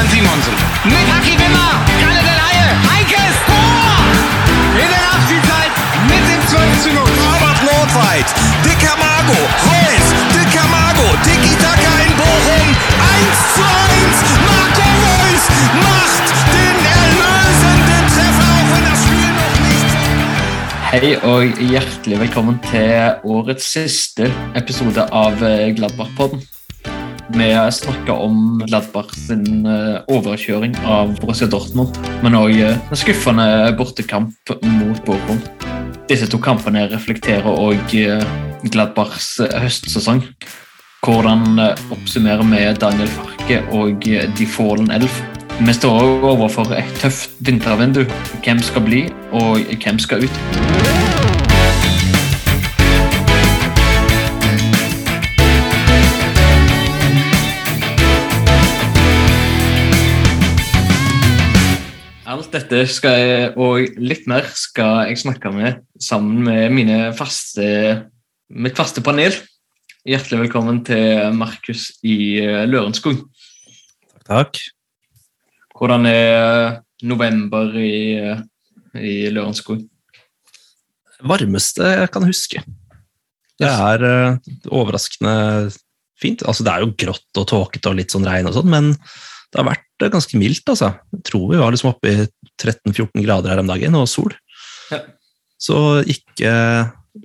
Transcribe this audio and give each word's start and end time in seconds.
Stefan 0.00 0.08
Simonsen. 0.08 0.54
Mit 0.84 1.06
Haki 1.12 1.36
Wimmer. 1.36 1.72
Kalle 2.00 2.22
Del 2.24 2.40
Haie. 2.46 2.68
Heikes 2.88 3.36
Tor. 3.46 4.00
In 4.80 4.88
der 4.88 5.02
Nachspielzeit 5.08 5.72
mit 6.08 6.24
dem 6.24 6.42
12 6.48 6.82
zu 6.82 6.88
0. 6.88 7.04
Robert 7.04 7.60
Nordweit, 7.68 8.28
Dicker 8.64 8.96
Mago, 8.96 9.40
Reus, 9.68 10.06
Dicker 10.32 10.66
Mago, 10.72 11.08
Tiki 11.24 11.54
Taka 11.60 11.92
in 12.06 12.12
Bochum, 12.16 12.68
1 13.12 13.36
zu 13.54 13.62
1, 13.62 14.16
Marco 14.48 14.88
Reus 15.04 15.44
macht 15.84 16.26
den 16.54 16.76
erlösenden 17.00 18.04
Treffer, 18.14 18.48
auch 18.56 18.68
wenn 18.72 18.84
das 18.88 19.00
Spiel 19.04 19.30
noch 19.40 19.56
nicht... 19.68 19.96
Hei 20.92 21.18
og 21.22 21.60
hjertelig 21.60 22.20
velkommen 22.20 22.56
til 22.70 23.20
årets 23.24 23.68
siste 23.76 24.32
episode 24.54 25.04
av 25.12 25.42
eh, 25.42 25.72
Gladbach-podden. 25.76 26.40
Vi 27.34 27.48
snakker 27.72 28.12
om 28.12 28.62
Gladbach 28.66 29.14
sin 29.14 29.66
eh, 29.66 30.00
overkjøring 30.10 30.74
av 30.84 31.14
Borussia 31.20 31.46
Dortmund, 31.50 31.96
men 32.24 32.36
òg 32.38 32.56
en 32.66 32.98
skuffende 32.98 33.46
bortekamp 33.78 34.54
mot 34.66 35.04
Bochum. 35.06 35.38
Disse 36.10 36.26
to 36.26 36.40
kampene 36.42 36.88
reflekterer 36.90 37.46
òg 37.46 37.94
Gladbachs 38.68 39.38
eh, 39.40 39.56
høstsesong. 39.62 40.24
Hvordan 41.06 41.58
eh, 41.58 41.84
oppsummerer 41.94 42.44
vi 42.50 42.64
Daniel 42.80 43.12
Farke 43.14 43.62
og 43.76 44.08
eh, 44.08 44.26
De 44.36 44.46
Fallen 44.46 44.90
Elf? 44.90 45.22
Vi 45.60 45.76
står 45.76 46.24
overfor 46.24 46.74
et 46.76 46.92
tøft 47.00 47.36
vintervindu. 47.44 48.04
Hvem 48.44 48.60
skal 48.64 48.84
bli, 48.84 49.06
og 49.32 49.64
hvem 49.84 50.00
skal 50.00 50.24
ut? 50.24 51.09
Alt 62.50 62.64
dette 62.66 62.78
skal 62.90 63.12
jeg, 63.14 63.50
og 63.62 64.00
litt 64.02 64.24
mer 64.26 64.42
skal 64.58 65.04
jeg 65.06 65.20
snakke 65.20 65.52
med 65.54 65.84
sammen 66.02 66.40
med 66.42 66.72
mine 66.74 66.96
faste, 67.14 67.62
mitt 68.50 68.74
faste 68.74 69.04
panel. 69.06 69.36
Hjertelig 70.02 70.40
velkommen 70.40 70.80
til 70.82 71.30
Markus 71.38 71.84
i 72.02 72.40
eh, 72.42 72.64
Lørenskog. 72.66 73.22
Takk. 74.26 74.26
takk. 74.26 74.60
Hvordan 75.78 76.10
er 76.10 76.80
november 77.06 77.70
i, 77.78 78.18
eh, 78.18 78.42
i 78.98 79.14
Lørenskog? 79.30 79.86
Varmeste 81.22 81.94
jeg 82.00 82.10
kan 82.10 82.26
huske. 82.26 82.66
Det 83.62 83.70
er 83.70 84.08
eh, 84.10 84.54
overraskende 84.74 85.70
fint. 86.18 86.42
Altså, 86.42 86.66
det 86.66 86.74
er 86.74 86.82
jo 86.82 86.96
grått 86.98 87.44
og 87.44 87.52
tåkete 87.54 87.94
og 87.94 88.00
litt 88.02 88.10
sånn 88.10 88.26
regn 88.26 88.50
og 88.50 88.58
sånn, 88.58 88.74
men 88.74 88.96
det 89.50 89.60
har 89.60 89.68
vært 89.68 90.04
eh, 90.04 90.12
ganske 90.12 90.40
mildt, 90.40 90.66
altså. 90.70 90.92
Jeg 91.14 91.24
tror 91.30 91.46
vi 91.52 91.60
var 91.60 91.74
liksom 91.74 91.92
oppe 91.92 92.10
i 92.12 92.26
13-14 92.60 93.24
grader 93.24 93.52
her 93.52 93.62
om 93.62 93.70
dagen, 93.70 93.98
og 93.98 94.08
sol. 94.10 94.34
Ja. 94.90 95.02
Så 95.60 95.78
ikke 96.08 96.52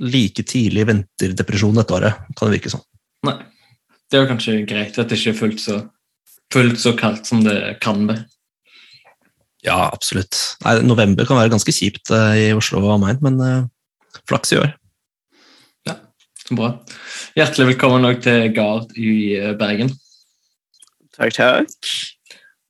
like 0.02 0.46
tidlig 0.48 0.88
vinterdepresjon 0.90 1.78
dette 1.78 1.96
året, 1.96 2.24
kan 2.36 2.50
det 2.50 2.58
virke 2.58 2.74
som. 2.74 2.84
Nei. 3.28 3.38
Det 4.06 4.20
er 4.20 4.26
jo 4.26 4.30
kanskje 4.30 4.60
greit 4.70 4.98
at 5.02 5.10
det 5.10 5.18
ikke 5.18 5.32
er 5.32 5.38
fullt 5.40 5.62
så, 5.64 5.80
fullt 6.54 6.78
så 6.78 6.92
kaldt 6.98 7.26
som 7.26 7.42
det 7.46 7.58
kan 7.82 8.04
være. 8.06 8.28
Ja, 9.66 9.88
absolutt. 9.90 10.38
Nei, 10.62 10.76
november 10.86 11.26
kan 11.26 11.40
være 11.40 11.56
ganske 11.56 11.74
kjipt 11.74 12.12
eh, 12.14 12.42
i 12.44 12.50
Oslo 12.54 12.84
og 12.84 13.00
omegn, 13.00 13.18
men 13.26 13.40
eh, 13.42 14.20
flaks 14.30 14.54
i 14.54 14.62
år. 14.62 14.76
Så 16.46 16.54
bra. 16.54 16.68
Hjertelig 17.34 17.72
velkommen 17.72 18.20
til 18.22 18.52
Gard 18.54 18.92
i 19.02 19.34
eh, 19.34 19.56
Bergen. 19.58 19.90
Takk, 21.18 21.34
takk. 21.34 21.96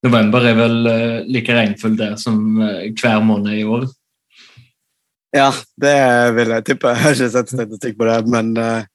November 0.06 0.45
er 0.45 0.58
vel 0.58 0.89
eh, 0.89 1.22
like 1.31 1.53
regnfull 1.56 1.95
der 1.98 2.16
som 2.22 2.59
eh, 2.61 2.89
hver 2.94 3.23
måned 3.25 3.58
i 3.58 3.64
år. 3.66 3.88
Ja, 5.36 5.50
det 5.81 5.95
vil 6.38 6.53
jeg 6.53 6.66
tippe. 6.69 6.94
Jeg 6.94 7.02
har 7.02 7.16
ikke 7.16 7.31
sett 7.34 7.53
statistikk 7.53 7.97
på 8.00 8.07
det, 8.07 8.19
men 8.31 8.53
eh, 8.62 8.85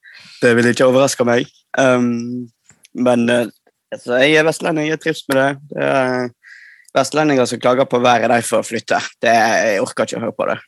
det 0.40 0.54
vil 0.56 0.70
ikke 0.70 0.88
overraske 0.88 1.26
meg. 1.28 1.50
Um, 1.78 2.48
men 2.96 3.26
altså, 3.28 4.16
jeg 4.22 4.38
er 4.38 4.46
vestlending, 4.46 4.88
jeg 4.88 5.02
trives 5.02 5.22
med 5.28 5.38
det. 5.40 5.50
det 5.74 5.84
er 5.90 6.30
vestlendinger 6.96 7.46
som 7.46 7.60
klager 7.62 7.86
på 7.90 8.00
været, 8.02 8.30
de 8.32 8.46
får 8.46 8.64
flytte. 8.66 9.02
Det, 9.22 9.34
jeg 9.34 9.84
orker 9.84 10.08
ikke 10.08 10.18
å 10.18 10.24
høre 10.24 10.38
på 10.38 10.48
det. 10.50 10.58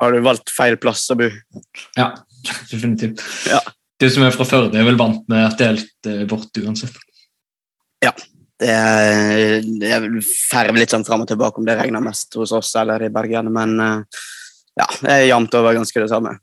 Har 0.00 0.12
du 0.12 0.24
valgt 0.24 0.50
feil 0.52 0.78
plass 0.80 1.04
å 1.12 1.18
bo? 1.20 1.28
Ja, 1.98 2.10
definitivt. 2.70 3.22
Ja. 3.48 3.60
Du 4.00 4.08
som 4.10 4.24
er 4.26 4.34
fra 4.34 4.48
Førde, 4.48 4.80
er 4.80 4.88
vel 4.88 4.98
vant 5.00 5.28
med 5.30 5.44
at 5.46 5.60
det 5.60 5.68
er 5.68 5.78
litt 5.78 6.12
vått 6.32 6.62
uansett. 6.64 6.96
Det 8.02 8.10
er, 8.70 9.60
det 9.62 9.90
er 9.92 10.72
litt 10.76 10.92
sånn 10.92 11.06
fram 11.06 11.24
og 11.24 11.30
tilbake 11.30 11.60
om 11.60 11.66
det 11.66 11.78
regner 11.78 12.04
mest 12.04 12.34
hos 12.38 12.54
oss 12.56 12.72
eller 12.78 13.02
i 13.06 13.12
Bergen, 13.12 13.50
men 13.54 13.76
eh, 13.82 14.24
ja, 14.80 14.88
det 15.02 15.12
er 15.12 15.28
jevnt 15.28 15.54
over 15.58 15.76
ganske 15.76 16.02
det 16.02 16.10
samme. 16.12 16.36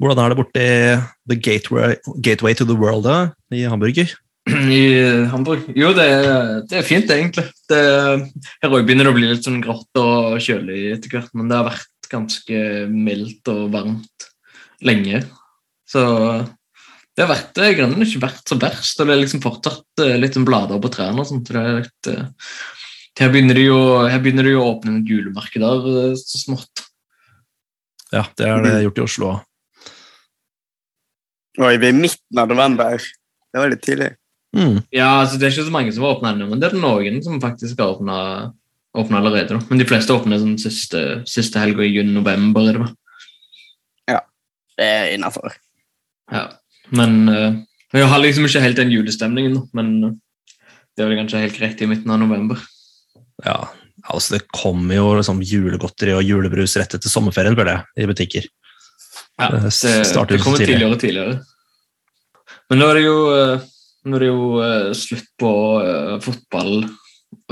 Hvordan 0.00 0.22
er 0.22 0.32
det 0.32 0.38
borti 0.38 0.64
The 1.28 1.36
Gateway, 1.36 1.98
Gateway 2.24 2.56
to 2.56 2.66
the 2.68 2.76
World 2.76 3.06
da, 3.08 3.18
i 3.54 3.64
Hamburger? 3.68 4.14
I 4.48 4.82
Hamburg? 5.32 5.68
Jo, 5.76 5.92
det 5.96 6.06
er, 6.08 6.52
det 6.68 6.80
er 6.80 6.86
fint, 6.86 7.10
egentlig. 7.12 7.46
Det, 7.68 7.80
her 8.62 8.72
òg 8.72 8.86
begynner 8.88 9.08
det 9.08 9.12
å 9.12 9.18
bli 9.18 9.28
litt 9.28 9.44
sånn 9.46 9.60
grått 9.64 10.00
og 10.00 10.38
kjølig 10.44 10.94
etter 10.94 11.18
hvert, 11.18 11.34
men 11.36 11.50
det 11.50 11.58
har 11.58 11.68
vært 11.68 12.08
ganske 12.08 12.62
mildt 12.92 13.50
og 13.52 13.66
varmt 13.74 14.28
lenge. 14.84 15.22
Så 15.88 16.04
det 17.18 17.24
har 17.24 17.32
vært, 17.32 17.48
det 17.58 17.68
grunnen 17.74 18.04
ikke 18.04 18.20
vært 18.22 18.46
så 18.46 18.56
verst, 18.62 19.00
og 19.02 19.08
det 19.08 19.14
er 19.16 19.18
liksom 19.24 19.40
fortsatt 19.42 20.02
eh, 20.04 20.12
litt 20.22 20.36
blader 20.46 20.78
på 20.78 20.90
trærne 20.94 21.18
og 21.18 21.26
sånt. 21.26 21.48
så 21.48 21.56
Det 21.56 21.62
er 21.66 21.80
litt, 21.80 22.10
eh, 22.12 22.52
her, 23.18 23.32
begynner 23.34 23.58
de 23.58 23.64
jo, 23.64 23.78
her 24.06 24.20
begynner 24.22 24.46
de 24.46 24.52
jo 24.52 24.60
å 24.62 24.68
åpne 24.76 24.92
noen 24.92 25.08
julemarkeder 25.08 25.88
der 25.88 26.12
så 26.20 26.38
smått. 26.38 26.84
Ja, 28.14 28.22
det 28.38 28.46
er 28.46 28.62
det 28.62 28.76
gjort 28.84 29.00
i 29.00 29.02
Oslo 29.02 29.30
òg. 29.32 29.40
Oi, 31.58 31.72
vi 31.74 31.88
er 31.88 31.90
i 31.90 31.98
midten 32.04 32.38
av 32.38 32.52
november. 32.52 33.02
Det 33.02 33.64
var 33.64 33.74
litt 33.74 33.82
tidlig. 33.82 34.12
Mm. 34.54 34.78
Ja, 34.94 35.08
altså 35.24 35.40
Det 35.40 35.48
er 35.48 35.56
ikke 35.56 35.66
så 35.66 35.74
mange 35.74 35.96
som 35.96 36.06
har 36.06 36.14
åpna 36.14 36.36
ennå, 36.36 36.46
men 36.52 36.62
det 36.62 36.70
er 36.70 36.78
noen 36.78 37.18
som 37.26 37.42
faktisk 37.42 37.82
har 37.82 37.98
åpna 37.98 39.18
allerede. 39.18 39.58
da. 39.58 39.60
Men 39.72 39.82
de 39.82 39.88
fleste 39.90 40.14
åpner 40.14 40.38
sånn 40.38 40.54
siste, 40.62 41.02
siste 41.26 41.58
helga 41.58 41.82
i 41.82 41.90
juni-november. 41.90 42.78
Ja, 44.06 44.22
det? 44.22 44.22
Det 44.78 44.88
er 44.94 45.12
innafor. 45.18 45.58
Ja. 46.30 46.46
Men 46.96 47.18
uh, 47.28 47.58
jeg 47.96 48.08
har 48.08 48.20
liksom 48.20 48.48
ikke 48.48 48.62
helt 48.64 48.78
den 48.78 48.92
julestemningen 48.92 49.54
nå, 49.56 49.64
men 49.76 49.92
eh, 50.04 50.16
det 50.96 51.04
er 51.04 51.10
vel 51.10 51.20
kanskje 51.22 51.40
helt 51.40 51.56
greit 51.56 51.80
i 51.80 51.88
midten 51.88 52.12
av 52.12 52.20
november. 52.20 52.60
Ja, 53.44 53.70
altså 54.04 54.36
det 54.36 54.48
kommer 54.52 54.98
jo 54.98 55.12
liksom 55.16 55.40
julegodteri 55.46 56.12
og 56.16 56.26
julebrus 56.26 56.76
rett 56.80 56.98
etter 56.98 57.12
sommerferien, 57.12 57.56
føler 57.56 57.78
jeg, 57.78 58.04
i 58.04 58.10
butikker. 58.10 58.48
Ja, 59.38 59.52
Det 59.54 59.70
det, 59.70 59.94
det 60.34 60.40
kommer 60.42 60.60
tidligere 60.60 60.92
og 60.92 61.00
tidligere. 61.00 61.38
Men 62.68 62.82
nå 62.82 62.88
er 62.90 62.98
det 62.98 63.04
jo, 63.06 63.18
eh, 63.32 63.68
nå 64.04 64.16
er 64.18 64.24
det 64.24 64.30
jo 64.30 64.48
eh, 64.64 64.88
slutt 64.98 65.28
på 65.40 65.52
eh, 65.80 66.16
fotball 66.24 66.74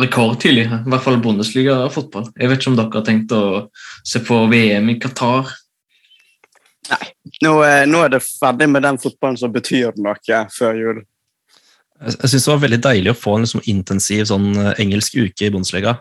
rekordtidlig. 0.01 0.67
I 0.69 0.91
hvert 0.91 1.05
fall 1.05 1.21
Bundesliga-fotball. 1.25 2.29
Jeg 2.37 2.51
vet 2.51 2.61
ikke 2.61 2.73
om 2.73 2.77
dere 2.77 2.99
har 2.99 3.07
tenkt 3.07 3.33
å 3.33 3.45
se 4.05 4.21
på 4.25 4.43
VM 4.53 4.93
i 4.93 4.99
Qatar. 5.01 5.53
Nå, 7.43 7.53
er- 7.67 7.87
nå 7.91 8.05
er 8.05 8.15
det 8.15 8.23
ferdig 8.25 8.69
med 8.71 8.85
den 8.87 8.99
fotballen 9.03 9.39
som 9.41 9.53
betyr 9.53 9.97
noe 10.01 10.43
før 10.55 10.79
jul. 10.79 11.03
Jeg, 12.01 12.15
jeg 12.21 12.31
synes 12.31 12.45
det 12.45 12.53
var 12.53 12.63
veldig 12.63 12.83
deilig 12.85 13.13
å 13.13 13.19
få 13.19 13.37
en 13.37 13.47
liksom 13.47 13.65
intensiv 13.73 14.25
sånn 14.29 14.49
eh, 14.61 14.73
engelsk 14.85 15.17
uke 15.17 15.49
i 15.49 15.53
Bundesliga. 15.53 15.97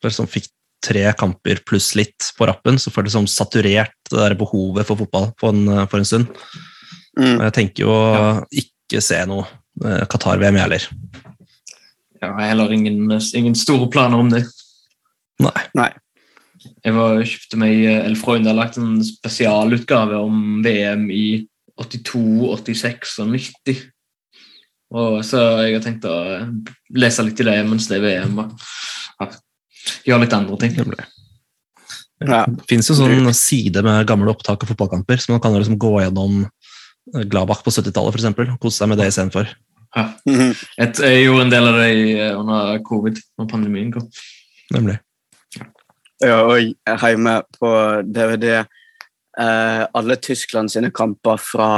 Jeg 0.00 0.12
liksom 0.12 0.30
fikk 0.30 0.50
tre 0.80 1.04
kamper 1.18 1.60
pluss 1.68 1.92
litt 1.98 2.30
på 2.38 2.46
rappen, 2.48 2.78
så 2.80 2.92
får 2.92 3.04
det 3.04 3.10
liksom 3.10 3.26
saturert 3.28 3.96
det 4.10 4.16
der 4.16 4.36
behovet 4.38 4.88
for 4.88 5.00
fotball 5.00 5.30
for 5.40 5.52
en, 5.52 5.66
eh, 5.68 5.86
for 5.90 6.00
en 6.00 6.08
stund. 6.08 6.30
Mm. 7.18 7.36
Jeg 7.42 7.56
tenker 7.56 7.84
jo 7.84 7.96
ja. 7.96 8.28
ikke 8.62 9.02
se 9.04 9.18
noe 9.28 9.44
eh, 9.84 10.06
Qatar-VM, 10.10 10.56
jeg 10.56 10.64
heller. 10.64 10.86
Ja, 12.20 12.28
jeg 12.28 12.36
har 12.36 12.48
heller 12.52 12.72
ingen, 12.76 13.02
ingen 13.34 13.56
store 13.58 13.88
planer 13.92 14.22
om 14.22 14.30
det. 14.32 14.44
Nei. 15.40 15.56
Nei. 15.76 15.90
Jeg 16.60 16.92
var, 16.92 17.22
kjøpte 17.24 17.58
meg 17.60 17.78
Eller 17.88 18.18
Freund 18.20 18.48
har 18.48 18.56
lagt 18.58 18.76
en 18.80 18.98
spesialutgave 19.04 20.18
om 20.20 20.60
VM 20.64 21.06
i 21.14 21.24
82, 21.80 22.20
86 22.60 23.14
og 23.22 23.30
90. 23.32 23.80
Og 25.00 25.20
så 25.24 25.40
jeg 25.64 25.76
har 25.76 25.84
tenkt 25.84 26.04
å 26.08 26.16
lese 26.98 27.24
litt 27.24 27.40
i 27.40 27.46
det 27.46 27.56
mens 27.68 27.86
det 27.88 28.00
er 28.00 28.04
VM. 28.04 28.42
Og 28.42 29.38
gjøre 30.04 30.24
litt 30.24 30.36
andre 30.36 30.60
ting. 30.60 30.76
Ja. 32.20 32.42
Det 32.44 32.68
finnes 32.68 32.90
jo 32.90 32.98
sånn 32.98 33.32
side 33.36 33.80
med 33.86 34.08
gamle 34.08 34.32
opptak 34.34 34.64
av 34.64 34.72
fotballkamper, 34.72 35.22
så 35.22 35.32
man 35.32 35.42
kan 35.42 35.54
liksom 35.56 35.78
gå 35.80 35.94
gjennom 36.02 36.42
eh, 36.44 37.24
Gladbach 37.24 37.62
på 37.64 37.72
70-tallet, 37.72 38.12
for 38.12 38.20
eksempel, 38.20 38.50
og 38.52 38.60
kose 38.60 38.82
seg 38.82 38.90
med 38.90 39.00
det 39.00 39.08
istedenfor. 39.08 39.54
Ja. 39.96 40.04
Mhm. 40.28 40.50
Jeg 40.76 41.22
gjorde 41.24 41.46
en 41.46 41.54
del 41.54 41.70
av 41.70 41.78
det 41.80 42.26
under 42.34 42.82
covid, 42.86 43.22
når 43.40 43.48
pandemien 43.54 43.94
kom. 43.94 44.10
Nemlig. 44.74 44.98
Ja, 46.20 46.42
og 46.44 46.60
hjemme 46.60 47.38
på 47.56 47.70
DVD 48.04 48.60
eh, 48.60 49.82
alle 49.96 50.16
Tyskland 50.20 50.72
sine 50.72 50.90
kamper 50.92 51.40
fra 51.40 51.70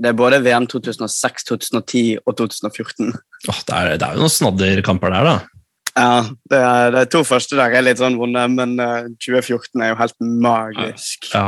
Det 0.00 0.10
er 0.10 0.16
både 0.18 0.40
VM 0.42 0.66
2006, 0.66 1.44
2010 1.50 2.18
og 2.24 2.36
2014. 2.40 3.12
Åh, 3.48 3.60
det, 3.68 3.74
er, 3.74 3.90
det 4.00 4.06
er 4.06 4.16
jo 4.16 4.24
noen 4.24 4.32
snadderkamper 4.32 5.12
der, 5.14 5.28
da. 5.28 5.34
Ja, 5.94 6.24
det 6.50 6.58
er, 6.58 6.96
De 6.96 7.04
to 7.12 7.22
første 7.22 7.54
der 7.60 7.76
er 7.76 7.84
litt 7.86 8.00
sånn 8.02 8.18
vonde, 8.18 8.42
men 8.56 8.74
eh, 8.82 9.12
2014 9.22 9.84
er 9.84 9.92
jo 9.92 10.00
helt 10.00 10.18
magisk. 10.42 11.30
Ja, 11.34 11.46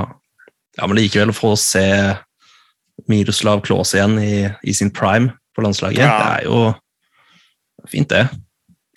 ja 0.78 0.87
men 0.87 1.00
likevel 1.00 1.32
å 1.32 1.37
få 1.37 1.56
se 1.58 1.87
Miroslav 3.10 3.64
Klaas 3.66 3.96
igjen 3.96 4.19
i, 4.22 4.46
i 4.62 4.76
sin 4.76 4.93
prime 4.94 5.34
på 5.56 5.64
landslaget, 5.64 6.04
Ja. 6.04 6.16
det 6.20 6.32
er 6.37 6.46
jo 6.46 7.88
fint, 7.90 8.12
det. 8.12 8.28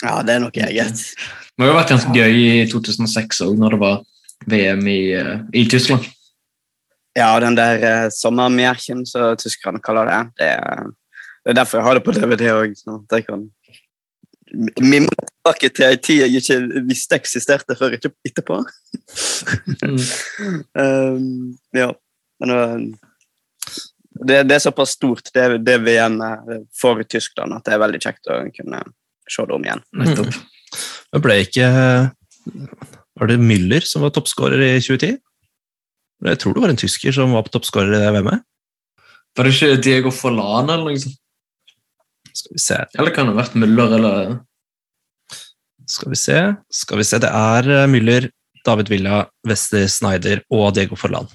Ja, 0.03 0.21
det 0.23 0.35
er 0.35 0.43
nok 0.45 0.57
eget. 0.57 1.01
Det 1.59 1.65
har 1.65 1.73
jo 1.73 1.75
vært 1.75 1.91
ganske 1.91 2.13
gøy 2.15 2.37
i 2.39 2.67
2006 2.71 3.41
òg, 3.43 3.57
når 3.59 3.75
det 3.75 3.79
var 3.81 3.97
VM 4.47 4.87
i, 4.87 5.01
eh, 5.19 5.35
i 5.53 5.65
Tyskland. 5.67 6.07
Ja, 7.17 7.33
den 7.43 7.57
der 7.57 7.83
eh, 7.83 8.09
sommermjerken 8.15 9.03
som 9.09 9.35
tyskerne 9.39 9.81
kaller 9.83 10.07
det, 10.07 10.19
det 10.39 10.51
er, 10.55 10.91
det 11.43 11.51
er 11.51 11.59
derfor 11.59 11.79
jeg 11.79 11.87
har 11.87 11.97
det 11.97 12.05
på 12.05 12.15
DVD 12.15 12.53
òg. 12.53 12.77
Sånn 12.79 13.01
at 13.01 13.17
jeg 13.17 13.27
kan 13.27 13.47
mimre 14.81 15.27
tilbake 15.27 15.69
til 15.75 15.85
en 15.85 15.99
tid 16.01 16.23
jeg 16.23 16.41
ikke 16.41 16.83
visste 16.87 17.19
eksisterte 17.19 17.75
før 17.79 17.97
ikke 17.99 18.13
etterpå. 18.27 18.63
Um, 20.79 21.57
ja, 21.75 21.89
men 22.39 22.51
uh, 22.53 22.79
det, 24.25 24.43
det 24.47 24.55
er 24.55 24.61
såpass 24.63 24.93
stort, 24.95 25.31
det, 25.35 25.59
det 25.65 25.75
VM-et 25.83 26.67
for 26.75 27.01
Tyskland, 27.03 27.53
at 27.55 27.65
det 27.65 27.75
er 27.75 27.81
veldig 27.83 28.01
kjekt 28.03 28.29
å 28.31 28.39
kunne 28.55 28.81
se 29.33 29.45
det 29.49 29.55
om 29.55 29.65
igjen. 29.65 29.81
Nettopp. 30.01 30.37
Men 31.13 31.23
ble 31.25 31.39
ikke 31.45 31.67
Var 33.19 33.27
det 33.31 33.39
Müller 33.41 33.83
som 33.85 34.03
var 34.05 34.13
toppskårer 34.15 34.61
i 34.63 34.75
2010? 34.81 35.17
Jeg 36.29 36.39
tror 36.41 36.53
det 36.55 36.61
var 36.63 36.71
en 36.73 36.79
tysker 36.79 37.15
som 37.15 37.31
var 37.35 37.45
på 37.47 37.53
toppskårer 37.55 37.95
i 37.95 37.99
det 38.01 38.11
VM-et. 38.15 38.43
Var 39.37 39.47
det 39.47 39.53
ikke 39.55 39.81
Diego 39.85 40.11
Forlan 40.11 40.69
eller 40.71 40.85
noe 40.89 40.99
sånt? 40.99 41.17
Skal 42.35 42.53
vi 42.55 42.61
se. 42.63 42.77
Eller 42.99 43.13
kan 43.15 43.27
det 43.27 43.33
ha 43.33 43.39
vært 43.41 43.55
Müller 43.59 43.95
eller 43.97 44.33
Skal 45.89 46.11
vi 46.13 46.19
se. 46.21 46.39
Skal 46.81 46.99
vi 47.01 47.05
se. 47.07 47.19
Det 47.23 47.29
er 47.33 47.69
eh, 47.73 47.87
Müller, 47.89 48.27
David 48.67 48.91
Villa, 48.91 49.23
Wester 49.47 49.87
Snyder 49.89 50.43
og 50.53 50.73
Diego 50.77 50.97
Forlan. 50.99 51.27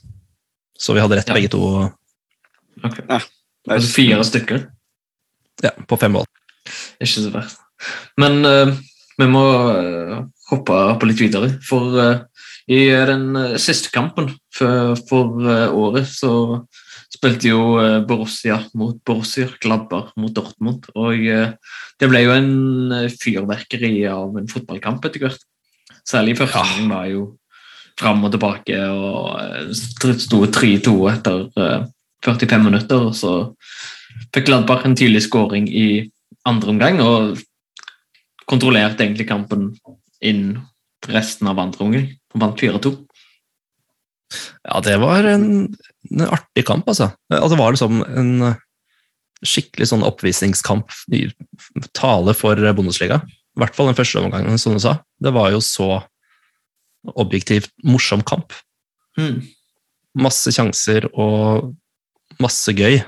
Så 0.79 0.95
vi 0.95 1.03
hadde 1.03 1.19
rett 1.19 1.29
Ja. 1.33 1.35
begge 1.35 1.51
to 1.53 1.91
det 2.85 3.21
Altså 3.71 3.89
fire 3.95 4.25
stykker? 4.25 4.67
ja, 5.63 5.71
på 5.89 5.97
fem 5.97 6.13
mål. 6.13 6.27
Ikke 7.01 7.23
så 7.23 7.31
verst. 7.33 7.64
Men 8.21 8.41
uh, 8.47 8.73
vi 9.19 9.29
må 9.31 9.45
uh, 9.45 10.23
hoppe 10.51 10.79
på 11.01 11.11
litt 11.11 11.23
videre. 11.23 11.53
For 11.67 11.99
uh, 11.99 12.23
i 12.71 12.87
den 12.89 13.37
siste 13.61 13.91
kampen 13.93 14.31
for, 14.57 14.95
for 15.05 15.43
året 15.77 16.07
så 16.09 16.31
spilte 17.13 17.51
jo 17.51 17.75
Borussia 18.09 18.57
mot 18.73 18.97
Borussia, 19.05 19.51
Gladbach 19.61 20.15
mot 20.17 20.33
Dortmund. 20.33 20.89
Og 20.97 21.27
det 22.01 22.09
ble 22.09 22.23
jo 22.25 22.33
en 22.33 23.11
fyrverkeri 23.13 23.93
av 24.09 24.41
en 24.41 24.49
fotballkamp 24.49 25.05
etter 25.05 25.27
hvert. 25.27 25.45
Særlig 26.09 26.39
første 26.41 26.57
Ja. 26.57 26.65
gang 26.65 26.89
var 26.89 27.05
jo 27.13 27.37
fram 27.99 28.25
og 28.27 28.33
tilbake 28.35 28.79
og 28.91 29.75
sto 29.75 30.45
3-2 30.51 30.95
etter 31.13 31.47
eh, 31.57 31.87
45 32.25 32.65
minutter. 32.65 33.09
og 33.09 33.15
Så 33.15 33.33
fikk 34.35 34.49
Gladbach 34.49 34.85
en 34.85 34.97
tidlig 34.97 35.25
skåring 35.29 35.69
i 35.69 36.11
andre 36.45 36.75
omgang 36.75 37.01
og 37.01 37.39
kontrollerte 38.51 39.05
egentlig 39.05 39.29
kampen 39.29 39.73
innen 40.25 40.63
resten 41.09 41.49
av 41.51 41.61
andre 41.61 41.85
omgang. 41.85 42.07
Vant 42.35 42.61
4-2. 42.61 42.95
Ja, 44.65 44.81
det 44.83 44.97
var 45.03 45.27
en, 45.29 45.47
en 46.11 46.27
artig 46.27 46.65
kamp, 46.67 46.89
altså. 46.89 47.11
altså. 47.31 47.51
Det 47.53 47.61
var 47.61 47.75
liksom 47.77 48.01
en 48.05 48.33
skikkelig 49.45 49.91
sånn 49.91 50.05
oppvisningskamp. 50.07 50.93
Tale 51.97 52.35
for 52.37 52.59
Bundesliga. 52.77 53.21
I 53.55 53.63
hvert 53.63 53.77
fall 53.77 53.91
den 53.91 53.99
første 53.99 54.23
omgangen, 54.23 54.59
som 54.59 54.75
du 54.75 54.83
sa. 54.83 54.99
Det 55.23 55.33
var 55.35 55.53
jo 55.55 55.61
så 55.63 55.89
objektivt 57.21 57.71
morsom 57.85 58.25
kamp. 58.27 58.55
Mm. 59.21 59.45
Masse 60.25 60.51
sjanser 60.55 61.07
og 61.13 61.75
masse 62.43 62.73
gøy. 62.75 63.03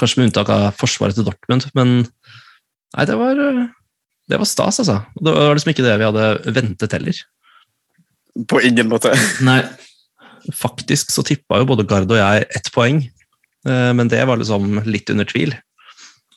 Kanskje 0.00 0.20
med 0.20 0.30
unntak 0.30 0.50
av 0.50 0.72
forsvaret 0.74 1.14
til 1.14 1.26
Dortmund, 1.28 1.68
men 1.76 1.92
nei, 2.02 3.04
det 3.06 3.14
var, 3.20 3.38
det 4.30 4.40
var 4.40 4.48
stas, 4.48 4.80
altså. 4.80 5.00
Det 5.20 5.32
var 5.32 5.56
liksom 5.56 5.72
ikke 5.74 5.84
det 5.86 5.96
vi 6.00 6.06
hadde 6.08 6.54
ventet 6.56 6.96
heller. 6.96 7.18
På 8.50 8.60
ingen 8.64 8.88
måte. 8.90 9.12
Nei, 9.48 9.62
Faktisk 10.52 11.12
så 11.12 11.22
tippa 11.24 11.60
jo 11.60 11.68
både 11.70 11.86
Gard 11.88 12.10
og 12.12 12.18
jeg 12.18 12.44
ett 12.52 12.66
poeng, 12.74 12.98
eh, 13.64 13.92
men 13.96 14.10
det 14.12 14.20
var 14.28 14.36
liksom 14.36 14.82
litt 14.84 15.08
under 15.12 15.28
tvil. 15.28 15.54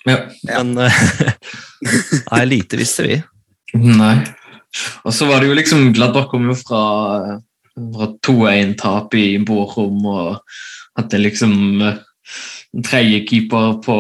ja. 0.08 0.22
Men 0.48 0.78
eh, 0.80 1.02
nei, 2.32 2.44
lite 2.48 2.80
visste 2.80 3.04
vi. 3.04 3.18
Nei. 3.76 4.16
Og 5.04 5.14
så 5.16 5.28
var 5.28 5.42
det 5.42 5.50
jo 5.50 5.58
liksom 5.58 5.92
Gladbach 5.96 6.30
kom 6.32 6.48
jo 6.48 6.56
fra, 6.56 6.84
fra 7.76 8.08
2-1-tap 8.24 9.16
i 9.20 9.28
Bochum 9.44 10.06
og 10.08 10.56
hadde 10.98 11.20
liksom 11.26 11.84
eh, 11.84 12.00
tredjekeeper 12.76 13.80
på 13.86 13.96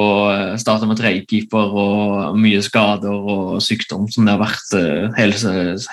Starta 0.60 0.86
med 0.86 1.00
tredjekeeper 1.00 1.72
og 1.81 2.38
mye 2.38 2.62
skader 2.62 3.14
og 3.16 3.62
sykdom 3.64 4.08
som 4.12 4.28
det 4.28 4.36
har 4.36 4.44
vært 4.44 4.75
eh, 4.78 5.08
hele, 5.18 5.40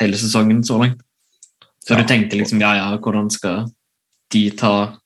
hele 0.01 0.21
sesongen 0.21 0.65
så 0.67 0.81
langt. 0.83 1.01
Så 1.85 1.95
du 1.95 2.01
Ja. 2.01 2.07
tenkte 2.09 2.37
liksom 2.37 2.61
ja, 2.61 2.75
ja, 2.75 2.97
hvordan 2.97 3.31
skal 3.31 3.67
de 4.33 4.51
ta 4.51 4.97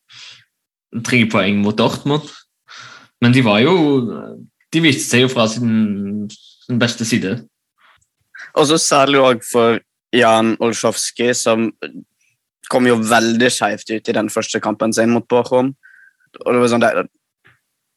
tre 1.04 1.24
poeng 1.30 1.62
mot 1.62 1.76
Dortmund? 1.76 2.28
Men 3.20 3.32
de 3.32 3.42
var 3.44 3.60
jo 3.60 3.74
De 4.72 4.80
viste 4.84 5.08
seg 5.08 5.22
jo 5.22 5.28
fra 5.32 5.46
sin, 5.48 6.28
sin 6.30 6.78
beste 6.78 7.04
side. 7.08 7.38
Og 8.54 8.66
så 8.68 8.76
særlig 8.76 9.16
òg 9.16 9.44
for 9.52 9.78
Jan 10.12 10.56
Olsjovskij, 10.60 11.32
som 11.34 11.72
kom 12.68 12.86
jo 12.86 12.98
veldig 13.00 13.48
skeivt 13.48 13.88
ut 13.90 14.08
i 14.08 14.12
den 14.12 14.28
første 14.28 14.60
kampen 14.60 14.92
sin 14.92 15.08
mot 15.10 15.24
Bochum. 15.24 15.72
Og 16.44 16.52
det 16.52 16.60
var 16.60 16.68
sånn 16.68 16.84
der, 16.84 17.08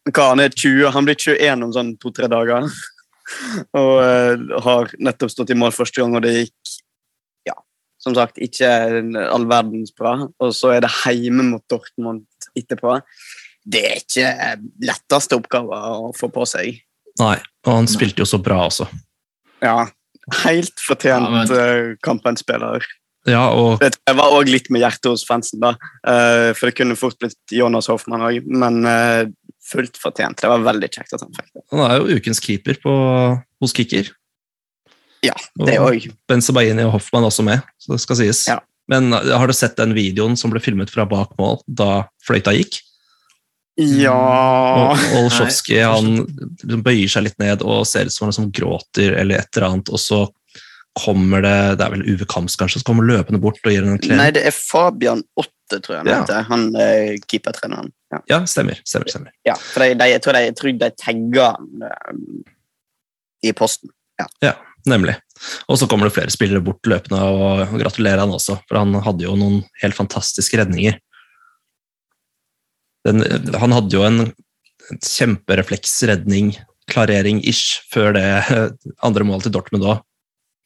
hva, 0.10 0.32
han 0.32 0.42
er 0.42 0.54
20, 0.54 0.88
han 0.96 1.08
blir 1.08 1.20
21 1.20 1.68
om 1.68 1.74
sånn 1.76 1.92
to-tre 2.02 2.30
dager. 2.32 2.66
og 3.80 3.92
uh, 4.02 4.62
har 4.66 4.94
nettopp 5.00 5.34
stått 5.34 5.54
i 5.54 5.60
mål 5.60 5.74
første 5.76 6.02
gang, 6.02 6.16
og 6.18 6.26
det 6.26 6.34
gikk 6.40 6.74
ja, 7.48 7.56
som 8.02 8.18
sagt 8.18 8.42
ikke 8.42 8.72
all 9.28 9.48
verdens 9.50 9.94
bra. 9.96 10.18
Og 10.42 10.56
så 10.58 10.76
er 10.76 10.86
det 10.86 10.94
hjemme 11.06 11.46
mot 11.52 11.66
Dortmund 11.72 12.26
etterpå. 12.58 12.98
Det 13.62 13.84
er 13.86 14.00
ikke 14.02 14.30
letteste 14.88 15.38
oppgave 15.38 15.78
å 15.78 16.12
få 16.18 16.32
på 16.34 16.48
seg. 16.50 16.82
Nei, 17.22 17.38
og 17.68 17.74
han 17.76 17.90
spilte 17.92 18.24
jo 18.24 18.30
så 18.30 18.40
bra 18.42 18.64
også. 18.66 18.88
Ja, 19.62 19.86
helt 20.42 20.82
fortjent 20.82 21.28
Ja, 21.28 21.30
men- 21.30 21.52
eh, 21.52 21.96
kampens 22.02 22.42
spiller. 22.42 22.86
Ja, 23.30 23.44
og 23.54 23.84
Det 23.84 24.16
var 24.18 24.34
òg 24.34 24.50
litt 24.50 24.72
med 24.74 24.82
hjertet 24.82 25.12
hos 25.12 25.26
fansen, 25.28 25.62
da. 25.62 25.76
Eh, 26.08 26.52
for 26.58 26.70
det 26.70 26.78
kunne 26.80 26.98
fort 26.98 27.20
blitt 27.22 27.54
Jonas 27.54 27.90
Hoffmann 27.92 28.24
òg, 28.26 28.48
men 28.50 28.82
eh, 28.90 29.28
fullt 29.72 30.00
fortjent. 30.02 30.42
Det 30.42 30.50
var 30.50 30.66
veldig 30.66 30.90
kjekt 30.90 31.14
at 31.14 31.22
han 31.22 31.36
fikk 31.36 31.52
det. 31.52 31.64
han 31.74 31.86
er 31.86 32.00
jo 32.00 32.18
ukens 32.18 32.42
keeper 32.42 32.82
på, 32.82 32.96
hos 33.62 33.78
Kicker. 33.78 34.10
Ja, 35.22 35.36
det 35.62 35.78
òg. 35.78 36.10
Benzebaini 36.30 36.88
og 36.88 36.96
Hoffmann 36.98 37.28
også 37.28 37.46
med, 37.46 37.62
så 37.78 37.94
det 37.94 38.02
skal 38.02 38.18
sies. 38.24 38.46
Ja. 38.50 38.58
Men 38.92 39.14
eh, 39.14 39.34
har 39.38 39.48
du 39.48 39.54
sett 39.54 39.78
den 39.78 39.94
videoen 39.98 40.38
som 40.40 40.54
ble 40.54 40.64
filmet 40.64 40.90
fra 40.94 41.06
bak 41.10 41.36
mål 41.40 41.62
da 41.68 42.08
fløyta 42.26 42.56
gikk? 42.58 42.82
Ja 43.80 44.14
Og 44.14 45.04
Olsjovskij 45.22 45.80
han 45.88 46.26
bøyer 46.84 47.08
seg 47.10 47.24
litt 47.30 47.38
ned 47.42 47.64
og 47.64 47.86
ser 47.88 48.10
ut 48.10 48.14
som 48.14 48.26
han 48.26 48.34
liksom 48.34 48.50
gråter 48.54 49.16
eller 49.16 49.40
et 49.40 49.56
eller 49.56 49.68
annet, 49.70 49.92
og 49.94 50.02
så 50.02 50.26
kommer 51.00 51.42
det 51.46 51.78
Det 51.80 51.86
er 51.86 51.92
vel 51.94 52.04
Uwe 52.04 52.26
Kams, 52.28 52.56
kanskje, 52.60 52.82
som 52.82 52.90
kommer 52.92 53.08
løpende 53.08 53.40
bort 53.42 53.60
og 53.64 53.72
gir 53.72 53.86
en 53.88 53.98
klem. 54.02 54.18
Nei, 54.20 54.32
det 54.36 54.44
er 54.50 54.52
Fabian 54.56 55.22
Åtte, 55.40 55.80
tror 55.80 55.96
jeg 55.96 56.02
han 56.02 56.10
Ja. 56.12 56.18
heter. 56.22 56.42
Han 56.50 56.66
eh, 56.76 57.14
keepertreneren. 57.32 57.92
Ja. 58.12 58.20
Ja, 58.28 58.40
stemmer. 58.46 58.76
stemmer, 58.84 59.08
stemmer. 59.08 59.32
ja, 59.48 59.54
for 59.56 59.80
de, 59.86 59.94
de, 59.96 60.10
jeg 60.12 60.22
tror 60.26 60.36
de, 60.36 60.42
jeg 60.50 60.56
tror 60.60 60.74
de 60.82 60.90
tagger 61.00 61.54
han 61.56 61.86
eh, 61.88 62.18
i 63.48 63.54
posten. 63.58 63.90
Ja, 64.44 64.56
Nemlig. 64.90 65.14
Og 65.70 65.78
så 65.78 65.86
kommer 65.86 66.08
det 66.10 66.16
flere 66.16 66.34
spillere 66.34 66.62
bort 66.66 66.82
løpende 66.90 67.22
og 67.22 67.70
gratulerer 67.78 68.18
han 68.24 68.32
også, 68.34 68.56
for 68.68 68.80
han 68.82 68.96
hadde 69.06 69.28
jo 69.28 69.36
noen 69.38 69.60
helt 69.84 69.94
fantastiske 69.94 70.58
redninger. 70.58 70.96
Den, 73.06 73.22
han 73.62 73.72
hadde 73.76 73.94
jo 73.94 74.02
en, 74.08 74.20
en 74.90 75.00
kjemperefleksredning, 75.06 76.56
klarering-ish, 76.90 77.82
før 77.94 78.14
det 78.18 78.26
andre 79.08 79.24
målet 79.28 79.48
til 79.48 79.54
Dortmund 79.56 79.86
òg, 79.86 80.02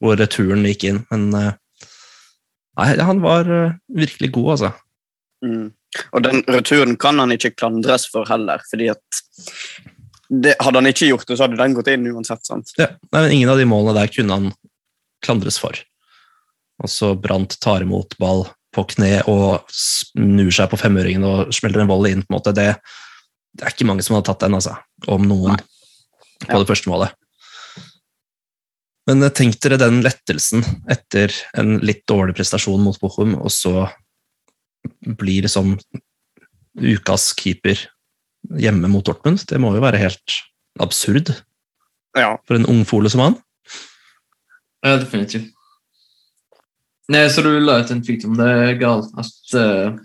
hvor 0.04 0.18
returen 0.20 0.66
gikk 0.68 0.84
inn. 0.90 1.02
Men 1.12 1.28
eh, 1.40 1.54
nei, 2.80 2.90
han 3.00 3.22
var 3.24 3.50
eh, 3.52 3.75
virkelig 3.96 4.32
god, 4.36 4.52
altså. 4.56 4.72
Mm. 5.46 5.70
Og 6.12 6.24
den 6.25 6.42
returen 6.52 6.96
kan 7.00 7.20
han 7.22 7.32
ikke 7.36 7.54
klandres 7.56 8.08
for 8.12 8.28
heller, 8.28 8.64
fordi 8.72 8.90
at 8.92 9.22
det, 10.30 10.56
Hadde 10.60 10.80
han 10.82 10.90
ikke 10.90 11.08
gjort 11.12 11.28
det, 11.30 11.36
så 11.38 11.46
hadde 11.46 11.60
den 11.60 11.75
gått 11.78 11.90
inn 11.94 12.08
uansett. 12.10 12.42
sant? 12.48 12.72
Ja, 12.82 12.88
nei, 13.14 13.20
men 13.22 13.32
ingen 13.36 13.52
av 13.54 13.60
de 13.62 13.68
målene 13.70 13.94
der 14.00 14.10
kunne 14.12 14.34
han 14.40 14.48
klandres 15.24 15.60
for. 15.62 15.78
Og 16.82 16.90
så 16.92 17.12
Brant 17.16 17.54
tar 17.62 17.86
imot 17.86 18.18
ball 18.20 18.48
på 18.75 18.84
kne 18.92 19.20
og 19.32 19.70
snur 19.72 20.50
seg 20.52 20.72
på 20.74 20.80
femøringen 20.82 21.24
og 21.30 21.54
smeller 21.56 21.84
en 21.86 21.92
volley 21.92 22.12
inn. 22.18 22.24
på 22.25 22.34
en 22.34 22.38
måte. 22.40 22.56
Det, 22.58 22.66
det 23.56 23.68
er 23.70 23.75
ikke 23.75 23.88
mange 23.88 24.04
som 24.04 24.18
hadde 24.18 24.28
tatt 24.32 24.42
den, 24.44 24.58
altså. 24.58 24.74
Om 25.08 25.30
noen, 25.30 25.62
på 26.42 26.52
Ja. 26.52 26.60
det 26.60 26.68
første 26.74 26.90
målet. 26.92 27.14
Men 29.09 29.24
eh, 29.24 29.33
tenk 29.33 29.59
dere 29.63 29.79
den 29.81 30.01
lettelsen 30.05 30.65
etter 30.91 31.33
en 31.57 31.77
litt 31.85 32.05
dårlig 32.09 32.38
prestasjon 32.39 32.81
mot 32.83 32.97
Bochum, 33.01 33.35
og 33.38 33.53
så 33.53 33.88
blir 35.05 35.45
liksom 35.45 35.75
ukas 36.75 37.31
keeper 37.38 37.79
hjemme 38.59 38.89
mot 38.91 39.05
Dortmund. 39.05 39.45
Det 39.50 39.59
må 39.62 39.74
jo 39.75 39.83
være 39.83 40.01
helt 40.01 40.39
absurd 40.81 41.33
Ja. 42.17 42.35
for 42.47 42.57
en 42.57 42.67
ungfole 42.69 43.09
som 43.09 43.24
han. 43.24 43.38
Ja, 44.85 44.97
definitivt. 45.01 45.51
Nei, 47.09 47.27
så 47.29 47.43
du 47.45 47.51
la 47.62 47.79
ut 47.83 47.91
en 47.93 48.01
tweet 48.01 48.25
om 48.25 48.38
det, 48.38 48.79
Gal, 48.81 49.03
at 49.21 49.53
uh, 49.53 49.97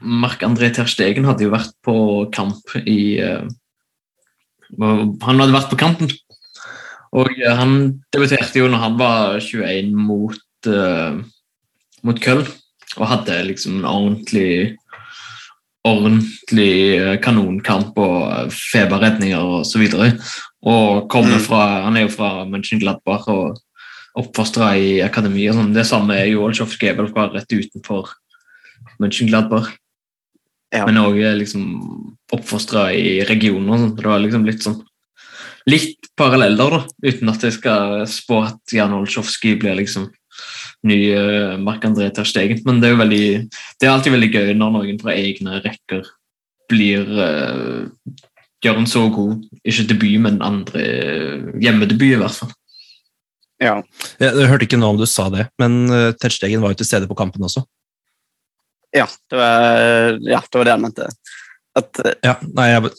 Marc-André 0.00 0.70
Terstegen 0.74 1.26
hadde 1.26 1.42
jo 1.46 1.50
vært 1.50 1.74
på 1.86 1.94
kamp 2.34 2.74
i 2.86 3.18
uh, 3.18 3.48
Han 4.78 5.42
hadde 5.42 5.54
vært 5.56 5.72
på 5.72 5.78
kampen. 5.80 6.12
Og 7.12 7.30
eh, 7.40 7.56
han 7.56 8.02
debuterte 8.14 8.60
jo 8.60 8.68
når 8.70 8.84
han 8.84 8.98
var 9.00 9.40
21 9.40 9.94
mot, 9.96 10.38
uh, 10.68 11.18
mot 12.06 12.20
Köln, 12.22 12.46
og 12.96 13.10
hadde 13.10 13.42
liksom 13.48 13.80
en 13.80 13.88
ordentlig 13.90 14.76
ordentlig 15.86 16.72
eh, 16.98 17.14
kanonkamp 17.24 17.96
og 17.96 18.52
feberredninger 18.52 19.40
og 19.40 19.62
så 19.64 19.80
videre. 19.80 20.12
Og 20.60 21.08
kommer 21.08 21.38
Mm. 21.38 21.44
fra, 21.46 21.82
han 21.84 21.96
er 21.96 22.02
jo 22.02 22.08
fra 22.08 22.44
Mönchengladbach 22.44 23.28
og 23.28 23.58
oppfostra 24.14 24.76
i 24.76 25.00
akademi. 25.00 25.48
og 25.48 25.54
sånn. 25.54 25.72
Det 25.72 25.86
samme 25.86 26.10
er 26.14 26.26
jo 26.26 26.42
Olsjovskij, 26.44 26.78
Gebel 26.80 27.08
fra 27.08 27.30
rett 27.32 27.48
utenfor 27.48 28.08
Mönchengladbach. 29.00 29.72
Ja. 30.72 30.84
Men 30.84 30.96
òg 30.96 31.16
liksom 31.38 32.16
oppfostra 32.32 32.92
i 32.92 33.24
regionen. 33.24 33.70
og 33.70 33.78
sånn. 33.78 33.96
Det 33.96 34.04
var 34.04 34.20
liksom 34.20 34.44
litt 34.44 34.62
sånn 34.62 34.84
litt 35.68 36.08
paralleller, 36.16 36.76
da, 36.76 37.10
uten 37.10 37.32
at 37.32 37.44
jeg 37.44 37.56
skal 37.58 38.06
spå 38.08 38.40
at 38.46 38.74
Jan 38.74 38.94
Olsjovskij 38.96 39.58
blir 39.60 39.76
liksom 39.78 40.08
ny 40.88 40.98
uh, 41.12 41.58
Marc-André 41.60 42.08
Ter 42.14 42.28
Stegen. 42.28 42.62
Men 42.64 42.80
det 42.80 42.88
er 42.88 42.94
jo 42.94 43.02
veldig 43.02 43.26
det 43.50 43.86
er 43.86 43.92
alltid 43.92 44.16
veldig 44.16 44.30
gøy 44.32 44.54
når 44.56 44.74
noen 44.76 45.00
fra 45.02 45.16
egne 45.16 45.60
rekker 45.64 46.06
blir 46.70 47.04
uh, 47.18 47.90
gjør 48.64 48.80
en 48.82 48.88
så 48.88 49.06
god, 49.12 49.44
ikke 49.64 49.88
debut, 49.88 50.16
men 50.22 50.40
andre 50.44 50.82
hjemmedebut, 51.62 52.14
i 52.14 52.20
hvert 52.20 52.40
fall. 52.42 52.54
ja. 53.60 53.76
Jeg, 54.20 54.48
hørte 54.52 54.66
ikke 54.68 54.80
noe 54.80 54.94
om 54.94 55.00
du 55.00 55.06
sa 55.08 55.28
det, 55.32 55.48
men 55.60 55.82
uh, 55.88 56.10
Ter 56.20 56.34
Stegen 56.34 56.64
var 56.64 56.74
jo 56.74 56.80
til 56.80 56.90
stede 56.90 57.08
på 57.10 57.16
kampen 57.18 57.44
også. 57.48 57.64
Ja, 58.94 59.06
det 59.30 59.38
var, 59.38 60.18
ja, 60.26 60.40
det 60.42 60.58
var 60.58 60.66
det 60.66 60.74
han 60.74 60.82
mente. 60.82 61.08
At, 61.78 62.00
eh, 62.02 62.16
Ja, 62.26 62.34
nei, 62.42 62.66
jeg, 62.72 62.90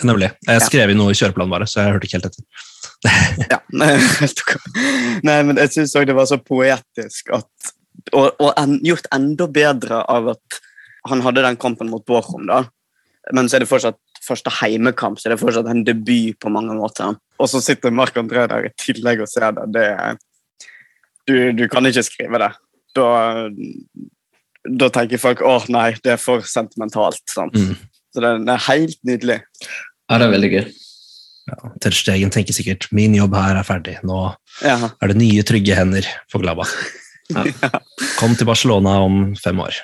nemlig. 0.00 0.32
Jeg 0.48 0.64
skrev 0.66 0.92
inn 0.92 1.00
noe 1.00 1.12
i 1.12 1.18
kjøreplanen 1.18 1.52
bare, 1.52 1.68
så 1.68 1.82
jeg 1.82 1.94
hørte 1.94 2.08
ikke 2.08 2.18
helt 2.18 2.30
etter. 2.30 2.68
ja, 3.52 3.58
nei, 5.26 5.38
men 5.46 5.58
jeg 5.58 5.72
syns 5.74 5.96
òg 5.98 6.06
det 6.08 6.16
var 6.16 6.28
så 6.30 6.38
poetisk 6.38 7.32
at 7.34 7.72
Og, 8.16 8.32
og 8.42 8.50
en, 8.58 8.78
gjort 8.82 9.06
enda 9.14 9.46
bedre 9.46 10.00
av 10.10 10.32
at 10.32 10.62
han 11.10 11.20
hadde 11.22 11.44
den 11.44 11.58
kampen 11.60 11.90
mot 11.90 12.04
Bochum, 12.06 12.46
da. 12.48 12.64
Men 13.34 13.48
så 13.48 13.56
er 13.56 13.62
det 13.62 13.70
fortsatt 13.70 13.98
første 14.22 14.50
heimekamp, 14.60 15.18
så 15.18 15.28
er 15.28 15.34
det 15.34 15.42
fortsatt 15.42 15.68
en 15.70 15.84
debut 15.86 16.38
på 16.40 16.50
mange 16.50 16.74
måter. 16.78 17.14
Og 17.38 17.50
så 17.50 17.60
sitter 17.62 17.94
Marc 17.94 18.16
André 18.18 18.46
der 18.50 18.68
i 18.68 18.72
tillegg 18.78 19.22
og 19.22 19.30
ser 19.30 19.54
det. 19.54 19.68
det 19.74 19.86
du, 21.28 21.52
du 21.54 21.68
kan 21.70 21.86
ikke 21.86 22.04
skrive 22.06 22.40
det. 22.42 22.50
Da, 22.96 23.06
da 24.66 24.90
tenker 24.94 25.22
folk 25.22 25.42
åh 25.46 25.68
nei, 25.72 25.92
det 26.02 26.16
er 26.16 26.22
for 26.22 26.46
sentimentalt. 26.46 27.22
Sant? 27.30 27.54
Mm. 27.54 27.76
Så 28.12 28.20
det, 28.24 28.30
det 28.46 28.54
er 28.54 28.64
helt 28.68 28.98
nydelig. 29.08 29.38
Ja, 30.10 30.18
det 30.20 30.26
er 30.26 30.32
veldig 30.34 30.50
gøy. 30.52 30.64
Ter 31.82 31.94
Stegen 31.96 32.30
tenker 32.30 32.54
sikkert 32.54 32.86
min 32.94 33.14
jobb 33.16 33.34
her 33.34 33.58
er 33.58 33.66
ferdig, 33.66 33.96
nå 34.06 34.18
Ja. 34.62 34.76
er 35.02 35.10
det 35.10 35.16
nye, 35.18 35.42
trygge 35.42 35.74
hender 35.78 36.06
for 36.32 36.44
Glabba. 36.44 36.68
Ja. 37.32 37.46
Kom 38.18 38.34
til 38.36 38.44
Barcelona 38.44 38.98
om 39.06 39.30
fem 39.40 39.56
år. 39.62 39.76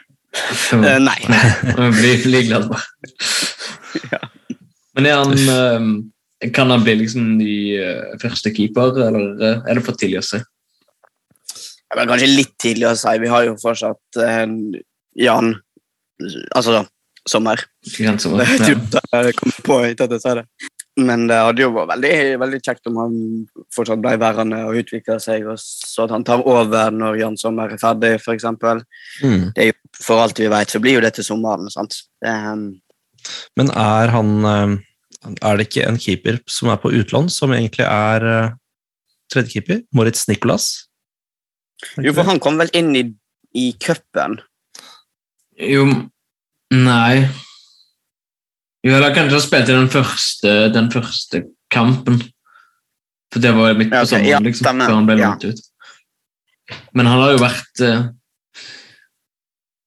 Eh, 0.74 0.98
nei. 1.00 1.14
Blir, 1.96 2.18
blir 2.26 2.42
glad 2.44 2.66
ja. 4.12 4.18
Men 4.98 5.06
er 5.08 5.14
han 5.22 5.32
eh, 5.54 6.50
Kan 6.52 6.74
han 6.74 6.82
bli 6.84 6.98
liksom 7.00 7.30
ny 7.38 7.54
eh, 7.78 8.18
første 8.20 8.52
keeper, 8.52 8.98
eller 9.06 9.40
eh, 9.40 9.62
er 9.70 9.78
det 9.80 9.84
for 9.86 9.96
tidlig 9.96 10.20
å 10.20 10.26
si? 10.28 10.42
Det 11.88 12.02
er 12.02 12.10
kanskje 12.10 12.28
litt 12.34 12.52
tidlig 12.60 12.90
å 12.90 12.92
si. 13.00 13.14
Vi 13.22 13.32
har 13.32 13.46
jo 13.48 13.56
fortsatt 13.62 14.20
eh, 14.26 14.44
Jan 15.24 15.54
Altså 16.58 16.82
Sommer. 17.30 17.62
Sommer, 17.84 18.44
Det 18.48 18.58
er 18.58 18.74
typ 18.74 18.84
det 18.94 19.22
jeg 19.28 19.38
kom 19.38 19.54
på 19.64 19.78
etter 19.86 20.08
at 20.08 20.16
jeg 20.16 20.24
sa 20.24 20.34
det. 20.40 20.46
Men 20.98 21.28
det 21.30 21.36
hadde 21.38 21.62
jo 21.62 21.70
vært 21.76 21.92
veldig, 21.92 22.14
veldig 22.42 22.58
kjekt 22.64 22.88
om 22.90 22.96
han 22.98 23.12
fortsatt 23.74 24.00
ble 24.02 24.16
værende 24.18 24.64
og 24.66 24.80
utvikla 24.80 25.18
seg, 25.22 25.46
og 25.46 25.60
så 25.62 26.08
at 26.08 26.14
han 26.16 26.26
tar 26.26 26.42
over 26.42 26.90
når 26.94 27.20
Jan 27.20 27.38
Sommer 27.38 27.70
er 27.70 27.78
ferdig, 27.78 28.16
f.eks. 28.18 28.48
Mm. 29.22 29.44
For 29.94 30.24
alt 30.24 30.42
vi 30.42 30.50
vet, 30.50 30.74
så 30.74 30.82
blir 30.82 30.98
jo 30.98 31.04
det 31.04 31.14
til 31.18 31.28
sommeren. 31.28 31.70
sant? 31.70 32.00
Det, 32.24 32.34
um... 32.34 32.72
Men 33.58 33.70
er 33.74 34.12
han 34.14 34.28
eh, 34.46 34.74
Er 35.42 35.58
det 35.58 35.68
ikke 35.68 35.86
en 35.88 35.98
keeper 35.98 36.38
som 36.50 36.70
er 36.72 36.78
på 36.82 36.92
utlån, 36.94 37.30
som 37.30 37.54
egentlig 37.54 37.86
er 37.86 38.28
eh, 38.32 38.52
tredjekeeper? 39.32 39.84
Moritz 39.94 40.26
Nicolas? 40.30 40.88
jo, 42.02 42.10
for 42.10 42.26
han 42.26 42.40
kom 42.42 42.58
vel 42.58 42.70
inn 42.74 42.94
i, 42.98 43.04
i 43.54 43.70
cupen. 43.78 44.38
Jo, 45.58 45.84
nei 46.74 47.28
Jo, 48.84 48.94
eller 48.94 49.14
kanskje 49.14 49.34
han 49.38 49.42
spilte 49.42 49.74
den 49.74 49.88
første, 49.90 50.50
den 50.72 50.86
første 50.92 51.40
kampen. 51.72 52.20
For 53.32 53.42
det 53.42 53.50
var 53.56 53.74
midt 53.74 53.90
på 53.90 53.98
okay, 53.98 54.04
ok, 54.04 54.10
sommeren, 54.12 54.28
ja, 54.30 54.38
liksom, 54.44 54.64
stemmer. 54.64 54.86
før 54.88 54.94
han 55.00 55.08
ble 55.08 55.16
Ja. 55.18 55.30
lånt 55.32 55.44
ut. 55.44 55.60
Men 56.94 57.06
han 57.10 57.18
har 57.20 57.32
jo 57.32 57.38
vært 57.42 57.80
eh, 57.84 58.02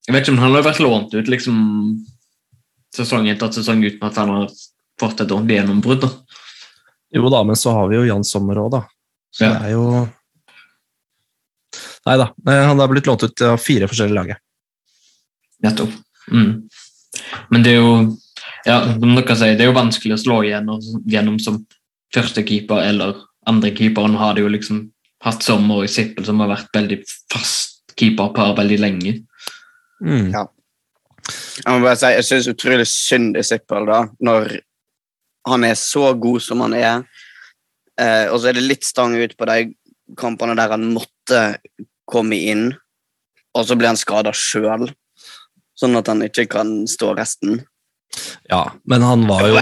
Jeg 0.07 0.13
vet 0.15 0.23
ikke 0.27 0.33
om 0.35 0.41
han 0.43 0.53
har 0.57 0.63
vært 0.67 0.79
lånt 0.83 1.13
ut 1.13 1.27
liksom 1.31 1.57
sesong 2.93 3.29
etter 3.31 3.51
sesong 3.55 3.83
uten 3.85 4.03
at 4.03 4.15
han 4.19 4.29
har 4.33 4.50
fått 5.00 5.21
et 5.23 5.31
ordentlig 5.31 5.61
gjennombrudd. 5.61 6.01
da. 6.01 6.09
Jo 7.15 7.29
da, 7.31 7.43
men 7.47 7.55
så 7.55 7.71
har 7.73 7.88
vi 7.88 7.95
jo 7.95 8.05
Jan 8.09 8.23
Sommer 8.27 8.55
òg, 8.59 8.71
da. 8.71 8.81
Så 9.31 9.45
Ja. 9.45 9.53
det 9.59 9.69
er 9.69 9.71
jo 9.77 10.09
Nei 12.05 12.17
da, 12.17 12.33
han 12.45 12.79
har 12.79 12.88
blitt 12.89 13.05
lånt 13.07 13.23
ut 13.23 13.41
av 13.45 13.57
fire 13.61 13.88
forskjellige 13.88 14.15
lag. 14.17 14.35
Nettopp. 15.63 15.91
Mm. 16.31 16.51
Men 17.51 17.65
det 17.65 17.75
er 17.75 17.81
jo 17.81 17.93
ja, 18.65 18.77
som 18.93 19.15
dere 19.17 19.35
sier, 19.38 19.57
det 19.57 19.65
er 19.65 19.71
jo 19.71 19.77
vanskelig 19.77 20.15
å 20.15 20.21
slå 20.21 20.39
igjennom, 20.45 20.81
gjennom 21.09 21.38
som 21.41 21.61
førstekeeper 22.13 22.83
eller 22.85 23.21
andrekeeper. 23.50 24.07
Nå 24.07 24.21
har 24.21 24.38
de 24.38 24.45
jo 24.45 24.51
liksom 24.53 24.83
hatt 25.25 25.45
Sommer 25.45 25.85
i 25.85 25.91
Sippel, 25.91 26.25
som 26.27 26.41
har 26.41 26.51
vært 26.51 26.71
veldig 26.75 27.00
fast 27.31 27.95
keeperpar 28.00 28.55
veldig 28.57 28.79
lenge. 28.81 29.15
Mm. 30.01 30.31
Ja. 30.33 30.45
Jeg 31.61 31.69
må 31.69 31.85
bare 31.85 31.97
si, 32.00 32.11
jeg 32.15 32.27
syns 32.27 32.50
utrolig 32.51 32.88
synd 32.89 33.38
i 33.38 33.45
Sippel, 33.45 33.85
da, 33.89 34.03
når 34.23 34.55
han 35.47 35.65
er 35.65 35.77
så 35.79 36.11
god 36.17 36.41
som 36.43 36.63
han 36.65 36.75
er. 36.77 37.03
Eh, 38.01 38.27
og 38.29 38.39
så 38.39 38.50
er 38.50 38.57
det 38.57 38.65
litt 38.65 38.88
stang 38.88 39.15
ut 39.17 39.35
på 39.38 39.47
de 39.50 39.59
kampene 40.19 40.57
der 40.57 40.73
han 40.73 40.89
måtte 40.93 41.41
komme 42.09 42.38
inn, 42.38 42.71
og 43.55 43.67
så 43.67 43.77
blir 43.77 43.91
han 43.91 44.00
skada 44.00 44.33
sjøl, 44.35 44.89
sånn 45.81 45.97
at 46.00 46.09
han 46.11 46.21
ikke 46.25 46.45
kan 46.51 46.81
stå 46.89 47.13
resten. 47.17 47.59
Ja, 48.51 48.63
men 48.91 49.03
han 49.07 49.23
var 49.29 49.45
jo 49.47 49.59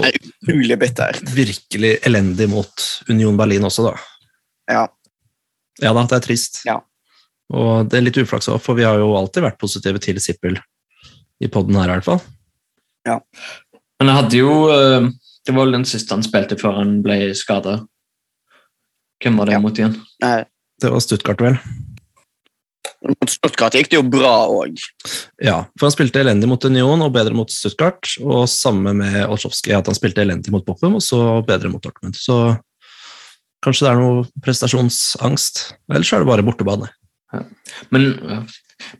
virkelig 1.36 1.92
elendig 2.06 2.48
mot 2.50 2.86
Union 3.08 3.36
Berlin 3.38 3.64
også, 3.68 3.86
da. 3.90 3.94
Ja. 4.70 4.84
Ja 5.80 5.92
da, 5.96 6.02
det 6.10 6.18
er 6.18 6.24
trist. 6.26 6.60
Ja. 6.66 6.80
Og 7.54 7.88
det 7.90 7.98
er 7.98 8.04
litt 8.08 8.18
uflaks 8.20 8.50
òg, 8.50 8.60
for 8.62 8.78
vi 8.78 8.84
har 8.86 8.98
jo 9.00 9.12
alltid 9.18 9.42
vært 9.46 9.58
positive 9.62 10.02
til 10.02 10.18
Sippel 10.22 10.58
i 11.40 11.48
poden 11.50 11.78
her, 11.78 11.88
i 11.88 11.96
hvert 11.98 12.06
fall. 12.10 12.20
Ja. 13.08 13.16
Men 14.00 14.10
jeg 14.10 14.16
hadde 14.18 14.38
jo 14.42 14.50
eh, 14.74 15.06
Det 15.46 15.54
var 15.56 15.64
vel 15.64 15.72
den 15.78 15.86
siste 15.88 16.12
han 16.12 16.22
spilte 16.24 16.58
før 16.60 16.74
han 16.82 16.98
ble 17.04 17.30
skada. 17.38 17.78
Hvem 19.24 19.38
var 19.40 19.48
det 19.48 19.54
Ja. 19.56 19.60
mot 19.64 19.78
igjen? 19.78 19.94
Det 20.20 20.90
var 20.92 21.00
Stuttgart, 21.00 21.40
vel. 21.40 21.56
Mot 23.06 23.32
Stuttgart 23.32 23.76
gikk 23.76 23.90
det 23.92 23.98
jo 23.98 24.06
bra 24.12 24.34
òg. 24.52 24.80
Ja, 25.42 25.62
for 25.78 25.88
han 25.88 25.94
spilte 25.94 26.22
elendig 26.22 26.50
mot 26.50 26.64
Union 26.68 27.04
og 27.04 27.14
bedre 27.14 27.36
mot 27.36 27.52
Stuttgart, 27.52 28.14
og 28.20 28.48
samme 28.50 28.92
med 28.96 29.22
Olsjovskij, 29.26 29.76
at 29.78 29.88
han 29.90 29.96
spilte 29.96 30.24
elendig 30.24 30.52
mot 30.54 30.66
Bochum 30.66 30.98
og 30.98 31.04
så 31.04 31.40
bedre 31.46 31.72
mot 31.72 31.82
Dortmund. 31.84 32.18
Så 32.18 32.56
kanskje 33.64 33.86
det 33.86 33.92
er 33.92 34.00
noe 34.00 34.24
prestasjonsangst, 34.44 35.66
Ellers 35.92 36.12
er 36.12 36.22
det 36.22 36.30
bare 36.30 36.46
bortebane. 36.46 36.90
Men, 37.94 38.06
ja. 38.26 38.40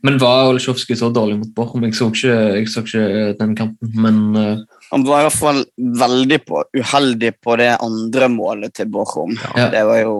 men 0.01 0.19
var 0.21 0.49
Olsjovskij 0.53 0.97
så 0.97 1.09
dårlig 1.13 1.39
mot 1.41 1.55
Bochum? 1.55 1.83
Jeg 1.85 1.97
så 1.97 2.07
ikke, 2.11 2.37
jeg 2.57 2.69
så 2.71 2.83
ikke 2.85 3.07
den 3.39 3.57
kampen, 3.59 3.91
men 3.99 4.21
eh, 4.39 4.61
Han 4.91 5.03
var 5.07 5.21
i 5.21 5.27
hvert 5.27 5.39
fall 5.39 5.61
veldig 5.77 6.39
på, 6.47 6.63
uheldig 6.77 7.33
på 7.43 7.57
det 7.59 7.73
andre 7.79 8.31
målet 8.31 8.75
til 8.75 8.89
Bochum. 8.91 9.35
Ja. 9.55 9.69
Det 9.71 9.83
var 9.87 10.01
jo 10.01 10.15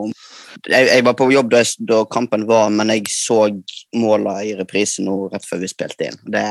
jeg, 0.67 0.87
jeg 0.87 1.03
var 1.07 1.13
på 1.19 1.29
jobb 1.33 1.49
da, 1.51 1.57
jeg- 1.63 1.85
da 1.87 2.03
kampen 2.05 2.45
var, 2.47 2.69
men 2.69 2.89
jeg 2.89 3.07
så 3.09 3.43
måla 3.95 4.39
i 4.45 4.53
reprise 4.59 5.03
nå 5.03 5.31
rett 5.31 5.45
før 5.47 5.59
vi 5.63 5.67
spilte 5.71 6.09
inn. 6.11 6.17
Det, 6.25 6.45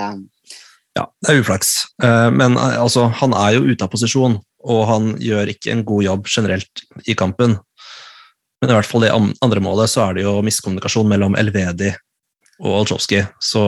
Ja, 0.99 1.05
det 1.23 1.31
er 1.31 1.41
uflaks. 1.41 1.87
Eh, 2.03 2.31
Men 2.35 2.57
eh, 2.59 2.81
altså, 2.83 3.07
han 3.21 3.33
er 3.33 3.55
jo 3.55 3.63
ute 3.71 3.85
av 3.87 3.91
posisjon, 3.93 4.41
og 4.67 4.81
han 4.89 5.13
gjør 5.23 5.53
ikke 5.53 5.71
en 5.73 5.85
god 5.85 6.03
jobb 6.05 6.27
generelt 6.27 6.83
i 7.07 7.15
kampen. 7.15 7.59
Men 8.61 8.71
i 8.71 8.75
hvert 8.75 8.85
fall 8.91 9.01
det 9.07 9.13
andre 9.41 9.61
målet 9.65 9.89
så 9.89 10.09
er 10.09 10.15
det 10.19 10.25
jo 10.27 10.43
miskommunikasjon 10.45 11.09
mellom 11.09 11.37
Elvedi 11.39 11.95
og 12.61 12.83
Olsjovskij. 12.83 13.23
Så 13.41 13.63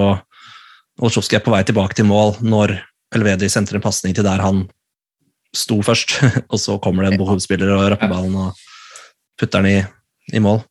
Olsjovskij 1.00 1.38
er 1.38 1.44
på 1.46 1.54
vei 1.54 1.62
tilbake 1.64 1.94
til 1.96 2.04
mål 2.10 2.34
når 2.44 2.74
Elvedi 3.14 3.48
sentrer 3.48 3.78
en 3.78 3.84
pasning 3.86 4.14
til 4.14 4.24
der 4.26 4.42
han 4.42 4.66
sto 5.54 5.78
først. 5.80 6.18
og 6.52 6.58
så 6.60 6.76
kommer 6.82 7.04
det 7.06 7.14
en 7.14 7.22
Bohov-spiller 7.22 7.70
og 7.72 7.86
rapper 7.94 8.10
ballen 8.12 8.34
og 8.36 8.58
putter 9.40 9.62
den 9.62 9.70
i, 9.78 9.80
i 10.32 10.42
mål. 10.42 10.62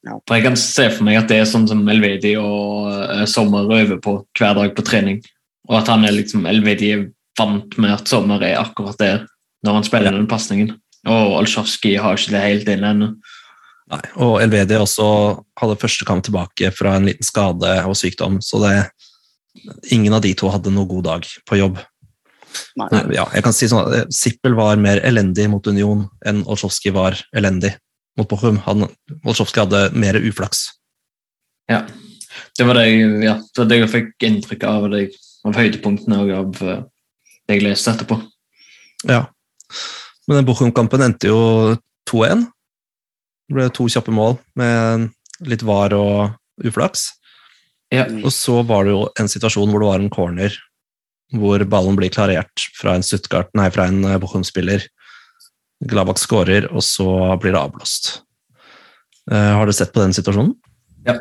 For 0.00 0.36
Jeg 0.36 0.46
kan 0.46 0.56
se 0.56 0.86
for 0.88 1.04
meg 1.04 1.18
at 1.20 1.28
det 1.28 1.42
er 1.42 1.48
sånn 1.48 1.66
som 1.68 1.82
Elvedi 1.92 2.32
og 2.40 2.88
eh, 2.88 3.26
Sommer 3.28 3.68
øver 3.68 3.98
på 4.00 4.16
hver 4.38 4.56
dag 4.56 4.72
på 4.76 4.84
trening. 4.86 5.20
Og 5.68 5.76
at 5.82 5.90
han 5.92 6.06
er 6.08 6.16
liksom, 6.16 6.46
Elvedi 6.48 6.94
er 6.94 7.04
vant 7.38 7.76
med 7.80 7.92
at 7.98 8.08
Sommer 8.08 8.42
er 8.46 8.60
akkurat 8.62 8.98
der 9.00 9.26
når 9.66 9.76
han 9.76 9.86
spiller 9.86 10.16
den 10.16 10.30
pasningen. 10.30 10.72
Og 11.08 11.36
Olsjovskij 11.42 11.98
har 12.00 12.16
ikke 12.16 12.32
det 12.32 12.46
helt 12.46 12.72
inne 12.72 12.94
ennå. 12.94 13.10
Nei, 13.90 14.00
og 14.22 14.38
Elvedi 14.40 14.78
også 14.78 15.04
hadde 15.60 15.78
første 15.82 16.06
kamp 16.08 16.24
tilbake 16.24 16.70
fra 16.72 16.94
en 16.96 17.08
liten 17.10 17.26
skade 17.26 17.74
og 17.84 17.96
sykdom, 17.98 18.38
så 18.44 18.60
det, 18.62 18.74
ingen 19.90 20.14
av 20.14 20.22
de 20.22 20.30
to 20.38 20.48
hadde 20.52 20.72
noen 20.72 20.88
god 20.88 21.08
dag 21.08 21.26
på 21.48 21.58
jobb. 21.58 21.80
Nei. 22.78 22.88
Nei, 22.94 23.02
Ja, 23.18 23.26
jeg 23.34 23.44
kan 23.44 23.54
si 23.54 23.68
sånn 23.70 23.84
at 23.84 23.96
eh, 23.98 24.08
Sippel 24.14 24.56
var 24.58 24.80
mer 24.80 25.02
elendig 25.06 25.44
mot 25.50 25.66
Union 25.66 26.06
enn 26.26 26.40
Olsjovskij 26.48 26.94
var 26.96 27.18
elendig 27.36 27.74
mot 28.20 28.28
Bochum. 28.30 28.60
Han- 28.66 28.88
hadde 29.24 29.82
mer 29.96 30.20
uflaks. 30.20 30.68
Ja. 31.70 31.84
Det 32.58 32.66
var 32.66 32.74
det, 32.78 32.86
jeg- 32.90 33.24
ja, 33.24 33.34
det, 33.40 33.58
var 33.58 33.68
det 33.70 33.78
jeg 33.80 33.90
fikk 33.90 34.26
inntrykk 34.28 34.64
av, 34.68 34.88
det, 34.90 35.10
av 35.44 35.54
høydepunktene 35.56 36.18
og 36.22 36.30
av 36.36 36.62
eh, 36.62 36.82
det 37.48 37.56
jeg 37.58 37.64
leste 37.66 37.94
etterpå. 37.94 38.20
Ja. 39.08 39.24
Men 40.28 40.40
den 40.40 40.46
Bochum-kampen 40.48 41.02
endte 41.02 41.30
jo 41.30 41.76
2-1. 42.10 42.44
Det 43.48 43.56
ble 43.56 43.68
to 43.74 43.88
kjappe 43.90 44.12
mål 44.14 44.36
med 44.58 45.08
litt 45.48 45.64
var 45.66 45.94
og 45.96 46.36
uflaks. 46.62 47.08
Ja. 47.90 48.04
Og 48.22 48.30
så 48.30 48.60
var 48.66 48.84
det 48.86 48.92
jo 48.94 49.06
en 49.18 49.30
situasjon 49.30 49.70
hvor 49.72 49.82
det 49.82 49.88
var 49.90 50.04
en 50.04 50.12
corner 50.12 50.54
hvor 51.34 51.62
ballen 51.70 51.94
blir 51.98 52.10
klarert 52.10 52.64
fra 52.74 52.96
en 52.96 53.04
Stuttgart, 53.06 53.50
nei, 53.54 53.68
fra 53.70 53.86
en 53.86 54.02
eh, 54.04 54.18
Bochum-spiller. 54.18 54.82
Gladbach 55.80 56.20
skårer, 56.20 56.66
og 56.74 56.84
så 56.84 57.06
blir 57.40 57.54
det 57.54 57.60
avblåst. 57.60 58.10
Uh, 59.30 59.56
har 59.56 59.64
dere 59.64 59.76
sett 59.76 59.94
på 59.94 60.02
den 60.02 60.12
situasjonen? 60.16 60.52
Ja. 61.06 61.20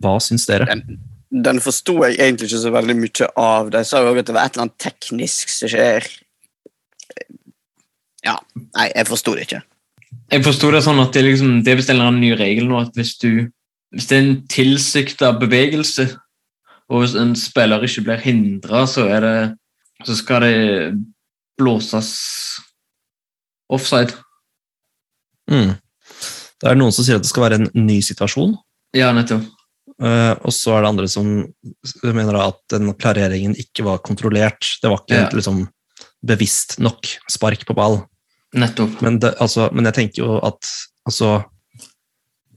Hva 0.00 0.14
syns 0.22 0.46
dere? 0.48 0.68
Den, 0.70 1.00
den 1.44 1.60
forsto 1.62 1.98
jeg 2.06 2.16
egentlig 2.16 2.48
ikke 2.48 2.62
så 2.64 2.72
veldig 2.74 2.96
mye 2.98 3.30
av. 3.40 3.70
De 3.74 3.82
sa 3.84 4.00
jo 4.00 4.14
at 4.14 4.28
det 4.28 4.36
var 4.36 4.48
et 4.48 4.56
eller 4.56 4.68
annet 4.68 4.80
teknisk 4.82 5.52
som 5.52 5.70
skjer. 5.72 6.08
Ja. 8.24 8.38
Nei, 8.56 8.88
jeg 8.94 9.10
forsto 9.10 9.34
det 9.36 9.48
ikke. 9.48 9.64
Jeg 10.32 10.44
forsto 10.46 10.70
det 10.72 10.84
sånn 10.86 11.02
at 11.02 11.12
det, 11.14 11.24
liksom, 11.26 11.58
det 11.64 11.72
er 11.72 11.78
visst 11.78 11.90
en 11.92 11.98
eller 11.98 12.12
annen 12.12 12.24
ny 12.24 12.32
regel 12.38 12.68
nå 12.70 12.80
at 12.80 12.94
hvis, 12.96 13.16
du, 13.20 13.50
hvis 13.92 14.08
det 14.08 14.16
er 14.16 14.22
en 14.24 14.38
tilsikta 14.50 15.34
bevegelse, 15.36 16.08
og 16.92 17.02
hvis 17.02 17.16
en 17.18 17.34
spiller 17.38 17.84
ikke 17.84 18.04
blir 18.06 18.22
hindra, 18.24 18.84
så, 18.88 19.06
er 19.08 19.26
så 20.04 20.16
skal 20.16 20.44
det 20.44 20.56
blåses 21.60 22.10
offside. 23.72 24.14
Mm. 25.50 25.74
Det 26.60 26.70
er 26.70 26.78
noen 26.78 26.92
som 26.94 27.04
sier 27.04 27.18
at 27.18 27.24
det 27.24 27.30
skal 27.30 27.46
være 27.48 27.60
en 27.62 27.70
ny 27.86 28.00
situasjon, 28.04 28.56
Ja, 28.94 29.08
nettopp. 29.12 29.42
Uh, 30.00 30.34
og 30.46 30.50
så 30.54 30.72
er 30.74 30.82
det 30.84 30.88
andre 30.90 31.06
som 31.10 31.26
mener 32.02 32.36
at 32.40 32.60
den 32.72 32.88
klareringen 32.98 33.52
ikke 33.58 33.84
var 33.86 33.98
kontrollert. 34.02 34.62
Det 34.82 34.90
var 34.90 35.02
ikke 35.02 35.18
Ja. 35.20 35.28
liksom, 35.34 35.64
bevisst 36.24 36.78
nok 36.82 37.06
spark 37.30 37.64
på 37.66 37.74
ball. 37.74 38.00
Nettopp. 38.54 39.00
Men, 39.02 39.18
det, 39.18 39.34
altså, 39.42 39.68
men 39.74 39.84
jeg 39.90 39.94
tenker 39.94 40.22
jo 40.24 40.38
at 40.46 40.62
altså, 41.06 41.44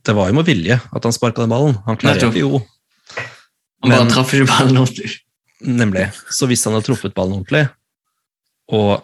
Det 0.06 0.14
var 0.16 0.30
jo 0.30 0.38
med 0.38 0.46
vilje 0.46 0.78
at 0.80 1.04
han 1.04 1.12
sparka 1.14 1.42
den 1.42 1.50
ballen. 1.52 1.76
Han 1.86 1.98
klarerte 1.98 2.38
jo, 2.38 2.62
Han 3.84 3.92
bare 3.92 4.10
traff 4.10 4.34
ikke 4.34 4.48
ballen 4.48 4.78
ordentlig. 4.78 5.18
nemlig. 5.62 6.06
Så 6.32 6.48
hvis 6.48 6.64
han 6.64 6.74
hadde 6.78 6.86
truffet 6.86 7.14
ballen 7.18 7.42
ordentlig, 7.42 7.68
og 8.72 9.04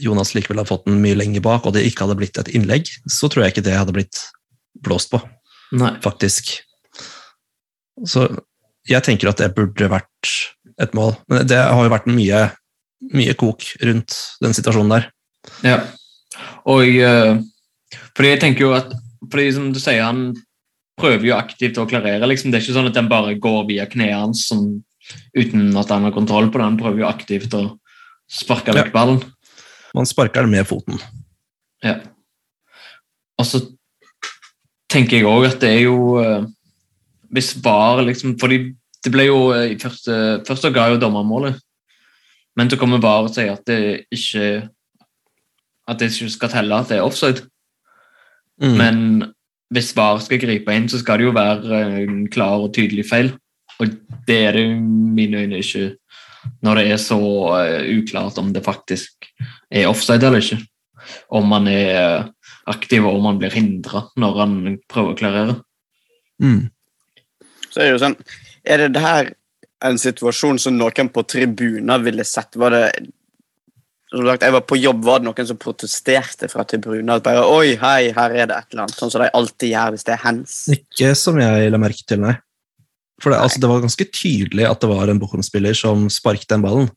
Jonas 0.00 0.34
likevel 0.36 0.60
hadde 0.60 0.70
fått 0.70 0.86
den 0.88 1.00
mye 1.02 1.16
lenger 1.18 1.42
bak, 1.44 1.66
og 1.66 1.74
det 1.74 1.86
ikke 1.88 2.06
hadde 2.06 2.18
blitt 2.20 2.40
et 2.40 2.50
innlegg, 2.54 2.90
så 3.08 3.30
tror 3.30 3.44
jeg 3.44 3.54
ikke 3.54 3.66
det 3.66 3.78
hadde 3.78 3.94
blitt 3.96 4.24
blåst 4.84 5.12
på. 5.12 5.20
Nei. 5.70 5.92
faktisk. 6.02 6.56
Så 8.06 8.26
jeg 8.88 9.04
tenker 9.06 9.30
at 9.30 9.38
det 9.38 9.52
burde 9.54 9.90
vært 9.92 10.32
et 10.80 10.94
mål. 10.96 11.14
Men 11.30 11.46
det 11.48 11.60
har 11.60 11.84
jo 11.84 11.92
vært 11.92 12.08
mye, 12.10 12.44
mye 13.14 13.36
kok 13.38 13.66
rundt 13.86 14.16
den 14.42 14.56
situasjonen 14.56 14.94
der. 14.96 15.08
Ja. 15.66 15.78
Og 16.68 16.88
eh, 16.88 17.38
fordi 18.16 18.34
jeg 18.34 18.42
tenker 18.42 18.66
jo 18.66 18.74
at 18.76 18.92
fordi 19.30 19.50
som 19.54 19.68
du 19.70 19.78
sier, 19.78 20.02
han 20.02 20.32
prøver 21.00 21.28
jo 21.28 21.36
aktivt 21.36 21.78
å 21.80 21.86
klarere. 21.88 22.26
Liksom. 22.28 22.50
Det 22.50 22.58
er 22.58 22.64
ikke 22.64 22.76
sånn 22.76 22.90
at 22.90 22.96
den 22.96 23.10
bare 23.10 23.36
går 23.40 23.66
via 23.68 23.86
kneet 23.88 24.16
hans 24.16 24.48
uten 24.50 25.70
at 25.78 25.92
han 25.92 26.06
har 26.06 26.14
kontroll 26.16 26.50
på 26.50 26.58
det. 26.58 26.66
Han 26.66 26.80
prøver 26.80 27.04
jo 27.04 27.10
aktivt 27.10 27.54
å 27.56 27.64
sparke 28.30 28.74
vekk 28.76 28.92
ballen. 28.94 29.20
Man 29.94 30.06
sparker 30.06 30.44
den 30.44 30.54
med 30.54 30.66
foten. 30.68 31.00
Ja. 31.84 31.98
Og 33.40 33.46
så 33.48 33.62
tenker 34.90 35.18
jeg 35.20 35.28
òg 35.28 35.48
at 35.48 35.60
det 35.62 35.70
er 35.70 35.84
jo 35.86 36.18
eh, 36.20 36.44
Hvis 37.30 37.54
VAR 37.64 38.02
liksom 38.04 38.34
fordi 38.40 38.74
det 39.04 39.12
ble 39.14 39.28
jo 39.28 39.38
eh, 39.54 39.72
i 39.74 39.78
første, 39.80 40.42
Først 40.46 40.66
så 40.66 40.72
ga 40.74 40.90
jo 40.90 41.00
dommermålet, 41.00 41.56
men 42.58 42.70
så 42.70 42.76
kommer 42.76 43.00
VAR 43.00 43.28
og 43.28 43.34
sier 43.34 43.54
at 43.54 43.64
det 43.66 44.04
ikke 44.12 44.68
At 45.88 46.00
det 46.00 46.10
ikke 46.10 46.30
skal 46.30 46.52
telle 46.52 46.76
at 46.76 46.90
det 46.90 46.98
er 46.98 47.06
offside. 47.06 47.46
Mm. 48.60 48.76
Men 48.76 48.98
hvis 49.70 49.94
VAR 49.96 50.20
skal 50.22 50.38
gripe 50.42 50.74
inn, 50.74 50.88
så 50.90 51.00
skal 51.00 51.18
det 51.18 51.24
jo 51.24 51.34
være 51.34 51.80
en 52.02 52.28
klar 52.30 52.60
og 52.62 52.74
tydelig 52.74 53.08
feil. 53.08 53.32
Og 53.80 53.88
det 54.28 54.36
er 54.44 54.52
det 54.54 54.64
i 54.68 54.76
mine 54.76 55.40
øyne 55.40 55.58
ikke 55.58 55.96
når 56.64 56.80
det 56.80 56.84
er 56.92 57.00
så 57.02 57.20
eh, 57.60 57.88
uklart 57.98 58.38
om 58.40 58.52
det 58.54 58.64
faktisk 58.64 59.28
er 59.70 59.88
offside 59.90 60.26
eller 60.26 60.44
ikke. 60.44 60.60
Om 61.36 61.48
man 61.50 61.68
er 61.70 61.90
eh, 61.96 62.28
aktiv 62.70 63.04
og 63.04 63.18
om 63.18 63.28
man 63.30 63.40
blir 63.40 63.54
hindra 63.54 64.06
når 64.20 64.40
han 64.40 64.56
prøver 64.90 65.14
å 65.14 65.18
klarere. 65.18 65.56
Mm. 66.42 66.68
Så 67.70 67.80
er 67.80 67.86
det 67.86 67.92
jo 67.92 68.00
sånn 68.00 68.14
Er 68.64 68.80
det 68.80 68.92
det 68.94 69.02
her 69.04 69.26
en 69.84 69.98
situasjon 70.00 70.58
som 70.60 70.76
noen 70.76 71.10
på 71.12 71.24
tribuner 71.28 72.00
ville 72.04 72.24
sett? 72.28 72.56
Var 72.56 72.74
det 72.74 72.84
som 74.10 74.26
sagt, 74.26 74.42
Jeg 74.42 74.52
var 74.56 74.64
på 74.66 74.76
jobb, 74.80 75.04
var 75.06 75.20
det 75.20 75.28
noen 75.28 75.46
som 75.46 75.58
protesterte 75.60 76.48
fra 76.50 76.64
tribuner? 76.68 77.20
At 77.20 77.26
bare, 77.26 77.44
Oi, 77.46 77.76
hei, 77.80 78.10
her 78.16 78.34
er 78.34 78.50
det 78.50 78.56
et 78.56 78.72
eller 78.72 78.86
annet. 78.86 78.96
Sånn 78.98 79.12
som 79.12 79.22
de 79.22 79.30
alltid 79.38 79.72
gjør 79.72 79.94
hvis 79.94 80.06
det 80.08 80.14
er 80.16 80.24
hands. 80.24 80.56
Ikke 80.74 81.12
som 81.18 81.38
jeg 81.40 81.70
la 81.70 81.80
merke 81.80 82.04
til, 82.04 82.24
nei. 82.24 82.34
For 83.20 83.32
det, 83.32 83.40
altså, 83.40 83.60
det 83.60 83.68
var 83.70 83.84
ganske 83.84 84.06
tydelig 84.08 84.66
at 84.68 84.80
det 84.82 84.90
var 84.90 85.10
en 85.10 85.20
Bochum-spiller 85.20 85.76
som 85.76 86.08
sparket 86.12 86.48
den 86.52 86.64
ballen. 86.64 86.88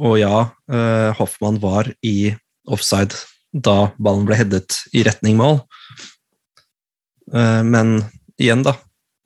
Og 0.00 0.18
ja, 0.20 0.50
eh, 0.72 1.10
Hoffmann 1.18 1.60
var 1.62 1.90
i 2.06 2.32
offside 2.70 3.16
da 3.50 3.90
ballen 3.98 4.26
ble 4.28 4.38
headet 4.38 4.78
i 4.94 5.02
retning 5.06 5.38
mål. 5.40 5.62
Eh, 7.34 7.62
men 7.66 7.98
igjen, 8.40 8.62
da, 8.66 8.76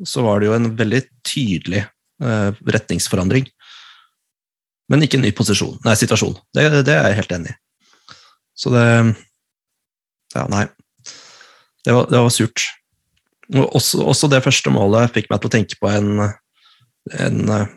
så 0.07 0.25
var 0.25 0.41
det 0.41 0.49
jo 0.49 0.57
en 0.57 0.71
veldig 0.79 1.03
tydelig 1.27 1.85
eh, 1.85 2.63
retningsforandring. 2.77 3.49
Men 4.93 5.05
ikke 5.05 5.19
en 5.19 5.25
ny 5.25 5.33
posisjon, 5.37 5.77
nei, 5.85 5.97
situasjon. 5.97 6.37
Det, 6.55 6.67
det 6.87 6.95
er 6.95 7.11
jeg 7.11 7.21
helt 7.23 7.37
enig 7.39 7.55
i. 7.55 7.61
Så 8.55 8.73
det 8.75 8.87
Ja, 10.35 10.49
nei. 10.51 10.65
Det 11.85 11.93
var, 11.95 12.09
det 12.11 12.19
var 12.19 12.33
surt. 12.33 12.63
Og 13.53 13.77
også, 13.77 14.01
også 14.01 14.31
det 14.33 14.45
første 14.45 14.73
målet 14.73 15.13
fikk 15.13 15.29
meg 15.31 15.43
til 15.43 15.51
å 15.51 15.55
tenke 15.55 15.79
på 15.81 15.91
en, 15.93 16.29
en 17.21 17.51
eh, 17.53 17.75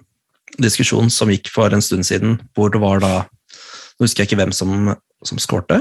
diskusjon 0.64 1.12
som 1.14 1.32
gikk 1.32 1.52
for 1.54 1.74
en 1.74 1.84
stund 1.84 2.08
siden, 2.08 2.38
hvor 2.56 2.72
det 2.74 2.84
var 2.84 3.04
da 3.04 3.16
Nå 3.98 4.06
husker 4.06 4.22
jeg 4.22 4.30
ikke 4.30 4.38
hvem 4.38 4.52
som, 4.54 4.92
som 5.26 5.40
skårte. 5.42 5.80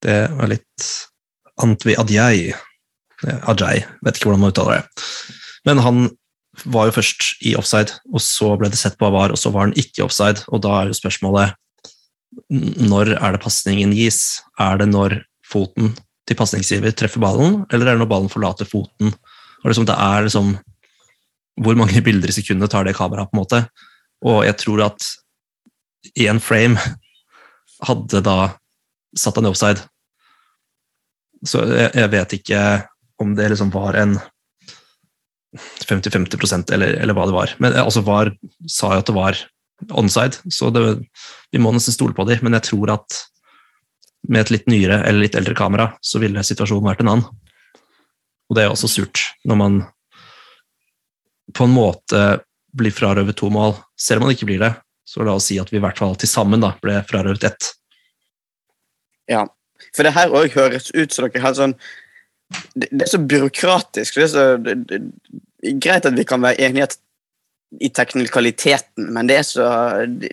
Det 0.00 0.22
var 0.32 0.48
litt 0.48 0.86
Antwi 1.60 1.98
Adjei. 2.00 2.54
Ajay, 3.50 3.82
vet 4.00 4.16
ikke 4.16 4.30
hvordan 4.30 4.40
man 4.40 4.54
uttaler 4.54 4.78
det. 4.78 5.02
Men 5.68 5.82
han 5.84 5.98
var 6.64 6.88
jo 6.88 6.94
først 6.96 7.42
i 7.44 7.52
offside, 7.60 7.92
og 8.08 8.24
så 8.24 8.54
ble 8.56 8.70
det 8.72 8.80
sett 8.80 8.96
på 8.96 9.04
hva 9.04 9.12
var, 9.18 9.34
og 9.34 9.36
så 9.36 9.52
var 9.52 9.66
han 9.66 9.76
ikke 9.76 10.06
offside. 10.06 10.46
Og 10.48 10.62
da 10.64 10.78
er 10.78 10.88
jo 10.88 10.96
spørsmålet 10.96 11.58
når 12.88 13.14
er 13.16 13.34
det 13.34 13.42
pasningen 13.42 13.92
gis? 13.96 14.40
Er 14.60 14.80
det 14.80 14.88
når 14.90 15.18
foten 15.48 15.94
til 16.28 16.38
pasningsgiver 16.38 16.92
treffer 16.96 17.22
ballen, 17.22 17.62
eller 17.72 17.88
er 17.88 17.96
det 17.96 18.02
når 18.04 18.10
ballen 18.10 18.32
forlater 18.32 18.68
foten? 18.68 19.14
Og 19.62 19.70
liksom, 19.70 19.86
det 19.88 19.96
er 19.98 20.26
liksom 20.26 20.56
Hvor 21.58 21.74
mange 21.74 22.02
bilder 22.06 22.30
i 22.30 22.34
sekundet 22.36 22.70
tar 22.70 22.86
det 22.86 22.94
kameraet, 22.94 23.30
på 23.30 23.36
en 23.36 23.42
måte? 23.42 23.62
Og 24.22 24.44
jeg 24.46 24.56
tror 24.60 24.84
at 24.86 25.06
én 26.18 26.38
frame 26.38 26.78
hadde 27.82 28.20
da 28.22 28.36
satt 29.18 29.38
han 29.38 29.48
i 29.48 29.50
offside. 29.50 29.82
Så 31.46 31.64
jeg, 31.66 31.90
jeg 31.94 32.12
vet 32.14 32.34
ikke 32.38 32.60
om 33.22 33.34
det 33.34 33.50
liksom 33.50 33.70
var 33.74 33.98
en 33.98 34.16
50-50 35.56 36.72
eller, 36.74 36.98
eller 37.00 37.16
hva 37.16 37.26
det 37.26 37.36
var. 37.36 37.54
Men 37.62 37.74
eh, 37.74 37.82
altså 37.84 38.04
VAR 38.06 38.32
sa 38.68 38.92
jo 38.94 39.02
at 39.02 39.10
det 39.10 39.16
var 39.16 39.42
onside, 39.94 40.40
så 40.52 40.70
det, 40.74 40.84
vi 41.54 41.60
må 41.62 41.72
nesten 41.72 41.94
stole 41.94 42.16
på 42.16 42.26
dem. 42.28 42.42
Men 42.44 42.58
jeg 42.58 42.70
tror 42.70 42.94
at 42.98 43.22
med 44.28 44.42
et 44.42 44.52
litt 44.56 44.70
nyere 44.70 45.00
eller 45.06 45.24
litt 45.24 45.38
eldre 45.38 45.54
kamera, 45.58 45.92
så 46.02 46.20
ville 46.22 46.42
situasjonen 46.44 46.88
vært 46.90 47.04
en 47.04 47.12
annen. 47.14 47.28
Og 48.48 48.56
det 48.56 48.64
er 48.64 48.72
også 48.72 48.90
surt, 48.90 49.22
når 49.44 49.60
man 49.60 49.80
på 51.56 51.64
en 51.64 51.74
måte 51.74 52.22
blir 52.76 52.94
frarøvet 52.94 53.36
to 53.36 53.50
mål. 53.52 53.76
Selv 53.98 54.20
om 54.20 54.28
man 54.28 54.36
ikke 54.36 54.48
blir 54.48 54.62
det, 54.62 54.72
så 55.08 55.24
la 55.24 55.36
oss 55.38 55.48
si 55.48 55.58
at 55.60 55.72
vi 55.72 55.80
i 55.80 55.84
hvert 55.84 55.98
fall 56.00 56.16
til 56.20 56.30
sammen 56.30 56.64
da, 56.64 56.74
ble 56.82 57.00
frarøvet 57.08 57.48
ett. 57.48 57.70
Ja. 59.28 59.46
For 59.96 60.04
det 60.04 60.14
her 60.16 60.32
òg 60.34 60.54
høres 60.56 60.90
ut 60.92 61.14
som 61.14 61.28
dere 61.28 61.44
har 61.44 61.56
sånn 61.56 61.76
det, 62.74 62.88
det 62.90 63.04
er 63.04 63.10
så 63.12 63.20
byråkratisk. 63.20 64.16
Det 64.16 64.24
er 64.24 64.32
så 64.32 64.46
det, 64.62 64.78
det, 64.88 65.02
Greit 65.82 66.06
at 66.06 66.16
vi 66.16 66.24
kan 66.28 66.42
være 66.44 66.60
enige 66.68 66.86
i 67.84 67.90
teknikaliteten, 67.92 69.10
men 69.12 69.28
det 69.28 69.40
er 69.40 69.44
så 69.44 69.64
det, 70.08 70.30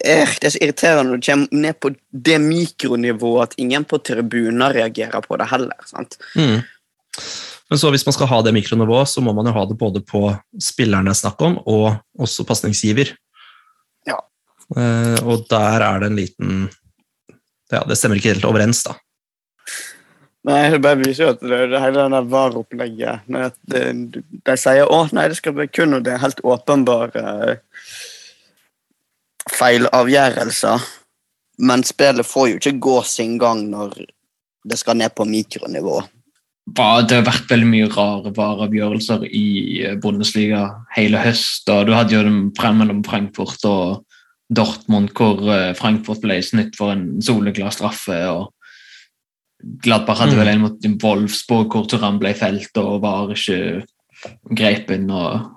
er, 0.00 0.30
det 0.40 0.46
er 0.46 0.54
så 0.54 0.60
irriterende 0.62 1.10
når 1.10 1.18
du 1.18 1.26
kommer 1.26 1.64
ned 1.66 1.78
på 1.82 1.90
det 2.28 2.38
mikronivået 2.40 3.50
at 3.50 3.58
ingen 3.60 3.84
på 3.84 3.98
tribuner 4.00 4.72
reagerer 4.78 5.24
på 5.26 5.36
det 5.36 5.50
heller. 5.50 5.82
sant? 5.90 6.16
Mm. 6.36 6.62
Men 7.72 7.78
så 7.80 7.88
hvis 7.88 8.02
man 8.04 8.12
skal 8.12 8.28
ha 8.28 8.38
det 8.44 8.52
mikronivået, 8.52 9.08
så 9.08 9.22
må 9.24 9.32
man 9.32 9.46
jo 9.48 9.52
ha 9.56 9.62
det 9.64 9.78
både 9.80 10.02
på 10.04 10.26
spillerne 10.60 11.08
er 11.08 11.16
snakk 11.16 11.40
om, 11.40 11.54
og 11.64 11.94
også 12.20 12.44
pasningsgiver. 12.44 13.14
Ja. 14.04 14.18
Eh, 14.76 15.16
og 15.24 15.46
der 15.48 15.80
er 15.86 16.02
det 16.02 16.10
en 16.10 16.18
liten 16.20 16.58
Ja, 17.72 17.80
det 17.88 17.96
stemmer 17.96 18.20
ikke 18.20 18.34
helt 18.34 18.44
overens, 18.44 18.82
da. 18.84 18.92
Nei, 20.44 20.60
det 20.68 20.82
bare 20.84 21.00
viser 21.00 21.24
jo 21.24 21.32
at 21.32 21.40
det, 21.40 21.62
det 21.72 21.80
hele 21.80 22.04
det 22.12 22.22
VAR-opplegget 22.28 23.24
det- 23.72 24.22
De 24.44 24.56
sier 24.60 24.84
å 24.84 25.06
nei, 25.16 25.28
det 25.32 25.40
skal 25.40 25.56
være 25.56 25.72
kun 25.72 25.96
og 25.96 26.04
det 26.04 26.12
er 26.12 26.24
helt 26.26 26.44
åpenbare 26.44 27.22
uh, 27.24 27.56
feilavgjørelser. 29.48 30.84
Men 31.64 31.88
spillet 31.88 32.28
får 32.28 32.50
jo 32.50 32.60
ikke 32.60 32.78
gå 32.90 33.02
sin 33.08 33.38
gang 33.40 33.64
når 33.72 34.02
det 34.68 34.76
skal 34.76 35.00
ned 35.00 35.16
på 35.16 35.24
mikronivå. 35.24 36.02
Det 36.62 37.16
har 37.16 37.24
vært 37.26 37.50
veldig 37.50 37.66
mye 37.66 37.88
rare 37.90 38.30
vareavgjørelser 38.36 39.24
i 39.26 39.46
eh, 39.82 39.96
Bundesliga 39.98 40.68
hele 40.94 41.18
høst. 41.18 41.68
og 41.68 41.86
Du 41.88 41.92
hadde 41.96 42.14
jo 42.14 42.22
den 42.22 42.52
frem 42.56 42.78
mellom 42.78 43.02
Frankfurt 43.04 43.64
og 43.66 44.04
Dortmund, 44.52 45.10
hvor 45.16 45.42
eh, 45.50 45.72
Frankfurt 45.74 46.22
ble 46.22 46.38
snytt 46.44 46.76
for 46.78 46.94
en 46.94 47.20
soleklar 47.24 47.74
straffe. 47.74 48.14
og 48.30 48.52
Gladbach 49.82 50.18
hadde 50.22 50.34
Mm. 50.34 50.38
vel 50.38 50.48
en 50.48 50.60
mot 50.60 51.02
Wolfsburg 51.02 51.68
hvor 51.70 51.86
Turan 51.88 52.18
ble 52.18 52.34
felt 52.34 52.76
og 52.78 53.02
var 53.02 53.30
ikke 53.34 53.84
grepen. 54.54 55.10
og 55.10 55.50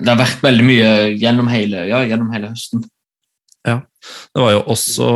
Det 0.00 0.08
har 0.08 0.16
vært 0.16 0.42
veldig 0.42 0.64
mye 0.64 1.18
gjennom 1.18 1.48
hele, 1.48 1.88
ja, 1.88 2.04
gjennom 2.06 2.32
hele 2.32 2.48
høsten. 2.48 2.84
Det 3.66 4.42
var 4.42 4.52
jo 4.54 4.60
også 4.70 5.08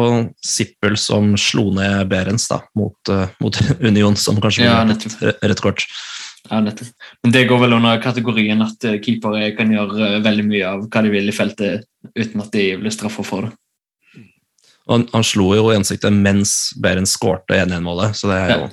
Sippel 0.44 0.96
som 1.00 1.32
slo 1.40 1.68
ned 1.76 2.08
Berens 2.10 2.48
da, 2.50 2.60
mot, 2.78 3.12
eh, 3.12 3.30
mot 3.42 3.58
Union, 3.88 4.16
som 4.18 4.40
kanskje 4.42 4.66
Ja, 4.66 4.82
ble 4.84 5.34
rødt 5.40 5.64
kort. 5.64 5.86
Ja, 6.50 6.58
nettopp. 6.60 6.90
Men 7.22 7.34
det 7.34 7.46
går 7.48 7.60
vel 7.62 7.76
under 7.78 8.02
kategorien 8.02 8.64
at 8.64 8.84
eh, 8.88 8.98
keepere 9.02 9.52
kan 9.56 9.72
gjøre 9.72 10.08
eh, 10.08 10.20
veldig 10.24 10.46
mye 10.48 10.74
av 10.74 10.86
hva 10.88 11.04
de 11.06 11.14
vil 11.14 11.30
i 11.30 11.36
feltet 11.36 11.86
uten 12.18 12.42
at 12.42 12.52
de 12.54 12.64
blir 12.82 12.94
straffa 12.94 13.24
for 13.26 13.46
det. 13.46 13.54
Han, 14.90 15.06
han 15.12 15.24
slo 15.24 15.52
jo 15.54 15.68
i 15.70 15.78
ansiktet 15.78 16.10
mens 16.10 16.72
Berens 16.82 17.14
skårte 17.14 17.54
1-1-målet, 17.54 18.18
så 18.18 18.32
det 18.32 18.38
er 18.42 18.56
jo 18.56 18.64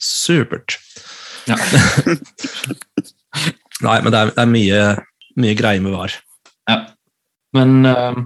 supert. 0.00 0.78
Ja. 1.44 1.58
Nei, 3.84 3.98
men 4.00 4.08
det 4.08 4.22
er, 4.22 4.32
det 4.32 4.40
er 4.40 4.48
mye, 4.48 4.80
mye 5.44 5.56
greier 5.58 5.84
med 5.84 5.92
VAR. 5.92 6.16
Ja. 6.70 6.78
Men 7.54 7.84
eh, 7.90 8.22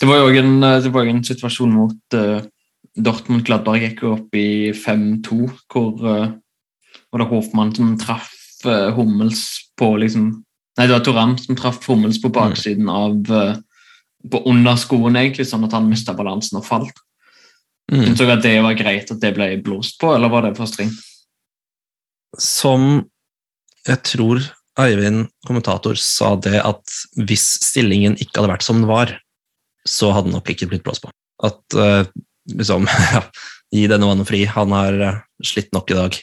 det 0.00 0.08
var 0.08 0.20
jo 0.20 0.28
også 0.28 0.42
en, 0.42 0.54
eh, 0.64 1.10
en 1.10 1.24
situasjon 1.26 1.74
mot 1.74 2.16
uh, 2.16 2.40
Dortmund-Gladberg 2.94 3.84
gikk 3.88 4.02
opp 4.08 4.36
i 4.38 4.72
5-2, 4.76 5.38
hvor 5.72 5.92
uh, 6.04 6.32
var 7.12 7.22
det 7.22 7.28
Hoffmann 7.30 7.74
som 7.76 7.94
traff 8.00 8.32
uh, 8.66 8.90
Hummels 8.96 9.44
på 9.78 9.94
liksom 10.02 10.32
Nei, 10.74 10.88
det 10.88 10.96
var 10.96 11.04
Toram 11.06 11.36
som 11.38 11.54
traff 11.54 11.84
Hummels 11.86 12.16
på 12.18 12.32
baksiden 12.34 12.88
av 12.90 13.30
uh, 13.30 13.54
på 14.30 14.40
under 14.50 14.78
skoen, 14.80 15.14
egentlig, 15.20 15.46
sånn 15.46 15.66
at 15.68 15.76
han 15.76 15.86
mista 15.86 16.14
balansen 16.16 16.58
og 16.58 16.64
falt. 16.66 16.96
Mm. 17.92 18.00
Syns 18.08 18.18
dere 18.18 18.36
at 18.38 18.42
det 18.42 18.54
var 18.64 18.78
greit 18.78 19.12
at 19.12 19.20
det 19.22 19.30
ble 19.36 19.50
blåst 19.62 20.00
på, 20.00 20.14
eller 20.16 20.32
var 20.32 20.46
det 20.46 20.54
for 20.56 20.70
strengt? 20.70 20.96
Som 22.40 23.04
jeg 23.86 24.00
tror 24.08 24.40
Eivind, 24.80 25.28
kommentator, 25.46 25.94
sa 26.00 26.32
det 26.42 26.58
at 26.58 26.94
hvis 27.14 27.44
stillingen 27.62 28.16
ikke 28.18 28.40
hadde 28.40 28.50
vært 28.56 28.64
som 28.66 28.80
den 28.80 28.88
var, 28.90 29.12
så 29.88 30.12
hadde 30.14 30.30
det 30.30 30.36
nok 30.36 30.50
ikke 30.52 30.68
blitt 30.70 30.84
blåst 30.86 31.04
på. 31.04 31.12
At 31.44 31.76
uh, 31.76 32.06
liksom 32.52 32.88
ja, 33.14 33.24
Gi 33.74 33.88
denne 33.90 34.06
mannen 34.06 34.26
fri, 34.28 34.44
han 34.46 34.70
har 34.70 35.00
eh, 35.02 35.16
slitt 35.42 35.72
nok 35.74 35.88
i 35.90 35.96
dag. 35.98 36.16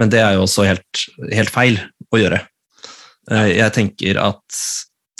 Men 0.00 0.10
det 0.10 0.18
er 0.18 0.32
jo 0.34 0.40
også 0.48 0.64
helt, 0.66 1.02
helt 1.30 1.52
feil 1.54 1.76
å 2.10 2.18
gjøre. 2.18 2.40
Uh, 3.30 3.46
jeg 3.52 3.74
tenker 3.76 4.18
at 4.18 4.62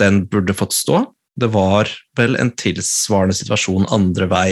den 0.03 0.25
burde 0.33 0.57
fått 0.59 0.75
stå. 0.75 1.05
Det 1.39 1.53
var 1.55 1.91
vel 2.19 2.35
en 2.41 2.51
tilsvarende 2.59 3.37
situasjon 3.39 3.87
andre 3.95 4.27
vei 4.33 4.49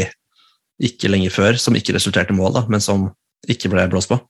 ikke 0.80 1.10
lenge 1.10 1.32
før, 1.34 1.58
som 1.60 1.74
ikke 1.76 1.96
resulterte 1.96 2.32
i 2.32 2.38
mål, 2.38 2.54
da, 2.56 2.62
men 2.70 2.84
som 2.84 3.08
ikke 3.50 3.72
ble 3.72 3.88
blåst 3.90 4.12
på. 4.12 4.20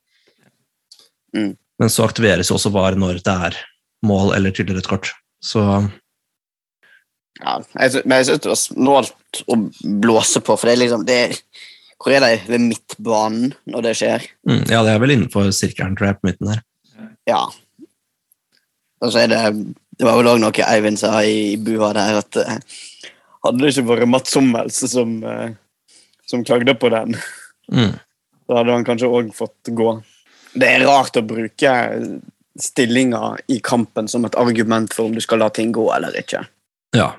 Mm. 1.37 1.53
Men 1.79 1.93
så 1.93 2.07
aktiveres 2.07 2.51
jo 2.51 2.57
også 2.57 2.73
VAR 2.73 2.97
når 2.99 3.21
det 3.25 3.35
er 3.47 3.59
mål 4.05 4.33
eller 4.35 4.53
tydelig 4.55 4.81
rødt 4.81 4.89
kort. 4.89 5.13
Så 5.43 5.61
Ja, 7.39 7.55
jeg, 7.79 7.91
synes, 7.93 8.05
men 8.05 8.17
jeg 8.19 8.25
syns 8.27 8.41
det 8.43 8.49
var 8.51 8.59
snålt 8.59 9.41
å 9.47 9.55
blåse 10.03 10.41
på, 10.43 10.57
for 10.59 10.67
det 10.67 10.73
er 10.75 10.81
liksom 10.83 11.05
det 11.07 11.15
er, 11.29 11.37
Hvor 12.01 12.13
er 12.17 12.23
de 12.25 12.31
ved 12.51 12.61
midtbanen 12.65 13.53
når 13.69 13.81
det 13.87 13.93
skjer? 13.99 14.25
mm, 14.49 14.63
ja, 14.73 14.81
det 14.83 14.91
er 14.95 14.99
vel 14.99 15.13
innenfor 15.15 15.51
sirkelen, 15.53 15.95
tror 15.97 16.07
jeg, 16.11 16.17
på 16.19 16.27
midten 16.31 16.49
der. 16.51 16.61
Ja. 17.29 17.43
Og 19.01 19.11
så 19.13 19.23
er 19.23 19.31
det 19.31 19.41
Det 19.97 20.05
var 20.07 20.17
vel 20.17 20.31
òg 20.31 20.39
noe 20.41 20.65
Eivind 20.65 20.97
sa 20.99 21.19
i 21.23 21.55
bua 21.61 21.91
der, 21.93 22.19
at 22.23 22.37
eh, 22.41 22.57
hadde 23.45 23.61
det 23.61 23.71
ikke 23.75 23.87
vært 23.89 24.09
Mats 24.09 24.33
Hummels 24.37 24.79
som, 24.91 25.17
eh, 25.23 25.51
som 26.29 26.43
klagde 26.45 26.73
på 26.77 26.89
den, 26.93 27.15
Mm. 27.71 27.93
så 28.49 28.55
hadde 28.57 28.73
han 28.73 28.83
kanskje 28.83 29.07
òg 29.07 29.29
fått 29.37 29.69
gå. 29.77 29.91
Det 30.59 30.67
er 30.67 30.83
rart 30.83 31.15
å 31.15 31.21
bruke 31.23 31.69
stillinga 32.59 33.37
i 33.47 33.59
kampen 33.63 34.09
som 34.11 34.25
et 34.27 34.35
argument 34.35 34.91
for 34.93 35.05
om 35.07 35.13
du 35.15 35.21
skal 35.23 35.39
la 35.39 35.47
ting 35.53 35.71
gå 35.71 35.85
eller 35.95 36.11
ikke. 36.19 36.41
Ja, 36.97 37.13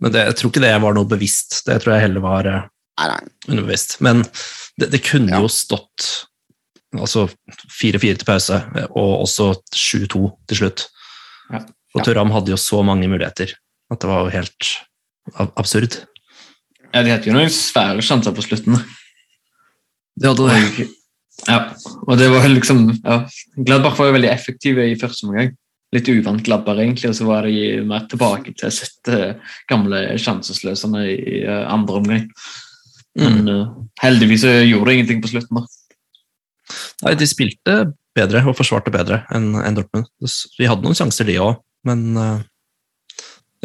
men 0.00 0.12
det, 0.12 0.24
jeg 0.28 0.36
tror 0.38 0.50
ikke 0.52 0.62
det 0.64 0.72
var 0.82 0.94
noe 0.96 1.08
bevisst. 1.08 1.60
Det 1.66 1.76
tror 1.82 1.94
jeg 1.96 2.06
heller 2.08 2.24
var 2.24 2.48
eh, 2.50 2.64
Nei, 3.00 3.06
nei. 3.12 3.20
underbevisst. 3.52 3.98
Men 4.04 4.22
det, 4.80 4.90
det 4.92 5.02
kunne 5.04 5.32
Ja. 5.34 5.40
jo 5.44 5.48
stått 5.52 6.26
altså 6.96 7.26
4-4 7.76 8.16
til 8.20 8.24
pause, 8.28 8.58
og 8.96 9.10
også 9.26 9.50
7-2 9.74 10.20
til 10.48 10.56
slutt. 10.62 10.86
Ja. 11.52 11.60
Og 11.96 12.04
Turam 12.06 12.30
hadde 12.32 12.52
jo 12.54 12.56
så 12.60 12.82
mange 12.86 13.08
muligheter 13.08 13.52
at 13.92 14.00
det 14.02 14.08
var 14.08 14.24
jo 14.26 14.32
helt 14.32 14.70
absurd. 15.56 15.98
Ja, 16.94 17.02
De 17.02 17.10
hadde 17.12 17.28
jo 17.28 17.34
noen 17.36 17.52
svære 17.52 18.00
sjanser 18.04 18.32
på 18.36 18.44
slutten. 18.46 18.78
Det 20.16 20.30
hadde 20.30 20.46
det. 20.48 20.86
ja, 21.48 21.58
og 22.06 22.16
det 22.18 22.30
var 22.32 22.46
liksom 22.48 22.86
ja, 23.04 23.18
Gladbach 23.58 23.98
var 24.00 24.08
jo 24.08 24.16
veldig 24.16 24.30
effektive 24.32 24.86
i 24.88 24.96
første 25.00 25.26
omgang. 25.28 25.52
Litt 25.96 26.10
uvant 26.12 26.50
labber, 26.50 26.82
egentlig, 26.82 27.10
og 27.10 27.16
så 27.18 27.26
var 27.28 27.48
de 27.48 27.80
mer 27.88 28.04
tilbake 28.10 28.52
til 28.52 28.68
å 28.68 28.74
sette 28.74 29.20
gamle 29.70 30.02
sjansesløserne 30.20 31.04
i 31.08 31.40
eh, 31.42 31.64
andre 31.72 32.00
omgang. 32.02 32.30
Men 33.16 33.46
Mm. 33.46 33.48
uh, 33.48 33.68
heldigvis 34.02 34.42
gjorde 34.44 34.90
det 34.90 34.94
ingenting 34.98 35.22
på 35.24 35.30
slutten. 35.32 35.56
da. 35.56 35.62
Nei, 37.06 37.14
de 37.16 37.28
spilte 37.30 37.76
bedre 38.16 38.42
og 38.44 38.58
forsvarte 38.58 38.92
bedre 38.92 39.22
enn 39.32 39.54
en 39.56 39.78
Dortmund. 39.78 40.10
Vi 40.58 40.68
hadde 40.68 40.84
noen 40.84 40.98
sjanser, 40.98 41.24
de 41.24 41.38
òg, 41.40 41.56
men 41.88 42.16
uh, 42.20 42.42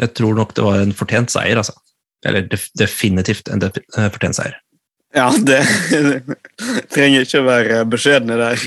jeg 0.00 0.14
tror 0.16 0.36
nok 0.38 0.54
det 0.56 0.64
var 0.64 0.80
en 0.80 0.96
fortjent 0.96 1.32
seier, 1.32 1.60
altså. 1.60 1.76
Eller 2.24 2.46
def 2.46 2.68
definitivt 2.78 3.50
en 3.50 3.60
def 3.62 3.76
eh, 3.82 4.08
fortjent 4.14 4.38
seier. 4.38 4.54
Ja, 5.12 5.26
det 5.44 5.60
trenger 6.94 7.26
ikke 7.26 7.42
å 7.42 7.48
være 7.48 7.82
beskjedne 7.92 8.38
der. 8.40 8.62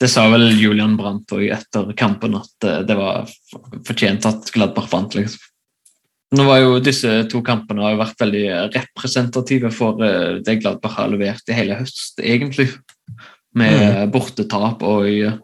Det 0.00 0.08
sa 0.08 0.24
vel 0.32 0.48
Julian 0.56 0.96
Brandt 0.96 1.34
òg 1.36 1.44
etter 1.52 1.90
kampen, 1.98 2.38
at 2.38 2.66
eh, 2.66 2.80
det 2.88 2.96
var 2.96 3.28
fortjent 3.84 4.28
at 4.28 4.48
Gladbach 4.54 4.88
vant. 4.92 5.18
liksom. 5.18 5.42
Nå 6.36 6.46
var 6.48 6.58
jo 6.58 6.78
Disse 6.82 7.20
to 7.30 7.42
kampene 7.46 7.84
har 7.84 7.94
jo 7.94 8.00
vært 8.00 8.22
veldig 8.24 8.46
representative 8.74 9.70
for 9.74 10.00
eh, 10.04 10.38
det 10.46 10.58
Gladbach 10.62 10.96
har 10.98 11.12
levert 11.12 11.52
i 11.52 11.58
hele 11.58 11.78
høst, 11.78 12.22
egentlig. 12.24 12.70
Med 13.56 14.08
bortetap 14.12 14.82
og 14.84 15.06
eh, 15.08 15.36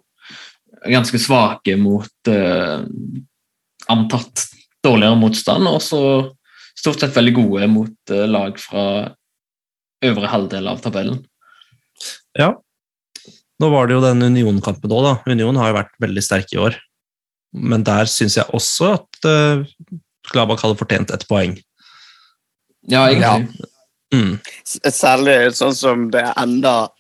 ganske 0.89 1.21
svake 1.21 1.77
mot 1.81 2.33
eh, 2.33 2.81
antatt 3.93 4.49
dårligere 4.83 5.19
motstand, 5.21 5.69
og 5.69 5.83
så 5.85 6.03
stort 6.79 7.03
sett 7.03 7.17
veldig 7.17 7.35
gode 7.37 7.69
mot 7.71 8.15
eh, 8.15 8.27
lag 8.31 8.59
fra 8.61 8.85
øvre 10.05 10.31
halvdel 10.31 10.69
av 10.71 10.83
tabellen. 10.85 11.21
Ja. 12.39 12.53
Nå 13.63 13.69
var 13.71 13.87
det 13.87 13.97
jo 13.97 14.05
den 14.05 14.25
Union-kampen 14.27 14.91
òg, 14.91 15.05
da. 15.07 15.15
Union 15.31 15.59
har 15.61 15.71
jo 15.71 15.79
vært 15.79 15.93
veldig 16.03 16.25
sterk 16.25 16.55
i 16.55 16.61
år. 16.63 16.79
Men 17.53 17.85
der 17.87 18.09
syns 18.11 18.39
jeg 18.39 18.49
også 18.57 18.95
at 18.97 19.29
uh, 19.29 19.63
Gladbach 20.33 20.65
hadde 20.65 20.81
fortjent 20.81 21.13
et 21.15 21.27
poeng. 21.29 21.55
Ja, 22.91 23.05
egentlig. 23.07 23.69
Mm. 24.13 24.35
Særlig 24.67 25.37
sånn 25.57 25.77
som 25.77 26.09
det 26.13 26.25
ender 26.41 26.91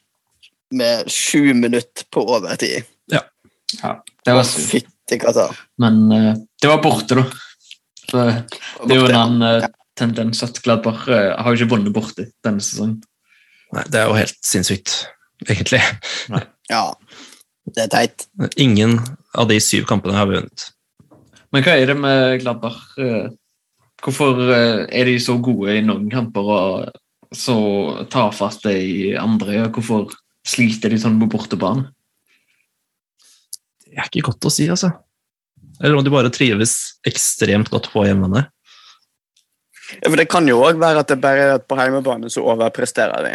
med 0.72 1.08
sju 1.12 1.52
minutter 1.56 2.06
på 2.12 2.24
overtid. 2.36 2.86
Det 4.22 4.34
var 4.36 4.44
sykt. 4.46 4.92
Fytti 5.02 5.18
katta. 5.18 5.48
Men 5.82 6.04
uh, 6.12 6.34
det 6.62 6.68
var 6.70 6.82
borte, 6.82 7.18
da. 7.18 7.24
Så 8.02 8.22
det 8.86 8.94
er 8.94 8.98
jo 8.98 9.06
en 9.08 9.16
annen 9.16 9.62
eh, 9.62 9.68
tendens 9.98 10.42
at 10.44 10.60
Gladbach 10.64 11.06
eh, 11.08 11.32
har 11.36 11.52
jo 11.52 11.60
ikke 11.60 11.74
vunnet 11.74 11.94
borti 11.94 12.28
denne 12.44 12.62
sesongen. 12.64 13.00
Nei, 13.72 13.84
det 13.88 14.00
er 14.02 14.08
jo 14.10 14.16
helt 14.18 14.38
sinnssykt, 14.44 14.94
egentlig. 15.46 15.80
Ja, 16.70 16.84
det 17.72 17.86
er 17.86 17.92
teit. 17.92 18.26
Ingen 18.60 18.98
av 19.36 19.48
de 19.48 19.58
syv 19.64 19.86
kampene 19.88 20.16
har 20.18 20.28
vunnet. 20.28 20.66
Men 21.52 21.64
hva 21.64 21.76
er 21.76 21.88
det 21.92 21.96
med 22.00 22.40
Gladbach? 22.42 22.82
eh, 23.00 23.30
Hvorfor 24.02 24.40
eh, 24.50 24.82
er 24.90 25.06
de 25.06 25.18
så 25.22 25.36
gode 25.38 25.76
i 25.78 25.82
noen 25.86 26.08
kamper 26.10 26.48
og 26.50 27.36
så 27.36 27.56
tafatte 28.10 28.72
i 28.74 29.12
andre? 29.14 29.68
Hvorfor 29.70 30.10
sliter 30.42 30.90
de 30.90 30.98
sånn 30.98 31.20
på 31.20 31.28
bortebane? 31.30 31.86
Det 33.86 33.94
er 33.94 34.08
ikke 34.08 34.24
godt 34.32 34.48
å 34.48 34.52
si, 34.52 34.66
altså. 34.72 34.90
Eller 35.78 35.98
om 35.98 36.04
de 36.04 36.10
bare 36.12 36.32
trives 36.34 36.98
ekstremt 37.06 37.70
godt 37.70 37.92
på 37.92 38.02
hjemmene. 38.08 38.48
Ja, 40.00 40.08
for 40.08 40.16
Det 40.16 40.28
kan 40.30 40.48
jo 40.48 40.62
òg 40.64 40.80
være 40.80 41.04
at 41.04 41.12
det 41.12 41.20
bare 41.20 41.46
er 41.46 41.54
at 41.58 41.68
på 41.68 41.76
hjemmebane 41.78 42.30
så 42.32 42.44
overpresterer 42.54 43.26
de. 43.26 43.32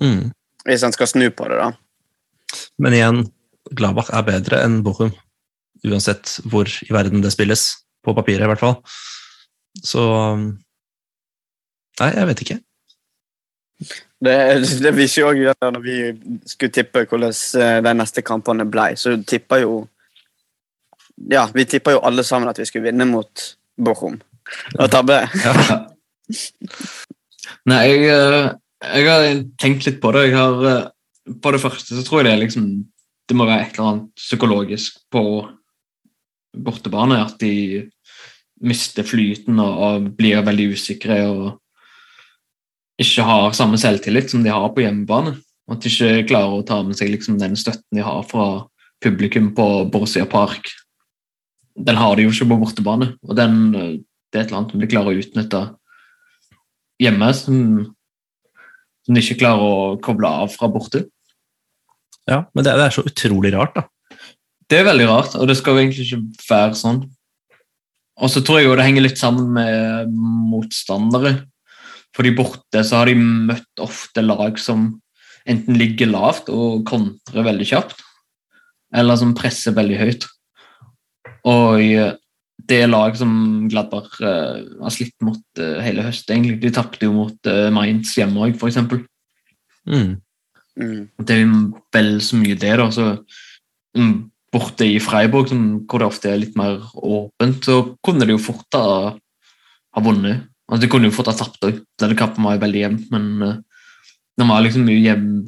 Mm. 0.00 0.32
Hvis 0.68 0.84
en 0.86 0.94
skal 0.94 1.10
snu 1.10 1.28
på 1.34 1.48
det, 1.50 1.58
da. 1.58 1.72
Men 2.78 2.96
igjen, 2.96 3.22
Gladbach 3.72 4.10
er 4.12 4.26
bedre 4.26 4.62
enn 4.64 4.82
Bochum. 4.86 5.12
Uansett 5.82 6.38
hvor 6.46 6.68
i 6.68 6.92
verden 6.94 7.24
det 7.24 7.32
spilles. 7.34 7.70
På 8.02 8.14
papiret, 8.14 8.42
i 8.42 8.50
hvert 8.50 8.62
fall. 8.62 8.76
Så 9.82 10.02
Nei, 12.00 12.08
jeg 12.16 12.26
vet 12.26 12.42
ikke. 12.42 12.58
Det, 14.22 14.34
det 14.82 14.92
vi 14.96 15.06
ikke 15.08 15.28
òg 15.28 15.40
når 15.74 15.82
vi 15.82 15.96
skulle 16.48 16.72
tippe 16.74 17.04
hvordan 17.10 17.34
eh, 17.60 17.78
de 17.84 17.94
neste 17.98 18.22
kampene 18.24 18.66
ble, 18.70 18.92
så 18.96 19.16
tippa 19.26 19.58
jo 19.62 19.82
Ja, 21.30 21.44
vi 21.54 21.66
tippa 21.68 21.92
jo 21.94 22.00
alle 22.02 22.24
sammen 22.26 22.50
at 22.50 22.58
vi 22.58 22.66
skulle 22.66 22.88
vinne 22.88 23.06
mot 23.06 23.42
Bochum. 23.78 24.16
Og 24.78 24.90
tabbe. 24.92 25.18
Ja. 25.44 25.54
Nei, 27.68 27.80
jeg, 27.88 28.04
eh, 28.10 28.50
jeg 28.98 29.08
har 29.08 29.26
tenkt 29.62 29.86
litt 29.86 30.00
på 30.02 30.12
det. 30.16 30.28
Har, 30.34 30.62
eh, 30.68 31.34
på 31.42 31.54
det 31.54 31.62
første 31.62 31.96
så 31.96 32.04
tror 32.06 32.22
jeg 32.22 32.32
det 32.32 32.46
liksom 32.46 32.70
Det 33.30 33.36
må 33.38 33.46
være 33.46 33.62
et 33.62 33.76
eller 33.78 33.88
annet 33.88 34.08
psykologisk 34.18 34.96
på 35.14 35.22
bortebane. 36.52 37.20
At 37.22 37.38
de 37.40 37.88
mister 38.60 39.06
flyten 39.06 39.60
og, 39.62 39.78
og 39.78 40.08
blir 40.18 40.42
veldig 40.44 40.72
usikre 40.74 41.20
og 41.30 41.44
ikke 43.00 43.24
har 43.26 43.54
samme 43.56 43.78
selvtillit 43.80 44.30
som 44.30 44.42
de 44.44 44.52
har 44.52 44.68
på 44.74 44.84
hjemmebane. 44.84 45.36
At 45.70 45.82
de 45.82 45.90
ikke 45.90 46.26
klarer 46.28 46.58
å 46.58 46.66
ta 46.66 46.80
med 46.84 46.98
seg 46.98 47.12
liksom 47.14 47.38
den 47.40 47.56
støtten 47.58 47.96
de 47.96 48.04
har 48.04 48.22
fra 48.28 48.66
publikum 49.02 49.52
på 49.56 49.68
Borussia 49.90 50.26
Park. 50.28 50.68
Den 51.78 51.96
har 51.96 52.16
de 52.16 52.26
jo 52.26 52.32
ikke 52.34 52.50
på 52.50 52.58
bortebane, 52.60 53.14
og 53.24 53.36
den, 53.38 53.74
eh, 53.74 53.98
det 54.32 54.38
er 54.38 54.44
et 54.44 54.52
eller 54.52 54.62
annet 54.62 54.80
de 54.80 54.88
klarer 54.90 55.12
å 55.12 55.22
utnytte 55.22 55.62
hjemme 57.02 57.30
som, 57.36 57.56
som 59.04 59.16
de 59.16 59.24
ikke 59.24 59.40
klarer 59.42 59.64
å 59.64 59.96
koble 60.04 60.30
av 60.42 60.52
fra 60.54 60.70
borte. 60.72 61.04
Ja, 62.30 62.44
men 62.54 62.64
det, 62.64 62.74
det 62.78 62.86
er 62.86 62.94
så 62.94 63.04
utrolig 63.06 63.52
rart, 63.54 63.76
da. 63.76 63.88
Det 64.70 64.78
er 64.80 64.88
veldig 64.88 65.08
rart, 65.10 65.34
og 65.36 65.50
det 65.50 65.58
skal 65.58 65.76
jo 65.76 65.82
egentlig 65.82 66.06
ikke 66.06 66.46
være 66.48 66.78
sånn. 66.78 67.02
Og 68.22 68.30
så 68.32 68.40
tror 68.44 68.60
jeg 68.60 68.68
jo 68.68 68.76
det 68.78 68.86
henger 68.86 69.04
litt 69.04 69.20
sammen 69.20 69.50
med 69.56 70.12
motstandere. 70.52 71.34
Fordi 72.16 72.32
borte 72.36 72.82
så 72.84 73.00
har 73.00 73.08
de 73.08 73.16
møtt 73.18 73.82
ofte 73.82 74.24
lag 74.24 74.58
som 74.60 74.90
enten 75.48 75.76
ligger 75.80 76.12
lavt 76.12 76.48
og 76.52 76.84
kontrer 76.88 77.44
veldig 77.44 77.66
kjapt, 77.72 78.02
eller 78.94 79.18
som 79.18 79.34
presser 79.36 79.74
veldig 79.76 79.98
høyt. 80.00 80.26
Og 81.48 81.80
det 82.68 82.82
laget 82.86 82.92
lag 82.92 83.16
som 83.18 83.32
Gladbach 83.70 84.18
uh, 84.22 84.60
har 84.82 84.92
slitt 84.94 85.16
mot 85.24 85.40
uh, 85.58 85.80
hele 85.82 86.04
høsten, 86.06 86.36
egentlig. 86.36 86.60
De 86.62 86.70
tapte 86.74 87.06
jo 87.06 87.14
mot 87.14 87.50
uh, 87.50 87.70
Mainz 87.74 88.14
hjemme 88.16 88.44
òg, 88.46 88.54
f.eks. 88.56 88.78
Mm. 89.88 90.12
Mm. 90.78 91.00
Det 91.18 91.36
er 91.36 91.50
vel 91.96 92.12
så 92.24 92.38
mye 92.38 92.58
det, 92.58 92.76
da. 92.78 92.86
Så, 92.94 93.08
um, 93.98 94.14
borte 94.52 94.86
i 94.86 95.00
Freiburg, 95.02 95.50
som, 95.50 95.82
hvor 95.88 96.02
det 96.02 96.08
ofte 96.12 96.30
er 96.30 96.40
litt 96.42 96.56
mer 96.60 96.78
åpent, 96.94 97.64
så 97.66 97.80
kunne 98.04 98.28
de 98.28 98.36
jo 98.36 98.42
fort 98.42 98.78
ha, 98.78 99.12
ha 99.96 100.04
vunnet. 100.04 100.46
Altså, 100.68 100.84
de 100.84 100.92
kunne 100.92 101.10
jo 101.10 101.16
fort 101.16 101.32
ha 101.32 101.36
tapt 101.36 101.66
òg. 101.66 101.82
Denne 102.00 102.18
kampen 102.18 102.46
var 102.46 102.56
jo 102.58 102.64
veldig 102.64 102.84
jevn, 102.84 103.00
men 103.12 103.30
uh, 103.42 103.54
den 104.38 104.52
var 104.52 104.64
liksom 104.64 104.86
mye, 104.88 105.00
jevn, 105.02 105.38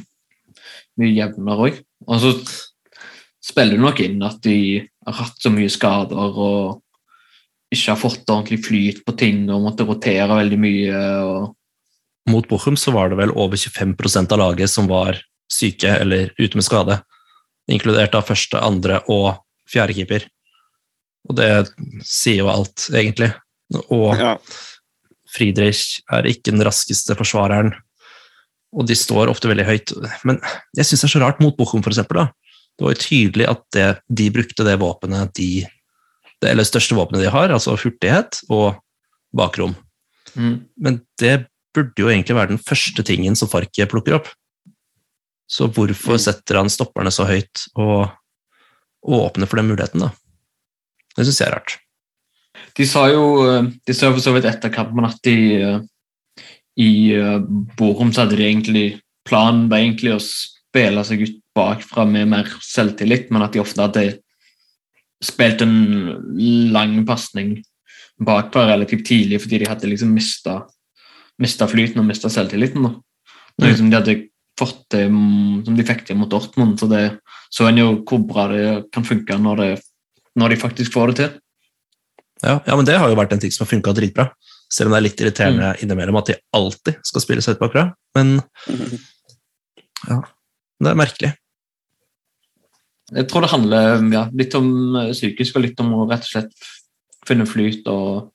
mye 1.01 1.13
jevnere 1.15 1.69
òg. 1.69 1.83
Og 2.09 2.21
så 2.21 2.35
spiller 3.45 3.77
det 3.77 3.85
nok 3.85 4.01
inn 4.03 4.25
at 4.25 4.41
de 4.45 4.57
har 5.05 5.21
hatt 5.21 5.39
så 5.41 5.53
mye 5.53 5.73
skader 5.73 6.41
og 6.41 6.81
ikke 7.75 7.93
har 7.93 8.01
fått 8.01 8.31
ordentlig 8.31 8.61
flyt 8.65 9.03
på 9.07 9.15
ting 9.19 9.45
og 9.53 9.65
måtte 9.67 9.87
rotere 9.89 10.41
veldig 10.41 10.59
mye. 10.61 11.05
og 11.25 12.31
Mot 12.31 12.47
Bochum 12.49 12.77
så 12.81 12.95
var 12.95 13.11
det 13.11 13.19
vel 13.21 13.35
over 13.37 13.61
25% 13.61 14.33
av 14.33 14.41
laget 14.41 14.73
som 14.73 14.89
var 14.89 15.19
syke 15.53 15.91
eller 16.01 16.31
ute 16.39 16.57
med 16.57 16.65
skade. 16.65 17.01
Inkludert 17.71 18.17
av 18.17 18.27
første, 18.29 18.61
andre 18.61 19.03
og 19.13 19.35
fjerde 19.71 19.97
keeper. 19.97 20.25
Og 21.29 21.37
det 21.39 21.51
sier 22.05 22.43
jo 22.43 22.53
alt, 22.53 22.89
egentlig. 22.93 23.33
Og 23.89 24.15
Ja. 24.19 24.39
Friedrich 25.35 26.01
er 26.13 26.29
ikke 26.31 26.53
den 26.53 26.63
raskeste 26.63 27.17
forsvareren, 27.19 27.73
og 28.75 28.87
de 28.87 28.95
står 28.95 29.33
ofte 29.33 29.49
veldig 29.51 29.67
høyt. 29.67 29.93
Men 30.23 30.39
jeg 30.77 30.87
syns 30.87 31.03
det 31.03 31.09
er 31.09 31.15
så 31.19 31.23
rart 31.25 31.41
mot 31.43 31.57
Bochum, 31.57 31.83
for 31.83 31.91
eksempel. 31.91 32.23
Da. 32.23 32.27
Det 32.79 32.87
var 32.87 32.95
jo 32.95 33.03
tydelig 33.03 33.49
at 33.51 33.63
det, 33.75 33.89
de 34.11 34.31
brukte 34.31 34.67
det 34.67 34.79
våpenet 34.79 35.35
de 35.35 35.67
Det 36.45 36.51
eller 36.53 36.67
største 36.69 36.97
våpenet 36.97 37.25
de 37.25 37.33
har, 37.33 37.53
altså 37.55 37.73
hurtighet 37.81 38.43
og 38.53 38.75
bakrom. 39.35 39.73
Mm. 40.37 40.67
Men 40.77 41.01
det 41.21 41.47
burde 41.75 42.05
jo 42.05 42.11
egentlig 42.11 42.37
være 42.37 42.53
den 42.53 42.61
første 42.61 43.05
tingen 43.07 43.39
som 43.39 43.49
Farke 43.49 43.87
plukker 43.89 44.19
opp. 44.19 44.29
Så 45.49 45.71
hvorfor 45.73 46.21
setter 46.21 46.61
han 46.61 46.69
stopperne 46.73 47.13
så 47.15 47.25
høyt 47.29 47.65
og, 47.81 48.13
og 49.09 49.17
åpner 49.31 49.49
for 49.49 49.61
den 49.61 49.71
muligheten, 49.73 50.05
da? 50.05 50.13
Det 51.15 51.25
syns 51.25 51.41
jeg 51.41 51.49
er 51.49 51.57
rart. 51.57 51.79
De 52.75 52.87
sa 52.89 53.07
jo 53.09 53.25
de 53.87 53.97
sa 53.97 54.11
for 54.11 54.23
så 54.23 54.35
vidt 54.35 54.49
etter 54.51 54.73
kampen 54.75 55.07
at 55.07 55.17
de 55.25 55.37
i 56.81 56.91
eh, 57.15 57.39
Borum 57.79 58.11
så 58.13 58.25
hadde 58.25 58.39
de 58.39 58.47
egentlig 58.49 58.87
planen 59.27 59.69
var 59.71 59.83
egentlig 59.83 60.17
å 60.17 60.23
spille 60.23 61.05
seg 61.07 61.23
ut 61.23 61.37
bakfra 61.55 62.03
med 62.09 62.33
mer 62.33 62.51
selvtillit, 62.67 63.29
men 63.31 63.45
at 63.47 63.55
de 63.55 63.63
ofte 63.63 63.79
hadde 63.79 64.17
spilt 65.25 65.63
en 65.65 65.75
lang 66.75 67.01
pasning 67.09 67.57
bakpå 68.25 68.63
relativt 68.69 69.07
tidlig 69.09 69.41
fordi 69.43 69.63
de 69.63 69.71
hadde 69.71 69.91
liksom 69.91 70.13
mista, 70.15 70.61
mista 71.43 71.67
flyten 71.71 72.03
og 72.03 72.09
mista 72.09 72.31
selvtilliten. 72.31 72.87
Da. 72.87 72.95
Mm. 72.95 73.67
Liksom 73.67 73.91
de 73.91 73.99
hadde 73.99 74.17
fått 74.59 74.85
det 74.95 75.07
mm, 75.11 75.65
som 75.67 75.79
de 75.79 75.87
fikk 75.87 76.05
til 76.07 76.19
mot 76.21 76.31
Dortmund, 76.31 76.77
så 76.79 76.87
det 76.91 77.05
så 77.55 77.69
en 77.69 77.79
jo 77.79 77.89
hvor 78.07 78.23
bra 78.27 78.49
det 78.51 78.67
kan 78.95 79.07
funke 79.07 79.37
når, 79.39 79.63
det, 79.63 79.73
når 80.39 80.55
de 80.55 80.61
faktisk 80.63 80.95
får 80.95 81.13
det 81.13 81.17
til. 81.21 81.33
Ja, 82.45 82.59
ja, 82.67 82.75
men 82.77 82.87
det 82.87 82.99
har 82.99 83.11
jo 83.11 83.19
vært 83.19 83.35
en 83.35 83.43
ting 83.43 83.53
som 83.55 83.65
har 83.65 83.71
funka 83.71 83.95
dritbra. 83.97 84.29
Selv 84.73 84.91
om 84.91 84.95
det 84.95 84.99
er 84.99 85.07
litt 85.07 85.23
irriterende 85.23 85.71
innimellom 85.85 86.19
at 86.19 86.33
de 86.33 86.39
alltid 86.57 86.99
skal 87.07 87.23
spille 87.23 87.45
seg 87.45 87.57
ut 87.57 87.63
bakfra. 87.63 87.87
Men 88.19 88.37
ja, 90.11 90.19
det 90.83 90.91
er 90.91 90.99
merkelig. 90.99 91.31
Jeg 93.13 93.29
tror 93.29 93.45
det 93.45 93.51
handler 93.53 94.01
ja, 94.15 94.23
litt 94.33 94.55
om 94.57 94.97
eh, 94.97 95.11
psykisk 95.13 95.59
og 95.59 95.67
litt 95.67 95.81
om 95.83 95.93
å 95.93 96.07
rett 96.09 96.25
og 96.25 96.31
slett 96.31 96.69
finne 97.29 97.45
flyt 97.49 97.87
og 97.93 98.31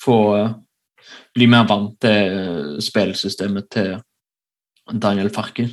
få 0.00 0.16
eh, 0.38 0.54
bli 1.36 1.46
mer 1.50 1.66
vant 1.68 1.92
til 2.02 2.78
spillsystemet 2.82 3.68
til 3.70 3.92
Daniel 4.90 5.28
Farke. 5.34 5.68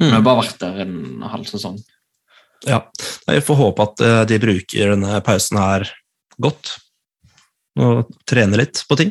Han 0.00 0.10
har 0.10 0.20
Mm. 0.22 0.24
bare 0.24 0.40
vært 0.42 0.58
der 0.60 0.80
en 0.82 1.22
halv 1.28 1.44
sesong. 1.46 1.78
Ja, 2.66 2.80
Jeg 3.28 3.42
får 3.44 3.56
håpe 3.58 3.82
at 3.82 4.28
de 4.28 4.38
bruker 4.38 4.92
denne 4.94 5.20
pausen 5.24 5.58
her 5.58 5.84
godt, 6.40 6.78
og 7.76 8.08
trener 8.26 8.58
litt 8.62 8.84
på 8.88 8.96
ting. 8.96 9.10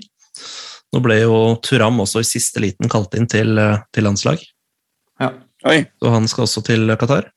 Nå 0.93 1.01
ble 1.03 1.19
jo 1.21 1.55
Turam 1.61 1.99
også 2.01 2.19
i 2.23 2.27
siste 2.27 2.59
liten 2.63 2.89
kalt 2.89 3.13
inn 3.15 3.27
til, 3.27 3.55
til 3.93 4.03
landslag, 4.03 4.41
Ja. 5.19 5.31
Oi, 5.69 5.85
så 6.01 6.09
han 6.15 6.25
skal 6.27 6.47
også 6.47 6.63
til 6.65 6.87
Qatar. 6.97 7.29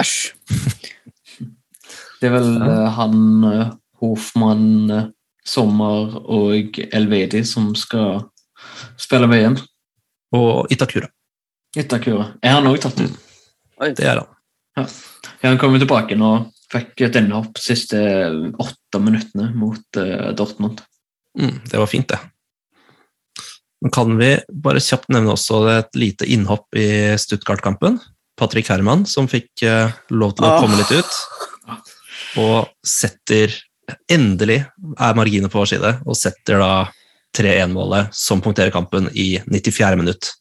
Æsj. 0.00 0.16
Det 2.20 2.30
er 2.30 2.32
vel 2.32 2.62
eh, 2.64 2.86
han, 2.96 3.18
eh, 3.44 3.72
Hofmann, 4.00 4.90
eh, 4.90 5.08
Sommer 5.46 6.16
og 6.24 6.80
Elvedi 6.96 7.42
som 7.46 7.68
skal 7.78 8.24
spille 8.98 9.28
VM. 9.30 9.58
Og 10.34 10.72
Itakura. 10.72 11.10
Itakura. 11.76 12.32
Er 12.42 12.56
han 12.56 12.66
òg 12.70 12.80
tatt 12.82 12.98
ut? 12.98 13.20
Det 13.94 14.08
er 14.08 14.22
han. 14.22 14.32
Ja, 14.76 14.86
han 15.44 15.60
kom 15.60 15.76
tilbake 15.78 16.16
nå. 16.18 16.32
Fikk 16.72 17.04
et 17.06 17.18
innhopp 17.20 17.60
siste 17.62 18.00
åtte 18.58 18.98
minuttene 18.98 19.52
mot 19.54 20.00
uh, 20.00 20.32
Dortmund. 20.34 20.80
Mm, 21.38 21.60
det 21.70 21.78
var 21.78 21.86
fint, 21.86 22.08
det. 22.10 22.18
Men 23.84 23.92
kan 23.94 24.16
vi 24.18 24.32
bare 24.50 24.82
kjapt 24.82 25.12
nevne 25.14 25.36
også 25.36 25.60
et 25.76 25.94
lite 26.00 26.26
innhopp 26.26 26.74
i 26.74 27.14
Stuttgart-kampen? 27.22 28.00
Patrick 28.36 28.68
Herman, 28.70 29.06
som 29.08 29.28
fikk 29.30 29.64
uh, 29.64 29.92
lov 30.12 30.34
til 30.36 30.44
å 30.44 30.50
Ah. 30.54 30.60
komme 30.60 30.76
litt 30.80 30.92
ut, 30.92 31.20
og 32.42 32.68
setter 32.86 33.54
Endelig 34.10 34.64
er 34.98 35.14
marginet 35.14 35.52
på 35.52 35.60
vår 35.60 35.68
side, 35.70 35.90
og 36.10 36.16
setter 36.18 36.58
da 36.58 36.70
3-1-målet 37.38 38.08
som 38.16 38.40
punkterer 38.42 38.72
kampen 38.74 39.06
i 39.14 39.36
94. 39.46 39.92
minutt. 40.00 40.32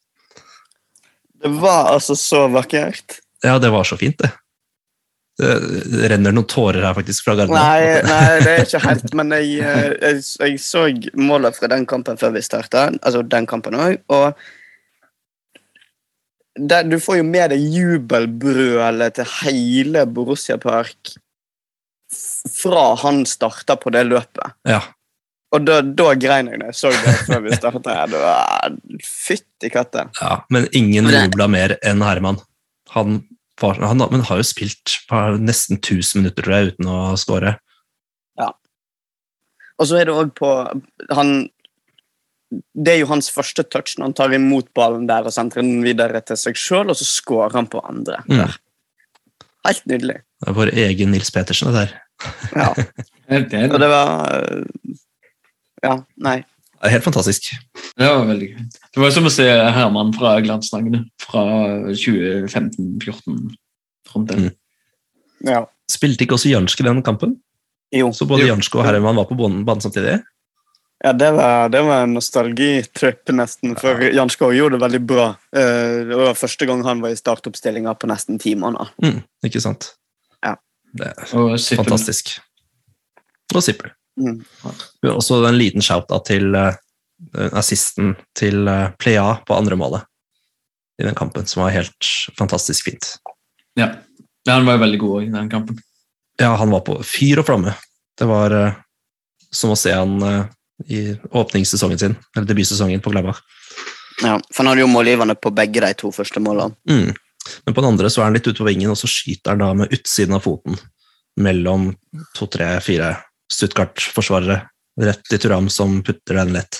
Det 1.43 1.51
var 1.62 1.91
altså 1.91 2.15
så 2.17 2.47
vakkert. 2.49 3.19
Ja, 3.45 3.60
det 3.62 3.69
var 3.69 3.86
så 3.86 3.99
fint, 4.01 4.17
det. 4.17 4.31
Det 5.38 6.10
renner 6.10 6.34
noen 6.34 6.47
tårer 6.49 6.81
her 6.88 6.95
faktisk 6.97 7.27
fra 7.27 7.36
Garden. 7.38 7.53
Nei, 7.53 8.01
nei, 8.08 8.39
det 8.41 8.53
er 8.53 8.62
ikke 8.63 8.81
helt, 8.88 9.13
men 9.19 9.34
jeg, 9.36 9.58
eh, 9.62 9.89
jeg, 9.99 10.21
jeg 10.39 10.62
så 10.63 10.86
målet 11.19 11.58
fra 11.60 11.69
den 11.69 11.86
kampen 11.86 12.17
før 12.17 12.34
vi 12.38 12.41
starta, 12.45 12.88
altså 13.01 13.21
den 13.21 13.45
kampen 13.45 13.75
òg, 13.77 13.99
og 14.10 14.31
der, 16.55 16.87
du 16.87 16.99
får 17.03 17.19
jo 17.19 17.27
med 17.27 17.51
deg 17.51 17.63
jubelbrølet 17.75 19.17
til 19.19 19.31
hele 19.41 20.05
Borussia 20.07 20.57
Park 20.61 21.15
fra 22.55 22.93
han 23.01 23.23
starta 23.27 23.75
på 23.79 23.91
det 23.91 24.05
løpet. 24.07 24.55
Ja, 24.67 24.83
Og 25.55 25.63
da, 25.63 25.79
da 25.81 26.13
grein 26.19 26.49
jeg 26.51 26.59
da 26.59 26.71
jeg 26.71 26.77
så 26.77 26.91
det 26.91 27.13
før 27.27 27.43
vi 27.45 27.55
starta. 27.55 27.93
Fytti 29.05 29.71
katta. 29.71 30.09
ja, 30.21 30.41
men 30.51 30.67
ingen 30.75 31.07
jubla 31.11 31.47
mer 31.51 31.77
enn 31.85 32.03
Herman. 32.03 32.41
Han, 32.95 33.21
var, 33.61 33.79
han 33.79 34.03
men 34.11 34.25
har 34.27 34.41
jo 34.41 34.47
spilt 34.47 34.99
på 35.09 35.21
nesten 35.39 35.79
1000 35.79 36.21
minutter, 36.21 36.43
tror 36.43 36.55
jeg, 36.57 36.75
uten 36.75 36.91
å 36.91 36.99
score. 37.19 37.57
Og 39.75 39.89
så 39.89 39.99
er 39.99 40.07
det 40.07 40.15
òg 40.15 40.31
på 40.37 40.49
han 41.15 41.31
Det 42.75 42.93
er 42.93 42.99
jo 43.01 43.09
hans 43.09 43.29
første 43.33 43.63
touch 43.67 43.97
når 43.97 44.09
han 44.09 44.15
tar 44.17 44.33
imot 44.35 44.67
ballen 44.77 45.07
der 45.09 45.27
og 45.27 45.33
sentrer 45.35 45.61
den 45.65 45.83
videre 45.85 46.21
til 46.25 46.37
seg 46.39 46.57
sjøl, 46.59 46.89
og 46.93 46.97
så 46.99 47.05
scorer 47.07 47.55
han 47.57 47.67
på 47.71 47.81
andre. 47.85 48.21
Mm. 48.29 48.51
Helt 49.65 49.85
nydelig. 49.89 50.17
Det 50.41 50.51
er 50.51 50.57
vår 50.57 50.71
egen 50.85 51.13
Nils 51.15 51.31
Petersen, 51.33 51.69
det 51.73 51.85
der. 51.85 51.95
Ja. 52.55 52.69
Det, 52.75 53.39
det, 53.51 53.63
Og 53.73 53.79
det 53.81 53.89
var 53.91 54.05
Ja, 55.83 55.95
nei. 56.21 56.37
Det 56.75 56.89
er 56.89 56.93
helt 56.99 57.07
fantastisk. 57.07 57.47
det 57.97 58.05
var 58.05 58.27
veldig 58.27 58.47
gøy. 58.51 58.59
Det 58.93 59.01
var 59.01 59.11
som 59.15 59.25
å 59.25 59.31
se 59.33 59.45
Herman 59.47 60.11
fra 60.13 60.35
glansdagene 60.45 60.99
fra 61.23 61.43
2015-2014. 61.89 63.55
Mm. 64.37 64.51
Ja. 65.49 65.63
Spilte 65.91 66.25
ikke 66.25 66.37
også 66.37 66.51
Jansk 66.51 66.81
i 66.81 66.85
den 66.87 67.01
kampen? 67.05 67.37
Jo. 67.95 68.11
Så 68.13 68.27
både 68.29 68.45
Jo. 68.45 68.53
Jansk 68.53 68.75
og 68.77 68.85
Herman 68.85 69.17
var 69.17 69.27
på 69.29 69.37
banen 69.39 69.81
samtidig? 69.81 70.19
Ja, 71.05 71.11
det 71.13 71.27
var, 71.37 71.69
det 71.69 71.83
var 71.85 72.01
en 72.01 72.15
nostalgitripp, 72.17 73.29
nesten. 73.37 73.75
For 73.77 74.01
Jan 74.09 74.31
Skår 74.33 74.55
gjorde 74.57 74.79
det 74.79 74.85
veldig 74.87 75.01
bra. 75.05 75.27
Eh, 75.53 75.99
Det 76.09 76.17
var 76.17 76.39
første 76.39 76.65
gang 76.65 76.81
han 76.87 77.03
var 77.03 77.13
i 77.13 77.19
startoppstillinga 77.19 77.93
på 78.01 78.09
nesten 78.09 78.39
ti 78.41 78.55
måneder. 78.57 78.89
Mm, 79.03 79.19
ikke 79.45 79.61
sant? 79.61 79.91
Ja. 80.41 80.55
Det 80.97 81.11
er 81.11 81.35
Og 81.37 81.53
fantastisk. 81.61 82.33
Og 83.53 83.61
Zippel. 83.61 83.93
Mm. 84.17 84.41
Også 85.11 85.43
en 85.45 85.59
liten 85.59 85.85
shout-out 85.85 86.25
til 86.25 86.55
uh, 86.55 86.73
assisten 87.53 88.15
til 88.33 88.65
uh, 88.65 88.89
Plea 88.97 89.35
på 89.45 89.53
andre 89.53 89.77
målet 89.77 90.09
i 90.97 91.05
den 91.05 91.15
kampen, 91.15 91.45
som 91.45 91.63
var 91.63 91.75
helt 91.75 92.09
fantastisk 92.37 92.89
fint. 92.89 93.17
Ja. 93.75 93.91
ja, 94.47 94.53
han 94.53 94.65
var 94.65 94.79
jo 94.79 94.85
veldig 94.87 94.99
god 94.99 95.23
i 95.23 95.31
den 95.37 95.49
kampen. 95.51 95.79
Ja, 96.39 96.55
han 96.55 96.71
var 96.71 96.81
på 96.87 96.97
fyr 97.03 97.43
og 97.43 97.47
flamme. 97.47 97.75
Det 98.17 98.27
var 98.27 98.51
eh, 98.55 98.77
som 99.51 99.73
å 99.73 99.79
se 99.79 99.91
han 99.95 100.15
eh, 100.23 100.45
i 100.88 101.15
åpningssesongen 101.31 101.99
sin, 101.99 102.15
eller 102.35 102.47
debutsesongen 102.47 103.01
på 103.01 103.13
Gladbach. 103.13 103.39
Ja, 104.23 104.39
for 104.53 104.63
han 104.63 104.71
hadde 104.71 104.83
jo 104.85 104.91
målgivende 104.91 105.35
på 105.35 105.51
begge 105.55 105.83
de 105.83 105.93
to 105.99 106.11
første 106.15 106.41
målene. 106.43 106.75
Mm. 106.89 107.13
Men 107.65 107.75
på 107.75 107.81
den 107.81 107.89
andre 107.93 108.09
så 108.09 108.21
er 108.21 108.29
han 108.29 108.38
litt 108.38 108.47
ute 108.47 108.61
på 108.61 108.67
vingen, 108.67 108.91
og 108.91 108.99
så 108.99 109.09
skyter 109.11 109.53
han 109.53 109.63
da 109.63 109.71
med 109.77 109.93
utsiden 109.95 110.38
av 110.38 110.45
foten 110.45 110.79
mellom 111.41 111.91
to, 112.35 112.47
tre, 112.47 112.77
fire 112.83 113.13
Stuttgart-forsvarere 113.51 114.61
rett 115.01 115.33
i 115.35 115.39
Turam, 115.41 115.67
som 115.69 115.99
putter 116.03 116.39
den 116.39 116.55
lett. 116.55 116.79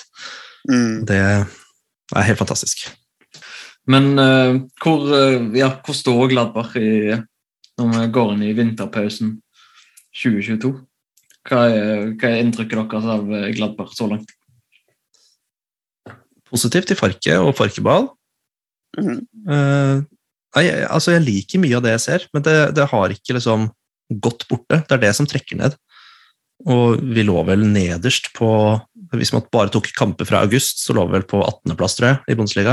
Mm. 0.70 1.04
Det 1.06 1.20
er 1.20 2.26
helt 2.26 2.40
fantastisk. 2.40 2.86
Men 3.86 4.16
uh, 4.18 4.56
hvor, 4.82 5.04
uh, 5.06 5.52
ja, 5.54 5.70
hvor 5.84 5.94
står 5.94 6.32
Gladbach 6.32 6.74
i, 6.80 7.14
når 7.78 7.92
vi 7.92 8.06
går 8.16 8.32
inn 8.34 8.46
i 8.48 8.54
vinterpausen 8.56 9.36
2022? 10.16 10.72
Hva 11.46 11.62
er, 11.70 12.10
hva 12.18 12.30
er 12.32 12.42
inntrykket 12.42 12.90
deres 12.90 13.08
av 13.16 13.30
eh, 13.32 13.48
Gladbach 13.54 13.92
så 13.94 14.08
langt? 14.10 14.32
Positivt 16.46 16.88
til 16.90 16.98
Farke 16.98 17.38
og 17.42 17.52
Farkeball. 17.58 18.08
Mm. 18.98 19.18
Eh, 19.50 19.96
nei, 20.56 20.62
jeg- 20.66 20.86
altså 20.88 21.12
jeg 21.16 21.24
liker 21.26 21.62
mye 21.62 21.76
av 21.78 21.82
det 21.84 21.94
jeg 21.96 22.04
ser, 22.06 22.26
men 22.34 22.42
det, 22.46 22.56
det 22.76 22.86
har 22.92 23.14
ikke 23.14 23.34
liksom 23.36 23.68
gått 24.22 24.46
borte. 24.48 24.82
Det 24.86 24.92
er 24.96 25.02
det 25.02 25.14
som 25.18 25.26
trekker 25.26 25.58
ned. 25.58 25.74
Og 26.66 27.02
vi 27.02 27.22
lå 27.26 27.36
vel 27.44 27.66
nederst 27.68 28.30
på 28.32 28.48
Hvis 29.12 29.30
man 29.34 29.44
bare 29.52 29.68
tok 29.70 29.90
kamper 29.94 30.24
fra 30.26 30.40
august, 30.42 30.80
så 30.82 30.94
lå 30.96 31.04
vi 31.06 31.12
vel 31.18 31.26
på 31.28 31.38
18.-plass, 31.44 31.94
tror 31.98 32.08
jeg, 32.08 32.16
i 32.32 32.34
Bundesliga. 32.38 32.72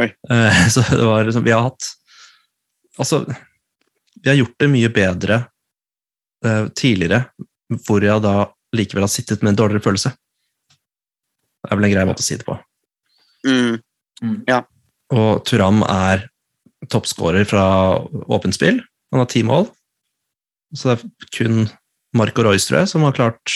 Oi. 0.00 0.08
Eh, 0.30 0.62
så 0.74 0.82
det 0.88 1.04
var 1.06 1.22
liksom 1.24 1.44
Vi 1.44 1.52
har 1.54 1.68
hatt 1.68 1.90
Altså, 2.98 3.20
vi 4.22 4.30
har 4.30 4.36
gjort 4.38 4.56
det 4.62 4.68
mye 4.70 4.88
bedre 4.94 5.36
eh, 6.46 6.66
tidligere, 6.78 7.24
hvor 7.86 8.04
jeg 8.04 8.22
da 8.24 8.34
likevel 8.74 9.06
har 9.06 9.12
sittet 9.12 9.42
med 9.42 9.54
en 9.54 9.60
dårligere 9.62 9.84
følelse. 9.84 10.12
Det 11.64 11.72
er 11.72 11.80
vel 11.80 11.88
en 11.88 11.94
grei 11.94 12.06
måte 12.08 12.24
å 12.24 12.26
si 12.26 12.36
det 12.36 12.46
på. 12.46 12.56
Mm. 13.48 13.78
Og 15.14 15.44
Turam 15.48 15.82
er 15.86 16.26
toppskårer 16.92 17.46
fra 17.48 17.64
åpent 18.28 18.56
spill. 18.56 18.82
Han 19.14 19.22
har 19.22 19.30
ti 19.30 19.44
mål. 19.46 19.68
Så 20.74 20.90
det 20.90 20.96
er 20.98 21.30
kun 21.36 21.62
Marco 22.14 22.44
Royce, 22.44 22.66
tror 22.68 22.82
jeg, 22.82 22.90
som 22.90 23.06
har 23.06 23.16
klart 23.16 23.54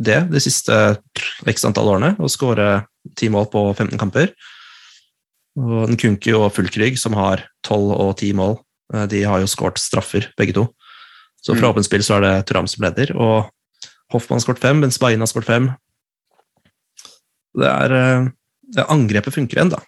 det 0.00 0.22
de 0.32 0.40
siste 0.40 0.76
x 1.48 1.66
antall 1.68 1.92
årene, 1.94 2.14
å 2.16 2.30
skåre 2.32 2.86
ti 3.18 3.28
mål 3.32 3.48
på 3.52 3.64
15 3.74 4.00
kamper. 4.00 4.32
Og 5.60 5.92
Nkunku 5.92 6.30
og 6.38 6.52
Fullkrig, 6.56 6.96
som 7.00 7.16
har 7.18 7.44
12 7.66 7.92
og 7.92 8.12
10 8.16 8.36
mål, 8.38 8.56
eh, 8.94 9.06
de 9.10 9.24
har 9.26 9.42
jo 9.42 9.50
skåret 9.50 9.80
straffer, 9.82 10.30
begge 10.38 10.56
to. 10.56 10.68
Så 11.40 11.54
fra 11.56 11.68
Mm. 11.68 11.72
åpent 11.72 11.86
spill 11.86 12.02
så 12.04 12.18
er 12.18 12.20
det 12.26 12.46
Turam 12.46 12.68
som 12.68 12.84
leder, 12.84 13.14
og 13.16 13.50
Hoffmann 14.12 14.40
har 14.40 14.44
skåret 14.44 14.60
fem, 14.60 14.80
Benzbain 14.82 15.20
har 15.20 15.26
skåret 15.30 15.46
fem. 15.48 15.70
Det 17.56 17.66
er 17.66 17.94
eh, 17.96 18.28
det 18.76 18.86
Angrepet 18.92 19.34
funker 19.34 19.58
igjen, 19.58 19.72
da 19.72 19.80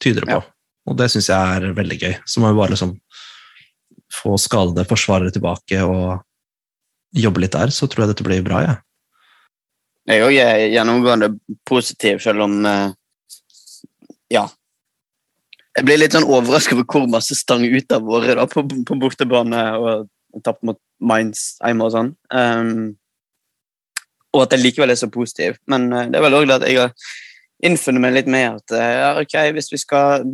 tyder 0.00 0.24
det 0.24 0.34
på. 0.34 0.42
Og 0.88 0.96
det 0.96 1.10
syns 1.10 1.28
jeg 1.28 1.56
er 1.58 1.72
veldig 1.76 1.98
gøy. 2.00 2.14
Så 2.24 2.40
må 2.40 2.52
vi 2.52 2.58
bare 2.60 2.72
liksom 2.72 2.94
få 4.14 4.38
skadede 4.40 4.86
forsvarere 4.88 5.32
tilbake 5.34 5.82
og 5.84 6.22
jobbe 7.12 7.42
litt 7.42 7.52
der, 7.52 7.72
så 7.74 7.88
tror 7.88 8.04
jeg 8.06 8.14
dette 8.14 8.24
blir 8.24 8.44
bra. 8.46 8.62
Ja. 8.64 8.76
Jeg 10.08 10.38
er 10.40 10.68
gjennomgående 10.72 11.32
positiv, 11.68 12.22
selv 12.24 12.46
om 12.46 12.64
eh, 12.66 12.92
Ja. 14.30 14.46
Jeg 15.76 15.84
blir 15.86 15.98
litt 16.00 16.14
sånn 16.16 16.26
overrasket 16.26 16.74
over 16.74 16.86
hvor 16.90 17.04
masse 17.10 17.36
stang 17.38 17.62
ut 17.64 17.92
av 17.92 18.02
våre 18.02 18.34
da, 18.34 18.46
på, 18.50 18.64
på 18.66 18.96
bortebane 18.98 19.60
og 19.78 20.08
tapt 20.44 20.64
mot 20.66 20.78
Mainz 21.00 21.56
hjemme 21.62 21.86
og 21.86 21.94
sånn. 21.94 22.12
Um, 22.34 22.96
og 24.36 24.44
at 24.44 24.54
jeg 24.54 24.64
likevel 24.64 24.92
er 24.92 25.00
så 25.00 25.08
positiv. 25.12 25.58
Men 25.70 25.88
uh, 25.94 26.06
det 26.10 26.20
er 26.20 26.26
vel 26.26 26.38
òg 26.38 26.54
at 26.58 26.66
jeg 26.68 26.80
har 26.82 26.94
innfunnet 27.64 28.02
meg 28.02 28.14
litt 28.14 28.30
med 28.30 28.60
at 28.60 28.74
eh, 28.76 28.94
ja, 29.00 29.12
ok, 29.18 29.36
hvis 29.56 29.72
vi 29.72 29.80
skal 29.82 30.26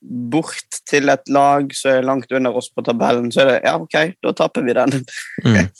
bort 0.00 0.78
til 0.88 1.10
et 1.12 1.32
lag 1.32 1.72
som 1.76 1.96
er 1.96 2.06
langt 2.06 2.30
under 2.32 2.56
oss 2.56 2.70
på 2.72 2.84
tabellen, 2.86 3.28
så 3.34 3.42
er 3.42 3.50
det 3.50 3.56
ja, 3.66 3.74
ok, 3.80 3.96
da 4.24 4.32
taper 4.36 4.66
vi 4.66 4.76
den. 4.76 5.00
Mm. 5.44 5.64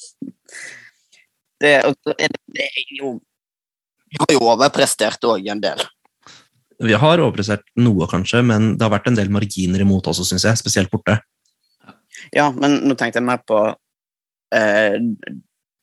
Det, 1.57 1.71
det, 2.05 2.27
det 2.53 2.65
er 2.67 2.91
jo 2.99 3.15
Vi 4.13 4.19
har 4.21 4.33
jo 4.35 4.41
overprestert 4.53 5.23
òg 5.25 5.47
en 5.49 5.63
del. 5.63 5.79
Vi 6.85 6.93
har 6.93 7.23
overprestert 7.25 7.65
noe, 7.81 8.05
kanskje, 8.11 8.43
men 8.45 8.75
det 8.77 8.85
har 8.85 8.93
vært 8.93 9.09
en 9.09 9.17
del 9.17 9.31
marginer 9.33 9.81
imot 9.81 10.11
også, 10.13 10.27
syns 10.29 10.45
jeg. 10.45 10.61
Spesielt 10.61 10.93
borte. 10.93 11.17
Ja, 12.35 12.51
men 12.55 12.81
nå 12.87 12.97
tenkte 12.99 13.21
jeg 13.21 13.29
mer 13.29 13.43
på 13.47 13.61
eh, 14.55 14.97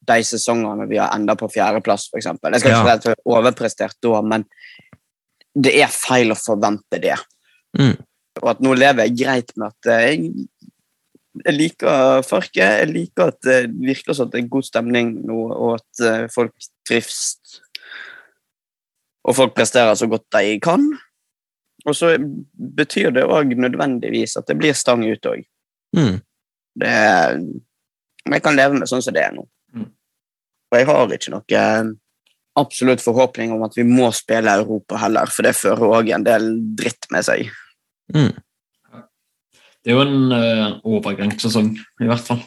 de 0.04 0.18
sesongene 0.28 0.88
vi 0.90 1.00
har 1.00 1.14
enda 1.16 1.36
på 1.40 1.50
fjerdeplass, 1.52 2.10
f.eks. 2.12 2.28
Jeg 2.28 2.62
skal 2.62 2.74
ikke 2.74 2.82
si 2.88 2.96
at 2.96 3.06
vi 3.08 3.14
har 3.14 3.38
overprestert 3.38 4.00
da, 4.04 4.22
men 4.26 4.48
det 5.54 5.76
er 5.84 5.94
feil 5.94 6.34
å 6.34 6.40
forvente 6.40 7.00
det. 7.02 7.16
Mm. 7.78 7.96
Og 8.42 8.50
at 8.50 8.62
nå 8.66 8.74
lever 8.78 9.08
jeg 9.08 9.20
greit 9.22 9.54
med 9.60 9.70
at 9.70 9.92
eh, 9.94 10.06
jeg, 10.10 10.48
jeg 11.44 11.56
liker 11.56 12.26
Farke. 12.26 12.66
Jeg 12.82 12.90
liker 12.92 13.34
at 13.34 13.40
det 13.46 13.60
virker 13.72 14.18
som 14.18 14.28
at 14.28 14.36
det 14.36 14.44
er 14.44 14.52
god 14.54 14.68
stemning 14.68 15.16
nå, 15.28 15.40
og 15.54 15.78
at 15.78 16.04
eh, 16.06 16.26
folk 16.34 16.54
trives. 16.88 17.22
Og 19.24 19.38
folk 19.38 19.56
presterer 19.56 19.96
så 19.96 20.10
godt 20.12 20.28
de 20.36 20.58
kan. 20.64 20.84
Og 21.84 21.96
så 21.96 22.16
betyr 22.56 23.12
det 23.16 23.26
òg 23.28 23.56
nødvendigvis 23.60 24.38
at 24.40 24.48
det 24.50 24.58
blir 24.60 24.76
stang 24.78 25.04
ut 25.06 25.30
òg. 25.30 25.44
Mm. 25.94 26.16
Det 26.80 26.94
Men 28.24 28.38
jeg 28.38 28.44
kan 28.46 28.56
leve 28.56 28.80
med 28.80 28.90
sånn 28.90 29.04
som 29.04 29.14
det 29.14 29.26
er 29.26 29.34
nå. 29.36 29.44
Mm. 29.76 29.90
Og 30.72 30.80
jeg 30.80 30.88
har 30.90 31.14
ikke 31.18 31.34
noe 31.34 31.66
absolutt 32.60 33.02
forhåpning 33.02 33.52
om 33.54 33.64
at 33.66 33.76
vi 33.78 33.86
må 33.88 34.10
spille 34.16 34.54
Europa 34.62 35.00
heller, 35.02 35.30
for 35.34 35.46
det 35.46 35.56
fører 35.58 35.98
òg 36.00 36.12
en 36.14 36.26
del 36.26 36.50
dritt 36.78 37.10
med 37.14 37.26
seg. 37.26 37.50
Mm. 38.14 38.32
Det 39.84 39.92
er 39.92 39.98
jo 39.98 40.04
en 40.06 40.32
uh, 40.32 40.76
overgangssesong, 40.88 41.74
i 41.76 42.08
hvert 42.08 42.24
fall. 42.24 42.40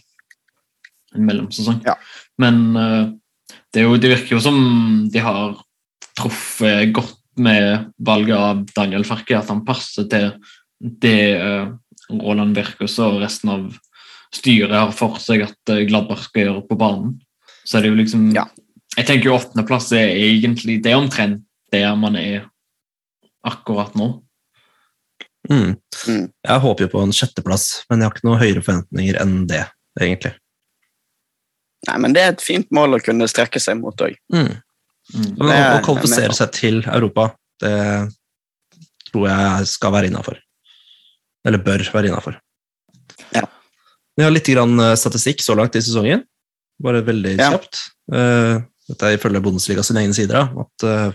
En 1.17 1.27
mellomsesong. 1.27 1.83
Ja. 1.85 1.97
Men 2.41 2.63
uh, 2.79 3.13
det, 3.75 3.83
er 3.83 3.89
jo, 3.89 3.99
det 4.01 4.15
virker 4.15 4.37
jo 4.39 4.45
som 4.45 4.61
de 5.13 5.25
har 5.25 5.59
truffet 6.17 6.95
godt 6.97 7.19
med 7.37 7.91
valget 8.01 8.39
av 8.39 8.63
Daniel 8.79 9.05
Farke, 9.05 9.37
at 9.37 9.51
han 9.53 9.67
passer 9.67 10.07
til 10.09 10.31
det 10.81 11.21
uh, 11.43 11.75
Roland 12.11 12.57
Birkus 12.57 12.99
og 13.03 13.21
resten 13.23 13.53
av 13.53 13.65
styret 14.35 14.75
har 14.75 14.93
for 14.97 15.19
seg 15.23 15.47
at 15.47 15.73
uh, 15.73 15.83
Gladbach 15.89 16.27
skal 16.29 16.47
gjøre 16.47 16.67
på 16.69 16.79
banen. 16.79 17.17
Så 17.67 17.79
er 17.79 17.87
det 17.87 17.95
jo 17.95 18.01
liksom 18.03 18.31
Ja. 18.37 18.47
Jeg 18.97 19.09
tenker 19.11 19.29
jo 19.29 19.35
åttendeplass 19.37 19.91
er 19.93 20.09
egentlig 20.09 20.79
Det 20.81 20.93
er 20.95 20.97
omtrent 20.97 21.43
der 21.75 21.97
man 21.99 22.17
er 22.17 22.47
akkurat 23.45 23.95
nå. 23.99 24.23
Mm. 25.51 25.77
Mm. 26.09 26.27
Jeg 26.49 26.63
håper 26.63 26.87
jo 26.87 26.93
på 26.95 27.03
en 27.03 27.15
sjetteplass, 27.15 27.85
men 27.91 28.01
jeg 28.01 28.09
har 28.09 28.15
ikke 28.15 28.27
noen 28.27 28.41
høyere 28.41 28.63
forventninger 28.65 29.19
enn 29.23 29.35
det, 29.51 29.63
egentlig. 30.01 30.33
Nei, 31.87 31.99
men 32.03 32.17
det 32.17 32.23
er 32.23 32.33
et 32.33 32.43
fint 32.43 32.67
mål 32.75 32.97
å 32.97 33.03
kunne 33.03 33.29
strekke 33.31 33.63
seg 33.63 33.79
mot 33.79 34.03
òg. 34.03 34.17
Mm. 34.35 34.57
Mm. 35.15 35.29
Å 35.39 35.83
kvalifisere 35.87 36.35
seg 36.35 36.55
til 36.57 36.81
Europa, 36.83 37.29
det 37.63 37.77
tror 39.11 39.29
jeg 39.31 39.71
skal 39.71 39.95
være 39.95 40.11
innafor. 40.11 40.41
Eller 41.47 41.63
bør 41.63 41.85
være 41.95 42.11
innafor. 42.11 42.37
Ja. 43.35 43.45
Vi 44.17 44.25
har 44.25 44.33
litt 44.35 44.49
grann 44.51 44.79
eh, 44.83 44.95
statistikk 44.99 45.43
så 45.45 45.55
langt 45.59 45.77
i 45.79 45.83
sesongen. 45.85 46.25
Bare 46.83 47.03
veldig 47.07 47.37
Ja. 47.39 47.53
kjapt. 47.55 47.85
Eh, 48.13 48.63
Dette 48.87 49.03
er 49.09 49.17
ifølge 49.17 49.41
Bundesliga 49.43 49.83
sine 49.83 49.99
egne 50.05 50.15
sider. 50.15 50.45
At, 50.63 50.85
eh, 50.87 51.13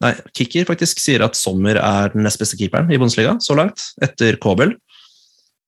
nei, 0.00 0.12
Kicker 0.32 0.64
faktisk 0.64 0.98
sier 1.02 1.20
at 1.26 1.36
Sommer 1.36 1.76
er 1.76 2.08
den 2.14 2.22
nest 2.24 2.38
beste 2.40 2.56
keeperen 2.56 2.88
i 2.92 2.96
Bundesliga 2.96 3.34
så 3.44 3.54
langt, 3.58 3.82
etter 4.00 4.38
Kobel 4.40 4.76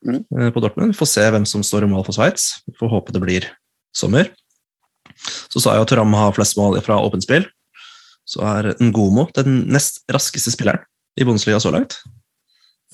Mm. 0.06 0.24
på 0.54 0.60
Dortmund. 0.64 0.94
Vi 0.94 0.98
får 0.98 1.08
se 1.08 1.20
hvem 1.30 1.44
som 1.46 1.60
står 1.62 1.82
i 1.84 1.86
mål 1.92 2.06
for 2.06 2.12
Sveits. 2.16 2.62
Vi 2.66 2.72
får 2.80 2.88
håpe 2.88 3.12
det 3.12 3.20
blir 3.20 3.44
Sommer. 3.94 4.30
Så 5.52 5.60
sa 5.60 5.74
jeg 5.74 5.82
at 5.82 5.88
Turam 5.88 6.14
har 6.14 6.32
flest 6.32 6.56
mål 6.56 6.80
fra 6.80 6.96
åpent 6.96 7.22
spill. 7.26 7.44
Så 8.26 8.40
er 8.40 8.72
Ngomo 8.80 9.26
den 9.34 9.66
nest 9.68 10.00
raskeste 10.08 10.50
spilleren 10.54 10.80
i 11.18 11.24
Bundesliga 11.24 11.60
så 11.60 11.70
langt. 11.70 11.98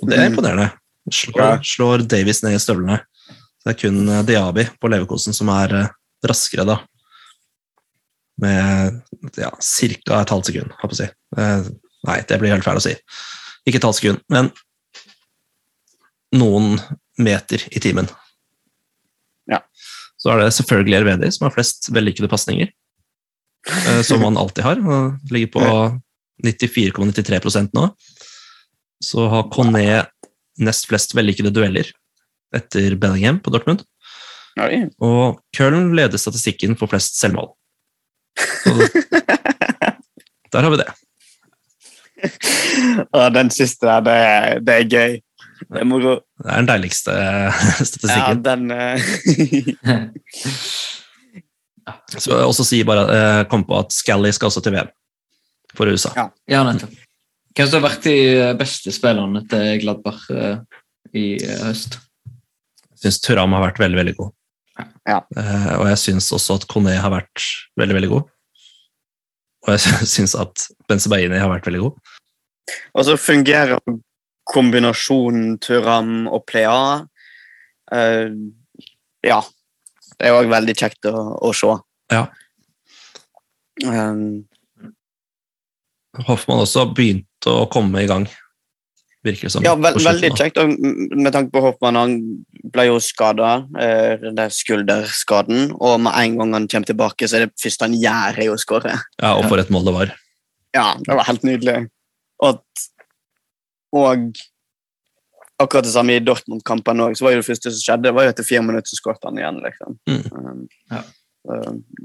Og 0.02 0.10
det 0.10 0.18
er 0.18 0.26
Mm. 0.28 0.32
imponerende. 0.34 0.70
Slår, 1.12 1.62
slår 1.62 2.02
Davies 2.08 2.42
ned 2.42 2.56
i 2.56 2.58
støvlene. 2.58 2.98
Det 3.64 3.72
er 3.72 3.78
kun 3.80 4.04
Diabi 4.06 4.26
Diaby 4.32 4.64
på 4.80 4.88
Leverkosen 4.90 5.34
som 5.34 5.48
er 5.48 5.74
eh, 5.74 5.88
raskere, 6.26 6.66
da. 6.66 6.76
Med 8.38 9.00
ja, 9.38 9.50
ca. 9.50 10.20
et 10.20 10.30
halvt 10.34 10.50
sekund, 10.50 10.72
holdt 10.82 10.92
på 10.92 10.96
å 10.96 11.00
si. 11.00 11.08
Eh, 11.38 11.68
nei, 12.06 12.20
det 12.28 12.38
blir 12.42 12.52
helt 12.52 12.66
feil 12.66 12.76
å 12.76 12.84
si. 12.84 12.94
Ikke 13.66 13.78
et 13.80 13.86
halvt 13.86 14.00
sekund, 14.00 14.20
men 14.28 14.50
noen 16.36 16.76
meter 17.18 17.62
i 17.72 17.80
timen. 17.80 18.08
Ja. 19.48 19.62
Så 20.20 20.32
er 20.34 20.42
det 20.42 20.52
selvfølgelig 20.56 20.98
Ervedi 21.00 21.30
som 21.32 21.46
har 21.46 21.54
flest 21.54 21.88
vellykkede 21.94 22.28
pasninger, 22.28 22.68
eh, 23.70 24.02
som 24.02 24.22
han 24.26 24.36
alltid 24.36 24.64
har. 24.66 24.82
og 24.84 25.32
Ligger 25.32 25.52
på 25.56 25.64
94,93% 26.44 27.72
nå. 27.74 27.88
Så 29.04 29.26
har 29.28 29.48
Conné 29.52 30.04
nest 30.58 30.86
flest 30.88 31.12
vellykkede 31.16 31.52
dueller 31.52 31.90
etter 32.56 32.94
Bellingham 32.96 33.40
på 33.44 33.50
Dortmund. 33.52 33.82
Nei. 34.56 34.86
Og 35.04 35.40
Köln 35.56 35.90
leder 35.98 36.16
statistikken 36.20 36.76
for 36.80 36.88
flest 36.88 37.18
selvmål. 37.20 37.50
Så 38.62 38.72
der 40.52 40.62
har 40.64 40.70
vi 40.72 40.78
det. 40.80 40.88
Og 43.12 43.26
den 43.34 43.50
siste 43.52 43.84
der, 43.86 44.00
det 44.06 44.16
er, 44.16 44.60
det 44.64 44.74
er 44.80 44.88
gøy. 44.88 45.18
Det 45.66 45.80
er 45.82 45.88
moro. 45.88 46.14
Det 46.40 46.48
er 46.52 46.56
den 46.62 46.68
deiligste 46.70 47.12
Ja, 47.16 47.50
statistikken. 47.84 48.42
den 48.44 48.70
eh, 48.72 49.00
Så 52.16 52.32
jeg 52.32 52.46
også 52.48 52.64
si 52.66 52.80
bare, 52.86 53.04
eh, 53.14 53.42
kom 53.50 53.62
på 53.68 53.76
at 53.78 53.92
Scally 53.94 54.32
skal 54.34 54.48
også 54.50 54.62
til 54.64 54.74
VM 54.74 54.88
for 55.76 55.86
USA. 55.92 56.10
Ja. 56.16 56.26
Ja, 56.50 56.64
nettopp. 56.66 56.94
Hvem 57.56 57.68
som 57.70 57.80
har 57.80 57.88
vært 57.88 58.04
de 58.04 58.16
beste 58.60 58.92
spillerne 58.92 59.40
til 59.48 59.78
Gladbach 59.80 60.26
eh, 60.28 60.58
i 61.16 61.28
eh, 61.40 61.60
høst? 61.64 61.96
Jeg 62.92 63.06
syns 63.06 63.22
Turam 63.24 63.54
har 63.56 63.62
vært 63.64 63.80
veldig, 63.80 63.96
veldig 63.96 64.14
god. 64.18 64.32
Ja. 65.08 65.22
Eh, 65.40 65.70
og 65.78 65.86
jeg 65.88 66.00
syns 66.02 66.28
også 66.36 66.58
at 66.60 66.66
Kone 66.68 66.92
har 67.00 67.12
vært 67.14 67.46
veldig, 67.80 67.96
veldig 67.96 68.10
god. 68.12 68.26
Og 69.64 69.72
jeg 69.72 70.08
syns 70.14 70.36
at 70.36 70.66
Benzebaini 70.90 71.40
har 71.40 71.48
vært 71.52 71.68
veldig 71.70 71.80
god. 71.86 72.12
Og 72.92 73.08
så 73.08 73.16
fungerer 73.16 73.80
kombinasjonen 74.52 75.56
Turam 75.62 76.26
og 76.28 76.44
Plea. 76.50 77.06
Uh, 77.86 78.34
ja. 79.24 79.40
Det 80.16 80.28
er 80.28 80.36
òg 80.36 80.50
veldig 80.50 80.74
kjekt 80.76 81.08
å, 81.08 81.14
å 81.40 81.52
se. 81.56 81.72
Ja. 82.12 82.26
Um, 83.84 84.44
Hoffmann 86.26 86.64
også 86.64 86.86
å 87.52 87.68
komme 87.72 88.02
i 88.02 88.08
gang, 88.10 88.26
virker 89.26 89.48
det 89.48 89.52
som. 89.52 89.64
ja, 89.66 89.74
ve 89.74 89.92
veldig 89.94 90.30
kjekt. 90.38 90.58
Og 90.62 90.74
med 91.18 91.32
tanke 91.34 91.50
på 91.54 91.62
Hoffmann, 91.64 91.96
han 91.98 92.16
ble 92.72 92.86
jo 92.88 92.98
skada, 93.02 93.66
eh, 93.78 94.18
er 94.30 94.52
skulderskaden. 94.54 95.72
Og 95.80 96.00
med 96.00 96.12
en 96.14 96.36
gang 96.38 96.52
han 96.54 96.68
kommer 96.68 96.86
tilbake, 96.86 97.28
så 97.28 97.36
er 97.40 97.46
det 97.46 97.56
første 97.62 97.88
han 97.88 97.96
gjør, 97.98 98.38
er 98.44 98.52
å 98.52 98.58
skåre. 98.60 98.98
Ja, 99.22 99.34
og 99.38 99.48
for 99.50 99.58
et 99.62 99.70
mål 99.70 99.84
det 99.88 99.94
var. 99.94 100.12
Ja, 100.76 100.94
det 100.98 101.14
var 101.16 101.24
helt 101.24 101.42
nydelig. 101.42 101.88
Og, 102.42 102.58
at- 102.60 102.88
og 103.96 104.36
akkurat 105.58 105.84
det 105.86 105.92
samme 105.94 106.12
i 106.18 106.20
Dortmund-kampen 106.20 107.00
òg. 107.00 107.16
Så 107.16 107.24
var 107.24 107.32
jo 107.32 107.40
det 107.40 107.46
første 107.48 107.70
som 107.72 107.80
skjedde, 107.80 108.12
var 108.12 108.26
jo 108.26 108.32
etter 108.34 108.44
fire 108.44 108.60
minutter 108.62 108.90
så 108.92 108.98
skåret 109.00 109.24
han 109.24 109.38
igjen. 109.40 109.62
liksom. 109.64 109.98
Mm. 110.06 110.32
Um, 110.32 110.68
Ja. 110.90 111.02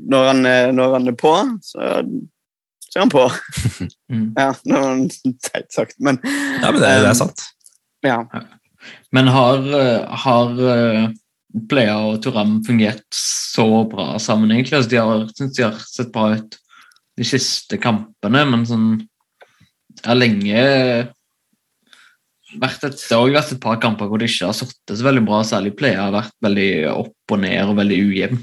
når, 0.07 0.25
han, 0.27 0.45
er- 0.45 0.71
når 0.71 0.93
han 0.93 1.07
er 1.09 1.17
på, 1.17 1.33
så, 1.65 2.03
så 2.91 2.99
er 2.99 3.05
han 3.05 3.13
på. 3.13 3.25
Mm. 4.11 4.33
Ja, 4.35 4.49
det 4.67 4.75
var 4.75 4.97
teit 5.45 5.69
sagt, 5.71 5.93
men 6.03 6.17
Ja, 6.25 6.67
men 6.67 6.81
det, 6.81 6.83
det 6.83 6.89
er 6.97 7.05
um, 7.13 7.15
sant. 7.15 7.43
Ja. 8.03 8.17
Men 9.15 9.29
har, 9.31 9.61
eh, 9.77 10.17
har 10.25 10.59
eh, 10.73 11.05
Plea 11.71 11.93
og 12.09 12.17
Turam 12.23 12.57
fungert 12.67 13.05
så 13.15 13.85
bra 13.87 14.17
sammen, 14.19 14.51
egentlig? 14.51 14.81
Altså, 14.81 14.91
de 14.91 14.99
har, 14.99 15.23
synes 15.37 15.55
de 15.55 15.63
har 15.63 15.79
sett 15.87 16.11
bra 16.11 16.33
ut 16.35 16.59
de 17.19 17.27
siste 17.27 17.79
kampene, 17.81 18.43
men 18.51 18.67
sånn 18.67 18.91
Det 19.91 20.07
har 20.07 20.19
lenge 20.19 20.61
vært 22.59 22.85
et, 22.87 22.95
det 22.99 23.15
har 23.15 23.21
også 23.21 23.35
vært 23.37 23.51
et 23.55 23.63
par 23.63 23.79
kamper 23.83 24.09
hvor 24.09 24.19
det 24.19 24.29
ikke 24.31 24.49
har 24.49 24.57
sittet 24.57 24.97
så 24.97 25.05
veldig 25.07 25.23
bra. 25.27 25.41
Særlig 25.47 25.75
Plea 25.79 26.07
har 26.07 26.15
vært 26.15 26.35
veldig 26.43 26.71
opp 26.91 27.35
og 27.35 27.43
ned 27.43 27.59
og 27.69 27.77
veldig 27.79 27.99
ujevn. 28.09 28.41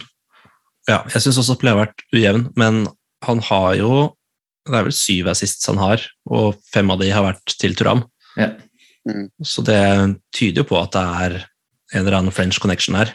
Ja, 0.88 1.02
jeg 1.12 1.24
syns 1.24 1.40
også 1.42 1.58
Plea 1.60 1.74
har 1.74 1.88
vært 1.88 2.04
ujevn, 2.14 2.46
men 2.56 2.86
han 3.26 3.42
har 3.48 3.74
jo 3.80 3.92
Det 4.68 4.76
er 4.78 4.88
vel 4.88 4.96
syv 4.96 5.30
assists 5.32 5.68
han 5.70 5.80
har, 5.80 6.02
og 6.28 6.58
fem 6.72 6.90
av 6.92 7.00
de 7.00 7.08
har 7.14 7.24
vært 7.24 7.56
til 7.60 7.76
Turam. 7.78 8.04
Ja. 8.36 8.52
Så 9.40 9.64
det 9.64 9.80
tyder 10.36 10.62
jo 10.62 10.68
på 10.68 10.76
at 10.80 10.92
det 10.92 11.04
er 11.24 11.38
en 11.94 12.02
eller 12.02 12.18
annen 12.18 12.34
French 12.34 12.60
connection 12.60 12.98
her. 12.98 13.14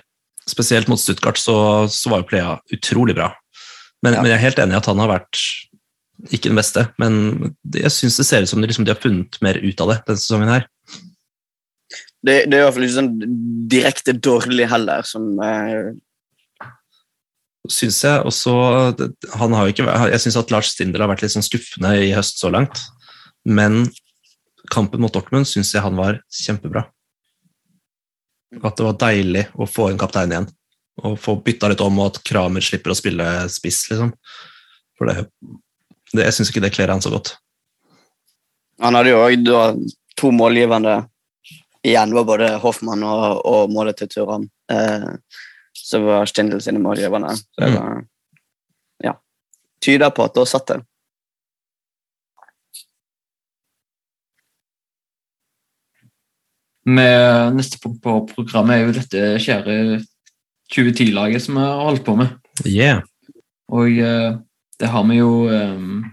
Spesielt 0.49 0.89
mot 0.89 0.99
Stuttgart 0.99 1.37
så, 1.37 1.55
så 1.93 2.09
var 2.11 2.23
jo 2.23 2.29
Plea 2.31 2.55
utrolig 2.73 3.15
bra. 3.15 3.29
Men, 4.03 4.17
Ja. 4.17 4.21
men 4.21 4.31
jeg 4.31 4.39
er 4.39 4.45
helt 4.49 4.59
enig 4.59 4.75
i 4.75 4.81
at 4.81 4.89
han 4.89 4.99
har 4.99 5.11
vært 5.13 5.39
ikke 6.31 6.49
den 6.49 6.59
beste, 6.59 6.85
men 7.01 7.55
jeg 7.75 7.91
syns 7.91 8.17
det 8.19 8.25
ser 8.27 8.45
ut 8.45 8.49
som 8.51 8.61
de, 8.61 8.67
liksom, 8.69 8.85
de 8.87 8.93
har 8.93 9.01
funnet 9.01 9.37
mer 9.43 9.57
ut 9.59 9.81
av 9.83 9.91
det 9.91 9.99
denne 10.07 10.21
sesongen 10.21 10.51
her. 10.51 10.65
Det, 12.23 12.35
det 12.47 12.55
er 12.55 12.61
i 12.61 12.63
hvert 12.63 12.75
fall 12.77 12.85
ikke 12.87 12.95
sånn 12.95 13.13
direkte 13.71 14.13
dårlig 14.15 14.67
heller, 14.71 15.03
som 15.07 15.33
eh, 15.43 15.89
Syns 17.71 18.01
jeg 18.03 18.23
også 18.27 18.53
han 19.39 19.53
har 19.55 19.69
ikke, 19.71 19.85
Jeg 20.11 20.19
syns 20.19 20.37
at 20.41 20.51
Lars 20.51 20.73
Stindl 20.73 20.99
har 20.99 21.07
vært 21.07 21.23
litt 21.23 21.31
sånn 21.31 21.45
skuffende 21.45 21.93
i 22.03 22.11
høst 22.11 22.41
så 22.41 22.51
langt, 22.51 22.81
men 23.47 23.85
kampen 24.73 25.03
mot 25.03 25.13
Dortmund 25.13 25.47
syns 25.47 25.71
jeg 25.73 25.83
han 25.83 25.95
var 25.95 26.19
kjempebra. 26.31 26.85
At 28.61 28.75
det 28.77 28.85
var 28.85 28.99
deilig 29.01 29.47
å 29.55 29.67
få 29.69 29.89
en 29.89 30.01
kaptein 30.01 30.33
igjen. 30.33 30.49
Og 31.03 31.15
få 31.17 31.37
bytta 31.41 31.71
litt 31.71 31.81
om, 31.81 31.95
og 31.99 32.11
at 32.11 32.19
Kramer 32.27 32.61
slipper 32.61 32.93
å 32.93 32.97
spille 32.97 33.25
spiss, 33.49 33.87
liksom. 33.89 34.11
For 34.99 35.09
det, 35.09 35.25
det 36.13 36.27
Jeg 36.27 36.35
syns 36.37 36.51
ikke 36.51 36.61
det 36.67 36.73
kler 36.75 36.93
han 36.93 37.01
så 37.01 37.09
godt. 37.13 37.33
Han 38.83 38.97
hadde 38.97 39.13
jo 39.13 39.23
òg 39.23 39.87
to 40.19 40.29
målgivende 40.35 40.99
igjen, 41.83 42.13
var 42.13 42.27
både 42.27 42.51
Hoffmann 42.63 43.03
og, 43.07 43.41
og 43.47 43.73
målet 43.73 43.97
til 43.99 44.11
Turan. 44.11 44.45
Eh, 44.71 45.09
så 45.73 45.99
var 46.05 46.25
Stindl 46.29 46.61
sine 46.61 46.79
målgivende. 46.79 47.35
Så 47.35 47.61
det 47.61 47.69
Mm. 47.71 47.77
var 47.79 48.05
Ja. 49.03 49.13
Tyder 49.81 50.09
på 50.09 50.23
at 50.23 50.33
da 50.33 50.45
satt 50.45 50.67
det. 50.67 50.81
Med 56.85 57.55
neste 57.55 57.79
punkt 57.79 58.01
på 58.03 58.17
programmet 58.33 58.75
er 58.75 58.87
jo 58.87 58.95
dette 58.97 59.21
kjære 59.43 59.75
2010-laget 60.73 61.45
som 61.45 61.55
vi 61.55 61.63
har 61.63 61.85
holdt 61.87 62.03
på 62.03 62.15
med. 62.19 62.33
Yeah. 62.67 63.03
Og 63.71 63.87
eh, 64.03 64.35
det 64.79 64.89
har 64.91 65.05
vi 65.07 65.21
jo 65.21 65.47
um, 65.49 66.03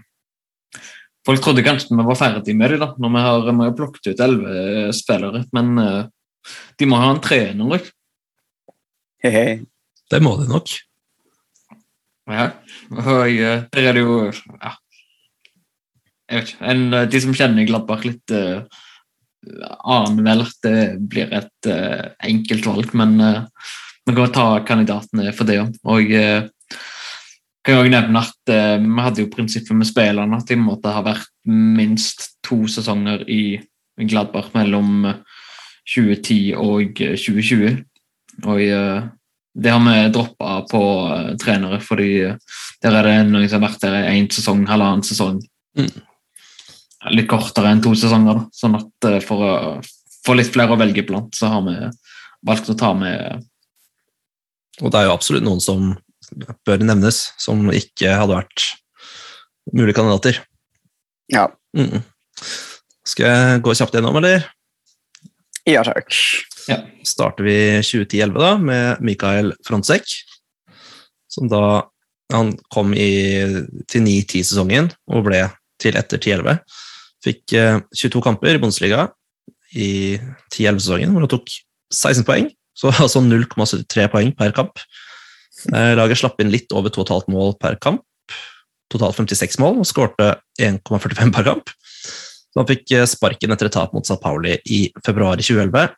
Folk 1.27 1.41
trodde 1.43 1.61
kanskje 1.65 1.93
vi 1.93 2.05
var 2.07 2.17
ferdig 2.17 2.55
med 2.57 2.71
det 2.73 2.79
da, 2.81 2.87
når 2.97 3.11
vi 3.13 3.19
har, 3.21 3.43
vi 3.51 3.65
har 3.67 3.75
plukket 3.77 4.07
ut 4.09 4.21
elleve 4.25 4.93
spillere, 4.97 5.43
men 5.53 5.67
uh, 5.77 6.07
de 6.79 6.87
må 6.89 6.97
ha 6.97 7.11
en 7.13 7.19
trener 7.21 7.75
òg. 7.77 7.91
Det 10.11 10.21
må 10.23 10.35
de 10.39 10.47
nok. 10.49 10.71
Ja. 12.31 12.47
Og 12.91 13.27
uh, 13.27 13.65
der 13.73 13.89
er 13.89 13.97
det 13.97 14.03
jo 14.03 14.15
ja. 14.29 14.71
Jeg 16.31 16.39
vet 16.39 16.53
ikke. 16.53 16.71
En, 16.73 16.87
uh, 16.93 17.05
de 17.11 17.21
som 17.23 17.35
kjenner 17.35 17.67
Gladbach 17.67 18.05
litt, 18.07 18.33
uh, 18.33 18.63
aner 19.89 20.25
vel 20.25 20.43
at 20.45 20.57
det 20.65 20.79
blir 21.11 21.31
et 21.33 21.69
uh, 21.69 22.11
enkelt 22.27 22.67
valg, 22.69 22.93
men 22.97 23.17
uh, 23.19 23.69
man 24.07 24.17
kan 24.17 24.33
ta 24.35 24.47
kandidatene 24.67 25.33
for 25.35 25.49
det 25.49 25.59
òg. 25.63 25.77
Og 25.91 26.13
uh, 26.15 26.47
kan 27.61 27.75
jeg 27.75 27.83
også 27.83 27.93
nevne 27.93 28.23
at 28.25 28.53
uh, 28.53 28.77
vi 28.81 29.05
hadde 29.05 29.25
jo 29.25 29.33
prinsippet 29.33 29.77
med 29.77 29.89
spillerne 29.89 30.39
at 30.39 30.49
de 30.49 30.57
måtte 30.57 30.93
ha 30.93 31.03
vært 31.05 31.29
minst 31.49 32.31
to 32.45 32.63
sesonger 32.69 33.25
i 33.29 33.59
Gladbach 34.01 34.53
mellom 34.55 35.05
uh, 35.09 35.19
2010 35.89 36.39
og 36.57 37.01
uh, 37.01 37.15
2020. 37.17 37.81
Og 38.47 38.61
uh, 38.61 39.09
det 39.53 39.73
har 39.73 39.81
vi 39.85 40.13
droppa 40.13 40.61
på 40.69 40.83
uh, 41.11 41.33
trenere, 41.41 41.81
fordi 41.83 42.11
uh, 42.31 42.61
der 42.83 42.99
er 42.99 43.09
det 43.09 43.17
noen 43.29 43.49
som 43.49 43.61
har 43.61 43.69
vært 43.69 43.83
der 43.85 44.09
én 44.13 44.29
sesong, 44.33 44.63
halvannen 44.69 45.05
sesong. 45.05 45.41
Mm. 45.77 45.91
Litt 47.17 47.29
kortere 47.29 47.71
enn 47.73 47.81
to 47.83 47.93
sesonger, 47.97 48.39
da. 48.39 48.45
Sånn 48.53 48.77
at 48.77 49.09
for 49.25 49.45
å 49.45 49.53
få 50.25 50.35
litt 50.37 50.51
flere 50.53 50.75
å 50.75 50.79
velge 50.79 51.03
blant, 51.07 51.33
så 51.37 51.49
har 51.53 51.65
vi 51.65 51.75
valgt 52.45 52.69
å 52.69 52.77
ta 52.77 52.93
med 52.97 53.41
Og 54.81 54.89
det 54.89 54.99
er 54.99 55.07
jo 55.07 55.13
absolutt 55.13 55.45
noen 55.45 55.61
som 55.61 55.91
bør 56.65 56.81
nevnes, 56.85 57.31
som 57.41 57.67
ikke 57.75 58.13
hadde 58.17 58.37
vært 58.37 58.63
mulige 59.75 59.97
kandidater. 59.97 60.39
Ja. 61.31 61.47
Mm. 61.77 62.01
Skal 63.07 63.27
jeg 63.27 63.61
gå 63.65 63.75
kjapt 63.77 63.97
gjennom, 63.97 64.17
eller? 64.21 64.47
ja 65.69 65.83
takk. 65.85 66.15
Starter 67.07 67.47
vi 67.47 67.57
2010-11 67.85 68.37
da, 68.41 68.51
med 68.61 69.01
Mikael 69.05 69.53
Frontsek, 69.67 70.05
som 71.31 71.49
da 71.51 71.63
han 72.31 72.53
kom 72.71 72.93
i, 72.95 73.43
til 73.91 74.05
9-10-sesongen 74.05 74.91
og 75.11 75.25
ble 75.27 75.43
til 75.81 75.97
etter 75.99 76.21
10-11. 76.21 76.61
Fikk 77.25 77.55
eh, 77.57 77.81
22 77.97 78.23
kamper 78.25 78.55
i 78.55 78.61
Bundesliga 78.61 79.07
i 79.75 80.17
10-11-sesongen, 80.51 81.13
hvor 81.13 81.25
han 81.25 81.31
tok 81.31 81.51
16 81.93 82.25
poeng, 82.27 82.49
så 82.77 82.91
altså 83.03 83.23
0,73 83.25 84.07
poeng 84.13 84.33
per 84.37 84.55
kamp. 84.57 84.81
Eh, 85.71 85.93
laget 85.97 86.21
slapp 86.21 86.39
inn 86.41 86.53
litt 86.53 86.71
over 86.75 86.93
2,5 86.93 87.29
mål 87.33 87.55
per 87.61 87.77
kamp, 87.83 88.05
totalt 88.91 89.19
56 89.19 89.59
mål, 89.61 89.81
og 89.83 89.89
skårte 89.89 90.33
1,45 90.61 91.35
per 91.35 91.47
kamp. 91.47 91.73
Så 92.51 92.59
han 92.59 92.69
fikk 92.69 92.95
eh, 92.97 93.07
sparken 93.07 93.53
etter 93.55 93.69
et 93.69 93.75
tap 93.75 93.93
mot 93.95 94.07
Sa 94.07 94.17
Pauli 94.21 94.57
i 94.71 94.83
februar 95.05 95.39
2011, 95.39 95.91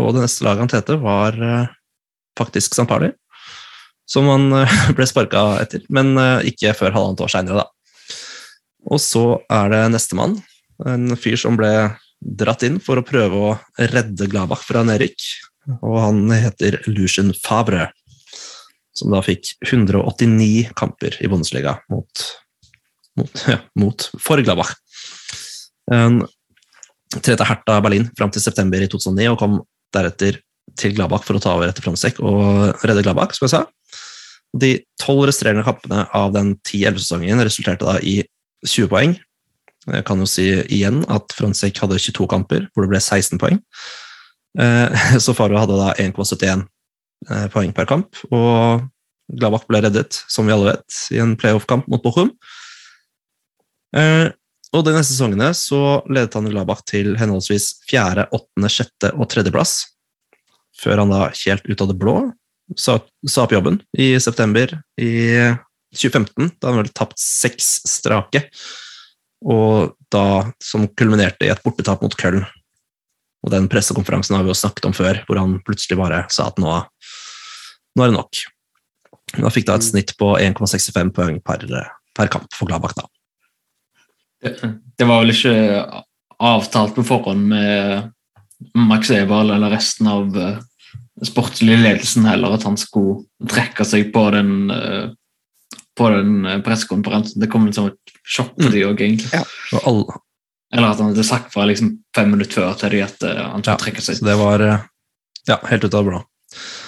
og 0.00 0.14
det 0.14 0.24
neste 0.24 0.46
laget 0.46 0.64
han 0.64 0.72
tete, 0.72 0.96
var 1.02 1.36
eh, 1.38 1.70
faktisk 2.38 2.74
St. 2.74 2.86
Pauli, 2.90 3.12
som 4.10 4.28
han 4.30 4.50
eh, 4.60 4.78
ble 4.96 5.06
sparka 5.08 5.44
etter, 5.62 5.84
men 5.94 6.14
eh, 6.20 6.50
ikke 6.52 6.74
før 6.78 6.96
halvannet 6.96 7.24
år 7.24 7.34
seinere, 7.34 7.64
da. 7.64 7.70
Og 8.92 9.00
så 9.00 9.24
er 9.52 9.70
det 9.72 9.82
nestemann, 9.94 10.36
en 10.84 11.14
fyr 11.16 11.38
som 11.40 11.56
ble 11.56 11.70
dratt 12.20 12.64
inn 12.66 12.80
for 12.82 12.98
å 12.98 13.06
prøve 13.06 13.40
å 13.48 13.52
redde 13.92 14.28
Gladbach 14.32 14.64
fra 14.66 14.82
nedrykk, 14.84 15.28
og 15.78 15.98
han 16.02 16.24
heter 16.32 16.82
Lucien 16.90 17.32
Favre, 17.38 17.88
som 18.94 19.14
da 19.14 19.22
fikk 19.24 19.54
189 19.64 20.74
kamper 20.76 21.16
i 21.24 21.30
Bundesliga 21.30 21.78
mot, 21.92 22.26
mot, 23.18 23.44
ja, 23.52 23.60
mot 23.80 24.08
for 24.20 24.42
Gladbach. 24.44 24.74
Han 25.90 26.24
trente 27.22 27.46
Hertha 27.46 27.78
Berlin 27.84 28.08
fram 28.18 28.32
til 28.34 28.42
september 28.42 28.82
i 28.82 28.88
2009 28.90 29.30
og 29.30 29.40
kom 29.40 29.56
deretter 29.94 30.40
til 30.78 30.94
Gladbach 30.96 31.24
for 31.26 31.38
å 31.38 31.42
ta 31.42 31.54
over 31.54 31.70
etter 31.70 31.84
Frontsek 31.84 32.20
og 32.24 32.84
redde 32.86 33.04
Gladbach, 33.04 33.34
som 33.36 33.46
jeg 33.46 33.54
sa. 33.54 33.62
De 34.54 34.72
tolv 35.00 35.26
resterende 35.28 35.64
kampene 35.66 36.04
av 36.14 36.32
den 36.34 36.54
10-11-sesongen 36.62 37.42
resulterte 37.42 37.86
da 37.86 37.98
i 38.02 38.20
20 38.66 38.90
poeng. 38.92 39.16
Jeg 39.84 40.06
kan 40.08 40.22
jo 40.22 40.28
si 40.28 40.46
igjen 40.72 41.02
at 41.12 41.34
Frontsek 41.36 41.78
hadde 41.82 42.00
22 42.00 42.28
kamper, 42.30 42.68
hvor 42.72 42.86
det 42.86 42.94
ble 42.94 43.02
16 43.02 43.40
poeng. 43.42 43.60
Eh, 44.58 45.04
Så 45.24 45.34
Faro 45.36 45.58
hadde 45.60 45.78
da 45.78 45.92
1,71 46.00 46.64
eh, 47.28 47.46
poeng 47.52 47.74
per 47.76 47.90
kamp, 47.90 48.22
og 48.30 48.86
Gladbach 49.34 49.66
ble 49.68 49.82
reddet, 49.84 50.22
som 50.30 50.48
vi 50.48 50.54
alle 50.54 50.74
vet, 50.74 51.02
i 51.14 51.20
en 51.22 51.34
playoff-kamp 51.40 51.86
mot 51.90 52.02
Bochum. 52.04 52.32
Og 54.74 54.82
de 54.82 54.94
neste 54.94 55.14
sesongene 55.14 55.52
så 55.54 56.00
ledet 56.10 56.34
han 56.34 56.48
Gladbach 56.50 56.82
til 56.90 57.14
henholdsvis 57.18 57.84
fjerde, 57.86 58.26
åttende, 58.34 58.70
sjette 58.72 59.12
og 59.14 59.28
tredjeplass, 59.30 59.76
før 60.80 61.04
han 61.04 61.12
da 61.14 61.28
helt 61.30 61.68
ut 61.68 61.84
av 61.84 61.92
det 61.92 61.98
blå 62.00 62.16
sa, 62.76 62.98
sa 63.28 63.44
opp 63.44 63.54
jobben 63.54 63.78
i 63.98 64.14
september 64.20 64.72
i 65.00 65.12
2015, 65.94 66.56
da 66.58 66.70
han 66.72 66.80
vel 66.82 66.90
tapt 66.96 67.20
seks 67.20 67.84
strake, 67.86 68.46
og 69.44 69.94
da 70.12 70.50
som 70.64 70.88
kulminerte 70.96 71.46
i 71.46 71.52
et 71.52 71.62
bortetap 71.64 72.02
mot 72.02 72.16
Köln. 72.18 72.42
Og 73.44 73.52
den 73.52 73.68
pressekonferansen 73.70 74.38
har 74.38 74.44
vi 74.46 74.50
jo 74.50 74.58
snakket 74.58 74.88
om 74.88 74.96
før, 74.96 75.20
hvor 75.28 75.38
han 75.38 75.58
plutselig 75.66 76.00
bare 76.00 76.24
sa 76.32 76.48
at 76.48 76.58
nå, 76.58 76.78
nå 77.94 78.04
er 78.04 78.10
det 78.10 78.16
nok. 78.16 78.40
Da 79.36 79.52
fikk 79.52 79.68
da 79.68 79.76
et 79.78 79.86
snitt 79.86 80.14
på 80.18 80.32
1,65 80.40 81.12
poeng 81.14 81.42
per, 81.44 81.66
per 82.16 82.32
kamp 82.32 82.48
for 82.56 82.70
Gladbach, 82.70 82.96
da. 82.96 83.06
Det, 84.44 85.06
var 85.08 85.22
vel 85.22 85.32
ikke 85.32 85.56
avtalt 86.44 86.94
på 86.96 87.04
forhånd 87.06 87.48
med 87.48 88.10
Max 88.76 89.10
Eberl 89.14 89.54
eller 89.54 89.72
resten 89.72 90.08
av 90.10 90.36
uh, 90.36 90.58
sportslige 91.24 91.80
ledelsen 91.80 92.26
heller, 92.28 92.56
at 92.56 92.66
han 92.68 92.76
skulle 92.80 93.24
trekke 93.50 93.86
seg 93.88 94.10
på 94.14 94.26
den, 94.34 94.70
uh, 94.70 95.08
på 95.98 96.10
den 96.12 96.44
uh, 96.46 96.58
pressekonferansen. 96.64 97.40
Det 97.42 97.50
kom 97.52 97.66
litt 97.68 97.78
som 97.78 97.90
et 97.92 98.14
sjokk 98.24 98.54
for 98.58 98.74
de 98.74 98.84
òg, 98.88 99.00
egentlig. 99.00 99.44
Alle, 99.84 100.20
Eller 100.74 100.90
at 100.90 101.02
han 101.02 101.12
hadde 101.12 101.26
sagt 101.26 101.52
fra 101.54 101.66
liksom 101.70 101.96
fem 102.16 102.32
minutter 102.34 102.60
før 102.60 102.78
til 102.80 102.96
de 102.96 103.04
at 103.06 103.24
han 103.24 103.62
skulle 103.62 103.74
Ja, 103.74 103.80
trekke 103.80 104.04
seg. 104.04 104.20
Så 104.20 104.28
det 104.28 104.38
var 104.40 104.64
eh, 104.64 104.86
ja, 105.48 105.60
helt 105.70 105.84
ut 105.84 105.92
av 105.92 106.00
det 106.00 106.08
blå. 106.10 106.22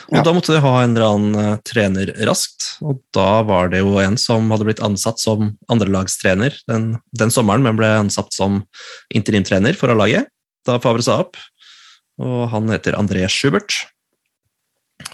Og 0.06 0.16
Ja. 0.18 0.22
Da 0.22 0.32
måtte 0.32 0.54
de 0.54 0.60
ha 0.62 0.72
en 0.82 0.92
eller 0.94 1.06
annen 1.06 1.34
eh, 1.40 1.56
trener 1.66 2.12
raskt, 2.28 2.76
og 2.80 3.00
da 3.16 3.42
var 3.42 3.68
det 3.72 3.80
jo 3.80 3.96
en 3.98 4.14
som 4.20 4.50
hadde 4.54 4.68
blitt 4.68 4.82
ansatt 4.84 5.18
som 5.18 5.56
andrelagstrener 5.72 6.54
den, 6.70 6.92
den 7.10 7.32
sommeren, 7.34 7.64
men 7.66 7.76
ble 7.78 7.88
ansatt 8.04 8.30
som 8.36 8.60
interimtrener 9.10 9.74
for 9.74 9.90
A-laget 9.90 10.28
da 10.66 10.78
Favre 10.82 11.02
sa 11.02 11.18
opp. 11.24 11.36
Og 12.22 12.46
han 12.52 12.70
heter 12.70 12.94
André 12.98 13.26
Schubert. 13.28 13.74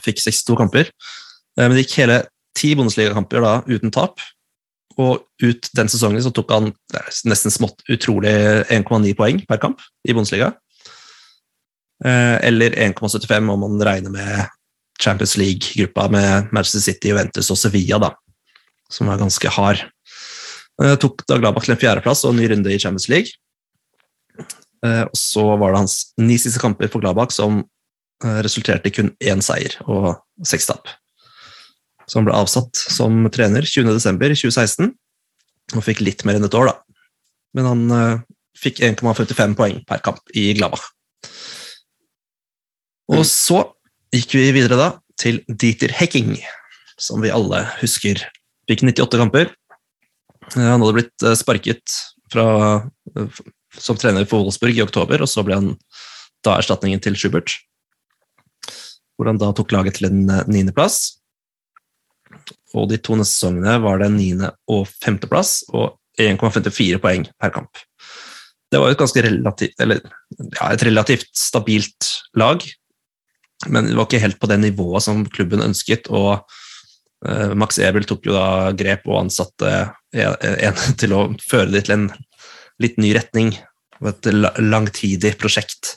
Fikk 0.05 0.21
62 0.23 0.57
kamper. 0.61 0.87
Eh, 1.59 1.67
Men 1.67 1.75
det 1.77 1.87
gikk 1.87 1.99
hele 2.05 2.21
ti 2.57 2.75
Bundesliga-kamper 2.77 3.41
da 3.43 3.55
uten 3.67 3.91
tap. 3.93 4.21
Og 5.01 5.25
ut 5.43 5.69
den 5.75 5.89
sesongen 5.89 6.21
så 6.23 6.31
tok 6.37 6.51
han 6.53 6.73
nesten 7.25 7.51
smått 7.53 7.81
utrolig 7.91 8.33
1,9 8.69 9.15
poeng 9.17 9.41
per 9.49 9.57
kamp 9.61 9.81
i 10.05 10.13
Bundesliga. 10.13 10.53
Eh, 12.05 12.39
Eller 12.45 12.71
1,75 12.77 13.51
om 13.53 13.61
man 13.65 13.81
regner 13.89 14.11
med 14.13 14.49
Champions 15.01 15.37
League-gruppa 15.41 16.09
med 16.13 16.53
Manchester 16.53 16.85
City, 16.93 17.13
Juventus 17.13 17.51
og 17.51 17.59
Sevilla, 17.59 17.99
da, 18.03 18.13
som 18.93 19.11
var 19.11 19.21
ganske 19.21 19.51
hard. 19.57 19.85
Eh, 20.83 20.97
Tok 21.01 21.25
da 21.29 21.39
Gladbach 21.41 21.67
til 21.67 21.77
en 21.77 21.81
fjerdeplass 21.81 22.25
og 22.27 22.35
en 22.35 22.43
ny 22.43 22.49
runde 22.53 22.73
i 22.73 22.81
Champions 22.81 23.09
League. 23.13 23.35
Eh, 24.85 25.05
Og 25.07 25.19
så 25.19 25.45
var 25.57 25.73
det 25.73 25.83
hans 25.83 26.13
ni 26.19 26.39
siste 26.41 26.61
kamper 26.63 26.91
for 26.91 27.03
Gladbach 27.05 27.35
som 27.35 27.63
eh, 28.25 28.41
resulterte 28.45 28.91
i 28.91 28.95
kun 28.95 29.13
én 29.23 29.43
seier 29.45 29.77
og 29.87 30.17
seks 30.47 30.67
tap. 30.71 30.91
Så 32.07 32.19
han 32.19 32.27
ble 32.27 32.35
avsatt 32.37 32.77
som 32.77 33.23
trener 33.33 33.67
20.12.2016 33.69 34.91
og 35.77 35.85
fikk 35.87 36.03
litt 36.03 36.25
mer 36.27 36.37
enn 36.37 36.49
et 36.49 36.57
år, 36.59 36.73
da. 36.73 36.99
Men 37.57 37.69
han 37.69 37.85
eh, 37.97 38.25
fikk 38.59 38.83
1,55 38.85 39.55
poeng 39.59 39.79
per 39.89 40.03
kamp 40.05 40.21
i 40.35 40.51
Gladbach. 40.59 40.85
Og 43.13 43.25
så 43.29 43.63
gikk 44.13 44.37
vi 44.37 44.51
videre 44.53 44.79
da 44.79 44.89
til 45.21 45.41
Dieter 45.49 45.93
Hecking, 45.97 46.37
som 47.01 47.23
vi 47.25 47.33
alle 47.33 47.65
husker. 47.81 48.21
Fikk 48.69 48.85
98 48.85 49.21
kamper. 49.21 49.53
Eh, 50.53 50.61
Han 50.61 50.83
hadde 50.83 50.97
blitt 50.99 51.25
eh, 51.27 51.37
sparket 51.39 51.97
fra, 52.33 52.47
eh, 53.17 53.43
som 53.79 53.99
trener 53.99 54.29
for 54.29 54.45
Wolfsburg 54.45 54.77
i 54.77 54.85
oktober, 54.85 55.25
og 55.25 55.31
så 55.31 55.45
ble 55.47 55.59
han 55.59 55.73
da 56.45 56.59
erstatningen 56.59 57.01
til 57.03 57.17
Schubert. 57.17 57.57
Hvor 59.17 59.31
han 59.31 59.41
da 59.41 59.53
tok 59.57 59.73
laget 59.73 60.01
til 60.01 60.11
en 60.11 60.27
niendeplass. 60.51 61.19
Og 62.77 62.89
de 62.91 62.99
to 62.99 63.17
neste 63.19 63.37
sesongene 63.37 63.77
var 63.85 64.01
det 64.01 64.11
niende- 64.15 64.55
og 64.73 64.87
femteplass 65.05 65.63
og 65.73 65.99
1,54 66.21 67.01
poeng 67.01 67.27
per 67.41 67.53
kamp. 67.55 67.81
Det 68.73 68.81
var 68.81 68.89
jo 68.89 68.97
et 68.97 69.03
ganske 69.03 69.23
relativt, 69.25 69.75
eller, 69.85 70.01
ja, 70.41 70.71
et 70.73 70.85
relativt 70.89 71.29
stabilt 71.37 72.09
lag, 72.41 72.65
men 73.69 73.91
det 73.91 73.97
var 73.99 74.09
ikke 74.09 74.23
helt 74.23 74.41
på 74.43 74.49
det 74.51 74.59
nivået 74.63 75.05
som 75.05 75.25
klubben 75.31 75.63
ønsket, 75.65 76.11
og 76.11 76.43
Eh, 77.29 77.55
Max 77.55 77.79
Ebel 77.79 78.07
tok 78.09 78.27
jo 78.27 78.35
da 78.35 78.73
grep 78.75 79.07
og 79.07 79.21
ansatte 79.25 79.71
en, 80.13 80.81
til 81.01 81.15
å 81.15 81.27
føre 81.45 81.71
det 81.75 81.87
til 81.87 81.99
en 81.99 82.09
litt 82.83 82.99
ny 83.01 83.13
retning. 83.17 83.55
Et 84.03 84.29
langtidig 84.59 85.37
prosjekt 85.39 85.95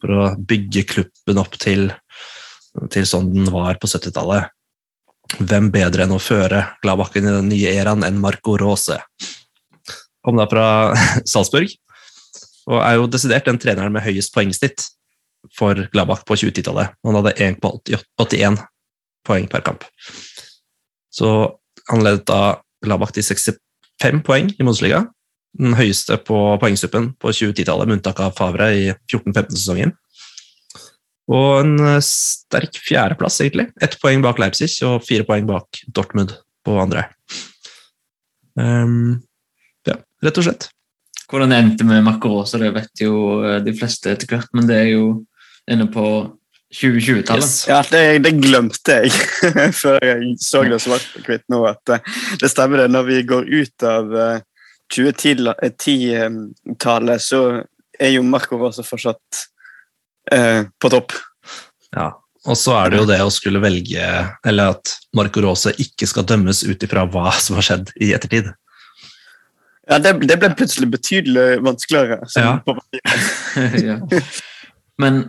for 0.00 0.12
å 0.12 0.24
bygge 0.36 0.84
klubben 0.88 1.40
opp 1.40 1.56
til, 1.60 1.88
til 2.92 3.06
sånn 3.08 3.30
den 3.32 3.48
var 3.52 3.80
på 3.80 3.88
70-tallet. 3.88 4.52
Hvem 5.38 5.70
bedre 5.72 6.04
enn 6.04 6.16
å 6.16 6.20
føre 6.20 6.64
Gladbakken 6.82 7.28
i 7.28 7.34
den 7.38 7.48
nye 7.52 7.72
æraen 7.78 8.04
enn 8.04 8.18
Marco 8.20 8.58
Rose? 8.60 8.98
Kom 10.20 10.36
da 10.36 10.44
fra 10.50 10.66
Salzburg, 11.32 11.72
og 12.68 12.82
er 12.84 12.98
jo 12.98 13.08
desidert 13.08 13.48
den 13.48 13.60
treneren 13.62 13.94
med 13.94 14.04
høyest 14.04 14.34
poengsnitt 14.34 14.84
for 15.56 15.78
Gladbach 15.92 16.24
på 16.28 16.36
2010-tallet. 16.38 16.96
Han 17.06 17.18
hadde 17.18 17.36
1,81 17.38 18.60
poeng 19.26 19.48
per 19.50 19.64
kamp. 19.66 19.86
Så 21.10 21.30
han 21.90 22.04
ledet 22.04 22.26
da 22.30 22.60
Gladbach 22.84 23.14
til 23.16 23.26
65 23.26 24.22
poeng 24.26 24.52
i 24.56 24.66
Monsliga. 24.66 25.04
Den 25.58 25.74
høyeste 25.74 26.20
på 26.22 26.38
poengstuppen 26.62 27.12
på 27.20 27.32
2010-tallet, 27.34 27.88
med 27.88 27.98
unntak 27.98 28.20
av 28.22 28.36
Favre 28.38 28.70
i 28.76 28.84
14-15-sesongen. 29.10 29.96
Og 31.30 31.60
en 31.62 31.74
eh, 31.84 32.02
sterk 32.04 32.78
fjerdeplass, 32.82 33.40
egentlig. 33.44 33.68
Ett 33.82 33.96
poeng 34.02 34.22
bak 34.24 34.40
Leipzig 34.42 34.72
og 34.86 35.04
fire 35.06 35.26
poeng 35.28 35.46
bak 35.48 35.82
Dortmund 35.94 36.34
på 36.66 36.76
andre. 36.82 37.06
Um, 38.58 39.20
ja, 39.86 39.96
rett 40.24 40.40
og 40.40 40.46
slett. 40.46 40.68
Hvordan 41.30 41.52
det 41.52 41.58
endte 41.62 41.86
med 41.86 42.24
Rosa, 42.26 42.58
det 42.58 42.72
vet 42.74 43.04
jo 43.04 43.40
eh, 43.46 43.60
de 43.62 43.74
fleste 43.76 44.10
etter 44.10 44.30
hvert, 44.30 44.50
men 44.56 44.66
det 44.70 44.78
er 44.80 44.88
jo 44.96 45.04
inne 45.70 45.86
på 45.90 46.04
2020-tallet. 46.74 47.44
Yes. 47.44 47.68
Ja, 47.68 47.84
det, 47.90 48.18
det 48.24 48.30
glemte 48.38 48.92
jeg 49.02 49.10
før 49.82 49.98
jeg 50.04 50.36
så 50.42 50.62
det 50.66 50.80
svart 50.82 51.06
på 51.14 51.20
hvitt 51.26 51.44
nå. 51.50 51.66
at 51.66 51.88
eh, 51.90 52.00
Det 52.40 52.48
stemmer 52.52 52.76
det. 52.84 52.90
Når 52.94 53.02
vi 53.08 53.22
går 53.26 53.44
ut 53.50 53.82
av 53.86 54.04
eh, 54.14 54.40
2010-tallet, 54.94 57.22
så 57.22 57.62
er 58.00 58.10
jo 58.14 58.22
Markov 58.26 58.62
også 58.70 58.82
fortsatt 58.86 59.28
eh, 60.32 60.62
på 60.78 60.88
topp. 60.94 61.12
Ja, 61.96 62.08
og 62.46 62.56
så 62.56 62.72
er 62.78 62.90
det 62.90 62.98
jo 63.00 63.06
det 63.08 63.20
å 63.24 63.30
skulle 63.34 63.60
velge 63.60 64.26
Eller 64.46 64.64
at 64.76 64.84
Marco 65.18 65.40
Rose 65.42 65.70
ikke 65.82 66.06
skal 66.06 66.24
dømmes 66.28 66.62
ut 66.62 66.82
ifra 66.86 67.02
hva 67.10 67.32
som 67.36 67.56
har 67.58 67.64
skjedd 67.66 67.86
i 67.98 68.14
ettertid. 68.16 68.46
Ja, 69.90 69.98
Det, 69.98 70.12
det 70.22 70.36
ble 70.38 70.54
plutselig 70.54 70.88
betydelig 70.92 71.58
vanskeligere. 71.66 72.18
Ja. 72.38 72.62
på 72.62 72.78
ja. 73.88 73.96
Men 75.00 75.22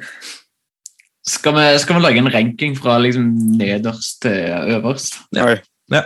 skal 1.27 1.53
vi, 1.55 1.65
skal 1.83 1.97
vi 1.97 2.03
lage 2.03 2.21
en 2.21 2.31
ranking 2.33 2.75
fra 2.79 2.97
liksom 3.01 3.27
nederst 3.59 4.21
til 4.25 4.37
øverst? 4.77 5.19
Ja, 5.37 6.03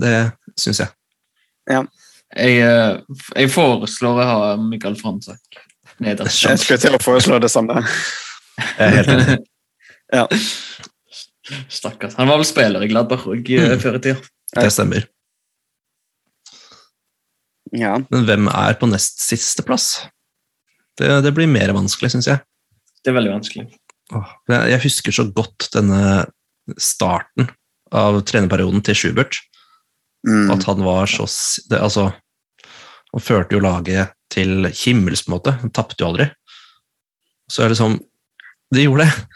Det 0.00 0.14
syns 0.60 0.80
jeg. 0.84 0.92
Jeg, 1.70 1.86
eh, 2.62 3.00
jeg 3.36 3.50
foreslår 3.50 4.20
å 4.22 4.26
ha 4.28 4.56
Mikael 4.62 4.94
Fransak 4.98 5.60
nederst. 6.00 6.44
Jeg 6.46 6.62
skulle 6.62 6.80
til 6.82 6.94
å 6.96 7.02
foreslå 7.02 7.40
det 7.42 7.50
samme. 7.52 7.82
Jeg 8.58 8.86
er 8.86 8.96
helt 9.00 9.14
enig. 9.16 9.38
Ja. 10.10 10.24
Stakkars. 11.70 12.16
Han 12.18 12.26
var 12.26 12.40
vel 12.40 12.46
spiller 12.48 12.82
i 12.82 12.88
Gladbach 12.90 13.28
òg 13.30 13.46
Mm. 13.46 13.76
før 13.78 13.94
i 13.94 14.00
tida. 14.02 14.16
Det 14.56 14.72
stemmer. 14.74 15.04
Ja. 17.70 17.92
Men 18.10 18.24
hvem 18.26 18.48
er 18.50 18.74
på 18.80 18.88
nest 18.90 19.20
siste 19.22 19.62
plass? 19.66 20.00
Det, 20.98 21.06
det 21.22 21.30
blir 21.36 21.46
mer 21.46 21.70
vanskelig, 21.76 22.10
syns 22.10 22.26
jeg. 22.26 22.42
Det 23.00 23.12
er 23.12 23.16
veldig 23.16 23.32
vanskelig. 23.32 23.68
Jeg. 24.50 24.80
Husker 24.84 25.14
så 25.14 25.24
godt 25.32 25.70
denne 25.74 26.26
starten 26.80 27.50
av 27.94 28.20
trenerperioden 28.26 28.82
til 28.86 28.98
Schubert. 28.98 29.38
Mm. 30.26 30.50
At 30.52 30.66
han 30.68 30.82
var 30.84 31.08
så 31.08 31.24
det, 31.70 31.78
Altså, 31.80 32.10
han 33.10 33.24
førte 33.24 33.56
jo 33.56 33.62
laget 33.64 34.12
til 34.30 34.68
himmels, 34.84 35.24
på 35.24 35.32
en 35.32 35.36
måte. 35.38 35.56
Han 35.62 35.72
tapte 35.74 36.02
jo 36.02 36.10
aldri. 36.10 36.28
Så 37.50 37.64
er 37.64 37.72
det 37.72 37.80
sånn 37.80 37.98
De 38.70 38.84
gjorde 38.84 39.08
det. 39.08 39.28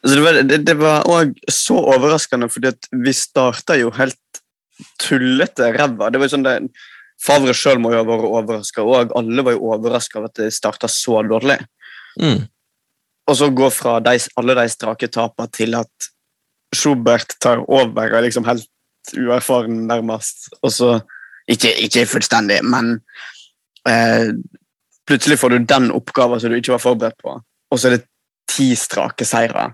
Altså, 0.00 0.14
det, 0.16 0.24
var, 0.24 0.40
det, 0.48 0.58
det 0.68 0.76
var 0.80 1.06
også 1.08 1.54
så 1.56 1.76
overraskende, 1.94 2.48
fordi 2.52 2.72
vi 3.04 3.12
starta 3.16 3.76
jo 3.76 3.92
helt 3.96 4.40
tullete 5.00 5.70
ræva. 5.76 6.08
Det 6.10 6.20
var 6.20 6.28
jo 6.28 6.34
sånn 6.34 6.46
det, 6.46 6.56
Favre 7.20 7.52
sjøl 7.52 7.80
må 7.82 7.90
jo 7.92 7.98
ha 8.00 8.06
vært 8.08 8.28
overraska, 8.30 8.80
og 8.80 9.10
alle 9.18 9.42
var 9.44 9.52
jo 9.52 9.74
overraska 9.74 10.16
over 10.16 10.30
at 10.30 10.38
det 10.40 10.54
starta 10.56 10.88
så 10.88 11.18
dårlig. 11.28 11.58
Mm. 12.16 12.46
Og 13.28 13.36
så 13.36 13.50
gå 13.54 13.68
fra 13.74 13.98
de, 14.04 14.16
alle 14.40 14.56
de 14.58 14.66
strake 14.72 15.10
tapene 15.12 15.52
til 15.54 15.76
at 15.78 16.10
Schubert 16.76 17.34
tar 17.42 17.62
over 17.66 18.06
og 18.12 18.16
er 18.18 18.26
liksom 18.26 18.46
helt 18.46 18.68
uerfaren, 19.16 19.86
nærmest. 19.90 20.52
Og 20.62 20.72
så 20.72 21.00
Ikke, 21.50 21.72
ikke 21.82 22.04
fullstendig, 22.06 22.60
men 22.62 23.00
eh, 23.88 24.28
plutselig 25.08 25.38
får 25.40 25.50
du 25.50 25.64
den 25.66 25.88
oppgaven 25.90 26.38
som 26.38 26.52
du 26.52 26.58
ikke 26.60 26.76
var 26.76 26.82
forberedt 26.84 27.16
på, 27.18 27.32
og 27.42 27.80
så 27.80 27.88
er 27.88 27.96
det 27.96 28.04
ti 28.46 28.68
strake 28.78 29.26
seire. 29.26 29.64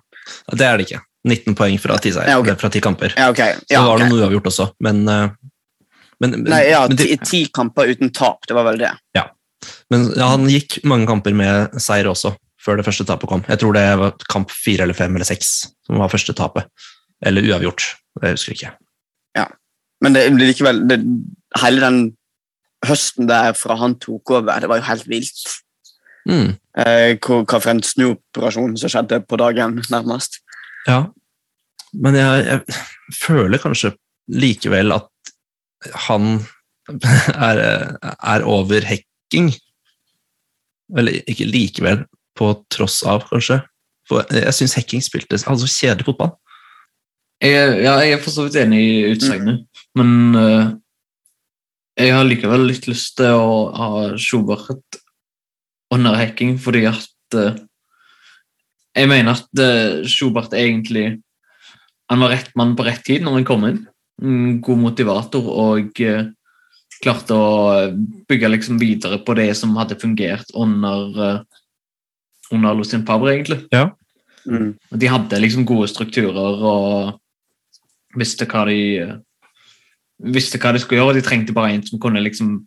Det 0.49 0.64
er 0.64 0.78
det 0.78 0.86
ikke. 0.86 1.03
19 1.28 1.57
poeng 1.59 1.76
fra 1.82 1.99
10 1.99 2.14
seier, 2.14 2.30
Ja, 2.30 2.38
okay. 2.40 2.57
fra 2.57 2.70
10 2.70 2.80
kamper. 2.80 3.12
Ja, 3.18 3.28
ok. 3.34 3.42
Så 3.66 3.82
var 3.82 3.99
det 3.99 4.07
okay. 4.07 4.09
noe 4.09 4.22
uavgjort 4.22 4.49
også, 4.53 4.68
men, 4.86 5.03
eh, 5.11 5.28
men, 6.22 6.30
men, 6.38 6.49
Nei, 6.55 6.62
ja, 6.70 6.86
men, 6.88 6.97
ti, 7.03 7.18
ti 7.20 7.42
kamper 7.53 7.92
uten 7.92 8.14
tap, 8.14 8.47
det 8.49 8.57
var 8.57 8.70
vel 8.70 8.80
det. 8.80 8.94
men 9.92 10.09
ja, 10.16 10.30
han 10.32 10.49
gikk 10.49 10.78
mange 10.88 11.11
kamper 11.11 11.36
med 11.36 11.76
seier 11.82 12.09
også, 12.09 12.32
før 12.67 12.81
det 12.81 12.87
første 12.89 13.07
tapet 13.07 13.31
kom. 13.31 13.45
Jeg 13.47 13.62
tror 13.62 13.77
det 13.77 13.87
var 14.01 14.27
kamp 14.33 14.51
fire 14.51 14.87
eller 14.87 14.99
fem 14.99 15.14
eller 15.14 15.29
seks 15.29 15.53
som 15.87 16.03
var 16.03 16.11
første 16.12 16.35
tapet. 16.37 16.67
Eller 17.25 17.47
uavgjort. 17.47 17.87
Det 18.21 18.35
husker 18.35 18.53
jeg 18.53 18.59
ikke. 18.59 18.77
Men 20.05 20.17
det 20.17 20.27
blir 20.35 20.51
likevel 20.51 20.83
det, 20.91 21.01
Hele 21.62 21.85
den 21.85 22.01
høsten 22.87 23.29
der 23.31 23.55
fra 23.57 23.79
han 23.81 23.97
tok 24.03 24.35
over, 24.37 24.61
det 24.61 24.69
var 24.69 24.81
jo 24.81 24.89
helt 24.91 25.07
vilt. 25.09 25.45
Mm. 26.29 26.51
Eh, 26.83 27.17
hvor, 27.23 27.47
hva 27.47 27.61
for 27.62 27.73
en 27.73 27.83
snuoperasjon 27.83 28.77
som 28.79 28.93
skjedde 28.93 29.23
på 29.25 29.39
dagen, 29.41 29.79
nærmest. 29.91 30.43
Ja, 30.87 31.07
men 31.97 32.19
jeg, 32.19 32.45
jeg 32.45 33.17
føler 33.17 33.62
kanskje 33.62 33.95
likevel 34.29 34.93
at 34.95 35.33
han 36.07 36.43
er, 37.49 37.62
er 38.05 38.45
over 38.45 38.87
hekking. 38.87 39.55
Eller 40.97 41.23
ikke 41.27 41.49
likevel, 41.49 42.05
på 42.37 42.53
tross 42.72 43.03
av, 43.09 43.24
kanskje. 43.30 43.61
For 44.07 44.26
jeg 44.30 44.55
syns 44.55 44.76
hekking 44.78 45.03
spilte 45.03 45.39
altså 45.39 45.68
kjedelig 45.68 46.07
fotball. 46.11 46.37
Jeg, 47.43 47.82
ja, 47.84 47.99
jeg 48.01 48.16
er 48.16 48.20
for 48.22 48.32
så 48.32 48.47
vidt 48.47 48.57
enig 48.62 48.80
i 48.80 48.93
utsagnet, 49.11 49.66
men 49.99 50.12
uh, 50.39 50.70
jeg 51.97 52.12
har 52.12 52.24
likevel 52.28 52.64
litt 52.68 52.87
lyst 52.89 53.18
til 53.18 53.37
å 53.37 53.57
ha 53.76 53.91
Schubert 54.20 55.01
under 55.93 56.16
hacking, 56.18 56.57
fordi 56.61 56.84
at 56.89 57.37
uh, 57.37 57.57
Jeg 58.97 59.09
mener 59.09 59.37
at 59.37 59.61
uh, 59.61 60.05
Schubert 60.09 60.53
egentlig 60.57 61.20
Han 62.11 62.20
var 62.24 62.32
rett 62.32 62.51
mann 62.57 62.76
på 62.76 62.87
rett 62.87 63.05
tid 63.05 63.24
når 63.24 63.41
han 63.41 63.47
kom 63.49 63.64
inn. 63.68 63.80
God 64.64 64.78
motivator 64.78 65.45
og 65.45 65.99
eh, 66.01 66.28
klarte 67.03 67.37
å 67.37 67.49
bygge 68.30 68.49
liksom 68.49 68.78
videre 68.80 69.18
på 69.20 69.34
det 69.37 69.51
som 69.59 69.74
hadde 69.76 69.99
fungert 70.01 70.55
under 70.57 71.18
uh, 71.18 71.59
under 72.53 72.74
Lucien 72.74 73.07
faber, 73.07 73.32
egentlig. 73.32 73.61
Mm. 74.47 74.74
De 74.90 75.11
hadde 75.11 75.40
liksom 75.42 75.66
gode 75.66 75.88
strukturer 75.90 76.62
og 76.70 77.16
visste 78.16 78.47
hva 78.47 78.64
de 78.68 78.80
visste 80.32 80.61
hva 80.62 80.72
de 80.72 80.80
skulle 80.80 81.03
gjøre. 81.03 81.18
De 81.18 81.24
trengte 81.26 81.55
bare 81.57 81.74
en 81.74 81.84
som 81.84 82.01
kunne 82.01 82.22
liksom 82.24 82.61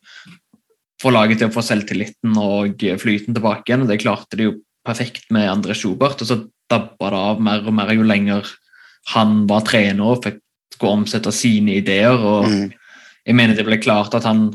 få 0.99 1.13
laget 1.15 1.39
til 1.39 1.49
å 1.49 1.55
få 1.55 1.63
selvtilliten 1.65 2.35
og 2.37 2.83
flyten 3.01 3.35
tilbake 3.35 3.71
igjen. 3.71 3.85
og 3.85 3.91
Det 3.91 4.01
klarte 4.03 4.37
de 4.37 4.49
jo 4.49 4.57
perfekt 4.85 5.29
med 5.31 5.49
André 5.49 5.75
Schubert. 5.77 6.21
og 6.21 6.27
Så 6.27 6.49
dabba 6.69 7.09
det 7.09 7.21
av 7.31 7.41
mer 7.41 7.65
og 7.65 7.73
mer 7.73 7.93
jo 7.95 8.03
lenger 8.03 8.45
han 9.15 9.47
var 9.47 9.63
trener 9.65 10.03
og 10.03 10.23
fikk 10.23 10.41
skulle 10.75 10.99
omsette 10.99 11.31
sine 11.31 11.79
ideer. 11.79 12.13
og 12.13 12.45
Mm. 12.45 12.73
Jeg 13.25 13.35
mener 13.35 13.55
det 13.55 13.65
ble 13.65 13.77
klart 13.77 14.13
at 14.15 14.23
han 14.23 14.53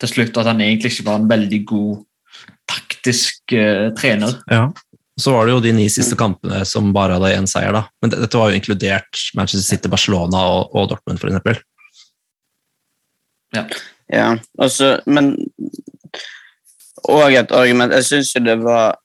til 0.00 0.08
slutt 0.08 0.36
at 0.36 0.46
han 0.46 0.60
egentlig 0.60 0.92
ikke 0.92 1.06
var 1.06 1.20
en 1.20 1.28
veldig 1.28 1.66
god 1.66 2.04
taktisk 3.04 3.52
eh, 3.52 3.92
trener. 3.94 4.32
Ja. 4.46 4.72
Så 5.16 5.32
var 5.32 5.46
det 5.46 5.52
jo 5.52 5.60
de 5.60 5.72
ni 5.72 5.88
siste 5.90 6.16
kampene 6.16 6.64
som 6.64 6.92
bare 6.92 7.14
hadde 7.14 7.36
én 7.36 7.46
seier, 7.46 7.72
da. 7.72 7.84
Men 8.02 8.10
dette 8.10 8.38
var 8.38 8.50
jo 8.50 8.58
inkludert 8.58 9.20
Manchester 9.36 9.76
City, 9.76 9.88
Barcelona 9.88 10.40
og, 10.50 10.74
og 10.74 10.88
Dortmund, 10.90 11.20
for 11.20 11.30
eksempel. 11.30 11.60
Ja, 14.10 14.34
altså, 14.58 14.98
men 15.06 15.36
Og 17.06 17.30
et 17.30 17.52
argument 17.54 17.92
Jeg 17.94 18.04
syns 18.08 18.32
jo 18.34 18.40
det 18.42 18.56
var 18.58 18.96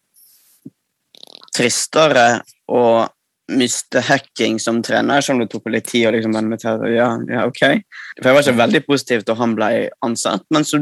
tristere 1.53 2.41
å 2.65 3.05
miste 3.53 4.01
hacking 4.01 4.57
som 4.61 4.81
trener, 4.81 5.21
selv 5.21 5.35
om 5.35 5.43
det 5.43 5.51
tok 5.51 5.69
litt 5.69 5.87
tid 5.89 6.07
å 6.07 6.13
liksom 6.15 6.33
vende 6.33 6.55
meg 6.55 6.61
til 6.61 6.81
ja, 6.95 7.11
ja, 7.29 7.45
ok. 7.45 7.61
For 8.17 8.29
jeg 8.29 8.35
var 8.35 8.43
ikke 8.43 8.61
veldig 8.63 8.81
positiv 8.87 9.23
at 9.25 9.37
han 9.37 9.55
ble 9.57 9.69
ansatt, 10.05 10.45
men 10.53 10.65
så 10.65 10.81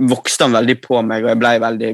vokste 0.00 0.46
han 0.46 0.56
veldig 0.56 0.76
på 0.84 1.00
meg, 1.04 1.24
og 1.24 1.32
jeg 1.32 1.40
ble 1.40 1.54
veldig 1.64 1.92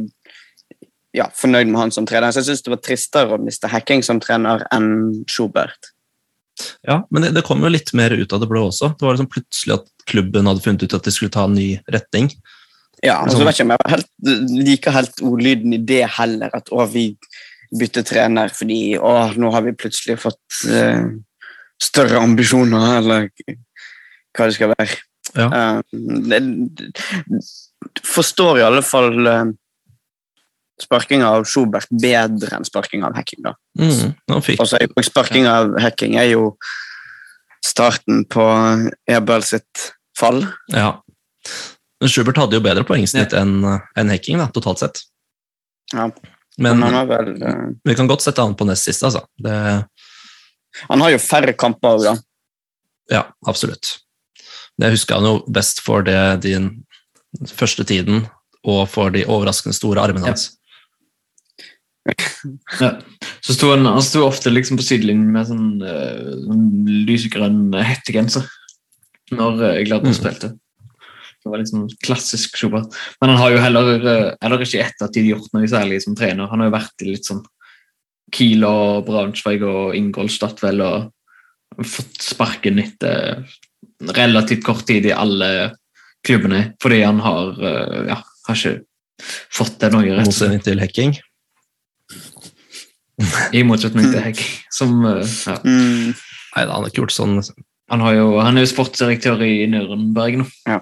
ja, 1.16 1.26
fornøyd 1.34 1.70
med 1.70 1.80
han 1.80 1.94
som 1.94 2.06
trener. 2.08 2.32
Så 2.32 2.42
jeg 2.42 2.50
syns 2.50 2.66
det 2.66 2.74
var 2.74 2.82
tristere 2.84 3.36
å 3.36 3.42
miste 3.42 3.70
hacking 3.70 4.04
som 4.06 4.20
trener 4.22 4.64
enn 4.74 4.90
Schubert. 5.30 5.92
Ja, 6.86 7.00
men 7.10 7.24
det, 7.24 7.32
det 7.36 7.44
kom 7.46 7.62
jo 7.64 7.70
litt 7.72 7.92
mer 7.96 8.12
ut 8.12 8.32
av 8.36 8.42
det 8.42 8.48
blå 8.50 8.66
også. 8.68 8.92
Det 8.98 9.06
var 9.06 9.16
liksom 9.16 9.30
plutselig 9.32 9.78
at 9.78 9.92
klubben 10.10 10.48
hadde 10.50 10.64
funnet 10.64 10.84
ut 10.84 10.96
at 10.98 11.06
de 11.06 11.14
skulle 11.14 11.32
ta 11.32 11.46
en 11.48 11.56
ny 11.56 11.70
retning. 11.92 12.30
Ja, 13.00 13.22
og 13.24 13.32
så 13.32 13.40
vet 13.40 13.56
ikke 13.56 13.64
om 13.64 13.72
jeg 13.72 13.92
helt, 13.94 14.10
liker 14.66 14.92
helt 14.92 15.22
ordlyden 15.24 15.72
i 15.72 15.80
det 15.88 16.02
heller, 16.18 16.52
at 16.56 16.68
å, 16.68 16.84
vi 16.90 17.14
bytter 17.70 18.04
trener 18.04 18.52
fordi 18.52 18.98
å, 18.98 19.14
nå 19.40 19.52
har 19.54 19.64
vi 19.64 19.76
plutselig 19.78 20.18
fått 20.20 20.58
uh, 20.68 21.06
større 21.80 22.20
ambisjoner, 22.20 22.98
eller 22.98 23.30
hva 24.36 24.50
det 24.50 24.56
skal 24.58 24.74
være. 24.74 24.98
Ja. 25.30 25.46
Eh, 25.46 25.98
det, 26.26 26.40
forstår 28.04 28.60
i 28.60 28.66
alle 28.66 28.82
fall 28.84 29.14
uh, 29.24 29.52
sparking 30.82 31.22
av 31.26 31.44
Schubert 31.48 31.86
bedre 32.02 32.56
enn 32.56 32.64
sparking 32.64 33.04
av 33.06 33.14
Hacking. 33.18 33.42
da. 33.44 33.54
Mm, 33.78 34.14
fikk, 34.42 34.60
og 34.62 35.04
sparking 35.04 35.46
av 35.50 35.74
Hacking 35.80 36.16
er 36.20 36.30
jo 36.32 36.56
starten 37.64 38.24
på 38.30 38.44
Ebel 39.10 39.42
sitt 39.46 39.90
fall. 40.18 40.44
ja. 40.72 40.98
Men 42.00 42.08
Schubert 42.08 42.38
hadde 42.40 42.56
jo 42.56 42.62
bedre 42.64 42.80
poengsnitt 42.88 43.34
enn 43.36 43.58
en 43.68 44.08
hacking, 44.08 44.38
da, 44.40 44.46
totalt 44.48 44.80
sett. 44.80 45.02
Ja. 45.92 46.06
Men 46.56 46.78
Men 46.80 46.94
han 46.96 47.08
vel 47.10 47.28
uh... 47.42 47.66
vi 47.84 47.94
kan 47.94 48.08
godt 48.08 48.24
sette 48.24 48.40
han 48.40 48.54
på 48.56 48.64
nest 48.64 48.88
siste, 48.88 49.04
altså. 49.10 49.20
Det, 49.36 49.84
Han 50.88 51.00
har 51.04 51.10
jo 51.12 51.18
færre 51.20 51.52
kamper 51.52 51.98
òg, 51.98 52.04
da. 52.06 52.14
ja, 53.12 53.22
absolutt. 53.46 53.98
Det 54.80 54.90
husker 54.94 55.18
han 55.20 55.28
jo 55.28 55.34
best 55.52 55.82
for 55.84 56.00
det 56.06 56.40
din 56.46 56.70
første 57.52 57.84
tiden, 57.84 58.24
og 58.64 58.86
for 58.88 59.12
de 59.12 59.26
overraskende 59.28 59.76
store 59.76 60.00
armene 60.00 60.24
Ja. 60.24 60.32
hans. 60.32 60.56
Ja. 62.80 62.94
Så 63.44 63.54
sto 63.54 63.70
han, 63.74 63.84
han 63.84 64.02
sto 64.04 64.22
ofte 64.24 64.48
liksom 64.52 64.78
på 64.80 64.84
sidelinjen 64.86 65.28
med 65.34 65.48
sånn, 65.50 65.66
uh, 65.84 66.30
sånn 66.46 66.64
lysegrønn 67.08 67.74
hettegenser 67.76 68.46
når 69.36 69.60
uh, 69.60 69.80
Gladbach 69.84 70.14
Mm. 70.14 70.18
spilte. 70.18 70.52
Det 71.40 71.48
var 71.52 71.60
liksom 71.60 71.86
klassisk 72.04 72.56
Schubert. 72.56 72.96
Men 73.20 73.32
han 73.32 73.38
har 73.40 73.52
jo 73.52 73.60
heller, 73.64 73.92
uh, 74.00 74.32
heller 74.40 74.64
ikke 74.64 74.82
ettertid 74.86 75.28
gjort 75.28 75.52
noe 75.56 75.68
særlig 75.68 76.00
som 76.04 76.16
trener. 76.16 76.48
Han 76.48 76.64
har 76.64 76.70
jo 76.70 76.76
vært 76.78 77.04
i 77.04 77.12
litt 77.12 77.28
sånn 77.28 77.44
Kiel 78.32 78.64
og 78.64 79.06
Braunschweig 79.08 79.64
og 79.66 79.96
Ingolstadt 79.98 80.60
vel, 80.62 80.80
og 80.86 81.84
fått 81.86 82.20
sparken 82.22 82.78
etter 82.82 83.44
relativt 84.16 84.64
kort 84.64 84.86
tid 84.88 85.08
i 85.08 85.14
alle 85.16 85.72
klubbene, 86.26 86.74
fordi 86.82 87.00
han 87.02 87.20
har, 87.24 87.56
ja, 88.06 88.16
har 88.46 88.56
ikke 88.56 88.78
fått 89.52 89.80
det 89.82 89.90
noe 89.92 90.06
rett. 90.06 90.28
Motsetning 90.28 90.62
til 90.62 90.80
Hekking. 90.82 91.16
I 93.56 93.62
motsetning 93.66 94.10
til 94.12 94.22
Hegg. 94.24 94.40
Som, 94.72 95.00
eh, 95.08 95.24
ja. 95.46 95.56
Mm. 95.64 96.12
Nei 96.56 96.64
da, 96.66 96.72
han 96.72 96.82
har 96.84 96.90
ikke 96.90 97.04
gjort 97.04 97.14
sånn 97.14 97.36
han, 97.90 98.02
har 98.06 98.14
jo, 98.14 98.26
han 98.38 98.58
er 98.58 98.64
jo 98.64 98.70
sportsdirektør 98.70 99.40
i 99.46 99.64
Nürnberg 99.70 100.40
nå. 100.40 100.46
Ja. 100.68 100.80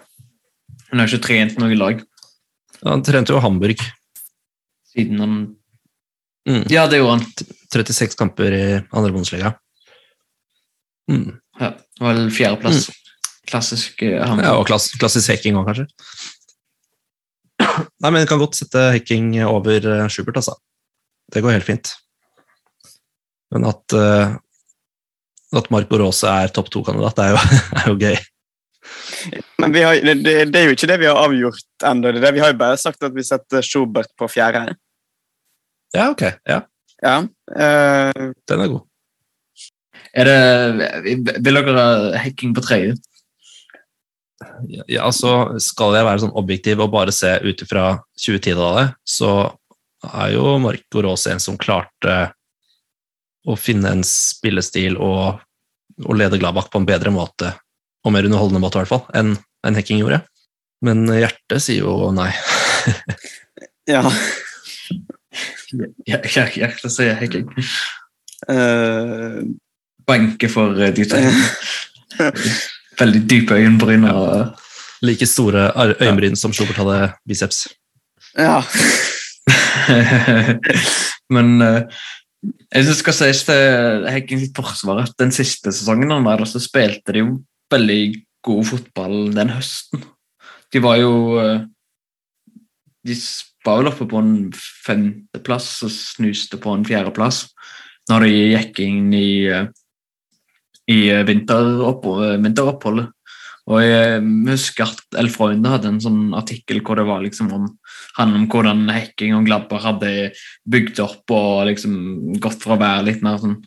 Han 0.90 1.00
har 1.00 1.08
ikke 1.08 1.24
trent 1.24 1.58
noe 1.60 1.76
lag 1.76 2.02
Han 2.84 3.02
trente 3.04 3.32
jo 3.34 3.40
Hamburg. 3.44 3.80
siden 4.92 5.20
han 5.24 5.38
Mm. 6.48 6.62
Ja, 6.72 6.86
det 6.88 6.96
gjorde 6.96 7.18
han. 7.18 7.24
36 7.74 8.14
kamper 8.16 8.54
i 8.56 8.62
andre 8.88 9.12
bondesliga 9.12 9.58
Mm. 11.10 11.38
Ja, 11.58 11.70
det 11.72 12.04
var 12.04 12.14
vel 12.18 12.30
fjerdeplass. 12.32 12.90
Klassisk 13.48 14.02
Hamburg. 14.04 14.44
Ja, 14.44 14.50
og 14.60 14.66
klass, 14.68 14.90
klassisk 15.00 15.30
Hekking 15.32 15.56
òg, 15.56 15.64
kanskje. 15.70 15.86
Nei, 18.02 18.10
men 18.10 18.20
Vi 18.20 18.28
kan 18.28 18.40
godt 18.42 18.58
sette 18.58 18.82
Hekking 18.92 19.30
over 19.48 19.76
eh, 19.88 20.08
Schubert, 20.12 20.36
altså. 20.36 20.54
Det 21.32 21.40
går 21.42 21.56
helt 21.56 21.64
fint. 21.64 21.94
Men 23.54 23.68
at, 23.68 23.84
uh, 23.96 24.34
at 25.58 25.70
Marco 25.72 26.00
Rose 26.00 26.28
er 26.28 26.52
topp 26.52 26.70
to-kandidat, 26.72 27.16
det 27.16 27.28
er 27.28 27.36
jo, 27.36 27.60
er 27.80 27.86
jo 27.92 27.96
gøy. 28.02 28.18
Men 29.60 29.74
vi 29.74 29.84
har, 29.84 30.00
det, 30.00 30.34
det, 30.52 30.60
er 30.60 30.68
jo 30.68 30.76
ikke 30.76 30.88
det 30.88 30.98
vi 31.02 31.08
har 31.08 31.20
avgjort 31.20 31.86
ennå. 31.90 32.12
Vi 32.22 32.42
har 32.42 32.52
jo 32.52 32.60
bare 32.60 32.80
sagt 32.80 33.04
at 33.04 33.16
vi 33.16 33.24
setter 33.26 33.64
Schubert 33.64 34.10
på 34.18 34.28
fjerde. 34.30 34.76
Ja, 35.96 36.10
ok. 36.12 36.28
Ja, 36.48 36.62
Ja. 37.02 37.18
uh, 37.22 38.30
Den 38.48 38.64
er 38.64 38.72
god. 38.74 38.84
Er 40.18 40.24
det, 40.24 41.38
vil 41.44 41.58
dere 41.60 41.74
ha 41.76 42.18
hacking 42.24 42.54
på 42.56 42.64
tredje? 42.64 42.96
Ja, 44.68 44.82
ja, 44.86 45.04
altså, 45.04 45.58
skal 45.62 45.96
jeg 45.98 46.06
være 46.06 46.22
sånn 46.22 46.36
objektiv 46.38 46.80
og 46.82 46.92
bare 46.94 47.14
se 47.14 47.30
ut 47.42 47.62
ifra 47.64 47.86
2010-tallet, 48.18 48.94
så 49.06 49.32
er 50.06 50.34
jo 50.36 50.56
Marco 50.62 51.02
Rose 51.04 51.32
en 51.32 51.42
som 51.42 51.58
klarte 51.58 52.16
å 53.48 53.56
finne 53.58 53.94
en 53.96 54.04
spillestil 54.06 54.98
og, 55.00 55.40
og 56.04 56.18
lede 56.18 56.40
Gladbach 56.40 56.68
på 56.72 56.82
en 56.82 56.88
bedre 56.88 57.12
måte, 57.14 57.54
og 58.04 58.14
mer 58.14 58.28
underholdende 58.28 58.62
måte 58.62 58.78
i 58.78 58.84
hvert 58.84 58.92
fall, 58.92 59.06
enn 59.16 59.36
en 59.66 59.78
Hekking 59.78 60.02
gjorde. 60.02 60.20
Men 60.84 61.08
hjertet 61.10 61.64
sier 61.64 61.82
jo 61.82 62.12
nei. 62.14 62.30
ja. 63.94 64.04
Ja, 66.06 66.20
ja, 66.24 66.44
ja, 66.56 66.68
det 66.82 66.90
sier 66.92 67.18
hacking. 67.18 67.48
Uh... 68.48 69.42
Banke 70.08 70.48
for 70.48 70.78
eh, 70.80 70.94
de 70.96 71.04
tre. 71.04 71.18
Veldig 73.00 73.20
dype 73.28 73.58
øyenbryn. 73.58 74.06
og 74.08 74.56
Like 75.04 75.26
store 75.28 75.66
øyenbryn 75.76 76.38
som 76.38 76.54
Schubert 76.56 76.80
hadde 76.80 77.10
biceps. 77.28 77.66
ja. 78.38 78.62
Men 81.34 81.60
eh, 81.60 81.82
jeg 82.44 82.84
synes 82.84 82.90
det 82.92 83.00
skal 83.00 83.16
sies 83.16 83.40
til 83.48 84.06
Heggen 84.12 84.40
sitt 84.42 84.56
forsvar 84.56 85.02
at 85.02 85.14
den 85.18 85.32
siste 85.34 85.72
sesongen 85.74 86.12
han 86.14 86.26
var 86.26 86.38
der, 86.38 86.50
så 86.50 86.62
spilte 86.62 87.14
de 87.14 87.24
jo 87.24 87.32
veldig 87.72 88.02
god 88.46 88.64
fotball 88.68 89.16
den 89.34 89.50
høsten. 89.50 90.04
De 90.72 90.82
var 90.84 91.00
jo 91.00 91.12
eh, 91.42 91.66
De 93.08 93.16
var 93.66 93.80
vel 93.80 93.90
oppe 93.90 94.06
på 94.08 94.20
en 94.20 94.52
femteplass 94.54 95.82
og 95.86 95.92
snuste 95.92 96.60
på 96.60 96.72
en 96.76 96.86
fjerdeplass 96.86 97.46
når 98.08 98.24
de 98.24 98.30
gikk 98.54 98.78
inn 98.84 99.10
i, 99.12 99.30
eh, 99.52 99.66
i 100.88 100.98
vinteropphold, 101.28 102.38
vinteroppholdet. 102.44 103.10
Og 103.68 103.82
jeg 103.84 104.20
husker 104.48 104.88
at 104.88 105.18
El 105.20 105.28
Freunde 105.32 105.68
hadde 105.68 105.90
en 105.90 106.00
sånn 106.00 106.20
artikkel 106.36 106.80
hvor 106.80 106.96
det 106.96 107.04
var 107.08 107.20
liksom 107.24 107.50
om, 107.52 107.66
handlet 108.16 108.40
om 108.40 108.46
hvordan 108.52 108.86
hacking 108.94 109.34
og 109.36 109.48
Gladbach 109.48 109.84
hadde 109.84 110.12
bygd 110.64 111.02
opp 111.04 111.34
og 111.36 111.66
liksom 111.68 111.98
gått 112.40 112.62
fra 112.62 112.78
å 112.78 112.80
være 112.80 113.10
litt 113.10 113.24
mer 113.26 113.36
sånn 113.42 113.58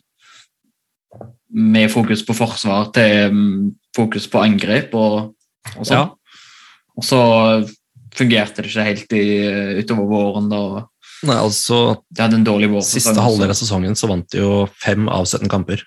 med 1.52 1.90
fokus 1.92 2.24
på 2.26 2.34
forsvar 2.34 2.88
til 2.96 3.34
mm, 3.34 3.68
fokus 3.94 4.26
på 4.32 4.40
angrep 4.40 4.94
og, 4.96 5.34
og 5.76 5.84
sånn. 5.84 6.08
Ja. 6.08 6.40
Og 6.96 7.06
så 7.06 7.20
fungerte 8.16 8.64
det 8.64 8.72
ikke 8.72 8.86
helt 8.88 9.14
i, 9.16 9.26
utover 9.82 10.08
våren. 10.08 10.48
da. 10.50 10.62
Nei, 11.28 11.36
altså, 11.36 12.02
De 12.10 12.24
hadde 12.24 12.40
en 12.40 12.48
dårlig 12.48 12.72
vår. 12.72 12.84
Siste 12.88 13.14
halvdel 13.22 13.52
av 13.52 13.58
sesongen 13.58 13.94
så 13.98 14.10
vant 14.10 14.26
de 14.32 14.42
jo 14.42 14.64
fem 14.82 15.06
av 15.12 15.28
17 15.28 15.46
kamper. 15.52 15.84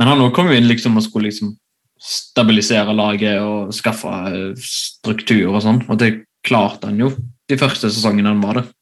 Men 0.00 0.10
han 0.12 0.24
òg 0.24 0.34
kom 0.36 0.50
jo 0.50 0.56
inn 0.56 0.68
liksom 0.68 0.98
og 0.98 1.06
skulle 1.06 1.30
liksom 1.30 1.54
stabilisere 1.96 2.94
laget 2.96 3.40
og 3.40 3.74
skaffe 3.74 4.12
eh, 4.30 4.52
struktur 4.60 5.54
og 5.54 5.62
sånn, 5.64 5.82
og 5.88 6.00
det 6.00 6.12
klarte 6.46 6.90
han 6.90 7.00
jo 7.00 7.10
de 7.46 7.58
første 7.58 7.90
sesongene 7.90 8.32
han 8.32 8.42
var 8.42 8.60
der. 8.60 8.72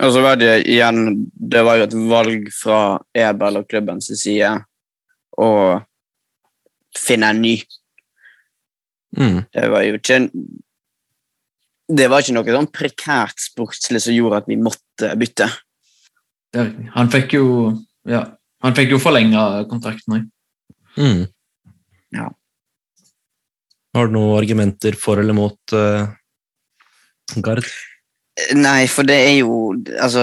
Og 0.00 0.12
så 0.14 0.22
var 0.24 0.38
det 0.40 0.64
igjen 0.70 1.26
Det 1.32 1.62
var 1.66 1.78
jo 1.78 1.86
et 1.86 1.96
valg 2.10 2.50
fra 2.56 2.80
Ebel 3.14 3.60
og 3.60 3.68
klubbens 3.68 4.08
side 4.18 4.54
å 5.40 5.48
finne 6.98 7.30
en 7.32 7.40
ny. 7.40 7.54
Mm. 9.16 9.38
Det 9.52 9.64
var 9.72 9.84
jo 9.86 9.96
ikke 9.96 10.18
en 10.18 10.28
Det 11.92 12.08
var 12.08 12.24
ikke 12.24 12.36
noe 12.36 12.56
sånn 12.56 12.70
prekært 12.72 13.42
sportslig 13.42 14.00
som 14.04 14.16
gjorde 14.16 14.42
at 14.42 14.48
vi 14.48 14.56
måtte 14.60 15.12
bytte. 15.20 15.48
Det. 16.52 16.66
Han 16.94 17.10
fikk 17.12 17.36
jo 17.36 17.46
ja, 18.08 18.26
han 18.64 18.76
fikk 18.76 18.94
jo 18.94 19.00
forlenga 19.02 19.64
kontrakten 19.70 20.16
òg. 20.16 20.30
Mm. 20.96 21.26
Ja. 22.12 22.28
Har 23.96 24.08
du 24.08 24.14
noen 24.16 24.38
argumenter 24.38 24.96
for 24.98 25.20
eller 25.20 25.36
mot 25.36 25.74
uh, 25.76 26.08
Gard? 27.44 27.66
Nei, 28.56 28.86
for 28.88 29.04
det 29.04 29.18
er 29.26 29.34
jo 29.42 29.74
Altså 30.00 30.22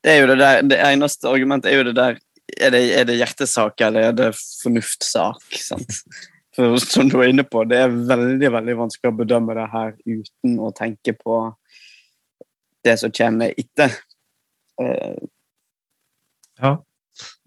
Det 0.00 0.14
er 0.14 0.22
jo 0.22 0.30
det 0.30 0.38
der 0.40 0.62
Det 0.64 0.78
eneste 0.86 1.28
argumentet 1.28 1.68
er 1.68 1.76
jo 1.76 1.86
det 1.90 1.94
der 1.98 2.16
Er 2.64 2.72
det, 2.72 2.80
er 2.96 3.04
det 3.04 3.18
hjertesak, 3.18 3.80
eller 3.84 4.08
er 4.08 4.14
det 4.16 4.30
fornuftsak? 4.62 5.58
Sant? 5.60 6.00
For 6.56 6.80
som 6.82 7.10
du 7.12 7.20
er 7.20 7.30
inne 7.30 7.44
på, 7.46 7.62
det 7.70 7.76
er 7.78 7.92
veldig 7.92 8.48
veldig 8.50 8.74
vanskelig 8.80 9.12
å 9.12 9.18
bedømme 9.20 9.54
det 9.54 9.66
her 9.70 9.92
uten 10.08 10.56
å 10.58 10.72
tenke 10.74 11.12
på 11.14 11.36
det 12.88 12.96
som 12.98 13.12
kommer 13.14 13.52
etter. 13.52 13.94
Eh, 14.82 15.20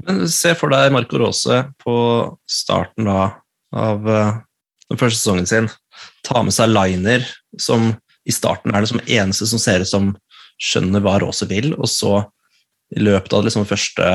Men 0.08 0.26
se 0.32 0.54
for 0.58 0.74
deg 0.74 0.91
Marco 0.93 1.20
Rose 1.22 1.62
på 1.84 1.95
starten 2.49 3.10
da, 3.10 3.28
av 3.76 4.10
eh, 4.10 4.34
den 4.91 4.99
første 4.99 5.20
sesongen 5.20 5.49
sin. 5.49 5.70
Ta 6.28 6.43
med 6.45 6.56
seg 6.56 6.72
Liner, 6.72 7.26
som 7.62 7.91
i 8.28 8.34
starten 8.34 8.74
er 8.74 8.84
det 8.84 8.91
som 8.91 9.02
eneste 9.08 9.47
som 9.49 9.62
ser 9.62 9.84
ut 9.84 9.89
som 9.89 10.12
skjønner 10.62 11.02
hva 11.04 11.18
Rose 11.24 11.47
vil, 11.49 11.74
og 11.78 11.89
så 11.89 12.22
i 12.95 13.02
løpet 13.02 13.34
av 13.34 13.45
liksom 13.45 13.66
de 13.66 13.72
første 13.72 14.08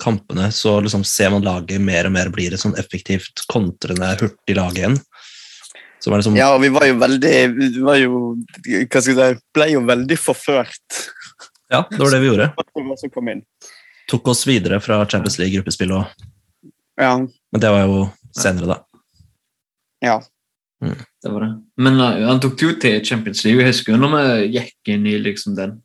kampene 0.00 0.48
så 0.54 0.78
liksom 0.80 1.02
ser 1.04 1.32
man 1.34 1.44
laget 1.44 1.82
mer 1.84 2.08
og 2.08 2.14
mer 2.14 2.30
blir 2.32 2.54
et 2.54 2.62
sånn 2.62 2.76
effektivt, 2.80 3.42
kontrende, 3.50 4.14
hurtig 4.22 4.56
lag 4.56 4.78
igjen. 4.78 4.96
Som 6.00 6.16
liksom, 6.16 6.38
Ja, 6.38 6.54
og 6.54 6.62
vi 6.62 6.70
var 6.72 6.86
jo 6.88 6.94
veldig 6.96 7.32
Vi 7.52 7.66
var 7.84 7.98
jo 8.00 8.20
Hva 8.64 9.02
skal 9.04 9.18
jeg 9.18 9.34
si 9.36 9.42
Ble 9.52 9.66
jo 9.74 9.82
veldig 9.84 10.16
forført. 10.16 11.00
ja, 11.68 11.82
det 11.90 11.98
var 12.00 12.14
det 12.14 12.22
vi 12.22 12.30
gjorde. 12.30 12.46
Tok 14.10 14.28
oss 14.32 14.42
videre 14.48 14.80
fra 14.82 15.04
Champions 15.06 15.36
League-gruppespill, 15.38 15.92
og- 15.94 16.06
Ja. 16.98 17.16
men 17.18 17.60
det 17.60 17.70
var 17.70 17.84
jo 17.86 18.10
senere, 18.34 18.66
da. 18.66 18.84
ja. 20.02 20.20
Det 20.80 21.28
var 21.28 21.40
det. 21.44 21.52
Men 21.76 22.00
uh, 22.00 22.26
han 22.26 22.40
tok 22.40 22.56
det 22.58 22.64
jo 22.66 22.72
til 22.80 23.04
Champions 23.04 23.44
League. 23.44 23.60
Jeg 23.60 23.68
husker 23.74 23.92
jo 23.92 23.98
når 24.00 24.10
vi 24.16 24.48
gikk 24.54 24.88
inn 24.94 25.06
i 25.06 25.18
liksom 25.20 25.54
den 25.58 25.82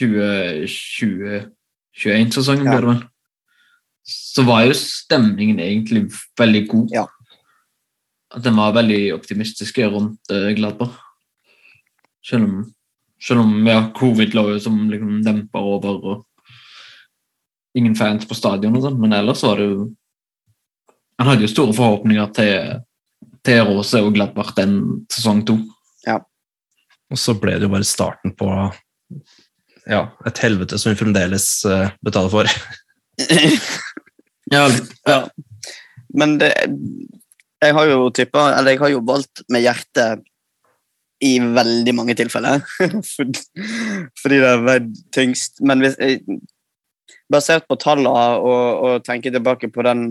2020-21-sesongen, 0.00 2.64
Ja. 2.66 2.70
ble 2.72 2.80
det 2.80 2.86
vel. 2.88 3.02
Så 4.02 4.42
var 4.46 4.64
jo 4.66 4.72
stemningen 4.74 5.60
egentlig 5.60 6.10
veldig 6.38 6.66
god. 6.68 6.90
Ja. 6.92 7.06
At 8.34 8.42
den 8.42 8.56
var 8.56 8.72
veldig 8.74 9.14
optimistisk 9.14 9.78
rundt 9.78 10.18
uh, 10.32 10.50
Gladbach. 10.58 10.98
Selv 12.24 12.44
om, 12.44 12.74
selv 13.22 13.40
om 13.40 13.66
ja, 13.66 13.90
covid 13.96 14.34
lå 14.34 14.48
jo 14.54 14.58
som 14.60 14.90
liksom 14.90 15.22
demper 15.24 15.58
over 15.60 16.04
og 16.04 16.24
ingen 17.78 17.94
fans 17.96 18.26
på 18.28 18.36
stadion 18.36 18.76
og 18.76 18.84
sånt, 18.84 19.00
men 19.00 19.14
ellers 19.16 19.42
var 19.46 19.60
det 19.60 19.66
jo 19.70 19.88
Han 21.20 21.28
hadde 21.28 21.44
jo 21.44 21.52
store 21.52 21.74
forhåpninger 21.76 22.30
til 22.32 22.80
til 23.44 23.62
Rose 23.64 24.00
og 24.00 24.14
Gladbach 24.14 24.54
den 24.56 24.74
sesong 25.12 25.42
to. 25.48 25.58
Og 27.10 27.18
så 27.18 27.34
ble 27.34 27.56
det 27.58 27.66
jo 27.66 27.72
bare 27.72 27.86
starten 27.88 28.34
på 28.38 28.48
ja, 29.90 30.04
et 30.28 30.42
helvete 30.44 30.78
som 30.78 30.92
vi 30.92 31.00
fremdeles 31.00 31.46
eh, 31.66 31.94
betaler 32.04 32.32
for. 32.32 32.50
Ja. 34.50 34.64
Ja. 35.06 35.28
Men 36.18 36.32
det 36.40 36.48
Jeg 37.62 37.74
har 37.76 37.84
jo 37.86 38.08
tippa 38.10 38.48
Eller 38.56 38.74
jeg 38.74 38.80
har 38.80 38.88
jo 38.90 39.02
valgt 39.06 39.44
med 39.46 39.62
hjertet 39.62 40.24
i 41.22 41.36
veldig 41.38 41.94
mange 41.94 42.16
tilfeller. 42.18 42.64
Fordi 42.80 43.44
fordi 44.22 44.40
det 44.40 44.48
har 44.48 44.64
vært 44.64 44.88
tyngst. 45.14 45.60
Men 45.62 45.84
hvis 45.84 45.94
jeg, 46.00 46.24
basert 47.30 47.68
på 47.70 47.78
tallene 47.80 48.40
og, 48.40 48.84
og 48.84 49.04
tenke 49.06 49.32
tilbake 49.32 49.70
på 49.72 49.84
den 49.86 50.08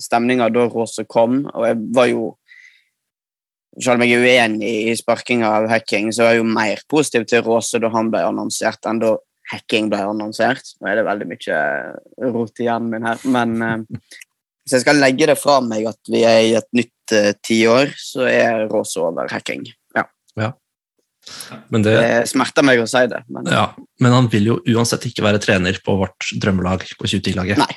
stemninga 0.00 0.48
da 0.52 0.66
Råse 0.70 1.04
kom, 1.08 1.42
og 1.52 1.66
jeg 1.66 1.80
var 1.96 2.08
jo 2.10 2.28
selv 3.78 4.00
om 4.00 4.04
jeg 4.04 4.16
er 4.18 4.24
uenig 4.26 4.70
i 4.90 4.94
sparkinga 4.98 5.50
av 5.60 5.68
hacking, 5.70 6.10
så 6.12 6.24
er 6.24 6.34
jeg 6.34 6.40
jo 6.40 6.48
mer 6.48 6.80
positiv 6.90 7.26
til 7.30 7.44
Råse 7.46 7.80
da 7.82 7.90
han 7.94 8.10
ble 8.12 8.22
annonsert, 8.26 8.82
enn 8.88 9.02
da 9.02 9.14
hacking 9.52 9.90
ble 9.90 10.00
annonsert. 10.10 10.74
Nå 10.80 10.90
er 10.90 10.98
det 10.98 11.06
veldig 11.06 11.28
mye 11.30 11.60
rot 12.34 12.60
i 12.62 12.66
hjernen 12.66 12.90
min 12.94 13.06
her, 13.06 13.22
men 13.30 13.54
eh, 13.66 14.08
hvis 14.64 14.76
jeg 14.76 14.84
skal 14.84 15.00
legge 15.02 15.30
det 15.30 15.38
fra 15.40 15.60
meg 15.64 15.86
at 15.90 16.10
vi 16.10 16.24
er 16.26 16.40
i 16.46 16.56
et 16.58 16.68
nytt 16.76 17.14
uh, 17.16 17.32
tiår, 17.42 17.94
så 17.98 18.26
er 18.28 18.66
Råse 18.70 19.00
over 19.02 19.30
hacking. 19.32 19.64
Men, 21.68 21.84
det, 21.86 21.94
det 21.98 22.30
smerter 22.30 22.66
meg 22.66 22.82
å 22.82 22.88
si 22.90 23.02
det, 23.10 23.22
men 23.32 23.48
ja, 23.50 23.68
men 24.02 24.16
han 24.16 24.28
vil 24.32 24.50
jo 24.52 24.56
uansett 24.74 25.06
ikke 25.08 25.24
være 25.26 25.42
trener 25.42 25.78
på 25.84 25.96
vårt 26.00 26.32
drømmelag 26.42 26.84
på 26.98 27.06
2010-laget. 27.06 27.60
Nei. 27.60 27.76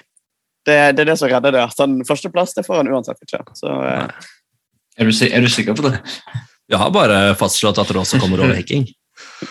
det, 0.68 0.80
det 0.98 1.06
er 1.06 1.12
det 1.12 1.20
som 1.22 1.32
redder 1.32 1.56
det. 1.56 1.68
Han 1.80 2.02
førsteplass 2.08 2.58
det 2.58 2.66
får 2.68 2.82
han 2.82 2.92
uansett 2.94 3.22
ikke. 3.26 3.44
Så 3.58 3.70
eh, 3.70 4.28
Er, 4.98 5.10
du, 5.10 5.14
er 5.30 5.46
du 5.46 5.50
sikker 5.52 5.78
på 5.78 5.88
det? 5.90 5.98
Vi 6.70 6.78
har 6.80 6.94
bare 6.96 7.34
fastslått 7.38 7.82
at 7.82 7.96
Råse 7.96 8.20
kommer 8.22 8.44
over 8.44 8.56
hacking. 8.60 8.88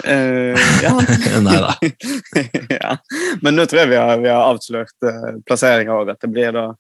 Uh, 0.07 0.57
ja. 0.82 0.92
Nei 1.46 1.59
da. 1.62 1.74
ja. 2.80 2.96
Men 3.44 3.59
nå 3.59 3.66
tror 3.68 3.84
jeg 3.84 3.92
vi 3.92 4.00
har, 4.00 4.16
vi 4.22 4.32
har 4.32 4.48
avslørt 4.48 5.07
uh, 5.07 5.36
plasseringa 5.46 5.98
òg. 6.00 6.14
At 6.14 6.24
det 6.24 6.32
blir 6.32 6.55
da 6.57 6.70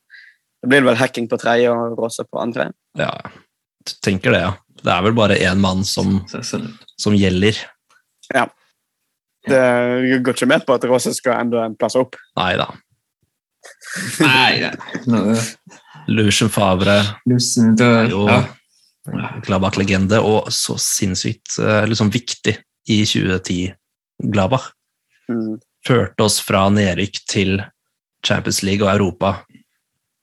det 0.62 0.70
blir 0.70 0.84
vel 0.86 0.98
hacking 0.98 1.26
på 1.26 1.38
tredje 1.42 1.70
og 1.74 1.96
Råse 1.98 2.22
på 2.30 2.38
andre. 2.38 2.68
Ja, 2.98 3.10
jeg 3.10 3.41
tenker 4.04 4.34
det, 4.34 4.42
ja. 4.44 4.52
Det 4.82 4.90
er 4.90 5.04
vel 5.06 5.14
bare 5.14 5.36
én 5.38 5.60
mann 5.62 5.84
som, 5.86 6.18
som 6.98 7.14
gjelder. 7.14 7.58
Det 9.46 9.60
går 10.22 10.34
ikke 10.34 10.48
med 10.50 10.64
på 10.66 10.74
at 10.74 10.86
Rose 10.90 11.12
skal 11.14 11.40
enda 11.42 11.66
en 11.66 11.76
plass 11.78 11.94
opp. 11.98 12.18
Nei 12.38 12.54
da. 12.58 12.68
Nei, 14.22 14.62
da. 14.64 15.36
Lucien 16.10 16.50
Favre, 16.50 16.96
Lusen, 17.30 17.76
er 17.78 18.10
jo 18.10 18.24
ja. 18.26 18.40
Gladbach-legende, 19.46 20.18
og 20.18 20.50
så 20.54 20.74
sinnssykt 20.80 21.58
eh, 21.62 21.84
liksom 21.90 22.10
viktig 22.14 22.56
i 22.90 23.02
2010 23.06 23.72
Gladbach. 24.32 24.72
Mm. 25.30 25.60
Førte 25.86 26.26
oss 26.26 26.40
fra 26.42 26.66
nedrykk 26.74 27.22
til 27.30 27.62
Champions 28.26 28.62
League 28.66 28.86
og 28.86 28.92
Europa. 28.94 29.36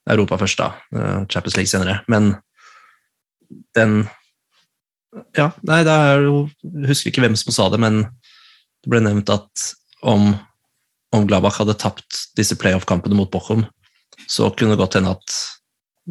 Europa 0.10 0.39
først, 0.41 0.60
da. 0.60 0.70
eh, 0.95 1.26
Champions 1.32 1.57
League 1.60 1.72
senere. 1.72 1.99
Men 2.12 2.34
den 3.78 4.01
Ja, 5.38 5.49
nei, 5.65 5.82
det 5.88 5.93
er 5.93 6.24
jo 6.28 6.43
husker 6.86 7.09
ikke 7.09 7.24
hvem 7.24 7.38
som 7.39 7.53
sa 7.53 7.65
det, 7.74 7.80
men 7.82 8.03
det 8.84 8.91
ble 8.91 9.01
nevnt 9.01 9.32
at 9.34 9.63
om, 10.05 10.36
om 11.15 11.26
Gladbach 11.28 11.57
hadde 11.59 11.78
tapt 11.82 12.28
disse 12.38 12.55
playoff-kampene 12.59 13.17
mot 13.17 13.32
Bochum, 13.34 13.65
så 14.30 14.51
kunne 14.53 14.76
det 14.76 14.82
godt 14.84 14.99
hende 14.99 15.15
at 15.17 15.39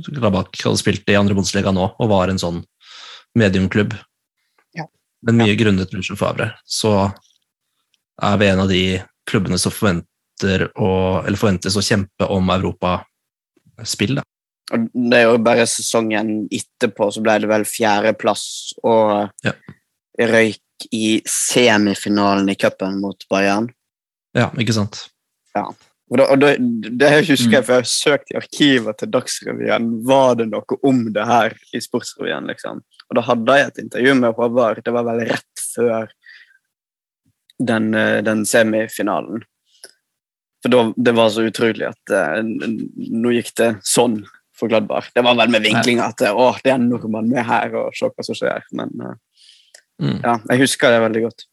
Gladbach 0.09 0.65
hadde 0.65 0.81
spilt 0.81 1.09
i 1.11 1.17
andre 1.19 1.37
Bundesliga 1.39 1.73
nå 1.75 1.93
og 1.95 2.11
var 2.11 2.31
en 2.31 2.43
sånn 2.43 2.61
mediumklubb. 3.39 3.95
Ja. 4.77 4.87
Men 5.27 5.39
mye 5.41 5.57
grunnet 5.59 5.95
Lucio 5.95 6.19
Favre, 6.19 6.51
så 6.67 7.11
er 8.23 8.41
vi 8.41 8.51
en 8.51 8.65
av 8.65 8.71
de 8.71 8.83
klubbene 9.29 9.59
som 9.61 9.75
forventer 9.75 10.69
å, 10.75 10.91
eller 11.23 11.39
forventes 11.39 11.77
å 11.79 11.85
kjempe 11.85 12.29
om 12.35 12.51
europaspill. 12.55 14.19
Det 14.71 15.17
er 15.17 15.23
jo 15.31 15.39
bare 15.41 15.65
sesongen 15.67 16.49
etterpå 16.53 17.07
så 17.15 17.23
ble 17.25 17.39
det 17.41 17.49
vel 17.49 17.65
fjerdeplass 17.65 18.75
og 18.85 19.31
Ja. 19.45 19.53
røyk 20.21 20.61
i 20.93 21.23
semifinalen 21.27 22.49
i 22.51 22.55
cupen 22.55 23.01
mot 23.01 23.25
Bayern. 23.31 23.71
Ja, 24.37 24.51
ikke 24.61 24.75
sant? 24.77 25.09
Og, 26.11 26.17
da, 26.17 26.25
og 26.33 26.39
da, 26.41 26.55
det 26.59 27.09
husker 27.29 27.49
Mm. 27.49 27.53
jeg, 27.53 27.65
for 27.65 27.73
jeg 27.73 27.83
har 27.83 27.89
søkt 27.89 28.31
i 28.33 28.37
arkivet 28.39 28.99
til 28.99 29.09
Dagsrevyen. 29.11 29.89
Var 30.07 30.35
det 30.37 30.47
noe 30.51 30.79
om 30.85 31.13
det 31.13 31.25
her 31.27 31.57
i 31.75 31.81
Sportsrevyen? 31.81 32.47
liksom? 32.47 32.83
Og 33.11 33.15
da 33.17 33.21
hadde 33.23 33.57
jeg 33.59 33.67
et 33.67 33.79
intervju 33.85 34.15
med 34.21 34.35
Håvard. 34.37 34.83
Det 34.85 34.93
var 34.93 35.05
vel 35.05 35.21
rett 35.29 35.65
før 35.75 36.09
den, 37.59 37.95
eh, 37.95 38.21
den 38.23 38.45
semifinalen. 38.47 39.43
For 40.63 40.69
da, 40.71 40.93
det 40.97 41.15
var 41.15 41.29
så 41.31 41.45
utrolig 41.51 41.87
at 41.89 42.11
n- 42.43 42.91
nå 42.99 43.31
gikk 43.35 43.55
det 43.57 43.69
sånn 43.83 44.25
for 44.59 44.71
Gladbach. 44.71 45.09
Det 45.15 45.23
var 45.25 45.39
vel 45.39 45.55
med 45.55 45.65
vinklinga 45.65 46.11
at 46.11 46.27
å, 46.31 46.51
det 46.65 46.75
er 46.75 46.83
nordmann 46.83 47.31
med 47.31 47.47
her, 47.47 47.75
og 47.79 47.97
se 47.97 48.11
hva 48.11 48.27
som 48.27 48.37
skjer. 48.39 48.67
Men 48.79 48.93
eh, 49.07 49.17
Mm. 49.99 50.21
ja, 50.23 50.37
jeg 50.53 50.63
husker 50.63 50.95
det 50.95 51.03
veldig 51.03 51.25
godt. 51.25 51.45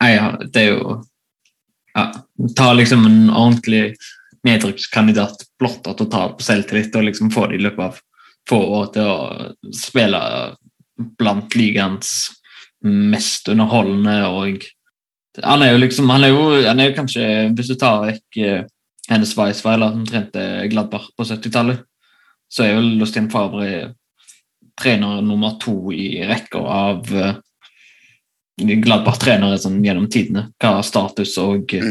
Nei, 0.00 0.14
ja, 0.14 0.30
det 0.40 0.62
er 0.62 0.70
jo 0.72 0.94
ja, 1.92 2.06
Ta 2.56 2.70
liksom 2.72 3.04
en 3.04 3.18
ordentlig 3.28 3.96
nedrykkskandidat 4.46 5.44
blotta 5.60 5.92
totalt 5.98 6.38
på 6.38 6.46
selvtillit 6.46 6.94
og 6.96 7.04
liksom 7.10 7.32
få 7.34 7.50
det 7.50 7.58
i 7.58 7.64
løpet 7.66 7.82
av 7.84 7.98
få 8.48 8.60
år 8.78 8.86
til 8.94 9.10
å 9.10 9.74
spille 9.76 10.20
blant 11.20 11.56
ligaens 11.58 12.30
mest 12.84 13.50
underholdende 13.52 14.22
og 14.30 14.64
Han 15.44 15.62
er 15.62 15.74
jo 15.74 15.82
liksom 15.82 16.08
Han 16.10 16.24
er 16.24 16.32
jo, 16.32 16.46
han 16.64 16.80
er 16.80 16.90
jo 16.90 16.96
kanskje, 16.96 17.26
hvis 17.54 17.68
du 17.68 17.76
tar 17.76 18.06
vekk 18.06 18.40
eh, 18.40 18.64
Hennes 19.10 19.36
Weisweiler, 19.36 19.92
som 19.92 20.06
trente 20.06 20.42
Gladbach 20.70 21.10
på 21.16 21.24
70-tallet, 21.26 21.82
så 22.50 22.64
er 22.66 22.74
jo 22.74 22.82
Lustin 23.00 23.30
Favre 23.30 23.94
trener 24.80 25.20
nummer 25.22 25.56
to 25.60 25.92
i 25.92 26.22
rekka 26.26 26.60
av 26.60 27.10
uh, 27.14 27.34
Gladbach-trenere 28.60 29.58
sånn, 29.60 29.78
gjennom 29.84 30.08
tidene, 30.12 30.48
hva 30.60 30.80
status 30.84 31.36
og 31.40 31.74
eh, 31.76 31.84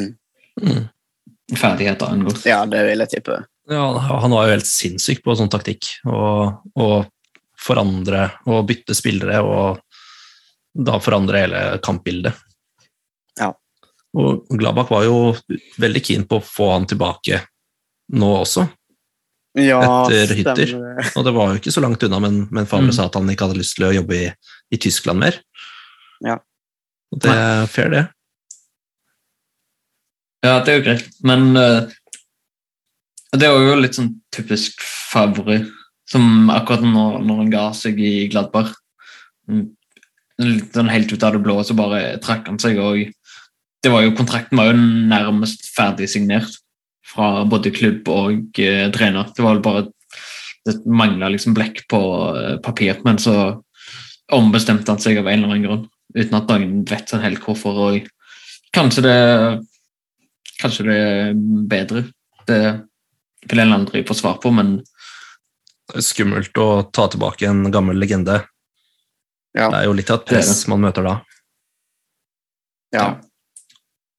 Mm. 0.60 0.76
Mm. 0.76 1.55
ferdigheter 1.55 2.12
angår. 2.12 2.36
Ja, 2.45 2.66
det 2.68 2.82
vil 2.84 2.99
jeg 2.99 3.10
tippe. 3.14 3.38
Ja, 3.72 3.86
han 3.97 4.34
var 4.34 4.47
jo 4.47 4.55
helt 4.57 4.68
sinnssyk 4.68 5.22
på 5.24 5.36
sånn 5.39 5.49
taktikk. 5.49 5.88
Og, 6.10 6.60
og 6.76 7.07
forandre 7.60 8.26
og 8.49 8.66
bytte 8.68 8.95
spillere, 8.97 9.39
og 9.39 9.80
da 10.76 10.97
forandre 10.99 11.45
hele 11.45 11.62
kampbildet. 11.86 12.36
Ja. 13.39 13.53
Og 14.20 14.49
Gladbach 14.51 14.91
var 14.91 15.05
jo 15.07 15.22
veldig 15.80 16.03
keen 16.03 16.28
på 16.28 16.41
å 16.41 16.45
få 16.45 16.72
han 16.74 16.89
tilbake 16.89 17.39
nå 18.20 18.34
også. 18.41 18.68
Ja, 19.58 19.80
Etter 20.12 20.36
hytter. 20.38 20.66
stemmer. 20.70 21.10
Og 21.18 21.26
det 21.26 21.34
var 21.34 21.50
jo 21.54 21.58
ikke 21.60 21.74
så 21.74 21.82
langt 21.82 22.04
unna, 22.06 22.20
men, 22.22 22.36
men 22.54 22.68
Favre 22.70 22.91
Mm. 22.91 22.95
sa 22.95 23.08
at 23.10 23.16
han 23.18 23.30
ikke 23.34 23.47
hadde 23.47 23.58
lyst 23.60 23.76
til 23.80 23.88
å 23.88 23.93
jobbe 23.95 24.16
i, 24.16 24.28
i 24.72 24.78
Tyskland 24.78 25.20
mer. 25.24 25.39
Ja. 26.26 26.36
Og 27.12 27.20
det 27.24 27.32
er 27.34 27.66
fair, 27.72 27.89
det. 27.89 28.04
Ja, 30.45 30.60
det 30.64 30.72
er 30.72 30.78
jo 30.80 30.86
greit, 30.86 31.08
men 31.28 31.50
uh, 31.58 31.89
det 33.36 33.47
er 33.50 33.58
jo 33.60 33.76
litt 33.82 33.97
sånn 33.97 34.14
typisk 34.34 34.80
Favre, 35.10 35.64
som 36.10 36.50
akkurat 36.54 36.86
når, 36.86 37.18
når 37.26 37.41
han 37.43 37.50
ga 37.54 37.66
seg 37.76 37.97
i 38.00 38.14
Gladbar 38.32 38.70
mm, 39.50 39.66
sånn 40.74 40.91
helt 40.93 41.12
ut 41.12 41.26
av 41.26 41.34
det 41.36 41.41
blå, 41.43 41.58
så 41.66 41.76
bare 41.78 42.20
trakk 42.24 42.47
han 42.47 42.60
seg 42.62 42.78
og 42.82 43.02
det 43.84 43.91
var 43.93 44.04
jo 44.06 44.14
Kontrakten 44.18 44.60
var 44.60 44.70
jo 44.70 44.78
nærmest 45.10 45.66
ferdig 45.76 46.08
signert 46.12 46.56
fra 47.10 47.45
både 47.49 47.74
klubb 47.76 48.10
og 48.12 48.60
eh, 48.62 48.86
trener. 48.93 49.32
Det 49.36 49.45
var 49.45 49.57
vel 49.57 49.66
bare 49.66 49.88
det 50.68 50.76
mangla 50.86 51.32
liksom 51.32 51.55
blekk 51.57 51.86
på 51.89 52.01
eh, 52.36 52.57
papir, 52.64 52.99
men 53.05 53.20
så 53.22 53.36
ombestemte 54.36 54.91
han 54.91 55.01
seg 55.01 55.20
av 55.22 55.28
en 55.30 55.39
eller 55.39 55.55
annen 55.55 55.66
grunn, 55.66 55.88
uten 56.16 56.38
at 56.38 56.51
noen 56.51 56.84
vet 56.89 57.10
sånn 57.10 57.26
helt 57.26 57.41
hvorfor. 57.45 57.82
og 57.89 58.10
Kanskje 58.76 59.05
det 59.07 59.20
Kanskje 60.60 60.84
det 60.89 60.95
er 60.99 61.38
bedre. 61.72 62.01
Det 62.43 62.60
vil 63.47 63.62
en 63.64 63.78
aldri 63.78 64.01
få 64.03 64.18
svar 64.18 64.41
på, 64.43 64.51
men 64.51 64.82
Det 65.89 66.01
er 66.01 66.05
skummelt 66.05 66.57
å 66.62 66.84
ta 66.93 67.07
tilbake 67.10 67.47
en 67.47 67.72
gammel 67.74 67.97
legende. 67.97 68.43
Ja. 69.57 69.72
Det 69.72 69.78
er 69.80 69.86
jo 69.88 69.95
litt 69.97 70.12
av 70.14 70.20
et 70.20 70.28
press 70.30 70.68
man 70.70 70.84
møter 70.84 71.07
da. 71.07 71.16
ja. 72.93 73.05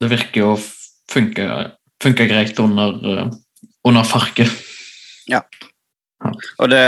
det 0.00 0.08
virker 0.10 0.40
jo 0.40 0.48
å 0.56 0.58
funke, 1.12 1.46
funke 2.02 2.26
greit 2.28 2.58
under, 2.62 2.94
eh, 3.04 3.30
under 3.84 4.02
farket. 4.04 4.50
Og 6.58 6.68
det 6.70 6.82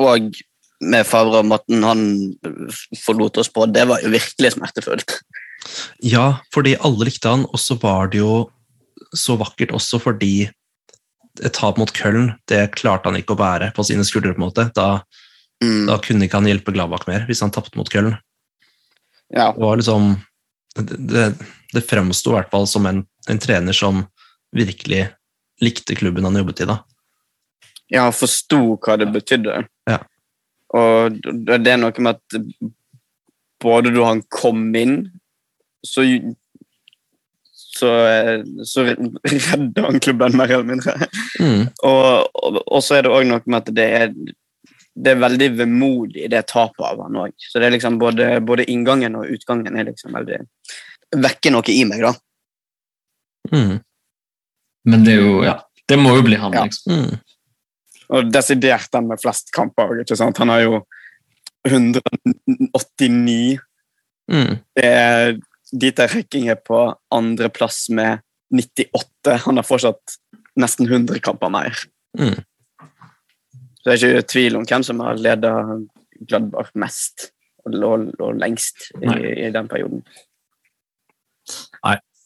Og 0.00 0.30
med 0.80 1.04
Favre 1.04 1.40
og 1.42 1.44
måten 1.44 1.82
han 1.84 2.00
forlot 2.96 3.36
oss 3.42 3.50
på, 3.52 3.66
det 3.68 3.86
var 3.88 4.00
jo 4.00 4.08
virkelig 4.08 4.54
smertefullt. 4.54 5.18
Ja, 6.00 6.38
fordi 6.54 6.72
alle 6.80 7.04
likte 7.04 7.28
han, 7.28 7.44
og 7.44 7.60
så 7.60 7.76
var 7.82 8.08
det 8.08 8.22
jo 8.22 8.50
så 9.12 9.36
vakkert 9.36 9.74
også 9.76 10.00
fordi 10.00 10.48
et 11.44 11.52
tap 11.52 11.76
mot 11.76 11.92
Köln, 11.92 12.32
det 12.48 12.72
klarte 12.78 13.10
han 13.10 13.18
ikke 13.20 13.36
å 13.36 13.40
bære 13.40 13.74
på 13.76 13.84
sine 13.84 14.04
skuldre. 14.08 14.32
på 14.34 14.40
en 14.40 14.48
måte. 14.48 14.72
Da, 14.74 15.02
Mm. 15.62 15.86
da 15.86 15.98
kunne 15.98 16.24
ikke 16.24 16.40
han 16.40 16.46
hjelpe 16.48 16.72
Gladbach 16.72 17.06
mer 17.06 17.26
hvis 17.28 17.40
han 17.40 17.50
tapte 17.50 17.76
mot 17.76 17.88
Köln. 17.90 18.18
Ja. 19.30 19.52
Det 19.52 19.60
var 19.60 19.76
liksom 19.76 20.24
Det, 20.76 21.06
det, 21.08 21.36
det 21.74 21.84
fremsto 21.86 22.32
i 22.32 22.38
hvert 22.38 22.50
fall 22.52 22.66
som 22.70 22.86
en, 22.90 23.04
en 23.30 23.40
trener 23.42 23.76
som 23.76 24.04
virkelig 24.56 25.06
likte 25.62 25.94
klubben 25.94 26.24
han 26.26 26.38
jobbet 26.40 26.64
i. 26.64 26.70
da. 26.70 26.80
ja, 27.90 28.06
han 28.08 28.16
forsto 28.16 28.78
hva 28.80 28.96
det 29.00 29.10
betydde. 29.14 29.64
Ja. 29.90 30.00
Og 30.76 31.16
det 31.20 31.72
er 31.72 31.80
noe 31.80 32.02
med 32.02 32.18
at 32.18 32.60
både 33.60 33.92
da 33.94 34.06
han 34.12 34.22
kom 34.32 34.68
inn, 34.78 35.02
så 35.86 36.06
så, 37.80 37.90
så 38.64 38.84
redda 38.84 39.82
han 39.86 40.00
klubben 40.00 40.36
mer 40.36 40.50
eller 40.50 40.66
mindre. 40.68 40.94
Mm. 41.40 41.68
Og, 41.86 42.28
og, 42.34 42.60
og 42.66 42.82
så 42.84 42.98
er 42.98 43.06
det 43.06 43.12
òg 43.14 43.26
noe 43.28 43.40
med 43.46 43.60
at 43.62 43.70
det 43.76 43.86
er, 44.00 44.10
det 44.94 45.14
er 45.14 45.22
veldig 45.22 45.48
vemodig, 45.62 46.26
det 46.32 46.42
tapet 46.50 46.82
av 46.84 47.00
han 47.06 47.20
òg. 47.22 47.32
Så 47.40 47.60
det 47.60 47.70
er 47.70 47.76
liksom 47.76 48.00
både, 48.02 48.32
både 48.44 48.66
inngangen 48.70 49.16
og 49.20 49.30
utgangen 49.32 49.78
er 49.78 49.88
liksom 49.88 50.12
veldig 50.18 50.42
Vekker 51.16 51.50
noe 51.54 51.72
i 51.72 51.84
meg, 51.88 52.00
da. 52.04 52.12
Mm. 53.50 53.80
Men 54.90 55.04
det 55.04 55.12
er 55.16 55.20
jo 55.24 55.42
Ja, 55.44 55.56
det 55.88 55.98
må 55.98 56.14
jo 56.16 56.22
bli 56.26 56.36
han, 56.38 56.52
Ja. 56.54 56.64
liksom. 56.68 56.92
Mm. 56.92 57.18
Og 58.10 58.32
desidert 58.32 58.90
den 58.92 59.06
med 59.08 59.20
flest 59.22 59.52
kamper. 59.52 60.00
ikke 60.00 60.16
sant? 60.16 60.38
Han 60.38 60.48
har 60.48 60.60
jo 60.60 60.86
189. 61.66 63.58
Mm. 64.30 64.58
Det 64.76 64.84
er 64.84 65.38
Dieter 65.72 66.08
Rekking 66.08 66.48
er 66.50 66.56
på 66.58 66.94
andreplass 67.14 67.88
med 67.90 68.20
98. 68.52 69.36
Han 69.46 69.56
har 69.56 69.66
fortsatt 69.66 70.16
nesten 70.58 70.86
100 70.88 71.20
kamper 71.20 71.48
mer. 71.50 71.76
Mm. 72.18 72.42
Så 73.80 73.84
det 73.84 73.92
er 73.92 74.08
ikke 74.08 74.28
tvil 74.32 74.56
om 74.58 74.66
hvem 74.66 74.82
som 74.84 75.00
har 75.00 75.14
ledet 75.20 75.88
Gladbach 76.28 76.72
mest 76.74 77.30
og 77.64 78.34
lengst 78.40 78.90
i, 79.00 79.46
i 79.46 79.50
den 79.54 79.68
perioden. 79.68 80.02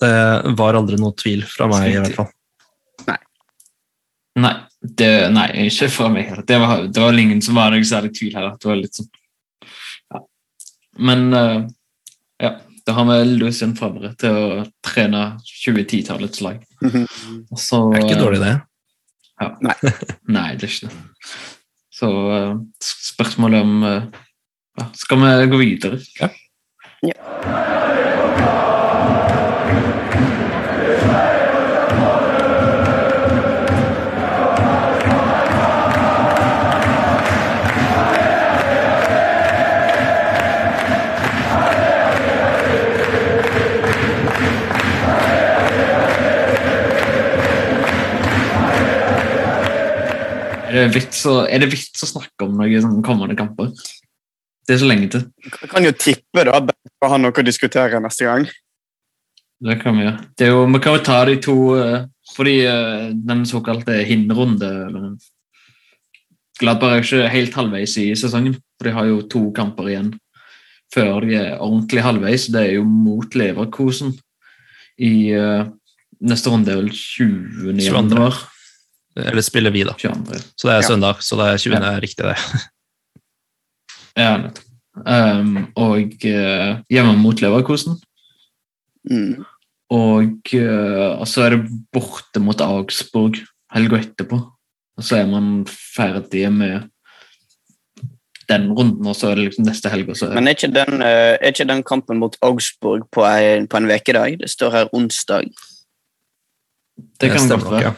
Det 0.04 0.54
var 0.58 0.76
aldri 0.76 0.98
noe 1.00 1.14
tvil 1.16 1.44
fra 1.48 1.68
meg, 1.70 1.86
i 1.92 2.00
hvert 2.02 2.16
fall. 2.18 2.32
Nei, 4.34 4.54
det, 4.82 5.10
nei, 5.30 5.46
ikke 5.68 5.88
fra 5.94 6.08
meg 6.10 6.26
heller. 6.28 6.44
Det 6.46 6.58
var, 6.58 6.84
det 6.90 7.02
var 7.02 7.18
ingen 7.18 7.42
som 7.44 7.58
var 7.58 7.70
noe 7.72 7.86
særlig 7.86 8.10
tvil 8.18 8.34
her. 8.34 8.50
Det 8.58 8.70
var 8.70 8.80
litt 8.80 8.98
sånn 8.98 9.10
ja. 10.10 10.22
Men 10.98 11.26
uh, 11.30 11.62
ja, 12.42 12.50
da 12.86 12.96
har 12.98 13.06
vi 13.12 13.36
Lucien 13.38 13.76
Favre 13.78 14.10
til 14.18 14.34
å 14.34 14.64
trene 14.84 15.24
2010-tallets 15.46 16.42
lag. 16.44 16.58
Så, 17.56 17.84
Det 17.94 18.00
er 18.00 18.08
ikke 18.08 18.20
dårlig, 18.20 18.42
det. 18.42 18.56
Nei, 20.34 20.48
det 20.58 20.66
er 20.66 20.72
ikke 20.72 20.90
det. 20.90 21.04
Så 21.94 22.10
uh, 22.10 22.58
spørsmålet 22.82 23.62
om 23.62 23.86
uh, 23.86 24.88
Skal 24.98 25.22
vi 25.22 25.48
gå 25.52 25.62
videre? 25.62 26.02
Ja. 26.18 26.32
Er 27.06 27.73
vits 50.92 51.24
å, 51.30 51.44
er 51.46 51.62
det 51.62 51.70
vits 51.72 52.02
å 52.04 52.08
snakke 52.10 52.46
om 52.46 52.56
noen 52.58 52.82
sånn 52.84 53.04
kommende 53.06 53.36
kamper? 53.38 53.70
Det 54.64 54.76
er 54.76 54.80
så 54.80 54.88
lenge 54.88 55.10
til. 55.12 55.26
Jeg 55.44 55.70
kan 55.70 55.84
jo 55.84 55.92
tippe 55.92 56.44
da, 56.48 56.60
bare 56.64 57.12
ha 57.12 57.20
noe 57.20 57.36
å 57.36 57.44
diskutere 57.44 58.00
neste 58.00 58.26
gang. 58.28 58.46
Det 59.64 59.78
kan 59.80 59.96
vi 59.96 60.06
gjøre. 60.06 60.18
Det 60.36 60.46
er 60.46 60.52
jo, 60.52 60.64
vi 60.72 60.80
kan 60.82 60.96
jo 60.96 61.04
ta 61.04 61.20
de 61.28 61.36
to 61.42 61.56
eh, 61.78 62.02
Fordi 62.34 62.54
eh, 62.66 63.12
den 63.14 63.44
såkalte 63.46 64.00
hinrunde 64.08 64.70
eller- 64.88 65.14
er 66.64 66.96
jo 66.96 67.02
ikke 67.02 67.28
helt 67.28 67.54
halvveis 67.54 67.96
i 67.98 68.06
sesongen. 68.16 68.56
For 68.78 68.88
de 68.88 68.94
har 68.96 69.06
jo 69.06 69.22
to 69.28 69.50
kamper 69.52 69.90
igjen 69.90 70.12
før 70.94 71.24
de 71.26 71.34
er 71.34 71.58
ordentlig 71.58 72.02
halvveis. 72.04 72.48
Det 72.52 72.60
er 72.60 72.72
jo 72.76 72.84
mot 72.84 73.34
Leverkosen 73.34 74.14
i 75.02 75.34
uh, 75.34 75.66
neste 76.22 76.52
runde 76.52 76.70
er 76.70 76.82
vel 76.82 76.92
20. 76.94 77.74
22.. 77.74 77.88
januar. 77.88 78.38
Eller 79.16 79.42
spiller 79.42 79.70
vi, 79.70 79.84
da. 79.86 79.94
22. 79.98 80.38
Så 80.56 80.68
det 80.68 80.74
er 80.74 80.82
Ja. 80.82 80.88
søndag, 80.88 81.22
så 81.22 81.36
det 81.36 81.46
er 81.52 81.58
20. 81.58 81.82
er 81.86 82.00
riktig, 82.00 82.24
det. 82.24 82.36
Ja, 84.16 84.36
nettopp. 84.38 84.70
Um, 84.94 85.72
og 85.74 86.12
uh, 86.22 86.78
hjemme 86.86 87.16
mot 87.18 87.40
Leverkosen. 87.42 87.96
Mm. 89.10 89.42
Og, 89.90 90.52
uh, 90.54 91.18
og 91.18 91.26
så 91.26 91.42
er 91.48 91.56
det 91.56 91.80
borte 91.92 92.38
mot 92.38 92.60
Augsburg 92.62 93.40
helga 93.74 93.98
etterpå. 93.98 94.38
Og 94.94 95.02
så 95.02 95.18
er 95.18 95.26
man 95.26 95.66
ferdig 95.66 96.46
med 96.54 96.86
den 98.48 98.70
runden, 98.70 99.06
og 99.06 99.16
så 99.18 99.32
er 99.32 99.40
det 99.40 99.48
liksom 99.48 99.66
neste 99.66 99.90
helg. 99.90 100.08
er 100.14 100.34
Men 100.34 100.46
er 100.46 100.54
ikke, 100.54 100.70
den, 100.70 101.02
uh, 101.02 101.34
er 101.42 101.50
ikke 101.50 101.68
den 101.68 101.82
kampen 101.82 102.22
mot 102.22 102.36
Augsburg 102.40 103.08
på, 103.10 103.26
ei, 103.26 103.66
på 103.66 103.76
en 103.76 103.90
ukedag? 103.90 104.38
Det 104.38 104.50
står 104.50 104.70
her 104.70 104.94
onsdag. 104.94 105.50
Det 107.20 107.30
kan 107.34 107.48
det 107.48 107.50
godt 107.50 107.70
være. 107.72 107.82
ja. 107.82 107.92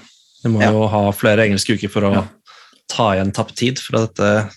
Vi 0.47 0.53
må 0.55 0.63
Ja. 0.63 0.71
jo 0.71 0.87
ha 0.87 1.11
flere 1.11 1.43
engelske 1.49 1.75
uker 1.75 1.91
for 1.91 2.07
å 2.07 2.13
Ja. 2.15 2.25
ta 2.89 3.13
igjen 3.17 3.33
tapt 3.35 3.57
tid 3.57 3.79
fra 3.83 4.07
dette 4.07 4.51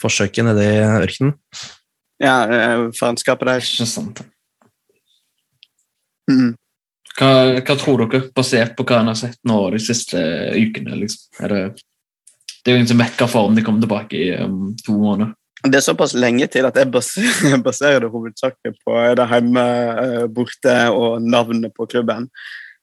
forsøket 0.00 0.44
nede 0.46 0.62
i 0.62 0.78
ørkenen. 1.02 1.34
Ja, 2.20 2.44
eh, 2.44 2.90
faenskapet 2.94 3.46
der. 3.46 3.58
Ikke 3.58 3.86
sant. 3.86 4.22
Mm. 6.30 6.54
Hva, 7.18 7.60
hva 7.60 7.76
tror 7.76 8.04
dere, 8.06 8.30
basert 8.36 8.76
på 8.76 8.86
hva 8.86 9.00
en 9.00 9.10
har 9.10 9.18
sett 9.18 9.38
nå 9.44 9.58
de 9.74 9.78
siste 9.82 10.20
ukene? 10.54 10.94
Liksom? 11.02 11.42
Er 11.42 11.48
det, 11.48 11.82
det 12.62 12.70
er 12.70 12.76
jo 12.76 12.78
ingen 12.78 12.92
som 12.92 13.02
vet 13.02 13.26
for 13.28 13.48
om 13.48 13.58
de 13.58 13.62
kommer 13.66 13.82
tilbake 13.82 14.14
i 14.14 14.30
um, 14.44 14.76
to 14.86 14.92
måneder. 14.92 15.34
Det 15.66 15.76
er 15.76 15.84
såpass 15.84 16.14
lenge 16.14 16.46
til 16.48 16.64
at 16.64 16.76
jeg 16.76 16.88
baserer, 16.92 17.58
baserer 17.68 18.00
det 18.06 18.12
hovedsakelig 18.14 18.78
på 18.86 18.96
er 18.96 19.18
det 19.18 19.28
hjemme, 19.28 19.66
eh, 20.06 20.26
borte 20.32 20.76
og 20.94 21.20
navnet 21.26 21.74
på 21.74 21.88
klubben. 21.90 22.30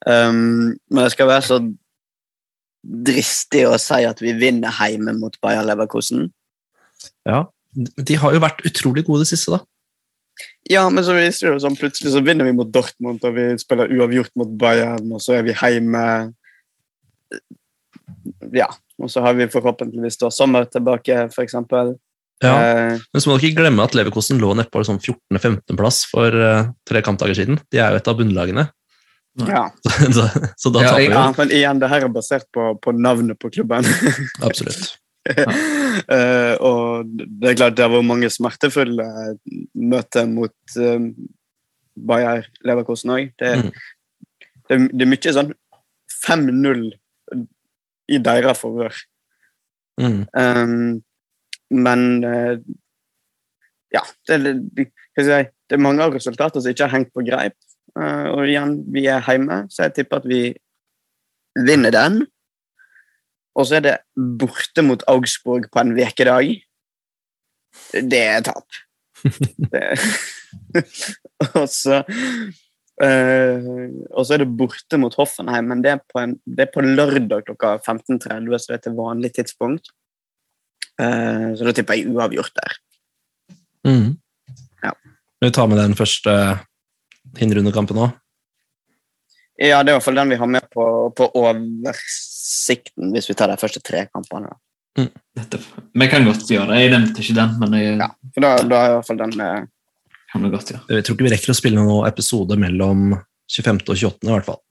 Um, 0.06 0.76
men 0.92 1.08
jeg 1.08 1.16
skal 1.16 1.32
være 1.32 1.42
så 1.48 1.62
dristig 2.84 3.66
å 3.68 3.78
si 3.82 4.04
at 4.08 4.22
vi 4.24 4.34
vinner 4.38 4.74
hjemme 4.74 5.16
mot 5.18 5.36
Bayer 5.44 5.66
Leverkusen. 5.68 6.30
Ja. 7.28 7.46
De 7.78 8.18
har 8.18 8.34
jo 8.34 8.42
vært 8.42 8.64
utrolig 8.68 9.06
gode 9.08 9.26
det 9.26 9.32
siste, 9.34 9.58
da. 9.58 9.64
Ja, 10.70 10.84
men 10.94 11.06
så 11.06 11.16
viser 11.18 11.48
det 11.48 11.54
jo 11.56 11.62
sånn 11.64 11.78
plutselig 11.80 12.12
så 12.14 12.22
vinner 12.26 12.46
vi 12.46 12.56
mot 12.58 12.70
Dortmund, 12.74 13.24
og 13.26 13.38
vi 13.38 13.48
spiller 13.62 13.92
uavgjort 13.94 14.34
mot 14.38 14.52
Bayern, 14.60 15.08
og 15.16 15.24
så 15.24 15.38
er 15.38 15.48
vi 15.48 15.56
hjemme. 15.56 16.04
Ja, 18.54 18.68
og 19.02 19.12
så 19.14 19.24
har 19.26 19.38
vi 19.38 19.50
forhåpentligvis 19.52 20.20
da 20.22 20.30
sommer 20.34 20.68
tilbake, 20.70 21.28
eksempel. 21.44 21.96
Ja. 22.44 22.54
Eh, 22.54 23.00
Men 23.14 23.24
så 23.24 23.32
må 23.32 23.38
dere 23.38 23.50
ikke 23.50 23.64
glemme 23.64 23.86
at 23.86 23.96
Leverkosten 23.98 24.42
lå 24.42 24.52
nedpå 24.60 24.84
sånn 24.86 25.00
14.-15.-plass 25.02 26.04
for 26.12 26.36
eh, 26.36 26.68
tre 26.86 27.02
kampdager 27.06 27.40
siden. 27.40 27.62
De 27.74 27.82
er 27.82 27.96
jo 27.96 28.02
et 28.02 28.12
av 28.12 28.20
bunnlagene. 28.20 28.68
Ja. 29.46 29.66
så, 30.16 30.24
så 30.58 30.72
da 30.74 30.82
Ja, 30.82 30.90
taper 30.90 31.02
jeg- 31.02 31.10
vi 31.12 31.16
ja, 31.16 31.26
men 31.38 31.52
igjen, 31.60 31.80
det 31.84 31.90
her 31.92 32.06
er 32.08 32.14
basert 32.14 32.48
på, 32.56 32.70
på 32.82 32.94
navnet 32.98 33.38
på 33.40 33.52
klubben. 33.54 33.86
Absolutt. 34.48 34.96
uh, 35.28 36.56
og 36.70 37.10
det 37.12 37.50
er 37.52 37.58
klart 37.60 37.76
det 37.78 37.84
har 37.86 37.92
vært 37.94 38.08
mange 38.08 38.30
smertefulle 38.32 39.06
møter 39.76 40.30
mot, 40.32 40.56
eh, 40.80 41.10
Bayer 41.98 42.46
Leverkosten 42.66 43.14
òg. 43.16 43.32
Det, 43.42 43.54
Mm. 43.58 43.72
det, 44.70 44.78
det 44.94 45.06
er 45.06 45.10
mye 45.12 45.34
sånn 45.38 45.54
5-0 46.26 46.82
i 48.14 48.18
deres 48.24 48.60
forhør. 48.62 48.96
Mm. 50.00 50.20
Um, 50.38 51.02
men 51.74 52.04
uh, 52.24 52.56
ja, 53.96 54.04
det, 54.30 54.38
det, 54.78 54.86
det 55.18 55.26
er 55.74 55.82
mange 55.82 56.04
av 56.06 56.14
resultatene 56.14 56.62
som 56.62 56.72
ikke 56.72 56.86
har 56.88 56.94
hengt 56.94 57.12
på 57.16 57.24
greip. 57.28 57.56
Eh, 57.98 58.28
og 58.34 58.46
igjen, 58.46 58.78
vi 58.94 59.08
er 59.10 59.26
hjemme, 59.26 59.64
så 59.74 59.88
jeg 59.88 59.98
tipper 59.98 60.22
at 60.22 60.30
vi 60.30 60.42
vinner 61.68 61.94
den. 61.94 62.26
Og 63.58 63.66
så 63.66 63.80
er 63.80 63.86
det 63.86 63.96
borte 64.16 64.84
mot 64.86 65.04
Augsburg 65.10 65.70
på 65.74 65.82
en 65.82 65.96
vekedag. 65.98 66.54
Det 67.94 68.22
er 68.22 68.46
tap. 68.46 68.68
og 71.60 71.66
så 71.72 72.02
eh, 73.04 73.66
og 74.12 74.26
så 74.26 74.36
er 74.36 74.44
det 74.44 74.52
borte 74.60 75.00
mot 75.02 75.16
Hoffenheim, 75.18 75.72
men 75.72 75.84
det 75.86 75.96
er 75.96 76.04
på, 76.04 76.22
en, 76.22 76.38
det 76.46 76.68
er 76.68 76.74
på 76.74 76.86
lørdag 76.86 77.48
klokka 77.50 77.78
15.30, 77.82 78.58
så 78.58 78.72
det 78.72 78.78
er 78.78 78.86
til 78.86 79.00
vanlig 79.00 79.34
tidspunkt. 79.38 79.94
Uh, 80.98 81.54
så 81.54 81.68
da 81.68 81.76
tipper 81.78 82.00
jeg 82.00 82.10
uavgjort 82.10 82.56
der. 82.58 82.78
Mm. 83.86 84.16
Ja. 84.82 84.96
Vil 85.38 85.52
vi 85.52 85.54
ta 85.54 85.68
med 85.70 85.78
den 85.78 85.94
første 85.98 86.34
hinrundekampen 87.40 88.00
òg? 88.06 88.16
Ja, 89.58 89.82
det 89.82 89.90
er 89.90 89.96
i 89.96 89.98
hvert 89.98 90.06
fall 90.06 90.20
den 90.20 90.34
vi 90.34 90.38
har 90.38 90.50
med 90.54 90.68
på, 90.74 90.84
på 91.18 91.28
oversikten, 91.40 93.10
hvis 93.16 93.30
vi 93.32 93.36
tar 93.38 93.50
de 93.50 93.58
første 93.58 93.82
tre 93.82 94.06
kampene. 94.12 94.52
Nettopp. 94.98 95.66
Vi 95.94 96.08
kan 96.10 96.26
godt 96.26 96.50
gjøre 96.50 96.72
det. 96.72 96.82
Jeg 96.82 96.94
nevnte 96.94 97.22
ikke 97.22 97.38
den, 97.38 97.56
men 97.62 97.74
jeg 97.78 97.98
Ja. 98.02 98.12
For 98.34 98.46
da, 98.46 98.52
da 98.66 98.82
er 98.82 98.92
i 98.92 98.94
hvert 98.98 99.10
fall 99.10 99.20
den 99.22 99.34
eh, 99.46 99.66
kan 100.32 100.46
vi 100.46 100.52
godt 100.54 100.72
gjøre. 100.74 100.84
Jeg 100.90 101.06
tror 101.06 101.18
ikke 101.18 101.28
vi 101.28 101.34
rekker 101.34 101.54
å 101.54 101.58
spille 101.58 101.82
noen 101.82 102.08
episode 102.10 102.58
mellom 102.60 103.10
25. 103.54 103.82
og 103.88 103.96
28. 103.96 104.30
i 104.30 104.34
hvert 104.34 104.50
fall. 104.50 104.62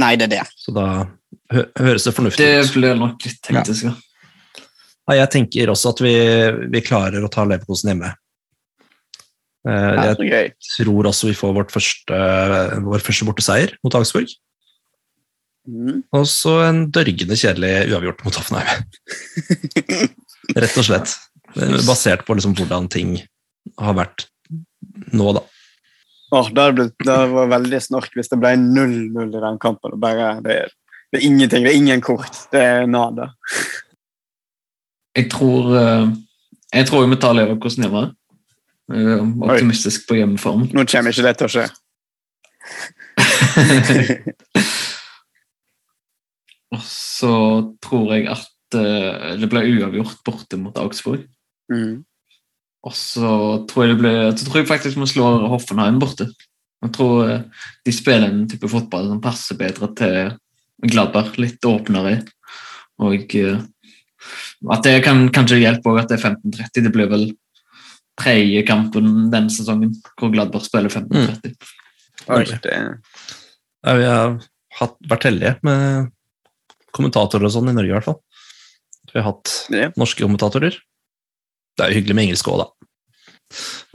Nei, 0.00 0.14
det 0.16 0.28
er 0.28 0.34
det. 0.38 0.44
Så 0.56 0.72
da 0.76 0.86
hø 1.52 1.64
høres 1.78 2.06
det 2.06 2.14
fornuftig 2.16 2.46
ut. 2.46 2.54
Det 2.56 2.78
blir 2.78 2.96
nok 2.98 3.26
litt 3.26 3.52
hektisk. 3.52 3.90
Ja. 3.90 3.96
Ja, 5.10 5.16
jeg 5.24 5.30
tenker 5.32 5.72
også 5.72 5.90
at 5.94 6.00
vi, 6.04 6.14
vi 6.70 6.82
klarer 6.86 7.24
å 7.24 7.30
ta 7.32 7.42
Leverkosen 7.48 7.90
hjemme. 7.90 8.12
Eh, 9.68 10.14
Jeg 10.24 10.54
tror 10.78 11.08
også 11.10 11.28
vi 11.28 11.34
får 11.36 11.52
vårt 11.58 11.72
første, 11.74 12.20
vår 12.86 13.02
første 13.04 13.26
borteseier 13.28 13.74
mot 13.84 13.94
Augsburg. 13.98 14.30
Mm. 15.68 16.00
Og 16.16 16.24
så 16.26 16.54
en 16.64 16.86
dørgende 16.90 17.36
kjedelig 17.36 17.90
uavgjort 17.92 18.24
mot 18.24 18.38
Hoffenheim. 18.40 18.86
Rett 20.56 20.78
og 20.80 20.86
slett. 20.86 21.12
Basert 21.86 22.24
på 22.26 22.34
liksom 22.38 22.54
hvordan 22.56 22.88
ting 22.90 23.18
har 23.78 23.94
vært 23.98 24.24
nå, 25.12 25.32
da. 25.36 25.42
Oh, 26.32 26.46
det, 26.54 26.64
blitt, 26.78 26.94
det 27.02 27.16
var 27.34 27.48
veldig 27.50 27.80
snork 27.82 28.12
hvis 28.14 28.30
det 28.30 28.38
ble 28.40 28.52
0-0 28.56 29.32
i 29.34 29.42
den 29.42 29.58
kampen. 29.62 29.92
og 29.96 30.00
Bare, 30.02 30.36
det, 30.44 30.56
er- 30.64 30.74
det 31.10 31.18
er 31.20 31.26
ingenting, 31.26 31.64
det 31.66 31.72
er 31.72 31.78
ingen 31.80 32.00
kort. 32.06 32.36
Det 32.54 32.60
er 32.62 32.86
nada. 32.86 33.32
Jeg 35.18 35.26
tror 35.32 35.72
eh, 35.76 36.04
Jeg 36.72 36.86
tror 36.86 37.08
vi 37.10 37.18
tar 37.18 37.34
Leverkosten 37.34 37.82
hjemme. 37.86 38.04
Jeg 38.90 39.06
optimistisk 39.06 39.46
optimistisk 39.46 40.08
på 40.08 40.16
hjemmeform. 40.18 40.62
Nå 40.74 40.82
kommer 40.90 41.10
ikke 41.14 41.26
det 41.28 41.34
til 41.38 41.46
å 41.46 41.52
skje. 41.54 41.66
Og 46.74 46.82
så 46.86 47.34
tror 47.82 48.12
jeg 48.14 48.28
at 48.30 48.78
uh, 48.78 49.34
det 49.38 49.48
ble 49.50 49.60
uavgjort 49.76 50.20
borte 50.26 50.56
mot 50.58 50.76
Augsburg. 50.82 51.20
Mm. 51.70 51.94
Og 52.86 52.94
så 52.96 53.30
tror 53.70 53.84
jeg 53.84 53.90
det 53.92 54.00
ble, 54.00 54.12
så 54.38 54.44
tror 54.46 54.58
jeg 54.62 54.70
faktisk 54.70 54.94
vi 54.98 55.06
slår 55.10 55.48
Hoffenheim 55.52 55.98
borte. 56.02 56.26
Jeg 56.80 56.90
tror 56.96 57.14
uh, 57.28 57.40
de 57.86 57.92
spiller 57.94 58.28
en 58.30 58.48
type 58.50 58.68
fotball 58.70 59.04
som 59.10 59.22
passer 59.22 59.54
bedre 59.58 59.86
til 59.98 60.16
Gladberg. 60.90 61.32
litt 61.42 61.62
åpnere. 61.66 62.14
Og 63.00 63.14
at 64.70 64.82
det 64.84 65.04
kan 65.04 65.18
kanskje 65.32 65.62
hjelpe 65.62 65.88
også 65.90 66.02
at 66.02 66.10
det 66.10 66.16
er 66.18 66.26
15-30. 66.34 66.84
Det 66.86 66.94
blir 66.94 67.08
vel 67.10 67.24
tredje 68.20 68.62
kampen 68.68 69.30
denne 69.32 69.52
sesongen 69.52 69.94
hvor 70.20 70.32
Gladbach 70.34 70.66
spiller 70.68 70.92
15-30. 70.92 71.54
Mm. 72.28 73.00
Ja, 73.86 73.94
vi 73.96 74.04
har 74.06 74.34
hatt, 74.78 74.96
vært 75.08 75.26
heldige 75.28 75.56
med 75.66 76.10
kommentatorer 76.94 77.48
og 77.48 77.54
sånn 77.54 77.70
i 77.72 77.74
Norge, 77.76 77.90
i 77.90 77.96
hvert 77.96 78.08
fall. 78.10 78.20
Vi 79.10 79.18
har 79.18 79.32
hatt 79.32 79.54
Ja. 79.72 79.90
norske 79.98 80.22
kommentatorer. 80.22 80.76
Det 81.76 81.84
er 81.84 81.90
jo 81.90 82.00
hyggelig 82.00 82.14
med 82.16 82.28
engelsk 82.28 82.50
òg, 82.52 82.64
da. 82.64 82.68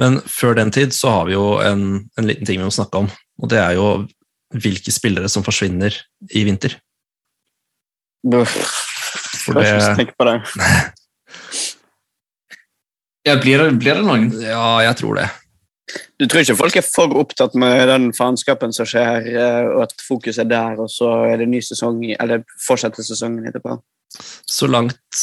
Men 0.01 0.19
før 0.27 0.55
den 0.57 0.71
tid 0.71 0.91
så 0.95 1.11
har 1.13 1.25
vi 1.29 1.35
jo 1.37 1.59
en, 1.63 2.09
en 2.17 2.27
liten 2.27 2.47
ting 2.47 2.59
vi 2.59 2.67
må 2.67 2.73
snakke 2.73 3.05
om, 3.05 3.11
og 3.39 3.49
det 3.51 3.61
er 3.61 3.77
jo 3.77 4.07
hvilke 4.55 4.91
spillere 4.91 5.29
som 5.31 5.45
forsvinner 5.45 5.95
i 6.31 6.43
vinter. 6.47 6.75
Uff. 8.25 8.55
For 9.45 9.59
det, 9.59 9.69
tenke 9.99 10.15
på 10.17 10.25
det. 10.27 10.39
Ja, 13.25 13.39
blir 13.41 13.61
det, 13.61 13.71
blir 13.81 13.97
det 13.97 14.05
noen? 14.05 14.29
ja, 14.43 14.67
jeg 14.85 15.01
tror 15.01 15.19
det. 15.21 15.29
Du 16.19 16.25
tror 16.25 16.41
ikke 16.41 16.57
folk 16.57 16.77
er 16.79 16.85
for 16.85 17.13
opptatt 17.19 17.55
med 17.59 17.87
den 17.89 18.07
faenskapen 18.15 18.73
som 18.73 18.87
skjer, 18.89 19.27
eh, 19.29 19.67
og 19.73 19.83
at 19.85 19.93
fokus 20.01 20.39
er 20.41 20.47
der, 20.49 20.79
og 20.81 20.89
så 20.91 21.11
er 21.29 21.41
det 21.41 21.49
ny 21.51 21.61
sesong, 21.63 21.99
eller 22.15 22.45
fortsetter 22.65 23.05
sesongen 23.05 23.45
etterpå? 23.49 23.77
Så 24.47 24.69
langt 24.71 25.21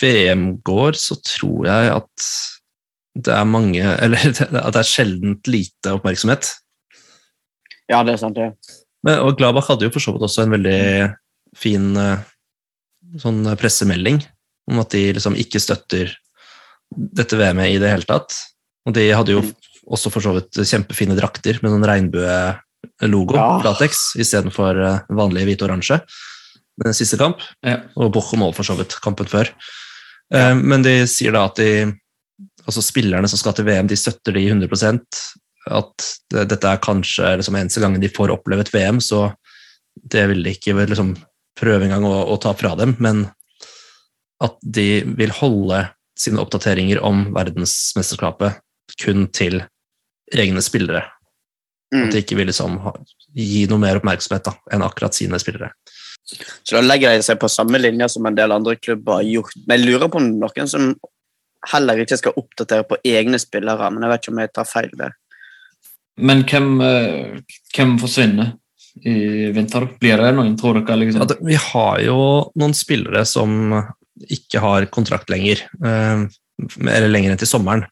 VM 0.00 0.58
går, 0.66 0.98
så 0.98 1.16
tror 1.22 1.68
jeg 1.68 1.92
at 1.94 2.28
det 3.14 3.30
er 3.30 3.46
mange 3.46 3.78
Eller 3.78 4.32
at 4.66 4.74
det 4.74 4.80
er 4.80 4.88
sjeldent 4.88 5.46
lite 5.46 5.92
oppmerksomhet. 5.94 6.50
Ja, 7.86 8.02
det 8.02 8.16
er 8.16 8.22
sant, 8.24 8.40
det. 8.40 8.50
Men, 9.04 9.20
og 9.20 9.36
Gladbach 9.38 9.68
hadde 9.70 9.86
jo 9.86 9.94
for 9.94 10.02
så 10.02 10.16
vidt 10.16 10.24
også 10.26 10.46
en 10.46 10.56
veldig 10.56 10.80
fin 11.54 11.92
eh, 12.00 12.24
sånn 13.22 13.44
pressemelding 13.60 14.22
om 14.72 14.80
at 14.80 14.94
de 14.96 15.12
liksom 15.14 15.36
ikke 15.38 15.60
støtter 15.62 16.10
dette 16.96 17.38
VM-et 17.38 17.74
i 17.76 17.80
det 17.82 17.90
hele 17.92 18.06
tatt. 18.08 18.34
Og 18.86 18.94
de 18.96 19.08
hadde 19.16 19.34
jo 19.36 19.42
også 19.84 20.10
for 20.12 20.24
så 20.24 20.32
vidt 20.36 20.56
kjempefine 20.64 21.16
drakter 21.18 21.58
med 21.62 21.72
sånn 21.74 21.86
regnbue-logo, 21.88 23.36
Ja. 23.36 23.48
latex, 23.64 24.14
istedenfor 24.20 24.80
uh, 24.80 25.00
vanlig 25.12 25.44
hvit-oransje. 25.48 26.00
Den 26.84 26.94
siste 26.96 27.18
kamp, 27.20 27.38
Ja. 27.62 27.82
og 27.96 28.12
Bochum 28.12 28.42
òg, 28.42 28.54
for 28.56 28.64
så 28.64 28.76
vidt 28.76 28.96
kampen 29.00 29.26
før. 29.30 29.50
Ja. 30.32 30.54
men 30.54 30.82
de 30.82 31.04
sier 31.06 31.32
da 31.32 31.44
at 31.44 31.56
de, 31.60 31.92
altså 32.66 32.80
spillerne 32.82 33.28
som 33.28 33.38
skal 33.38 33.52
til 33.52 33.66
VM, 33.66 33.86
de 33.86 33.94
støtter 33.94 34.32
de 34.32 34.46
100% 34.48 35.04
At 35.70 36.06
dette 36.32 36.64
er 36.64 36.80
kanskje 36.80 37.36
liksom 37.38 37.56
eneste 37.56 37.80
gangen 37.80 38.00
de 38.00 38.08
får 38.08 38.32
oppleve 38.32 38.60
et 38.64 38.72
VM, 38.72 39.00
så 39.00 39.34
det 40.10 40.26
vil 40.28 40.42
de 40.42 40.50
ikke 40.56 40.74
liksom 40.88 41.14
prøve 41.56 41.84
engang 41.86 42.04
å, 42.04 42.24
å 42.34 42.36
ta 42.40 42.52
fra 42.52 42.74
dem, 42.74 42.96
men 42.98 43.30
at 44.42 44.56
de 44.60 45.04
vil 45.16 45.30
holde 45.30 45.88
sine 46.18 46.40
oppdateringer 46.42 47.00
om 47.04 47.26
verdensmesterskapet 47.34 48.60
kun 49.00 49.26
til 49.34 49.62
egne 50.34 50.62
spillere. 50.64 51.04
Mm. 51.94 52.06
At 52.06 52.14
de 52.14 52.22
ikke 52.22 52.38
vil 52.38 52.48
liksom 52.50 52.78
gi 53.34 53.64
noe 53.70 53.82
mer 53.82 54.00
oppmerksomhet 54.00 54.46
da, 54.46 54.54
enn 54.74 54.84
akkurat 54.86 55.16
sine 55.16 55.38
spillere. 55.42 55.72
Så 56.24 56.76
da 56.76 56.80
legger 56.84 57.12
de 57.12 57.24
seg 57.24 57.38
på 57.40 57.50
samme 57.52 57.78
linje 57.80 58.08
som 58.14 58.26
en 58.26 58.36
del 58.36 58.54
andre 58.54 58.78
klubber 58.80 59.20
har 59.20 59.26
gjort. 59.28 59.58
Men 59.66 59.78
jeg 59.80 59.90
lurer 59.90 60.10
på 60.10 60.22
om 60.22 60.30
noen 60.40 60.70
som 60.70 60.94
heller 61.72 62.00
ikke 62.00 62.18
skal 62.20 62.38
oppdatere 62.40 62.86
på 62.88 62.98
egne 63.08 63.40
spillere, 63.40 63.90
men 63.92 64.04
jeg 64.04 64.12
vet 64.12 64.24
ikke 64.24 64.34
om 64.34 64.42
jeg 64.42 64.52
tar 64.54 64.68
feil 64.68 64.90
der. 65.00 65.14
Men 66.14 66.44
hvem, 66.46 66.68
eh, 66.84 67.58
hvem 67.74 67.96
forsvinner 67.98 68.52
i 69.02 69.50
vinter? 69.54 69.88
Blir 70.00 70.20
det 70.22 70.32
noen, 70.36 70.54
tror 70.56 70.78
dere? 70.78 70.98
Liksom? 71.00 71.24
Ja, 71.24 71.28
det, 71.32 71.38
vi 71.42 71.58
har 71.58 72.00
jo 72.04 72.18
noen 72.60 72.76
spillere 72.76 73.24
som 73.26 73.74
ikke 74.30 74.62
har 74.62 74.86
kontrakt 74.94 75.30
lenger, 75.32 75.64
eh, 75.84 76.24
eller 76.86 77.10
lenger 77.10 77.34
enn 77.34 77.40
til 77.40 77.50
sommeren. 77.50 77.86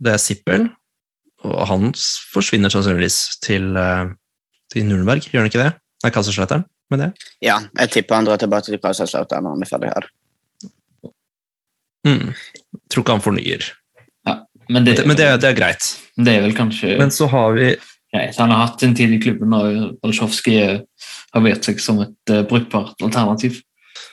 Det 0.00 0.14
er 0.14 0.22
Zippel, 0.22 0.68
og 1.44 1.56
han 1.68 1.92
forsvinner 2.32 2.72
sannsynligvis 2.72 3.40
til, 3.44 3.76
eh, 3.76 4.12
til 4.72 4.86
Nürnberg, 4.88 5.26
gjør 5.30 5.44
han 5.44 5.50
ikke 5.50 5.62
det? 5.62 5.72
Nei, 6.04 6.12
Kaiserslautern, 6.14 6.64
med 6.90 7.00
det. 7.00 7.12
Ja, 7.44 7.60
jeg 7.78 7.90
tipper 7.90 8.18
han 8.18 8.28
drar 8.28 8.40
tilbake 8.40 8.68
til 8.68 8.82
Kaiserslautern 8.82 9.44
når 9.44 9.56
han 9.56 9.64
er 9.64 9.72
ferdig 9.72 9.92
her. 9.94 10.10
Mm. 12.04 12.34
Tror 12.92 13.04
ikke 13.04 13.16
han 13.16 13.24
fornyer. 13.24 13.72
men 14.68 14.84
det, 14.84 15.06
Men 15.06 15.16
det, 15.16 15.40
det 15.40 15.50
er 15.50 15.56
greit. 15.56 15.84
det 16.16 16.36
er 16.36 16.40
vel 16.40 16.54
kanskje 16.56 16.98
Men 16.98 17.10
så 17.10 17.26
har 17.28 17.52
vi 17.52 17.74
greit. 18.12 18.36
Han 18.38 18.50
har 18.50 18.66
hatt 18.66 18.82
en 18.82 18.94
tid 18.94 19.12
i 19.12 19.20
klubben, 19.20 19.52
og 19.52 19.98
Olsjovskij 20.04 20.82
har 21.34 21.42
vært 21.42 21.64
seg 21.64 21.80
som 21.80 22.00
et 22.04 22.30
uh, 22.32 22.42
brukbart 22.48 23.00
alternativ. 23.02 23.60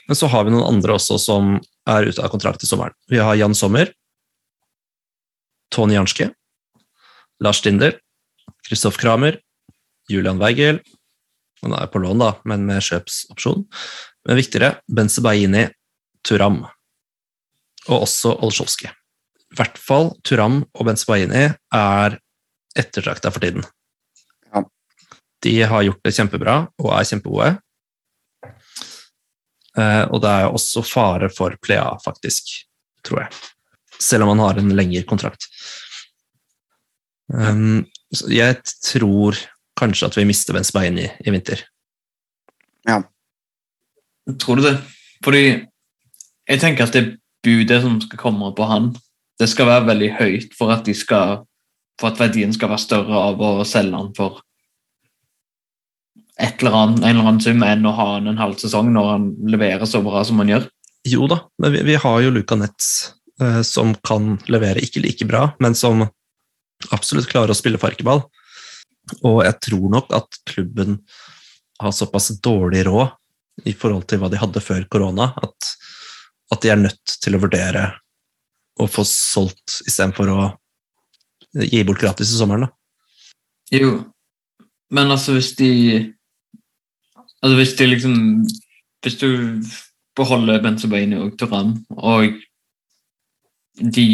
Men 0.08 0.18
så 0.18 0.28
har 0.32 0.44
vi 0.44 0.52
noen 0.54 0.66
andre 0.66 0.96
også 0.96 1.18
som 1.20 1.56
er 1.88 2.08
ute 2.08 2.22
av 2.22 2.30
kontrakt 2.32 2.64
i 2.64 2.68
sommeren. 2.68 2.94
Vi 3.10 3.20
har 3.22 3.38
Jan 3.38 3.54
Sommer, 3.54 3.92
Tony 5.72 5.96
Janske, 5.96 6.30
Lars 7.42 7.62
Dinder, 7.64 7.96
Kristoff 8.68 8.98
Kramer, 9.00 9.38
Julian 10.10 10.40
Weigel 10.42 10.80
Han 11.62 11.76
er 11.78 11.86
på 11.86 12.00
lån, 12.02 12.18
da, 12.18 12.32
men 12.42 12.64
med 12.66 12.82
kjøpsopsjon. 12.82 13.60
Men 14.26 14.38
viktigere, 14.38 14.80
Benzebaini, 14.90 15.68
Turam. 16.26 16.64
Og 17.86 18.00
også 18.00 18.32
Olsjovskij. 18.42 18.90
I 18.90 19.58
hvert 19.60 19.78
fall 19.78 20.10
Turam 20.26 20.64
og 20.74 20.88
Benzebaini 20.88 21.44
er 21.54 22.18
ettertrakta 22.74 23.30
for 23.30 23.46
tiden. 23.46 23.62
De 25.42 25.54
har 25.62 25.86
gjort 25.86 26.02
det 26.02 26.14
kjempebra 26.16 26.56
og 26.82 26.90
er 26.96 27.06
kjempegode. 27.06 27.52
Eh, 29.78 30.04
og 30.10 30.20
det 30.22 30.30
er 30.30 30.50
også 30.50 30.84
fare 30.84 31.30
for 31.32 31.56
Plea, 31.64 31.94
faktisk, 32.04 32.52
tror 33.06 33.24
jeg. 33.24 33.42
Selv 34.02 34.26
om 34.26 34.34
han 34.34 34.44
har 34.44 34.60
en 34.60 34.74
lengre 34.76 35.04
kontrakt. 35.08 35.46
Um, 37.32 37.86
jeg 38.28 38.58
tror 38.84 39.38
kanskje 39.78 40.10
at 40.10 40.18
vi 40.18 40.26
mister 40.28 40.56
Benzbein 40.56 40.98
i, 41.00 41.06
i 41.24 41.32
vinter. 41.32 41.62
Ja. 42.88 43.00
Tror 44.42 44.60
du 44.60 44.66
det? 44.66 44.76
Fordi 45.24 45.44
jeg 46.48 46.60
tenker 46.60 46.84
at 46.84 46.96
det 46.96 47.16
budet 47.42 47.80
som 47.82 48.00
skal 48.02 48.20
komme 48.20 48.52
på 48.54 48.66
han, 48.68 48.92
det 49.40 49.48
skal 49.50 49.70
være 49.70 49.88
veldig 49.88 50.10
høyt 50.18 50.56
for 50.58 50.74
at, 50.74 50.84
de 50.86 50.94
skal, 50.94 51.44
for 52.00 52.12
at 52.12 52.20
verdien 52.20 52.52
skal 52.54 52.70
være 52.70 52.84
større 52.84 53.22
av 53.30 53.40
å 53.42 53.52
selge 53.66 53.96
han 53.96 54.12
for 54.18 54.42
eller 56.42 56.76
annet, 56.76 57.02
en 57.02 57.10
eller 57.10 57.28
annen 57.28 57.40
sum 57.42 57.62
enn 57.66 57.86
å 57.86 57.94
ha 57.96 58.06
han 58.14 58.30
en 58.30 58.40
halv 58.40 58.58
sesong 58.60 58.92
når 58.94 59.10
han 59.10 59.26
leverer 59.52 59.88
så 59.88 60.02
bra 60.04 60.24
som 60.26 60.40
han 60.42 60.50
gjør. 60.52 60.68
Jo 61.08 61.26
da, 61.30 61.40
men 61.62 61.74
vi, 61.74 61.82
vi 61.86 61.98
har 61.98 62.20
jo 62.22 62.32
Luca 62.34 62.58
Netz 62.58 62.88
eh, 63.42 63.62
som 63.66 63.94
kan 64.06 64.36
levere 64.50 64.82
ikke 64.82 65.02
like 65.02 65.26
bra, 65.28 65.48
men 65.62 65.74
som 65.78 66.04
absolutt 66.94 67.30
klarer 67.30 67.54
å 67.54 67.58
spille 67.58 67.80
farkeball. 67.82 68.24
Og 69.26 69.42
jeg 69.46 69.58
tror 69.66 69.88
nok 69.96 70.14
at 70.14 70.38
klubben 70.50 71.00
har 71.82 71.94
såpass 71.94 72.30
dårlig 72.42 72.84
råd 72.86 73.66
i 73.68 73.74
forhold 73.76 74.06
til 74.10 74.22
hva 74.22 74.30
de 74.32 74.40
hadde 74.40 74.62
før 74.62 74.86
korona, 74.90 75.32
at, 75.42 75.72
at 76.54 76.62
de 76.62 76.70
er 76.72 76.80
nødt 76.80 77.16
til 77.22 77.36
å 77.36 77.42
vurdere 77.42 77.88
å 78.80 78.88
få 78.88 79.04
solgt 79.06 79.82
istedenfor 79.86 80.30
å 80.32 80.40
gi 81.52 81.82
bort 81.84 82.00
gratis 82.00 82.32
i 82.32 82.38
sommeren. 82.38 82.66
Da. 82.66 82.72
Jo, 83.82 83.92
men 84.92 85.12
altså 85.12 85.36
hvis 85.36 85.52
de 85.58 85.72
Altså 87.42 87.56
hvis 87.58 87.72
de 87.78 87.86
liksom 87.90 88.16
Hvis 89.02 89.16
du 89.18 89.28
beholder 90.16 90.60
Benzobaini 90.62 91.16
og 91.18 91.32
Turam, 91.40 91.72
og 91.98 92.36
de 93.96 94.06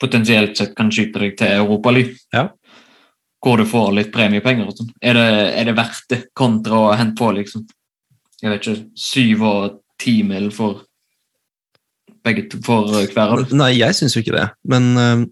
potensielt 0.00 0.56
sett 0.58 0.72
kan 0.74 0.88
skyte 0.90 1.20
deg 1.22 1.36
til 1.38 1.52
Europaligaen, 1.60 2.16
Ja. 2.34 2.48
hvor 3.44 3.56
du 3.60 3.64
får 3.68 3.92
litt 3.94 4.10
premiepenger 4.12 4.66
og 4.66 4.74
sånn, 4.78 4.90
er, 5.02 5.12
det- 5.14 5.54
er 5.60 5.64
det 5.64 5.76
verdt 5.76 6.08
det 6.08 6.20
kontra 6.34 6.72
å 6.88 6.96
hente 6.96 7.14
på 7.20 7.30
liksom 7.36 7.66
jeg 8.42 8.50
vet 8.50 8.66
ikke, 8.66 8.90
syv 8.98 9.42
og 9.46 9.80
ti 9.98 10.22
mil 10.24 10.50
for 10.50 10.82
begge 12.24 12.48
for 12.64 12.88
hver 12.88 13.18
av? 13.38 13.52
Nei, 13.52 13.74
jeg 13.78 13.94
syns 13.94 14.16
jo 14.16 14.22
ikke 14.24 14.34
det, 14.40 14.48
men 14.66 14.96
eh, 14.98 15.26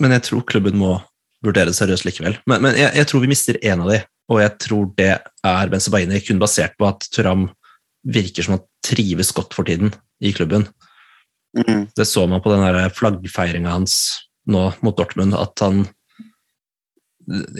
Men 0.00 0.12
jeg 0.12 0.22
tror 0.22 0.42
klubben 0.46 0.78
må 0.78 1.02
vurdere 1.42 1.66
det 1.66 1.74
seriøst 1.74 2.04
likevel. 2.06 2.36
Men, 2.46 2.62
men 2.62 2.76
jeg, 2.76 2.94
jeg 2.94 3.06
tror 3.08 3.20
vi 3.20 3.26
mister 3.26 3.54
én 3.66 3.80
av 3.82 3.88
de, 3.90 3.98
og 4.28 4.42
jeg 4.42 4.54
tror 4.60 4.90
det 4.98 5.12
er 5.46 5.70
Benzebaini, 5.72 6.20
kun 6.24 6.40
basert 6.40 6.76
på 6.78 6.88
at 6.88 7.06
Turam 7.14 7.48
virker 8.08 8.44
som 8.44 8.58
han 8.58 8.64
trives 8.84 9.32
godt 9.36 9.56
for 9.56 9.68
tiden 9.68 9.92
i 10.20 10.32
klubben. 10.36 10.66
Mm. 11.56 11.88
Det 11.96 12.06
så 12.06 12.26
man 12.28 12.42
på 12.44 12.52
den 12.52 12.90
flaggfeiringa 12.94 13.72
hans 13.72 13.94
nå 14.48 14.68
mot 14.84 14.96
Dortmund, 14.96 15.36
at 15.36 15.64
han 15.64 15.86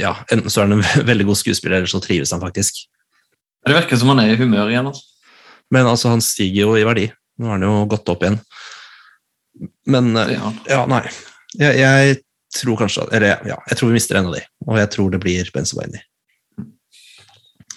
Ja, 0.01 0.15
enten 0.33 0.49
så 0.49 0.63
er 0.63 0.69
han 0.69 0.79
en 0.79 1.07
veldig 1.11 1.27
god 1.29 1.37
skuespiller, 1.37 1.77
eller 1.77 1.91
så 1.91 2.01
trives 2.01 2.33
han 2.33 2.41
faktisk. 2.41 2.87
Det 3.67 3.75
virker 3.77 4.01
som 4.01 4.09
han 4.15 4.23
er 4.23 4.33
i 4.33 4.39
humør 4.41 4.71
igjen. 4.71 4.87
altså. 4.89 5.05
Men 5.71 5.87
altså, 5.87 6.09
han 6.09 6.25
stiger 6.25 6.63
jo 6.63 6.77
i 6.79 6.87
verdi. 6.89 7.11
Nå 7.39 7.51
har 7.51 7.59
han 7.59 7.67
jo 7.67 7.83
gått 7.91 8.09
opp 8.09 8.25
igjen. 8.25 8.39
Men 9.93 10.15
eh, 10.17 10.33
er 10.39 10.41
han. 10.41 10.57
Ja, 10.71 10.81
nei. 10.89 11.03
Jeg, 11.59 11.77
jeg 11.81 12.17
tror 12.57 12.79
kanskje 12.81 13.07
Eller 13.13 13.43
ja, 13.49 13.57
jeg 13.71 13.79
tror 13.79 13.91
vi 13.91 13.97
mister 13.97 14.19
en 14.19 14.29
av 14.31 14.37
de, 14.37 14.43
og 14.67 14.79
jeg 14.81 14.91
tror 14.95 15.13
det 15.13 15.21
blir 15.23 15.51
Benzobaini. 15.53 16.01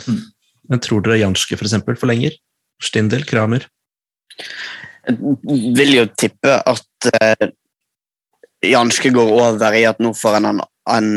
Mm. 0.08 0.22
Men 0.72 0.84
tror 0.84 1.04
dere 1.06 1.20
Janske 1.22 1.58
for 1.58 1.68
eksempel 1.68 1.98
forlenger? 2.00 2.38
Stindel, 2.82 3.26
Kramer? 3.28 3.68
Jeg 5.08 5.18
vil 5.78 5.96
jo 5.96 6.06
tippe 6.18 6.56
at 6.56 7.10
eh, 7.18 7.52
Janske 8.72 9.12
går 9.14 9.34
over 9.34 9.78
i 9.78 9.86
at 9.90 10.02
nå 10.04 10.14
får 10.18 10.38
han 10.38 10.50
en, 10.52 10.64
en 10.90 11.12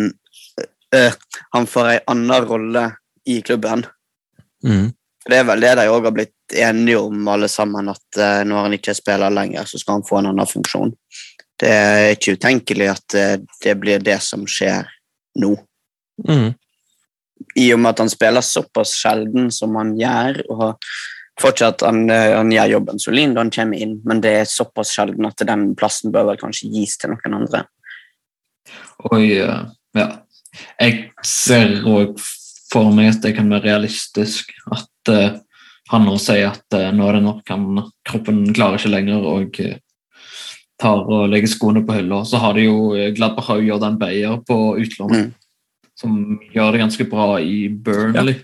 eh, 0.95 1.17
Han 1.53 1.69
får 1.69 1.91
en 1.93 2.13
annen 2.15 2.49
rolle 2.49 2.85
i 3.29 3.41
klubben. 3.45 3.85
Mm. 4.65 4.93
Det 5.25 5.37
er 5.39 5.47
vel 5.49 5.65
det 5.65 5.75
de 5.79 5.87
òg 5.89 6.09
har 6.09 6.13
blitt 6.17 6.57
enige 6.61 7.01
om, 7.01 7.29
alle 7.29 7.49
sammen, 7.49 7.89
at 7.89 8.19
eh, 8.21 8.43
når 8.45 8.67
han 8.67 8.77
ikke 8.77 8.97
spiller 8.97 9.33
lenger, 9.33 9.65
så 9.69 9.81
skal 9.81 9.99
han 9.99 10.09
få 10.09 10.21
en 10.21 10.33
annen 10.33 10.49
funksjon. 10.49 10.93
Det 11.61 11.71
er 11.71 12.11
ikke 12.13 12.37
utenkelig 12.37 12.91
at 12.93 13.17
eh, 13.17 13.37
det 13.65 13.75
blir 13.81 14.05
det 14.05 14.19
som 14.25 14.45
skjer 14.49 14.89
nå. 15.41 15.55
Mm. 16.29 16.53
I 17.61 17.69
og 17.75 17.83
med 17.83 17.95
at 17.95 18.05
han 18.05 18.13
spiller 18.13 18.45
såpass 18.45 18.95
sjelden 18.99 19.51
som 19.55 19.77
han 19.79 19.95
gjør, 19.99 20.41
og 20.51 20.85
fortsatt 21.41 21.85
han, 21.87 22.05
eh, 22.11 22.35
han 22.37 22.53
gjør 22.53 22.77
jobben 22.77 23.03
solid 23.03 23.35
da 23.35 23.45
han 23.45 23.55
kommer 23.55 23.87
inn, 23.87 23.97
men 24.07 24.23
det 24.25 24.35
er 24.41 24.51
såpass 24.51 24.95
sjelden 24.97 25.27
at 25.29 25.47
den 25.47 25.73
plassen 25.79 26.15
bør 26.15 26.31
vel 26.33 26.41
kanskje 26.41 26.71
gis 26.75 26.99
til 26.99 27.15
noen 27.15 27.39
andre. 27.41 27.65
Og 29.11 29.21
eh, 29.23 29.65
ja, 29.99 30.09
jeg 30.81 31.09
ser 31.27 31.81
òg 31.91 32.19
for 32.75 32.91
meg 32.95 33.13
at 33.13 33.23
det 33.25 33.35
kan 33.37 33.51
være 33.53 33.69
realistisk 33.69 34.51
at 34.75 35.13
uh, 35.13 35.39
han 35.93 36.07
nå 36.09 36.17
sier 36.23 36.49
at 36.51 36.75
uh, 36.75 36.91
nå 36.95 37.07
er 37.07 37.19
det 37.19 37.25
nok, 37.27 37.43
han, 37.51 37.83
kroppen 38.07 38.45
klarer 38.57 38.81
ikke 38.81 38.95
lenger 38.95 39.27
og 39.31 39.61
uh, 39.63 39.77
tar 40.81 41.05
og 41.05 41.29
legger 41.31 41.53
skoene 41.53 41.85
på 41.87 41.95
hylla. 41.95 42.25
Så 42.27 42.41
har 42.43 42.57
de 42.57 42.67
jo 42.67 42.91
Gladbach 43.15 43.47
har 43.47 43.61
jo 43.61 43.69
Jordan 43.69 43.99
Beyer 44.01 44.41
på 44.47 44.59
utlån, 44.83 45.15
Mm. 45.15 45.33
Som 45.99 46.39
gjør 46.55 46.75
det 46.75 46.83
ganske 46.83 47.07
bra 47.11 47.29
i 47.41 47.69
Burnley. 47.69 48.41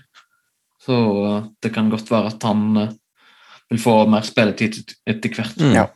Så 0.81 0.97
eh, 1.25 1.49
det 1.63 1.73
kan 1.75 1.91
godt 1.91 2.11
være 2.11 2.33
at 2.33 2.45
han 2.47 2.83
eh, 2.83 2.93
vil 3.71 3.81
få 3.81 3.97
mer 4.11 4.25
spilletid 4.27 4.95
etter 5.07 5.35
hvert. 5.35 5.59
Mm. 5.59 5.75
Ja. 5.77 5.87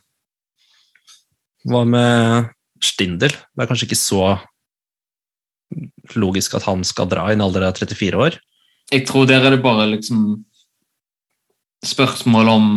Hva 1.65 1.81
med 1.89 2.51
Stindel? 2.83 3.33
Det 3.33 3.63
er 3.63 3.69
kanskje 3.69 3.89
ikke 3.89 3.99
så 3.99 4.25
logisk 6.15 6.53
at 6.55 6.67
han 6.67 6.83
skal 6.85 7.09
dra 7.09 7.25
i 7.29 7.35
en 7.35 7.43
alder 7.43 7.65
av 7.67 7.79
34 7.79 8.19
år. 8.21 8.37
Jeg 8.93 9.07
tror 9.09 9.25
der 9.25 9.41
er 9.41 9.55
det 9.55 9.63
bare 9.63 9.87
liksom 9.89 10.45
spørsmål 11.85 12.51
om 12.51 12.67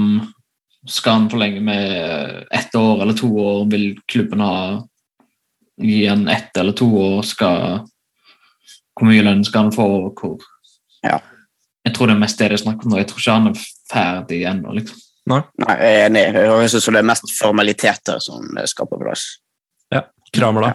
skal 0.88 1.18
han 1.18 1.28
forlenge 1.30 1.60
med 1.60 2.46
ett 2.54 2.74
år 2.78 3.02
eller 3.02 3.16
to 3.18 3.28
år? 3.28 3.66
Vil 3.72 3.90
klubben 4.08 4.40
ha 4.40 4.54
gi 5.76 6.06
han 6.06 6.28
ett 6.32 6.56
eller 6.56 6.72
to 6.72 6.88
år? 6.88 7.22
Skal, 7.28 7.84
hvor 8.98 9.08
mye 9.08 9.24
lønn 9.24 9.44
skal 9.46 9.68
han 9.68 9.74
få? 9.74 9.88
og 10.08 10.20
Hvor? 10.20 10.38
Ja. 11.06 11.18
Jeg 11.86 11.94
tror 11.96 12.10
det 12.10 12.16
er 12.16 12.22
mest 12.22 12.40
det 12.40 12.50
det 12.50 12.58
er 12.58 12.64
snakk 12.64 12.82
om 12.84 12.92
nå. 12.92 12.98
Jeg 13.00 13.08
tror 13.10 13.22
ikke 13.22 13.36
han 13.38 13.50
er 13.50 13.66
ferdig 13.92 14.40
ennå. 14.50 14.74
Liksom. 14.76 15.04
Nei, 15.28 15.42
jeg 15.68 15.94
er 15.94 16.06
enig. 16.08 16.24
Jeg 16.34 16.72
synes 16.72 16.88
det 16.88 17.00
er 17.00 17.12
mest 17.12 17.32
formaliteter 17.38 18.20
som 18.24 18.58
skal 18.68 18.88
på 18.90 19.00
plass. 19.00 19.28
Kramer, 20.34 20.66
da? 20.66 20.74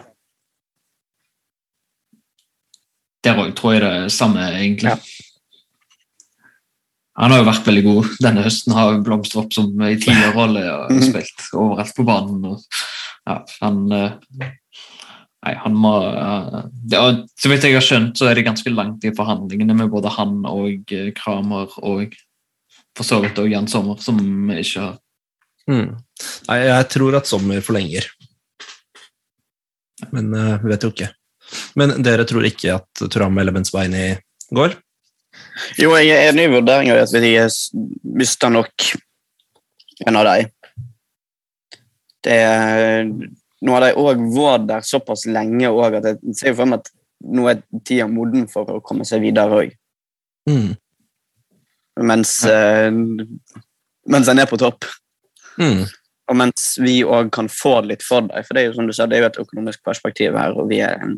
Der 3.24 3.40
òg 3.40 3.54
tror 3.56 3.76
jeg 3.76 3.84
det 3.84 3.91
er 3.94 4.10
samme, 4.12 4.48
egentlig. 4.58 4.91
Ja. 4.91 4.98
Han 7.22 7.30
har 7.30 7.44
jo 7.44 7.45
vært 7.45 7.68
veldig 7.70 7.84
god 7.86 8.10
denne 8.26 8.44
høsten. 8.44 8.74
Har 8.74 8.95
jo 8.95 9.04
blomstret 9.06 9.44
opp 9.44 9.54
som 9.56 9.70
i 9.86 9.94
tidligere 10.02 10.34
rolle 10.40 10.64
og 10.74 11.04
spilt 11.06 11.45
overalt 11.54 11.94
på 11.95 12.06
banen. 12.08 12.48
Og, 12.50 12.84
ja, 13.30 13.38
han 13.62 13.84
eh, 13.94 14.50
Nei, 15.44 15.53
han 15.60 15.74
må 15.76 15.94
eh, 16.07 16.60
det, 16.88 16.99
Så 17.40 17.52
vidt 17.52 17.65
jeg 17.68 17.76
har 17.76 17.84
skjønt, 17.84 18.15
så 18.20 18.30
er 18.30 18.40
det 18.40 18.45
ganske 18.48 18.72
langt 18.72 19.03
i 19.03 19.11
forhandlingene 19.15 19.76
med 19.76 19.91
både 19.91 20.14
han 20.15 20.41
og 20.48 20.94
eh, 20.95 21.11
Kramer 21.18 21.74
og 21.84 22.15
for 22.94 23.07
så 23.07 23.18
vidt 23.24 23.40
òg 23.41 23.49
Jan 23.49 23.68
Sommer, 23.68 23.98
som 24.02 24.20
ikke 24.53 24.88
har 24.88 24.99
Mm. 25.64 25.94
Nei, 26.49 26.57
jeg 26.68 26.88
tror 26.91 27.15
at 27.15 27.30
Sommer 27.30 27.61
forlenger. 27.64 28.07
Men 30.11 30.34
eh, 30.36 30.57
vi 30.64 30.72
vet 30.74 30.84
jo 30.84 30.91
ikke. 30.91 31.07
Men 31.80 31.95
dere 32.03 32.26
tror 32.28 32.48
ikke 32.48 32.80
at 32.80 33.03
Turam 33.14 33.38
eller 33.40 33.56
Benzbeini 33.56 34.10
går? 34.53 34.76
Jo, 35.80 35.94
jeg 35.98 36.11
er 36.14 36.32
enig 36.32 36.48
i 36.48 36.52
vurderinga 36.53 36.98
at 37.03 37.14
vi 37.15 37.32
mister 38.20 38.52
nok 38.53 38.90
en 40.07 40.20
av 40.20 40.28
dem. 40.28 40.52
Det 42.24 42.36
er, 42.40 43.10
nå 43.64 43.76
har 43.76 43.85
de 43.85 43.94
òg 43.99 44.22
vært 44.35 44.68
der 44.69 44.85
såpass 44.88 45.26
lenge 45.30 45.69
også, 45.69 46.02
at 46.02 46.10
jeg 46.11 46.38
ser 46.40 46.56
for 46.57 46.69
meg 46.69 46.84
at 46.84 46.91
nå 47.23 47.48
er 47.48 47.61
tida 47.88 48.07
moden 48.11 48.48
for 48.52 48.68
å 48.68 48.81
komme 48.84 49.07
seg 49.07 49.23
videre 49.23 49.61
òg. 49.64 49.76
Mm. 50.49 50.73
Mens, 52.03 52.34
eh, 52.49 52.91
mens 52.91 54.31
en 54.31 54.41
er 54.41 54.49
på 54.49 54.60
topp. 54.60 54.90
Mm. 55.61 55.85
Og 56.31 56.40
mens 56.40 56.73
vi 56.81 57.02
òg 57.03 57.31
kan 57.35 57.49
få 57.52 57.77
det 57.81 57.94
litt 57.94 58.06
for 58.06 58.26
dem. 58.26 58.44
For 58.44 58.56
det 58.56 58.64
er 58.64 58.69
jo 58.69 58.76
som 58.77 58.90
du 58.90 58.95
sa, 58.95 59.07
det 59.07 59.18
er 59.18 59.26
jo 59.26 59.31
et 59.31 59.41
økonomisk 59.45 59.84
perspektiv 59.85 60.38
her, 60.40 60.56
og 60.57 60.69
vi 60.72 60.81
er 60.84 60.99
en, 61.03 61.18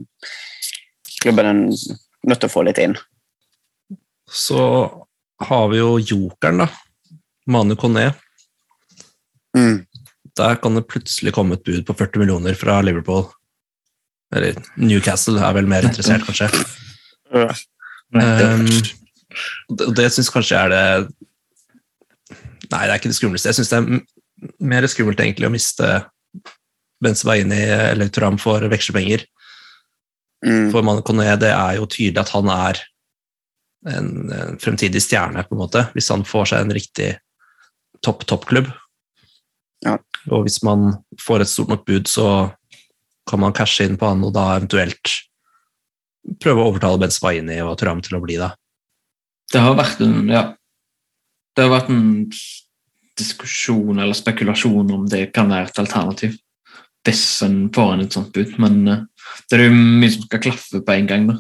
klubben 1.22 1.50
er 1.50 1.60
nødt 1.62 2.42
til 2.42 2.50
å 2.50 2.54
få 2.54 2.66
litt 2.68 2.82
inn. 2.82 2.98
Så 4.26 4.62
har 5.50 5.68
vi 5.72 5.82
jo 5.82 5.98
jokeren, 6.02 6.66
da. 6.66 6.70
Manu 7.46 7.76
Conné. 7.78 8.10
Mm. 9.58 9.86
Der 10.36 10.58
kan 10.60 10.76
det 10.76 10.88
plutselig 10.92 11.34
komme 11.36 11.56
et 11.56 11.64
bud 11.64 11.86
på 11.88 11.96
40 11.96 12.22
millioner 12.22 12.58
fra 12.60 12.82
Liverpool. 12.84 13.28
Eller 14.36 14.58
Newcastle 14.76 15.40
er 15.40 15.56
vel 15.56 15.70
mer 15.70 15.88
interessert, 15.88 16.26
kanskje. 16.28 16.50
Um, 18.16 18.68
det 19.76 19.88
det 19.98 20.10
syns 20.14 20.32
kanskje 20.32 20.60
er 20.60 20.72
det 20.72 20.84
Nei, 22.72 22.82
det 22.88 22.92
er 22.92 22.98
ikke 22.98 23.12
det 23.12 23.18
skumleste. 23.20 23.52
Jeg 23.52 23.60
syns 23.60 23.72
det 23.72 23.78
er 23.78 24.56
mer 24.66 24.88
skummelt 24.90 25.20
egentlig 25.22 25.46
å 25.48 25.54
miste 25.54 25.90
Benzebaini 27.04 27.60
eller 27.92 28.10
Turam 28.10 28.40
for 28.42 28.64
vekslepenger. 28.72 29.26
Mm. 30.46 30.72
For 30.74 30.86
Manu 30.86 31.04
Kone, 31.06 31.28
det 31.40 31.52
er 31.54 31.78
jo 31.78 31.86
tydelig 31.86 32.24
at 32.24 32.34
han 32.34 32.50
er 32.52 32.82
en, 33.94 34.10
en 34.34 34.58
fremtidig 34.62 35.04
stjerne, 35.06 35.46
på 35.46 35.56
en 35.56 35.62
måte, 35.62 35.86
hvis 35.94 36.10
han 36.14 36.26
får 36.26 36.52
seg 36.52 36.66
en 36.66 36.76
riktig 36.76 37.12
topp-toppklubb. 38.06 38.72
Ja. 39.84 39.98
Og 40.32 40.46
hvis 40.46 40.62
man 40.66 40.94
får 41.22 41.44
et 41.44 41.52
stort 41.52 41.72
nok 41.74 41.86
bud, 41.88 42.08
så 42.10 42.52
kan 43.30 43.42
man 43.42 43.56
cashe 43.58 43.86
inn 43.86 43.98
på 44.00 44.08
han, 44.10 44.24
og 44.26 44.34
da 44.36 44.54
eventuelt 44.56 45.14
prøve 46.42 46.62
å 46.62 46.70
overtale 46.72 47.02
Benzebaini 47.02 47.60
og 47.66 47.76
Turam 47.80 48.02
til 48.06 48.18
å 48.18 48.24
bli 48.24 48.38
det. 48.42 48.52
Det 49.54 49.62
har 49.62 49.76
vært 49.78 50.02
en 50.06 50.30
ja. 50.32 50.46
Det 51.56 51.64
har 51.64 51.72
vært 51.72 51.92
en 51.94 52.26
diskusjon 53.16 54.02
eller 54.02 54.18
spekulasjon 54.18 54.90
om 54.92 55.06
det 55.08 55.30
kan 55.36 55.48
være 55.52 55.70
et 55.70 55.80
alternativ 55.86 56.34
hvis 57.06 57.24
en 57.46 57.68
får 57.74 57.92
inn 57.94 58.04
et 58.06 58.16
sånt 58.16 58.32
bud, 58.34 58.56
men 58.62 58.80
eh, 58.90 59.04
det 59.50 59.60
er 59.60 59.68
jo 59.68 59.76
mye 59.76 60.10
som 60.10 60.26
skal 60.26 60.42
klaffe 60.42 60.82
på 60.82 60.96
en 60.96 61.10
gang. 61.10 61.28
da. 61.30 61.36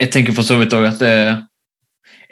Jeg 0.00 0.12
tenker 0.14 0.36
for 0.36 0.46
så 0.46 0.56
vidt 0.60 0.74
òg 0.76 0.88
at 0.88 1.02
det 1.02 1.16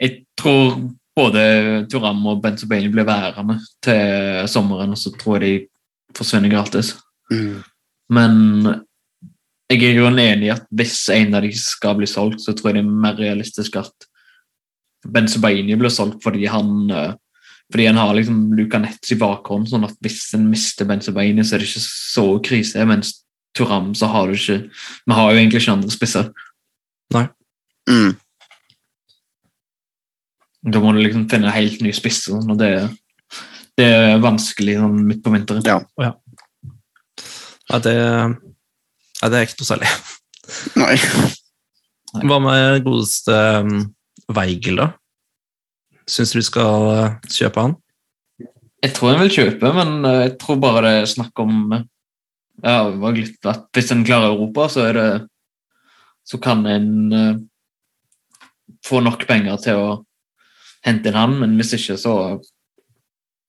Jeg 0.01 0.25
tror 0.39 0.73
både 1.15 1.43
Turam 1.91 2.23
og 2.29 2.41
Benzobaini 2.43 2.89
blir 2.91 3.07
værende 3.07 3.59
til 3.83 4.47
sommeren, 4.49 4.95
og 4.95 4.99
så 4.99 5.13
tror 5.17 5.39
jeg 5.39 5.43
de 5.43 6.17
forsvinner 6.17 6.49
gratis. 6.49 6.95
Mm. 7.31 7.61
Men 8.13 8.33
jeg 9.71 9.83
er 9.87 9.99
jo 9.99 10.09
enig 10.09 10.47
i 10.47 10.53
at 10.53 10.65
hvis 10.73 10.97
en 11.13 11.37
av 11.37 11.45
de 11.45 11.51
skal 11.57 11.97
bli 11.97 12.09
solgt, 12.09 12.41
så 12.43 12.53
tror 12.53 12.71
jeg 12.71 12.81
det 12.81 12.85
er 12.85 13.03
mer 13.05 13.19
realistisk 13.19 13.77
at 13.81 14.09
Benzobaini 15.13 15.75
blir 15.75 15.91
solgt 15.91 16.21
fordi 16.23 16.47
han 16.47 16.89
eh, 16.91 17.13
fordi 17.71 17.87
han 17.87 17.97
har 17.97 18.13
liksom 18.13 18.53
Luca 18.53 18.77
Nets 18.77 19.11
i 19.15 19.17
bakhånd, 19.17 19.65
sånn 19.71 19.87
at 19.87 19.95
hvis 20.03 20.27
en 20.37 20.45
mister 20.51 20.85
Benzobaini, 20.85 21.41
så 21.41 21.55
er 21.55 21.63
det 21.63 21.69
ikke 21.71 21.81
så 21.81 22.25
krise. 22.45 22.83
Mens 22.85 23.15
Turam 23.57 23.93
så 23.97 24.09
har 24.09 24.27
du 24.29 24.35
ikke 24.37 24.57
Vi 25.05 25.15
har 25.17 25.31
jo 25.31 25.39
egentlig 25.39 25.61
ikke 25.61 25.73
andre 25.73 25.93
spisser. 25.93 26.29
Nei. 27.15 27.23
Mm. 27.89 28.13
Da 30.63 30.79
må 30.79 30.93
du 30.95 31.01
liksom 31.01 31.27
finne 31.31 31.49
en 31.49 31.57
helt 31.57 31.81
ny 31.83 31.91
spiss, 31.95 32.21
og 32.29 32.39
sånn, 32.39 32.53
og 32.53 32.59
det, 32.61 32.71
det 33.79 33.87
er 33.89 34.23
vanskelig 34.23 34.77
sånn 34.79 34.99
midt 35.09 35.23
på 35.25 35.33
vinteren. 35.33 35.65
Ja. 35.67 35.81
Ja, 37.69 37.79
det, 37.83 37.95
ja, 37.97 39.29
det 39.31 39.39
er 39.39 39.47
ikke 39.47 39.59
noe 39.59 39.69
særlig. 39.69 39.91
Nei. 40.79 40.95
Hva 42.23 42.37
med 42.43 42.83
godeste 42.85 43.37
um, 43.63 43.87
Weigel, 44.35 44.79
da? 44.83 44.89
Syns 46.09 46.33
du 46.33 46.39
vi 46.39 46.45
skal 46.45 46.89
uh, 46.91 47.31
kjøpe 47.31 47.63
han? 47.63 47.75
Jeg 48.83 48.95
tror 48.97 49.13
jeg 49.13 49.21
vil 49.21 49.33
kjøpe, 49.37 49.69
men 49.77 50.03
eh, 50.03 50.21
jeg 50.25 50.33
tror 50.41 50.57
bare 50.59 50.81
det 50.83 50.93
er 50.99 51.05
snakk 51.07 51.39
om 51.39 51.53
eh, 51.71 51.85
ja, 52.65 52.89
det 52.91 52.97
var 52.99 53.15
litt 53.15 53.47
at 53.47 53.69
Hvis 53.71 53.93
en 53.95 54.03
klarer 54.03 54.33
Europa, 54.33 54.65
så 54.69 54.83
er 54.89 54.97
det 54.97 55.05
så 56.27 56.39
kan 56.43 56.65
en 56.67 56.89
uh, 57.11 57.39
få 58.85 59.01
nok 59.03 59.25
penger 59.27 59.57
til 59.63 59.79
å 59.79 59.87
hente 60.83 61.09
inn 61.09 61.17
han, 61.17 61.37
men 61.39 61.55
hvis 61.59 61.73
ikke, 61.77 61.97
så 61.99 62.13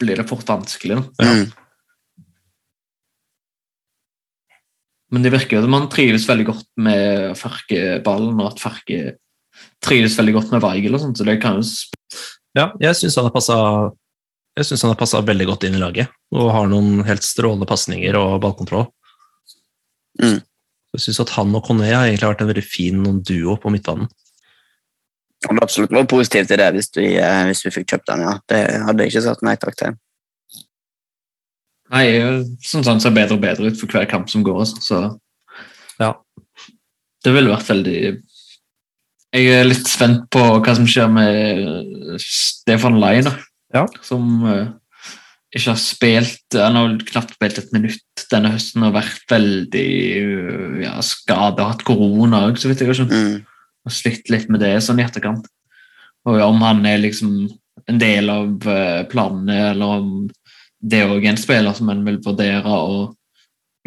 blir 0.01 0.21
det 0.21 0.29
fort 0.29 0.49
vanskelig. 0.49 1.01
Da. 1.19 1.29
Mm. 1.29 1.45
Men 5.15 5.27
det 5.27 5.35
virker 5.35 5.59
jo 5.59 5.65
at 5.65 5.71
man 5.71 5.91
trives 5.93 6.27
veldig 6.27 6.47
godt 6.49 6.71
med 6.83 7.35
Farke-ballen, 7.39 8.41
og 8.41 8.53
at 8.53 8.63
Farke 8.63 9.03
trives 9.85 10.17
veldig 10.19 10.35
godt 10.39 10.55
med 10.55 10.65
Weigel, 10.65 10.97
og 10.97 11.05
sånt, 11.05 11.21
så 11.21 11.27
det 11.27 11.41
kan 11.43 11.61
jo 11.61 11.67
Ja, 12.55 12.71
jeg 12.83 12.95
syns 12.99 13.17
han 13.19 13.27
har 13.27 13.35
passa 13.35 13.59
jeg 14.55 14.69
synes 14.69 14.85
han 14.85 14.93
har 14.93 14.99
passa 14.99 15.19
veldig 15.27 15.47
godt 15.49 15.65
inn 15.67 15.75
i 15.75 15.83
laget 15.83 16.11
og 16.35 16.53
har 16.55 16.69
noen 16.71 17.03
helt 17.07 17.25
strålende 17.27 17.67
pasninger 17.67 18.15
og 18.15 18.37
ballkontroll. 18.43 18.85
Mm. 20.23 20.39
Jeg 20.95 21.03
syns 21.03 21.19
at 21.25 21.33
han 21.35 21.55
og 21.59 21.67
Conné 21.67 21.91
har 21.91 22.07
egentlig 22.07 22.31
vært 22.31 22.45
en 22.45 22.51
veldig 22.53 22.67
fin 22.67 23.01
duo 23.27 23.57
på 23.59 23.73
midtbanen. 23.75 24.07
Hadde 25.45 25.65
absolutt 25.65 25.93
vært 25.93 26.11
positiv 26.11 26.49
til 26.49 26.61
det 26.61 26.71
hvis 26.77 26.91
vi, 26.97 27.09
eh, 27.21 27.43
hvis 27.49 27.65
vi 27.67 27.73
fikk 27.75 27.93
kjøpt 27.93 28.11
den. 28.11 28.27
ja. 28.27 28.35
Det 28.49 28.61
hadde 28.89 29.05
jeg 29.05 29.13
ikke 29.13 29.25
sagt 29.29 29.47
nei 29.47 29.57
takk 29.61 29.79
til. 29.81 29.97
Nei, 31.95 32.07
sånn 32.65 32.85
sånn 32.87 33.03
ser 33.03 33.15
bedre 33.15 33.37
og 33.37 33.43
bedre 33.45 33.71
ut 33.71 33.79
for 33.79 33.93
hver 33.93 34.07
kamp 34.11 34.31
som 34.33 34.45
går, 34.47 34.63
altså, 34.65 34.81
så 34.83 35.01
Ja. 36.01 36.15
Det 37.25 37.33
ville 37.33 37.53
vært 37.53 37.69
veldig 37.71 38.23
Jeg 39.35 39.51
er 39.51 39.65
litt 39.65 39.89
spent 39.89 40.29
på 40.31 40.41
hva 40.61 40.75
som 40.77 40.87
skjer 40.87 41.09
med 41.11 42.21
Stefan 42.23 43.01
Lai. 43.01 43.23
Ja. 43.75 43.87
Som 44.03 44.45
eh, 44.47 44.69
ikke 45.55 45.73
har 45.73 45.81
spilt 45.81 46.59
Han 46.59 46.79
har 46.79 46.95
knapt 47.11 47.35
spilt 47.35 47.59
et 47.59 47.73
minutt 47.75 48.27
denne 48.31 48.53
høsten 48.55 48.87
og 48.87 48.95
vært 48.97 49.25
veldig 49.31 49.89
uh, 50.25 50.77
ja, 50.83 50.95
skada, 51.05 51.69
hatt 51.71 51.83
korona 51.87 52.47
òg, 52.49 52.57
så 52.59 52.71
vidt 52.71 52.81
jeg 52.81 52.89
har 52.89 52.97
skjønt. 52.99 53.13
Mm. 53.13 53.43
Og 53.85 53.93
slitt 53.93 54.31
litt 54.33 54.49
med 54.53 54.63
det 54.65 54.79
sånn 54.85 55.03
i 55.03 55.05
etterkant. 55.05 55.47
Og 56.25 56.41
om 56.41 56.63
han 56.65 56.81
er 56.89 57.03
liksom 57.03 57.35
en 57.91 58.01
del 58.01 58.31
av 58.33 58.69
eh, 58.71 59.03
planene, 59.11 59.59
eller 59.73 59.99
om 60.01 60.15
det 60.85 61.03
òg 61.05 61.25
er 61.25 61.35
en 61.35 61.41
spiller 61.41 61.77
som 61.77 61.91
en 61.93 62.03
vil 62.07 62.21
vurdere 62.25 62.71
å 62.71 63.13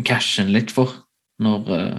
cashe 0.05 0.43
inn 0.43 0.53
litt 0.53 0.73
for 0.73 0.93
når 1.41 1.73
eh, 1.77 1.97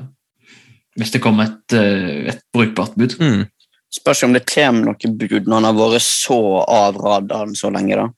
Hvis 0.98 1.12
det 1.14 1.20
kommer 1.22 1.46
et, 1.46 1.74
eh, 1.78 2.26
et 2.32 2.40
brukbart 2.50 2.96
bud. 2.98 3.12
Mm. 3.22 3.44
Spørs 3.94 4.24
om 4.26 4.32
det 4.34 4.48
kommer 4.50 4.88
noe 4.88 5.10
bud 5.14 5.46
når 5.46 5.54
han 5.54 5.68
har 5.68 5.76
vært 5.78 6.02
så 6.02 6.38
av 6.64 6.98
radaren 6.98 7.54
så 7.54 7.70
lenge, 7.70 7.94
da. 7.94 8.08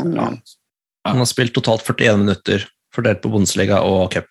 Men, 0.00 0.14
Ja. 0.16 0.30
Han 1.04 1.18
har 1.18 1.26
spilt 1.26 1.52
totalt 1.52 1.82
41 1.82 2.20
minutter, 2.22 2.64
fordelt 2.94 3.20
på 3.24 3.30
Bundesliga 3.32 3.80
og 3.82 4.12
cup. 4.14 4.28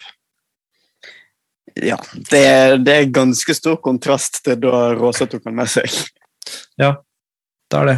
Ja. 1.75 1.97
Det, 2.29 2.41
er- 2.47 2.77
det 2.81 2.95
er 2.97 3.11
ganske 3.13 3.53
stor 3.55 3.77
kontrast 3.83 4.41
til 4.45 4.57
da 4.63 4.91
Råsa 4.97 5.27
tok 5.29 5.43
den 5.47 5.55
med 5.59 5.69
seg. 5.71 5.87
Ja, 6.81 6.95
Det 7.71 7.79
er 7.79 7.85
det. 7.91 7.97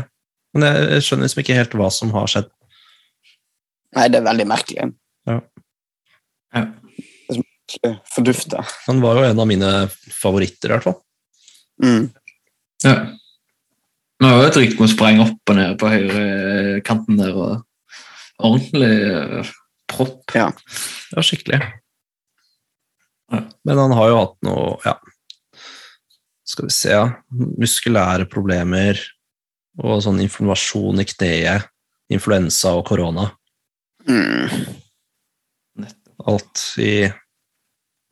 Men 0.53 0.67
jeg, 0.67 0.89
jeg 0.93 1.01
skjønner 1.07 1.25
liksom 1.25 1.41
ikke 1.41 1.55
helt 1.57 1.71
hva 1.79 1.87
som 1.93 2.11
har 2.13 2.27
skjedd. 2.29 2.49
Nei, 3.97 4.07
det 4.13 4.19
er 4.19 4.27
veldig 4.27 4.45
merkelig. 4.49 4.91
Ja. 5.29 5.39
Fordufta. 8.13 8.61
Han 8.87 9.01
var 9.01 9.17
jo 9.17 9.23
en 9.31 9.39
av 9.39 9.47
mine 9.49 9.69
favoritter, 10.13 10.69
i 10.69 10.73
hvert 10.75 10.85
fall. 10.85 10.97
Mm. 11.83 12.09
Ja. 12.85 12.95
Nå 14.21 14.29
har 14.29 14.41
jo 14.43 14.49
et 14.51 14.59
rykte 14.61 14.77
om 14.81 14.85
å 14.85 14.91
sprenge 14.91 15.25
opp 15.25 15.49
og 15.53 15.57
ned 15.57 15.77
på 15.81 15.89
høyrekanten 15.89 17.17
der. 17.19 17.33
og 17.33 18.43
Ordentlig 18.43 18.91
eh, 19.09 19.51
propp. 19.89 20.35
Ja, 20.37 20.51
skikkelig. 21.23 21.61
Men 23.63 23.81
han 23.81 23.95
har 23.97 24.11
jo 24.11 24.19
hatt 24.19 24.37
noe 24.45 24.77
ja. 24.85 24.97
Skal 26.47 26.67
vi 26.67 26.75
se 26.75 26.93
ja. 26.93 27.03
Muskulære 27.31 28.27
problemer 28.29 28.99
og 29.81 30.03
sånn 30.05 30.21
informasjon 30.21 31.01
i 31.01 31.05
kneet, 31.09 31.65
influensa 32.13 32.75
og 32.77 32.83
korona. 32.91 33.31
Mm. 34.05 34.51
Alt 36.29 36.65
i 36.77 36.93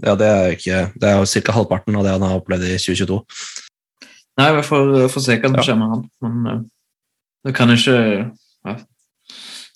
Ja, 0.02 0.16
det 0.18 0.26
er 0.26 0.46
jo 0.48 0.54
ikke 0.56 0.78
Det 0.98 1.10
er 1.10 1.20
jo 1.20 1.42
ca. 1.46 1.54
halvparten 1.54 1.98
av 2.00 2.06
det 2.08 2.14
han 2.16 2.24
har 2.26 2.40
opplevd 2.40 2.66
i 2.66 2.78
2022. 2.82 3.20
Nei, 4.40 4.48
vi 4.56 4.64
får, 4.66 4.94
får 5.12 5.26
se 5.26 5.38
hva 5.38 5.52
som 5.52 5.66
skjer 5.68 5.78
med 5.78 5.92
han. 5.92 6.06
Men 6.24 6.48
eh, 6.50 6.64
det 7.46 7.54
kan 7.58 7.74
ikke 7.74 7.98
ja, 8.00 8.76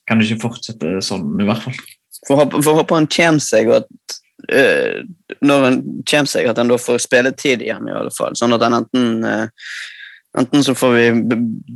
Kan 0.07 0.23
ikke 0.23 0.41
fortsette 0.47 0.95
sånn, 1.05 1.27
i 1.41 1.47
hvert 1.47 1.63
fall. 1.65 1.77
Får 2.26 2.41
håpe, 2.47 2.95
han 2.95 3.09
kommer 3.11 3.43
seg, 3.43 3.69
og 3.69 3.84
at 3.84 4.17
når 5.41 5.63
han 5.65 5.77
kommer 6.07 6.30
seg, 6.30 6.47
at 6.49 6.59
han 6.61 6.69
da 6.72 6.77
får 6.81 7.01
spilletid 7.03 7.63
igjen, 7.65 7.88
i 7.89 7.95
alle 7.95 8.13
fall. 8.13 8.35
Sånn 8.38 8.53
at 8.55 8.65
han 8.65 8.81
enten 8.81 9.23
øh, 9.26 9.45
Enten 10.35 10.65
så 10.67 10.73
får 10.76 10.91
vi 10.91 11.03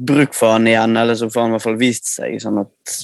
bruk 0.03 0.33
for 0.35 0.51
han 0.57 0.65
igjen, 0.67 0.97
eller 0.99 1.15
så 1.15 1.29
får 1.31 1.45
han 1.45 1.53
i 1.53 1.55
hvert 1.55 1.63
fall 1.63 1.77
vist 1.79 2.09
seg, 2.11 2.33
sånn 2.43 2.57
at 2.59 2.95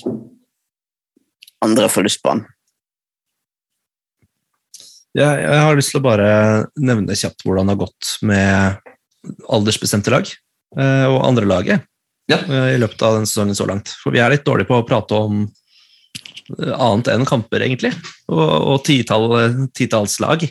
andre 1.64 1.88
får 1.88 2.04
lyst 2.10 2.20
på 2.26 2.34
han. 2.34 2.42
Jeg, 5.16 5.46
jeg 5.46 5.62
har 5.64 5.78
lyst 5.80 5.94
til 5.94 6.02
å 6.02 6.04
bare 6.04 6.28
nevne 6.76 7.16
kjapt 7.16 7.46
hvordan 7.46 7.70
det 7.70 7.76
har 7.78 7.84
gått 7.86 8.10
med 8.28 8.92
aldersbestemte 9.48 10.12
lag 10.12 10.28
eh, 10.28 11.06
og 11.08 11.22
andre 11.24 11.48
laget 11.48 11.86
Ja. 12.28 12.42
eh, 12.42 12.74
i 12.76 12.82
løpet 12.82 13.00
av 13.08 13.22
den 13.22 13.30
sesongen 13.30 13.56
så 13.56 13.68
langt. 13.70 13.94
For 14.04 14.12
vi 14.12 14.20
er 14.20 14.36
litt 14.36 14.44
dårlige 14.44 14.68
på 14.74 14.82
å 14.82 14.88
prate 14.88 15.16
om 15.16 15.46
eh, 15.46 15.54
annet 16.54 17.10
enn 17.14 17.26
kamper, 17.28 17.64
egentlig, 17.66 17.92
og, 18.30 18.42
og 18.42 18.80
titall, 18.86 19.30
titalls 19.76 20.20
lag. 20.24 20.46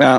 Ja. 0.00 0.14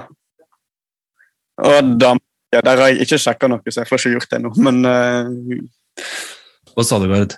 Og 1.60 1.94
da, 1.99 2.14
ja, 2.53 2.61
Der 2.65 2.81
har 2.81 2.91
jeg 2.91 3.06
ikke 3.06 3.19
sjekka 3.22 3.49
noe, 3.52 3.64
så 3.68 3.81
jeg 3.84 3.90
får 3.90 4.02
ikke 4.02 4.15
gjort 4.18 4.34
det 4.34 4.41
nå. 4.45 4.52
Men 4.65 4.81
uh, 4.88 6.03
Hva 6.76 6.86
sa 6.88 7.02
du, 7.02 7.10
Gard? 7.11 7.36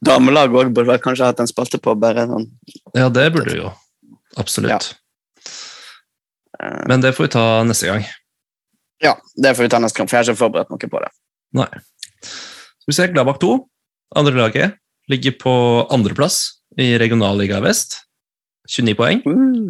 Damelag 0.00 0.54
òg 0.56 0.70
burde 0.72 0.88
vel 0.88 1.02
kanskje 1.04 1.28
hatt 1.28 1.40
en 1.42 1.50
spalte 1.50 1.78
på. 1.82 1.92
bare 2.00 2.24
sånn. 2.28 2.46
Ja, 2.96 3.10
det 3.12 3.28
burde 3.34 3.52
du 3.52 3.58
jo. 3.60 3.72
Absolutt. 4.40 4.72
Ja. 4.72 4.80
Eh, 6.60 6.82
Men 6.88 7.04
det 7.04 7.12
får 7.16 7.28
vi 7.28 7.32
ta 7.36 7.44
neste 7.68 7.90
gang. 7.90 8.06
Ja, 9.04 9.12
det 9.36 9.52
får 9.56 9.66
vi 9.66 9.72
ta 9.74 9.80
neste 9.84 10.00
gang, 10.00 10.08
for 10.08 10.16
jeg 10.16 10.24
har 10.24 10.32
ikke 10.32 10.40
forberedt 10.40 10.72
noe 10.72 10.90
på 10.92 11.02
det. 11.04 11.10
Nei. 11.60 11.68
Så 12.24 12.88
vi 12.88 12.96
ser 12.96 13.12
Gladbach 13.12 13.38
2, 13.42 13.52
andre 14.16 14.40
laget, 14.40 14.78
ligger 15.12 15.36
på 15.42 15.52
andreplass 15.92 16.55
i 16.78 16.90
regionalliga 17.00 17.60
vest. 17.64 18.00
29 18.68 18.96
poeng. 18.98 19.20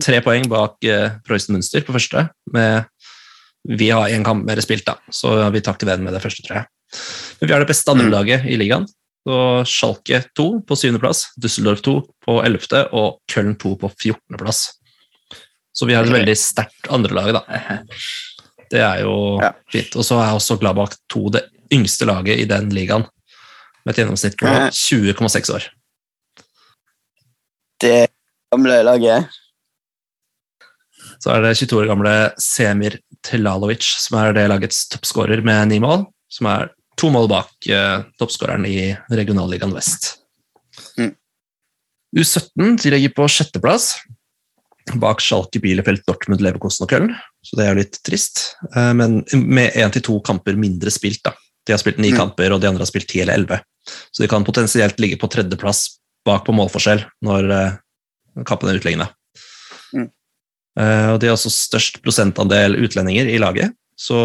Tre 0.03 0.21
poeng 0.25 0.47
bak 0.49 0.85
eh, 0.89 1.11
Preussen 1.27 1.57
Münster 1.57 1.85
på 1.85 1.93
første. 1.97 2.29
Med, 2.55 2.87
vi 3.69 3.91
har 3.93 4.09
én 4.15 4.25
kamp 4.25 4.47
mer 4.49 4.61
spilt, 4.65 4.87
da, 4.89 4.97
så 5.13 5.35
vi 5.53 5.61
tar 5.61 5.77
ikke 5.77 5.89
den 5.91 6.05
med 6.07 6.17
det 6.17 6.23
første, 6.25 6.43
tror 6.47 6.63
jeg. 6.63 6.71
Men 7.41 7.49
vi 7.51 7.53
har 7.55 7.61
det 7.65 7.69
beste 7.69 7.93
andre 7.93 8.09
laget 8.13 8.47
i 8.49 8.57
ligaen. 8.61 8.87
Så 9.27 9.37
Schalke 9.67 10.21
2 10.39 10.47
på 10.69 10.77
syvendeplass, 10.79 11.25
Düsseldorf 11.43 11.81
2 11.83 11.97
på 12.25 12.37
ellevte 12.47 12.85
og 12.95 13.19
Köln 13.33 13.57
2 13.59 13.73
på 13.83 13.91
fjortendeplass. 13.99 14.61
Så 15.77 15.85
vi 15.91 15.97
har 15.99 16.07
et 16.07 16.15
veldig 16.15 16.37
sterkt 16.39 16.89
andrelag, 16.95 17.35
da. 17.37 17.43
Det 18.71 18.81
er 18.83 19.03
jo 19.05 19.39
Ja. 19.43 19.53
fint. 19.71 19.93
Og 19.95 20.03
så 20.07 20.17
er 20.23 20.33
også 20.35 20.57
Gladbach 20.59 20.97
2 21.13 21.29
det 21.37 21.43
yngste 21.75 22.07
laget 22.09 22.39
i 22.41 22.47
den 22.51 22.71
ligaen, 22.75 23.05
med 23.85 23.93
et 23.95 24.01
gjennomsnitt 24.01 24.39
på 24.41 24.47
20,6 24.75 25.53
år. 25.55 25.67
Det 27.83 28.09
gamle 28.53 28.79
laget. 28.87 29.27
Så 31.23 31.33
er 31.33 31.43
det 31.45 31.55
22 31.59 31.79
år 31.81 31.91
gamle 31.91 32.15
Semir 32.43 32.99
Telalovic 33.25 33.87
som 34.05 34.19
er 34.21 34.35
det 34.37 34.49
lagets 34.53 34.85
toppskårer 34.93 35.43
med 35.47 35.73
ni 35.73 35.79
mål. 35.83 36.07
Som 36.33 36.49
er 36.51 36.71
to 36.99 37.11
mål 37.13 37.29
bak 37.31 37.69
eh, 37.71 38.05
toppskåreren 38.21 38.67
i 38.69 38.91
regionalligaen 39.13 39.75
vest. 39.77 40.15
Mm. 41.01 41.15
U17 42.17 42.77
de 42.83 42.93
ligger 42.95 43.13
på 43.17 43.27
sjetteplass, 43.29 43.91
bak 45.03 45.21
Schalke, 45.21 45.61
Bielefeld, 45.61 46.05
Dortmund, 46.09 46.41
Leverkosten 46.45 46.87
og 46.87 46.93
Köln. 46.95 47.13
Så 47.45 47.59
det 47.59 47.67
er 47.67 47.75
jo 47.75 47.81
litt 47.83 48.01
trist. 48.07 48.45
Eh, 48.73 48.93
men 48.97 49.21
med 49.33 49.77
én 49.77 49.93
til 49.95 50.05
to 50.09 50.21
kamper 50.25 50.57
mindre 50.59 50.93
spilt. 50.95 51.23
da. 51.27 51.35
De 51.67 51.75
har 51.75 51.83
spilt 51.83 51.99
ni 51.99 52.13
Mm. 52.13 52.19
kamper, 52.19 52.53
og 52.53 52.61
de 52.61 52.69
andre 52.69 52.85
har 52.85 52.91
spilt 52.93 53.09
ti 53.09 53.21
eller 53.21 53.35
elleve. 53.35 53.61
Så 54.13 54.23
de 54.23 54.29
kan 54.29 54.45
potensielt 54.45 54.99
ligge 55.01 55.19
på 55.19 55.29
tredjeplass 55.31 55.99
bak 56.27 56.45
på 56.47 56.55
målforskjell 56.57 57.05
når 57.27 57.51
eh, 57.55 57.77
kampen 58.47 58.71
er 58.71 58.81
utliggende. 58.81 59.09
Mm. 59.95 60.09
Eh, 60.81 61.09
og 61.15 61.21
de 61.23 61.31
har 61.31 61.37
også 61.37 61.53
størst 61.53 62.03
prosentandel 62.05 62.79
utlendinger 62.83 63.31
i 63.33 63.41
laget. 63.43 63.77
Så 63.97 64.19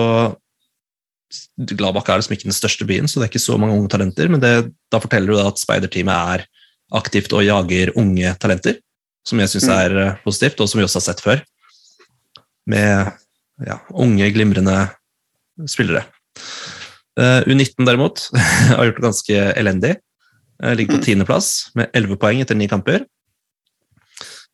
Gladbakk 1.55 2.09
er 2.09 2.19
liksom 2.19 2.35
ikke 2.35 2.49
den 2.49 2.55
største 2.55 2.85
byen, 2.87 3.07
så 3.07 3.19
det 3.19 3.27
er 3.27 3.31
ikke 3.31 3.43
så 3.43 3.55
mange 3.59 3.77
unge 3.77 3.91
talenter. 3.93 4.27
Men 4.31 4.41
det, 4.43 4.53
da 4.91 4.99
forteller 4.99 5.31
du 5.31 5.39
da 5.39 5.47
at 5.51 5.61
speiderteamet 5.61 6.33
er 6.35 6.45
aktivt 6.99 7.31
og 7.37 7.45
jager 7.45 7.93
unge 7.99 8.33
talenter. 8.41 8.81
Som 9.27 9.39
jeg 9.39 9.51
syns 9.53 9.69
Mm. 9.69 9.75
er 9.77 9.91
mm. 9.91 10.23
positivt, 10.25 10.59
og 10.59 10.67
som 10.69 10.79
vi 10.79 10.85
også 10.87 10.99
har 10.99 11.07
sett 11.07 11.21
før. 11.23 11.43
Med 12.67 13.11
ja, 13.67 13.77
unge, 13.93 14.31
glimrende 14.33 14.89
spillere. 15.69 16.03
Uh, 17.19 17.43
U19 17.45 17.85
derimot 17.85 18.29
har 18.75 18.87
gjort 18.87 18.99
det 18.99 19.05
ganske 19.05 19.41
elendig. 19.59 19.95
Eh, 20.63 20.75
ligger 20.75 20.97
på 20.97 21.03
tiendeplass 21.07 21.71
med 21.73 21.89
11 21.93 22.17
poeng 22.21 22.41
etter 22.41 22.55
ni 22.55 22.67
kamper. 22.71 23.05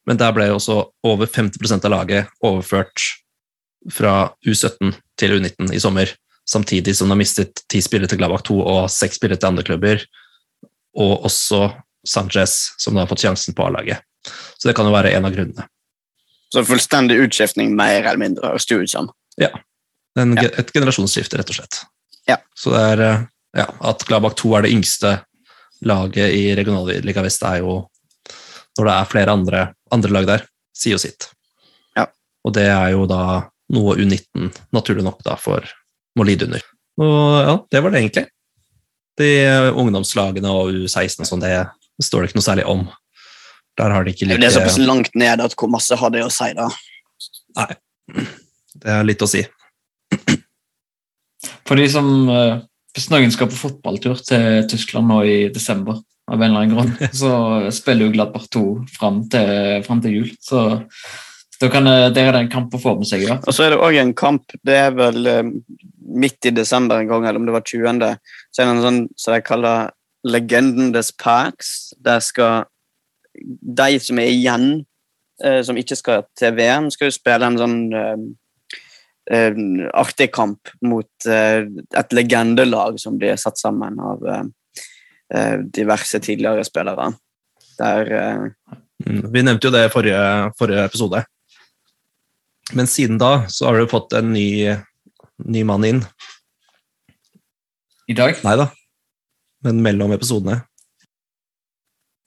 Men 0.07 0.19
der 0.19 0.31
ble 0.35 0.47
også 0.53 0.79
over 1.03 1.27
50% 1.27 1.83
av 1.83 1.91
laget 1.91 2.29
overført 2.45 3.03
fra 3.91 4.31
U17 4.47 4.93
til 5.19 5.35
U19 5.35 5.73
i 5.75 5.81
sommer, 5.83 6.11
samtidig 6.47 6.95
som 6.95 7.07
de 7.07 7.15
har 7.15 7.19
mistet 7.19 7.63
ti 7.71 7.81
spillere 7.83 8.09
til 8.11 8.21
Gladbach 8.21 8.45
2 8.47 8.59
og 8.61 8.87
seks 8.91 9.19
spillere 9.19 9.39
til 9.39 9.51
andre 9.51 9.65
klubber, 9.67 10.03
og 10.97 11.27
også 11.27 11.67
Sanchez, 12.07 12.55
som 12.79 12.95
da 12.95 13.03
har 13.03 13.11
fått 13.11 13.25
sjansen 13.25 13.55
på 13.55 13.65
A-laget. 13.67 13.99
Så 14.57 14.69
det 14.69 14.75
kan 14.79 14.87
jo 14.87 14.95
være 14.95 15.11
en 15.15 15.27
av 15.27 15.35
grunnene. 15.35 15.67
Så 16.53 16.63
fullstendig 16.63 17.19
utskiftning, 17.25 17.73
mer 17.75 17.99
eller 17.99 18.21
mindre, 18.21 18.53
høres 18.53 18.67
det 18.67 18.79
ut 18.79 18.91
som. 18.91 19.09
En, 20.17 20.37
Ja. 20.39 20.47
Et 20.55 20.71
generasjonsskifte, 20.73 21.37
rett 21.37 21.51
og 21.51 21.59
slett. 21.59 21.81
Ja. 22.27 22.39
Så 22.55 22.71
det 22.71 22.83
er 22.93 23.03
eh, 23.03 23.25
ja, 23.59 23.67
at 23.91 24.07
Gladbach 24.07 24.39
2 24.39 24.55
er 24.55 24.65
det 24.65 24.71
yngste 24.71 25.17
laget 25.85 26.33
i 26.33 26.55
regionalliga 26.57 27.23
vest, 27.25 27.43
er 27.45 27.61
jo 27.61 27.81
når 28.77 28.87
det 28.87 28.93
er 28.93 29.11
flere 29.11 29.33
andre, 29.33 29.61
andre 29.93 30.13
lag 30.13 30.27
der, 30.29 30.45
sier 30.77 30.97
jo 30.97 31.01
sitt. 31.01 31.29
Ja. 31.97 32.05
Og 32.45 32.53
det 32.57 32.67
er 32.69 32.91
jo 32.93 33.07
da 33.09 33.21
noe 33.73 33.97
U19 33.97 34.51
naturlig 34.75 35.05
nok 35.05 35.23
da 35.25 35.35
for 35.41 35.65
må 36.17 36.25
lide 36.27 36.47
under. 36.47 36.63
Og 37.01 37.17
ja, 37.41 37.55
det 37.73 37.81
var 37.83 37.93
det 37.93 38.03
egentlig. 38.03 38.25
De 39.17 39.31
ungdomslagene 39.73 40.53
og 40.53 40.71
U16 40.85 41.25
og 41.25 41.29
sånn, 41.29 41.43
det 41.43 42.05
står 42.05 42.23
det 42.23 42.31
ikke 42.31 42.39
noe 42.39 42.47
særlig 42.47 42.67
om. 42.69 42.85
Der 43.77 43.93
har 43.93 44.05
de 44.05 44.13
ikke 44.13 44.29
Det 44.29 44.45
er 44.45 44.53
såpass 44.53 44.79
langt 44.81 45.13
ned 45.17 45.41
at 45.41 45.53
hvor 45.57 45.69
masse 45.69 45.97
har 45.97 46.13
det 46.13 46.23
å 46.25 46.31
si, 46.33 46.49
da? 46.57 46.69
Nei. 47.57 47.71
Det 48.77 48.93
er 48.93 49.05
litt 49.05 49.21
å 49.25 49.29
si. 49.29 49.43
For 51.67 51.77
de 51.77 51.85
som 51.91 52.07
eh, 52.31 52.59
Hvis 52.97 53.11
noen 53.13 53.29
skal 53.29 53.49
på 53.51 53.59
fotballtur 53.59 54.17
til 54.25 54.63
Tyskland 54.71 55.11
nå 55.11 55.21
i 55.29 55.37
desember, 55.53 55.99
av 56.27 56.41
en 56.41 56.49
eller 56.49 56.63
annen 56.63 56.73
grunn, 56.73 56.93
så 57.21 57.31
spiller 57.75 58.07
jo 58.07 58.15
Gladbach 58.15 58.47
2 58.51 58.63
fram 58.97 59.21
til, 59.31 59.83
fram 59.85 60.01
til 60.01 60.15
jul. 60.15 60.31
Så 60.41 60.63
da 61.61 61.69
kan 61.73 61.85
det, 61.85 62.15
der 62.17 62.29
er 62.29 62.35
det 62.35 62.41
en 62.47 62.55
kamp 62.55 62.73
å 62.73 62.81
få 62.81 62.95
med 62.97 63.09
seg. 63.09 63.27
Ja. 63.27 63.37
Og 63.45 63.55
så 63.55 63.67
er 63.67 63.75
det 63.75 63.83
òg 63.85 63.99
en 64.01 64.15
kamp, 64.17 64.57
det 64.65 64.79
er 64.81 64.97
vel 64.97 65.29
eh, 65.29 65.45
midt 66.07 66.49
i 66.49 66.53
desember 66.57 66.97
en 66.97 67.09
gang, 67.09 67.25
eller 67.25 67.41
om 67.41 67.47
det 67.47 67.55
var 67.55 67.65
20. 67.69 68.01
Så 68.49 68.63
er 68.63 68.67
det 68.67 68.73
en 68.73 68.83
sånn 68.87 68.99
som 69.13 69.37
de 69.37 69.45
kaller 69.45 69.93
Legenden 70.27 70.91
des 70.95 71.13
Parks. 71.21 71.93
Der 72.03 72.19
skal 72.25 72.65
de 73.37 73.99
som 74.01 74.19
er 74.19 74.33
igjen, 74.33 74.67
eh, 75.43 75.61
som 75.61 75.77
ikke 75.77 75.97
skal 75.97 76.25
til 76.37 76.55
VM, 76.57 76.89
skal 76.93 77.11
jo 77.11 77.17
spille 77.17 77.45
en 77.45 77.61
sånn 77.61 77.79
eh, 77.93 78.13
eh, 78.13 78.27
artig 79.27 80.29
kamp 80.31 80.69
mot 80.87 81.27
eh, 81.27 81.65
et 81.99 82.13
legendelag 82.15 82.99
som 83.01 83.17
blir 83.19 83.35
satt 83.35 83.59
sammen 83.59 83.99
av 83.99 84.23
eh, 84.23 84.43
eh, 85.35 85.55
diverse 85.67 86.21
tidligere 86.23 86.63
spillere. 86.63 87.09
Der 87.77 88.13
eh, 88.15 88.75
Mm, 89.05 89.31
Vi 89.31 89.43
nevnte 89.43 89.67
jo 89.67 89.73
det 89.73 89.85
i 89.85 89.91
forrige, 89.93 90.21
forrige 90.57 90.85
episode. 90.89 91.23
Men 92.75 92.89
siden 92.89 93.19
da 93.21 93.47
så 93.51 93.69
har 93.69 93.77
du 93.79 93.91
fått 93.91 94.15
en 94.17 94.33
ny, 94.33 94.73
ny 95.45 95.63
mann 95.67 95.85
inn. 95.87 96.01
I 98.07 98.15
dag? 98.17 98.39
Nei 98.43 98.55
da, 98.59 98.69
men 99.67 99.83
mellom 99.83 100.13
episodene. 100.15 100.61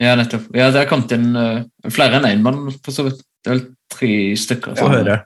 Ja, 0.01 0.15
nettopp. 0.17 0.47
Ja, 0.57 0.71
det 0.73 0.85
har 0.85 0.89
kommet 0.89 1.13
inn 1.13 1.35
uh, 1.37 1.65
flere 1.93 2.21
enn 2.21 2.29
én 2.29 2.45
mann, 2.45 2.71
for 2.85 2.95
så 2.97 3.05
vidt. 3.09 3.21
Det 3.41 3.51
er 3.51 3.57
vel 3.57 3.67
tre 3.93 4.13
stykker. 4.41 4.77
Få 4.81 4.89
høre. 4.93 5.19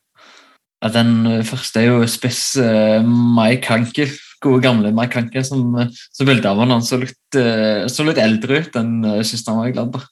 Ja, 0.85 0.91
den 0.93 1.13
eh, 1.31 1.45
første 1.49 1.81
er 1.81 1.87
jo 1.89 2.09
spiss 2.11 2.59
uh, 2.61 3.01
Mike 3.05 3.71
Hanke. 3.73 4.05
Gode, 4.45 4.61
gamle 4.67 4.91
Mike 4.93 5.17
Hanke, 5.17 5.41
som, 5.47 5.71
uh, 5.79 5.89
som 6.13 6.29
bildet 6.29 6.51
av 6.51 6.61
han. 6.61 6.75
Han 6.77 6.85
så 6.85 6.99
litt, 7.01 7.39
eh, 7.41 7.87
så 7.89 8.05
litt 8.05 8.21
eldre 8.21 8.61
ut 8.61 8.77
enn 8.77 8.99
uh, 9.07 9.23
sist 9.25 9.49
han 9.49 9.63
var 9.63 9.71
i 9.71 9.73
Gladbach. 9.77 10.11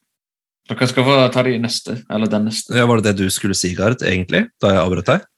Dere 0.70 0.88
skal 0.88 1.04
få 1.04 1.18
ta 1.34 1.42
de 1.44 1.58
neste, 1.60 1.98
eller 2.08 2.30
den 2.30 2.46
neste. 2.48 2.72
Ja, 2.78 2.86
var 2.88 3.02
det 3.02 3.12
det 3.12 3.26
du 3.26 3.34
skulle 3.34 3.56
si, 3.58 3.74
Gard, 3.76 4.00
egentlig? 4.06 4.46
Da 4.62 4.72
jeg 4.72 4.80
avbrøt 4.80 5.10
deg? 5.10 5.28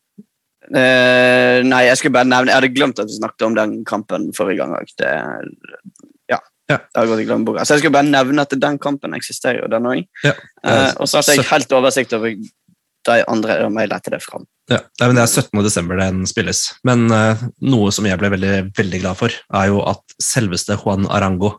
Uh, 0.71 1.61
nei, 1.67 1.83
jeg 1.91 1.99
skulle 2.01 2.15
bare 2.15 2.25
nevne 2.25 2.49
Jeg 2.49 2.57
hadde 2.57 2.73
glemt 2.73 3.01
at 3.03 3.11
vi 3.11 3.19
snakket 3.19 3.45
om 3.45 3.57
den 3.59 3.75
kampen 3.85 4.31
forrige 4.37 4.63
gang 4.63 4.79
òg. 4.79 4.95
Det, 5.01 5.11
ja, 6.31 6.39
Ja. 6.71 6.79
det 6.79 7.03
har 7.03 7.11
gått 7.11 7.25
i 7.25 7.27
glemmeboka. 7.27 7.67
Så 7.67 7.75
jeg 7.75 7.83
skulle 7.83 7.99
bare 7.99 8.09
nevne 8.09 8.47
at 8.47 8.55
den 8.55 8.79
kampen 8.79 9.19
eksisterer 9.19 9.65
jo, 9.65 9.69
den 9.73 9.91
òg. 9.91 10.07
Ja. 10.25 10.39
Eh, 10.65 10.93
og 10.97 11.11
så 11.11 11.19
hadde 11.19 11.37
jeg 11.37 11.51
helt 11.51 11.75
oversikt 11.77 12.15
over 12.17 12.33
de 12.33 13.19
andre, 13.29 13.59
og 13.67 13.81
jeg 13.83 13.91
lette 13.93 14.15
det 14.15 14.23
fram. 14.25 14.47
Ja, 14.71 14.79
Nei, 15.01 15.07
men 15.11 15.17
Det 15.19 15.23
er 15.27 15.43
17. 15.43 15.63
desember 15.67 15.99
den 16.01 16.23
spilles. 16.27 16.61
Men 16.89 17.11
eh, 17.13 17.43
noe 17.69 17.91
som 17.93 18.07
jeg 18.09 18.17
ble 18.21 18.31
veldig, 18.33 18.53
veldig 18.79 19.01
glad 19.03 19.19
for, 19.21 19.29
er 19.53 19.67
jo 19.69 19.83
at 19.91 20.15
selveste 20.23 20.79
Juan 20.81 21.05
Arango 21.13 21.59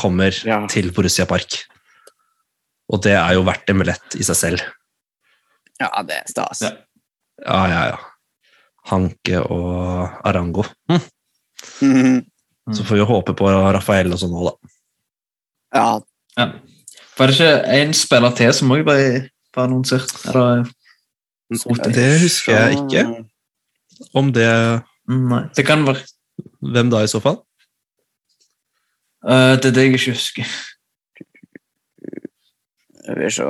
kommer 0.00 0.34
Ja. 0.44 0.64
til 0.66 0.90
Borussia 0.92 1.26
Park. 1.30 1.60
Og 2.90 3.00
det 3.06 3.14
er 3.14 3.34
jo 3.36 3.44
verdt 3.46 3.70
en 3.70 3.78
billett 3.78 4.16
i 4.18 4.24
seg 4.26 4.36
selv. 4.36 4.64
Ja, 5.80 5.90
det 6.02 6.18
er 6.20 6.26
stas. 6.30 6.60
Ja. 6.66 6.72
Ja, 7.46 7.60
ja, 7.70 7.80
ja. 7.92 7.98
Hanke 8.90 9.40
og 9.40 10.18
Arango. 10.26 10.64
Hm. 10.90 11.00
Mhm. 11.80 12.18
Så 12.74 12.84
får 12.84 12.96
vi 12.98 13.04
håpe 13.08 13.34
på 13.36 13.48
Rafael 13.74 14.10
og 14.12 14.18
sånn 14.20 14.34
òg, 14.34 14.50
da. 14.50 14.74
ja, 15.74 16.00
Ja. 16.36 16.46
Var 17.16 17.26
det 17.30 17.34
ikke 17.36 17.64
en 17.78 17.92
spiller 17.94 18.32
til 18.34 18.52
som 18.56 18.70
òg 18.74 18.82
ble, 18.84 19.30
ble 19.54 19.62
annonsert? 19.68 20.10
Eller, 20.26 20.64
Det 21.94 22.20
husker 22.22 22.54
jeg 22.56 22.78
ikke. 22.82 23.04
Om 24.14 24.32
det 24.34 24.50
nei, 25.08 25.42
det 25.56 25.66
kan 25.66 25.84
være 25.86 26.02
Hvem 26.64 26.88
da, 26.90 27.04
i 27.04 27.10
så 27.10 27.20
fall? 27.22 27.36
Uh, 29.22 29.54
Det 29.60 29.70
er 29.70 29.74
det 29.76 29.84
jeg 29.84 29.92
ikke 29.94 30.14
husker. 30.16 30.48
Skal 33.04 33.20
vi 33.20 33.30
se 33.30 33.46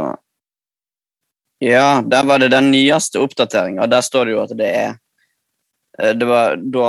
Ja, 1.64 2.02
der 2.02 2.26
var 2.26 2.38
det 2.42 2.50
den 2.52 2.70
nyeste 2.70 3.22
oppdateringa. 3.22 3.86
Der 3.86 4.00
står 4.04 4.24
det 4.24 4.34
jo 4.34 4.42
at 4.42 4.54
det 4.58 4.68
er 4.68 4.96
eh, 5.98 6.12
Det 6.12 6.26
var 6.28 6.56
da 6.58 6.88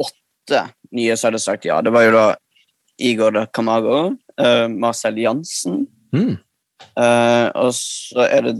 åtte 0.00 0.62
nye 0.90 1.16
som 1.16 1.28
hadde 1.30 1.42
sagt 1.44 1.68
ja. 1.68 1.80
Det 1.80 1.92
var 1.92 2.08
jo 2.08 2.14
da 2.16 2.24
Igor 2.98 3.30
de 3.30 3.46
Camargo, 3.46 4.16
eh, 4.38 4.68
Marcel 4.68 5.18
Jansen 5.18 5.86
Mm. 6.12 6.36
Eh, 6.98 7.48
Og 7.54 7.72
så 7.76 8.26
er 8.26 8.46
det 8.46 8.56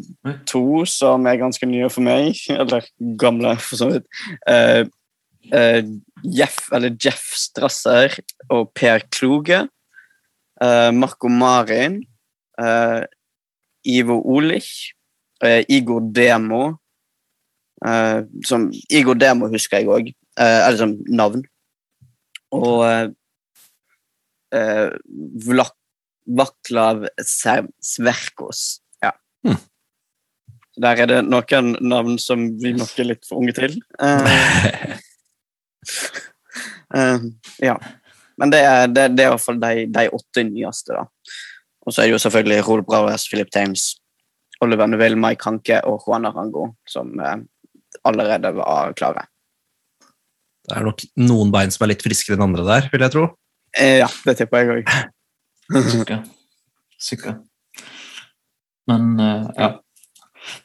to 0.48 0.84
som 0.88 1.26
er 1.26 1.40
ganske 1.40 1.66
nye 1.68 1.90
for 1.92 2.04
meg, 2.06 2.38
eller 2.50 2.86
gamle, 3.20 3.56
for 3.60 3.80
så 3.80 3.90
vidt. 3.92 4.06
Uh, 4.48 4.86
uh, 5.52 5.82
Jeff, 6.24 6.68
eller 6.72 6.94
Jeff 7.02 7.32
Strasser 7.38 8.18
og 8.50 8.72
Per 8.74 9.06
Kloge. 9.10 9.66
Marco 10.94 11.26
Marin. 11.26 11.96
Ivo 13.84 14.20
Olich. 14.22 14.92
Igor 15.68 16.04
Demo. 16.14 16.76
som 18.46 18.68
Igor 18.90 19.18
Demo 19.18 19.48
husker 19.50 19.80
jeg 19.80 19.88
òg, 19.90 20.12
eller 20.38 20.78
som 20.78 20.94
navn. 21.10 21.42
Og 22.54 23.10
Vlak 25.48 25.74
Vaklav 26.26 27.06
Sverkos. 27.22 28.80
Ja. 29.02 29.12
Hmm. 29.46 29.60
Der 30.80 31.02
er 31.04 31.10
det 31.10 31.22
noen 31.26 31.74
navn 31.84 32.18
som 32.22 32.46
vi 32.60 32.72
nok 32.76 32.94
er 33.02 33.10
litt 33.10 33.26
for 33.28 33.42
unge 33.42 33.54
til. 33.56 33.76
Uh, 34.00 34.96
uh, 36.96 37.26
ja. 37.68 37.76
Men 38.40 38.52
det 38.54 38.62
er, 38.64 38.86
det, 38.88 39.10
det 39.16 39.26
er 39.26 39.32
i 39.32 39.34
hvert 39.34 39.44
fall 39.44 39.60
de, 39.60 39.86
de 39.92 40.06
åtte 40.16 40.46
nyeste, 40.48 40.96
da. 40.96 41.34
Og 41.82 41.92
så 41.92 42.02
er 42.02 42.08
det 42.08 42.14
jo 42.14 42.22
selvfølgelig 42.22 42.62
Rol 42.68 42.84
Braves, 42.86 43.26
Philip 43.28 43.50
Thames, 43.52 43.90
Oliver 44.62 44.88
Neville, 44.88 45.18
Mike 45.18 45.44
Hanke 45.44 45.82
og 45.88 46.06
Juan 46.06 46.26
Arango 46.28 46.70
som 46.88 47.12
uh, 47.20 47.36
allerede 48.08 48.54
var 48.56 48.94
klare. 48.96 49.26
Det 50.62 50.76
er 50.78 50.86
nok 50.86 51.02
noen 51.18 51.50
bein 51.52 51.72
som 51.74 51.84
er 51.84 51.92
litt 51.92 52.04
friskere 52.06 52.38
enn 52.38 52.46
andre 52.46 52.64
der, 52.68 52.86
vil 52.92 53.02
jeg 53.02 53.12
tro. 53.12 53.26
Ja, 53.74 54.06
det 54.26 54.36
tipper 54.38 54.62
jeg 54.62 54.78
òg. 54.78 54.94
Sikkert. 55.72 56.28
Sikkert. 57.00 57.40
Men 58.90 59.14
uh, 59.20 59.48
ja. 59.56 59.70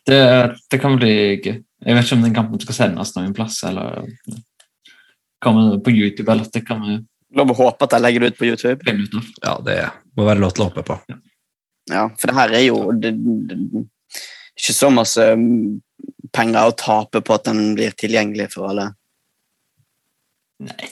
Det, 0.07 0.21
det 0.71 0.79
kan 0.81 0.97
bli 0.97 1.13
gøy. 1.37 1.59
Jeg 1.85 1.95
vet 1.95 2.07
ikke 2.07 2.17
om 2.17 2.23
den 2.25 2.35
kampen 2.35 2.61
skal 2.63 2.75
sendes 2.79 3.13
noen 3.13 3.35
plass, 3.37 3.59
eller 3.67 4.07
kommer 5.43 5.77
på 5.83 5.93
YouTube, 5.93 6.31
eller 6.31 6.49
det 6.53 6.63
kan 6.65 6.81
vi 6.81 6.97
Lov 7.35 7.51
å 7.51 7.55
håpe 7.57 7.83
at 7.83 7.91
jeg 7.91 8.03
legger 8.05 8.23
det 8.23 8.27
ut 8.31 8.37
på 8.39 8.47
YouTube. 8.47 8.93
Ja, 9.43 9.57
det 9.59 9.73
må 10.15 10.23
være 10.23 10.39
lov 10.39 10.53
til 10.55 10.63
å 10.63 10.69
håpe 10.69 10.83
på. 10.87 10.95
Ja, 11.91 12.05
for 12.15 12.31
det 12.31 12.35
her 12.37 12.53
er 12.55 12.63
jo 12.63 12.77
det, 12.95 13.11
det, 13.49 13.57
ikke 14.55 14.75
så 14.75 14.89
masse 14.95 15.25
mm, 15.35 15.81
penger 16.35 16.69
å 16.69 16.75
tape 16.79 17.21
på 17.27 17.35
at 17.35 17.49
den 17.49 17.75
blir 17.75 17.91
tilgjengelig 17.99 18.47
for 18.55 18.71
alle. 18.71 18.87
Nei. 20.63 20.87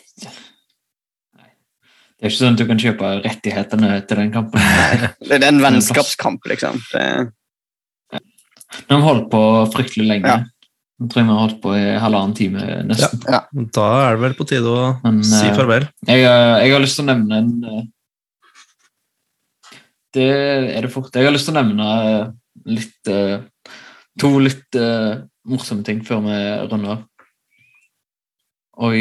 Det 2.26 2.32
er 2.32 2.34
ikke 2.34 2.42
sånn 2.42 2.56
at 2.56 2.62
du 2.62 2.66
kan 2.66 2.80
kjøpe 2.82 3.10
rettighetene 3.22 3.90
til 4.10 4.18
den 4.18 4.30
kampen. 4.34 4.64
Det 5.30 5.36
er 5.38 5.44
en 5.46 5.60
vennskapskamp, 5.62 6.48
liksom. 6.50 6.80
Det, 6.90 7.04
Men 8.88 8.96
de 8.96 8.98
holdt 9.06 9.28
på 9.30 9.42
fryktelig 9.76 10.08
lenge. 10.10 10.32
Ja. 10.34 10.72
Jeg 11.04 11.12
tror 11.12 11.22
vi 11.22 11.30
har 11.30 11.44
holdt 11.44 11.60
på 11.62 11.76
i 11.78 11.84
halvannen 12.02 12.34
time 12.34 12.66
nesten. 12.90 13.22
Da 13.78 13.86
er 14.08 14.18
det 14.18 14.24
vel 14.24 14.34
på 14.40 14.50
tide 14.50 14.74
å 14.74 14.88
Men, 15.04 15.22
si 15.28 15.44
eh, 15.52 15.54
farvel. 15.54 15.86
Jeg, 16.10 16.26
eh, 16.26 16.56
jeg 16.64 16.74
har 16.74 16.82
lyst 16.88 16.98
til 16.98 17.06
å 17.06 17.10
nevne 17.12 17.44
en 17.44 17.54
eh, 17.70 17.88
Det 20.18 20.28
er 20.34 20.90
det 20.90 20.94
fort. 20.98 21.14
Jeg 21.14 21.30
har 21.30 21.38
lyst 21.38 21.46
til 21.52 21.54
å 21.54 21.62
nevne 21.62 21.88
litt 22.74 23.14
To 24.24 24.34
litt 24.42 24.82
morsomme 25.46 25.86
ting 25.86 26.02
før 26.08 26.26
vi 26.26 26.42
runder 26.72 26.96
av. 26.96 27.06
Og 28.82 28.98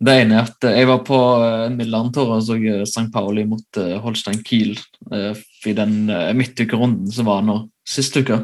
det 0.00 0.14
ene 0.22 0.38
er 0.38 0.48
at 0.48 0.64
eh, 0.64 0.78
jeg 0.80 0.88
var 0.88 1.02
på 1.04 1.18
uh, 1.42 1.66
Milan-tur 1.74 2.32
og 2.36 2.44
så 2.46 2.56
eh, 2.56 2.86
St. 2.88 3.08
Pauli 3.12 3.44
mot 3.48 3.80
eh, 3.80 3.98
Holstein 4.00 4.40
Kiel 4.46 4.72
eh, 5.12 5.36
i 5.68 5.74
den 5.76 6.08
midtukerunden 6.38 7.10
som 7.12 7.28
var 7.28 7.44
nå 7.44 7.58
sist 7.84 8.16
uke. 8.16 8.38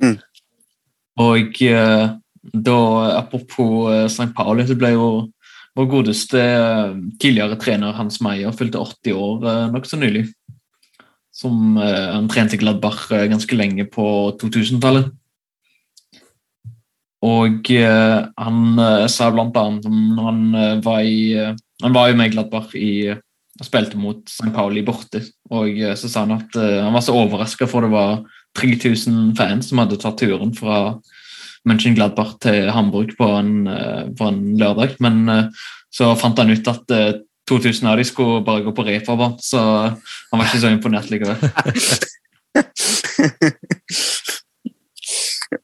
Mm. 0.00 0.16
Og 1.20 1.60
eh, 1.66 2.06
da, 2.40 2.78
apropos 3.18 4.08
St. 4.08 4.30
Pauli, 4.36 4.64
så 4.64 4.78
ble 4.80 4.94
jo 4.94 5.10
vår 5.76 5.86
godeste 5.92 6.40
eh, 6.40 6.96
tidligere 7.20 7.60
trener 7.60 7.98
Hans 7.98 8.22
Meyer 8.24 8.56
fylte 8.56 8.80
80 8.80 9.20
år 9.20 9.48
nokså 9.74 10.00
nylig. 10.00 10.26
Som 11.40 11.76
eh, 11.78 12.10
Han 12.14 12.28
trente 12.32 12.56
i 12.56 12.60
Gladbach 12.60 13.10
eh, 13.12 13.28
ganske 13.30 13.56
lenge 13.56 13.86
på 13.92 14.04
2000-tallet. 14.40 15.12
Og 17.26 17.70
eh, 17.74 18.20
han 18.40 18.80
eh, 18.80 19.06
sa 19.12 19.28
blant 19.32 19.56
annet 19.60 19.88
om 19.88 20.20
han 20.24 20.44
eh, 20.56 20.78
var 20.84 21.02
i 21.04 21.34
Han 21.82 21.96
var 21.96 22.10
jo 22.10 22.16
med 22.20 22.32
Gladbach 22.32 22.74
i 22.76 23.10
og 23.60 23.66
spilte 23.66 23.98
mot 24.00 24.22
St. 24.24 24.48
Pauli 24.54 24.80
borte, 24.80 25.20
og 25.52 25.76
så 26.00 26.08
sa 26.08 26.22
han 26.24 26.38
at 26.38 26.54
han 26.56 26.94
var 26.94 27.02
så 27.04 27.12
overraska, 27.12 27.66
for 27.68 27.84
det 27.84 27.90
var 27.92 28.22
3000 28.56 29.34
fans 29.36 29.68
som 29.68 29.82
hadde 29.82 29.98
tatt 30.00 30.16
turen 30.16 30.54
fra 30.56 30.94
Mönchengladbach 31.68 32.38
til 32.40 32.70
Hamburg 32.72 33.12
på 33.18 33.28
en, 33.36 33.68
på 34.16 34.30
en 34.30 34.40
lørdag. 34.56 34.96
Men 35.04 35.50
så 35.90 36.14
fant 36.18 36.38
han 36.38 36.50
ut 36.54 36.68
at 36.70 36.90
eh, 36.94 37.14
2000 37.50 37.88
av 37.90 37.96
de 37.98 38.04
skulle 38.06 38.44
bare 38.46 38.62
gå 38.62 38.72
på 38.74 38.84
refover, 38.86 39.30
så 39.42 39.60
han 39.90 40.38
var 40.38 40.46
ikke 40.46 40.62
så 40.62 40.70
imponert 40.70 41.10
likevel. 41.10 41.36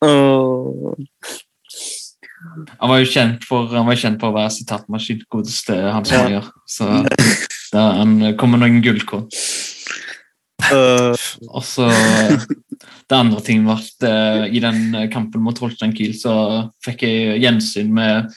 Åh. 0.02 0.94
Han 2.80 2.90
var 2.90 3.00
jo 3.00 3.08
kjent 3.08 3.44
for, 3.48 3.70
han 3.72 3.86
var 3.86 3.96
jo 3.96 4.02
kjent 4.02 4.20
for 4.20 4.32
å 4.32 4.36
være 4.36 4.52
sitatmaskin, 4.58 5.22
godeste 5.32 5.76
Hans 5.88 6.12
Meyer. 6.12 6.50
Så 6.68 6.88
da, 7.72 7.84
han 8.02 8.18
kom 8.38 8.52
med 8.54 8.62
noen 8.62 8.82
gullkorn. 8.84 9.28
Uh. 10.66 11.14
Og 11.52 11.62
så 11.64 11.86
Det 13.06 13.14
andre 13.14 13.40
ting 13.44 13.62
var 13.66 13.78
at 13.78 14.04
eh, 14.08 14.44
i 14.58 14.60
den 14.62 14.96
kampen 15.12 15.44
mot 15.44 15.58
Holstein 15.62 15.92
Kiel 15.94 16.16
så 16.18 16.32
fikk 16.82 17.04
jeg 17.06 17.36
gjensyn 17.38 17.92
med 17.94 18.32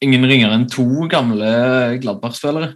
ingen 0.00 0.24
ringere 0.24 0.56
enn 0.56 0.64
to 0.72 1.04
gamle 1.10 1.50
Gladbach-spillere. 2.00 2.70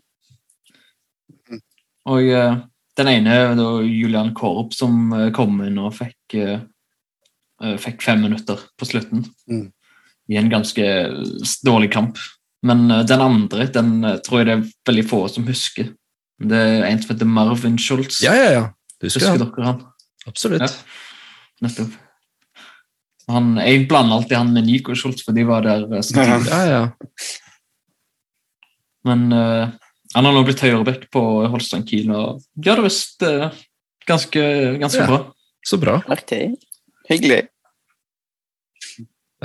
Og 2.13 2.29
eh, 2.29 2.61
den 3.01 3.09
ene 3.09 3.39
da 3.57 3.69
Julian 3.87 4.35
Korb, 4.37 4.77
som 4.77 5.15
kom 5.33 5.63
inn 5.65 5.81
og 5.81 5.95
fikk, 5.97 6.37
fikk 7.81 8.05
fem 8.05 8.21
minutter 8.27 8.61
på 8.77 8.91
slutten. 8.91 9.25
Mm. 9.49 9.71
I 10.33 10.39
en 10.41 10.53
ganske 10.53 10.87
dårlig 11.67 11.93
kamp. 11.93 12.21
Men 12.67 12.91
eh, 12.91 13.05
den 13.09 13.25
andre 13.25 13.67
den 13.75 14.05
eh, 14.05 14.21
tror 14.25 14.43
jeg 14.43 14.49
det 14.49 14.55
er 14.57 14.69
veldig 14.91 15.07
få 15.11 15.25
som 15.31 15.47
husker. 15.49 15.91
Det 16.43 16.59
er 16.59 16.87
en 16.89 17.03
som 17.03 17.15
heter 17.15 17.29
Marvin 17.29 17.79
Schultz. 17.79 18.23
Ja, 18.25 18.35
ja, 18.39 18.49
ja. 18.57 18.65
Husker 19.03 19.27
Husker 19.27 19.45
dere 19.45 19.67
han? 19.67 19.83
Absolutt. 20.31 20.63
Ja. 20.63 20.71
Nettopp. 21.63 21.99
Han, 23.31 23.55
jeg 23.63 23.87
blander 23.91 24.19
alltid 24.19 24.37
han 24.37 24.51
med 24.55 24.67
Nico 24.67 24.95
Schultz, 24.99 25.23
for 25.27 25.35
de 25.37 25.45
var 25.47 25.65
der 25.67 25.87
eh, 25.87 26.03
samtidig. 26.07 26.51
Ja, 26.51 26.63
ja. 26.71 26.83
Men 29.07 29.33
uh, 29.35 29.67
han 30.15 30.27
har 30.29 30.35
nå 30.35 30.45
blitt 30.47 30.63
høyreback 30.63 31.09
på 31.11 31.23
Holstein 31.51 31.83
Kiel 31.89 32.13
og 32.15 32.43
gjør 32.55 32.79
det 32.79 32.85
visst 32.87 33.25
uh, 33.27 33.49
ganske, 34.07 34.43
ganske 34.79 35.03
Ja. 35.03 35.09
bra. 35.11 35.19
Så 35.67 35.79
bra. 35.79 36.01
artig. 36.11 36.55
Hyggelig. 37.11 37.49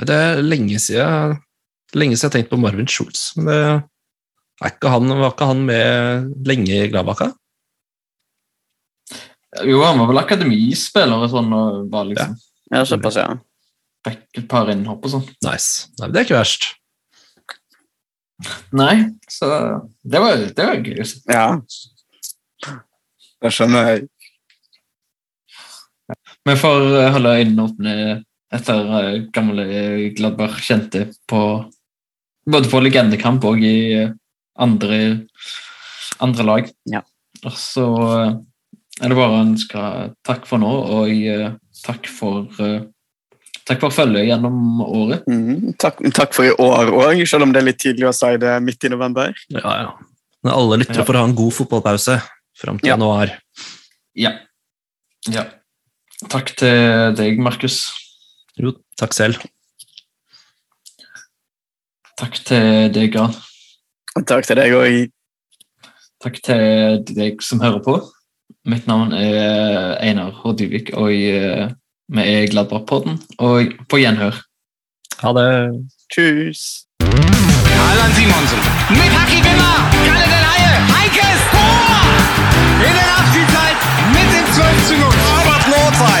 Det 0.06 0.14
er 0.14 0.42
lenge 0.44 0.78
siden, 0.78 1.38
lenge 1.96 2.16
siden 2.16 2.28
jeg 2.28 2.30
har 2.30 2.34
tenkt 2.36 2.52
på 2.52 2.60
Marvin 2.60 2.86
Schultz. 2.90 3.32
Men 3.38 3.48
det 3.48 4.66
er 4.66 4.72
ikke 4.74 4.92
han, 4.92 5.10
var 5.18 5.32
ikke 5.32 5.48
han 5.50 5.64
med 5.66 6.46
lenge 6.46 6.76
i 6.76 6.88
Gladbakka? 6.92 7.32
Jo, 9.64 9.80
han 9.82 9.98
var 9.98 10.10
vel 10.10 10.20
akademispiller 10.20 11.24
og 11.24 11.30
sånn, 11.32 11.52
og 11.56 11.86
var 11.92 12.08
liksom, 12.10 12.34
Ja, 12.68 12.82
såpass, 12.84 13.16
ja. 13.16 13.30
fikk 14.04 14.42
et 14.42 14.48
par 14.50 14.68
innhopp 14.70 15.06
og 15.08 15.14
sånn. 15.14 15.24
Nice. 15.46 15.88
Nei, 15.98 16.10
det 16.12 16.20
er 16.20 16.28
ikke 16.28 16.36
verst. 16.36 16.68
Nei, 18.76 18.92
så 19.32 19.48
det 20.04 20.20
var, 20.22 20.44
det 20.54 20.66
var 20.68 20.84
gøy. 20.84 21.00
Ja. 21.32 21.46
Det 23.42 23.50
skjønner 23.54 23.88
jeg. 23.88 24.06
Vi 26.48 26.54
får 26.56 26.86
holde 27.16 27.34
øynene 27.40 27.64
åpne 27.66 27.94
etter 28.54 28.92
eh, 28.98 29.14
gamle 29.34 29.64
Gladbach 30.16 30.60
kjente 30.64 31.08
på 31.28 31.40
både 32.48 32.70
på 32.72 32.80
legendekamp 32.80 33.44
og 33.44 33.60
i 33.64 33.74
eh, 34.04 34.12
andre, 34.58 35.00
andre 36.24 36.46
lag. 36.48 36.70
Ja. 36.88 37.02
Og 37.44 37.52
så 37.60 37.86
eh, 38.08 38.36
er 39.02 39.12
det 39.12 39.18
bare 39.18 39.34
å 39.36 39.42
ønske 39.44 39.82
takk 40.26 40.46
for 40.48 40.62
nå, 40.62 40.70
og 40.98 41.58
takk 41.84 42.08
for 42.10 42.48
Takk 43.68 43.82
for 43.82 43.92
følget 43.92 44.30
gjennom 44.30 44.78
året. 44.80 45.26
Mm, 45.28 45.74
Takk, 45.76 45.98
takk 46.16 46.32
for 46.32 46.48
i 46.48 46.52
år 46.56 46.88
òg, 46.88 47.18
selv 47.28 47.44
om 47.44 47.50
det 47.52 47.60
er 47.60 47.66
litt 47.66 47.80
tidlig 47.82 48.06
å 48.08 48.14
si 48.16 48.30
det 48.40 48.54
midt 48.64 48.86
i 48.88 48.90
november. 48.94 49.34
Ja, 49.52 49.74
ja. 49.82 49.90
Men 50.40 50.54
alle 50.54 50.78
lyttere 50.80 51.02
Ja. 51.02 51.04
får 51.04 51.18
ha 51.20 51.24
en 51.28 51.34
god 51.36 51.52
fotballpause 51.52 52.14
fram 52.56 52.78
til 52.80 52.88
Ja. 52.88 52.94
januar. 52.96 53.34
Ja. 54.16 54.32
ja. 55.28 55.44
Takk 56.32 56.54
til 56.56 57.12
deg, 57.14 57.36
Markus. 57.44 57.92
Jo, 58.58 58.74
takk 58.98 59.14
selv. 59.14 59.38
Takk 62.18 62.40
til 62.48 62.90
deg, 62.94 63.12
Gran. 63.14 63.34
Takk 64.26 64.48
til 64.48 64.58
deg 64.58 64.74
òg. 64.74 64.96
Takk 66.18 66.40
til 66.42 67.04
deg 67.14 67.44
som 67.46 67.62
hører 67.62 67.78
på. 67.84 67.94
Mitt 68.66 68.88
navn 68.90 69.14
er 69.14 69.94
Einar 70.02 70.32
H. 70.40 70.56
Dyvik, 70.58 70.90
og 70.98 71.14
eh, 71.14 71.70
vi 72.10 72.24
er 72.24 72.50
Gladbach-podden. 72.50 73.20
Og 73.38 73.78
på 73.88 74.02
gjenhør. 74.02 74.42
Ha 75.22 75.32
det. 75.38 75.48
Tjus. 76.10 76.64
Allan 76.98 78.12
Simonsen. 78.18 78.60
Mit 78.98 79.14
Haki 79.14 79.38
Wimmer. 79.46 79.78
Kalle 80.02 80.26
Delaye. 80.34 80.70
Heikes 80.90 81.42
Tor. 81.54 82.12
In 82.82 82.94
der 82.98 83.08
Nachspielzeit 83.14 83.78
mit 84.14 84.28
dem 84.34 84.46
12 84.58 84.86
zu 84.88 84.94
0. 85.06 85.37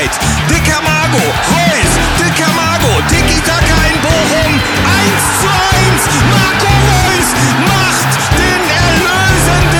Weit, 0.08 0.18
Dicker 0.48 0.80
Mago, 0.82 1.24
Reus, 1.52 1.92
Dicker 2.18 2.52
Mago, 2.54 3.02
Tiki 3.08 3.40
Taka 3.40 3.78
in 3.92 4.00
Bochum, 4.00 4.52
1 4.54 4.60
zu 5.40 5.48
1, 5.48 6.02
Marco 6.32 6.72
Reus 6.88 7.28
macht 7.68 8.12
den 8.38 8.62
erlösenden 8.80 9.77